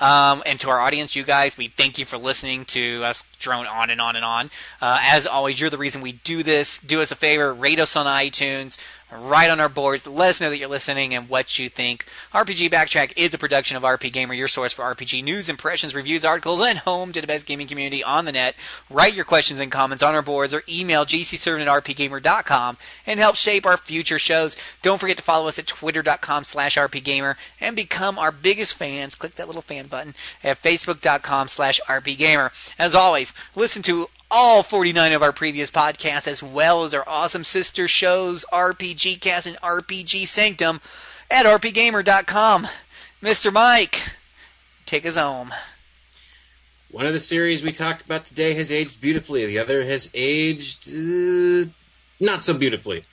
Um, 0.00 0.42
and 0.44 0.58
to 0.60 0.70
our 0.70 0.80
audience, 0.80 1.14
you 1.14 1.22
guys, 1.22 1.56
we 1.56 1.68
thank 1.68 1.98
you 1.98 2.04
for 2.04 2.18
listening 2.18 2.64
to 2.66 3.02
us 3.04 3.22
drone 3.38 3.66
on 3.66 3.90
and 3.90 4.00
on 4.00 4.16
and 4.16 4.24
on. 4.24 4.50
Uh, 4.80 4.98
as 5.02 5.26
always, 5.26 5.60
you're 5.60 5.70
the 5.70 5.78
reason 5.78 6.02
we 6.02 6.12
do 6.12 6.42
this. 6.42 6.80
Do 6.80 7.00
us 7.00 7.12
a 7.12 7.16
favor, 7.16 7.54
rate 7.54 7.78
us 7.78 7.94
on 7.94 8.06
iTunes, 8.06 8.76
write 9.14 9.50
on 9.50 9.60
our 9.60 9.68
boards, 9.68 10.06
let 10.06 10.30
us 10.30 10.40
know 10.40 10.50
that 10.50 10.58
you're 10.58 10.68
listening 10.68 11.14
and 11.14 11.28
what 11.28 11.58
you 11.58 11.68
think. 11.68 12.06
RPG 12.32 12.70
Backtrack 12.70 13.12
is 13.16 13.34
a 13.34 13.38
production 13.38 13.76
of 13.76 13.82
RPGamer, 13.82 14.36
your 14.36 14.48
source 14.48 14.72
for 14.72 14.82
RPG 14.82 15.22
news, 15.22 15.48
impressions, 15.48 15.94
reviews, 15.94 16.24
articles, 16.24 16.60
and 16.60 16.78
home 16.80 17.12
to 17.12 17.20
the 17.20 17.26
best 17.26 17.46
gaming 17.46 17.66
community 17.66 18.02
on 18.02 18.24
the 18.24 18.32
net. 18.32 18.54
Write 18.90 19.14
your 19.14 19.24
questions 19.24 19.60
and 19.60 19.70
comments 19.70 20.02
on 20.02 20.14
our 20.14 20.22
boards 20.22 20.52
or 20.52 20.62
email 20.68 21.04
gcservant 21.04 21.66
at 21.66 21.84
rpgamer.com 21.84 22.76
and 23.06 23.20
help 23.20 23.36
shape 23.36 23.66
our 23.66 23.76
future 23.76 24.18
shows. 24.18 24.56
Don't 24.82 25.00
forget 25.00 25.16
to 25.16 25.22
follow 25.22 25.48
us 25.48 25.58
at 25.58 25.66
twitter.com 25.66 26.44
slash 26.44 26.76
rpgamer 26.76 27.36
and 27.60 27.76
become 27.76 28.18
our 28.18 28.32
biggest 28.32 28.74
fans. 28.74 29.14
Click 29.14 29.34
that 29.36 29.46
little 29.46 29.62
fan 29.62 29.86
button 29.86 30.14
at 30.42 30.60
facebook.com 30.60 31.48
slash 31.48 31.80
rpgamer. 31.88 32.50
As 32.78 32.94
always, 32.94 33.32
listen 33.54 33.82
to 33.82 34.08
all 34.36 34.64
49 34.64 35.12
of 35.12 35.22
our 35.22 35.32
previous 35.32 35.70
podcasts, 35.70 36.26
as 36.26 36.42
well 36.42 36.82
as 36.82 36.92
our 36.92 37.04
awesome 37.06 37.44
sister 37.44 37.86
shows, 37.86 38.44
RPG 38.52 39.20
Cast 39.20 39.46
and 39.46 39.56
RPG 39.58 40.26
Sanctum, 40.26 40.80
at 41.30 41.46
rpgamer.com. 41.46 42.66
Mr. 43.22 43.52
Mike, 43.52 44.02
take 44.86 45.06
us 45.06 45.16
home. 45.16 45.54
One 46.90 47.06
of 47.06 47.12
the 47.12 47.20
series 47.20 47.62
we 47.62 47.70
talked 47.70 48.04
about 48.04 48.26
today 48.26 48.54
has 48.54 48.72
aged 48.72 49.00
beautifully. 49.00 49.46
The 49.46 49.60
other 49.60 49.84
has 49.84 50.10
aged 50.14 50.88
uh, 50.88 51.70
not 52.18 52.42
so 52.42 52.54
beautifully, 52.58 53.04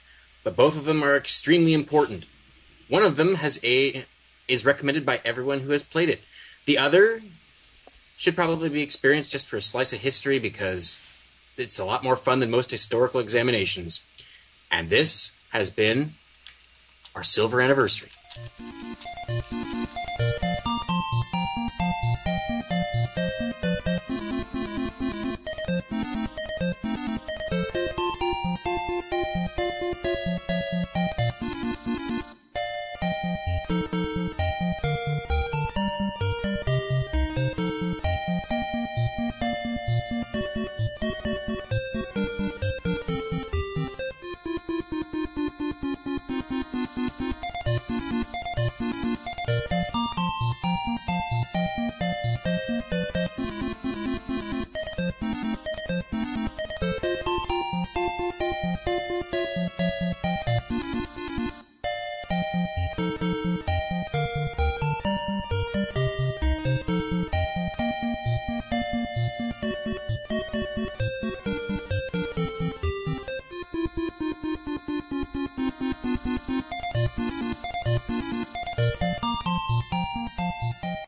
but 0.43 0.56
both 0.56 0.76
of 0.76 0.85
them 0.85 1.03
are 1.03 1.15
extremely 1.15 1.76
important. 1.76 2.26
One 2.89 3.03
of 3.03 3.15
them 3.15 3.35
has 3.35 3.64
a 3.64 4.06
is 4.48 4.65
recommended 4.65 5.06
by 5.06 5.22
everyone 5.23 5.60
who 5.60 5.72
has 5.72 5.84
played 5.84 6.10
it. 6.10 6.22
The 6.65 6.80
other 6.80 7.22
should 8.18 8.35
probably 8.35 8.69
be 8.69 8.81
experienced 8.81 9.31
just 9.31 9.48
for 9.48 9.57
a 9.57 9.61
slice 9.61 9.93
of 9.93 9.99
history 9.99 10.39
because 10.39 10.99
it's 11.57 11.80
a 11.80 11.86
lot 11.86 12.03
more 12.03 12.15
fun 12.15 12.40
than 12.40 12.49
most 12.49 12.72
historical 12.72 13.19
examinations. 13.19 14.06
And 14.72 14.90
this 14.90 15.36
has 15.49 15.69
been 15.69 16.14
our 17.14 17.23
silver 17.23 17.61
anniversary. 17.61 18.10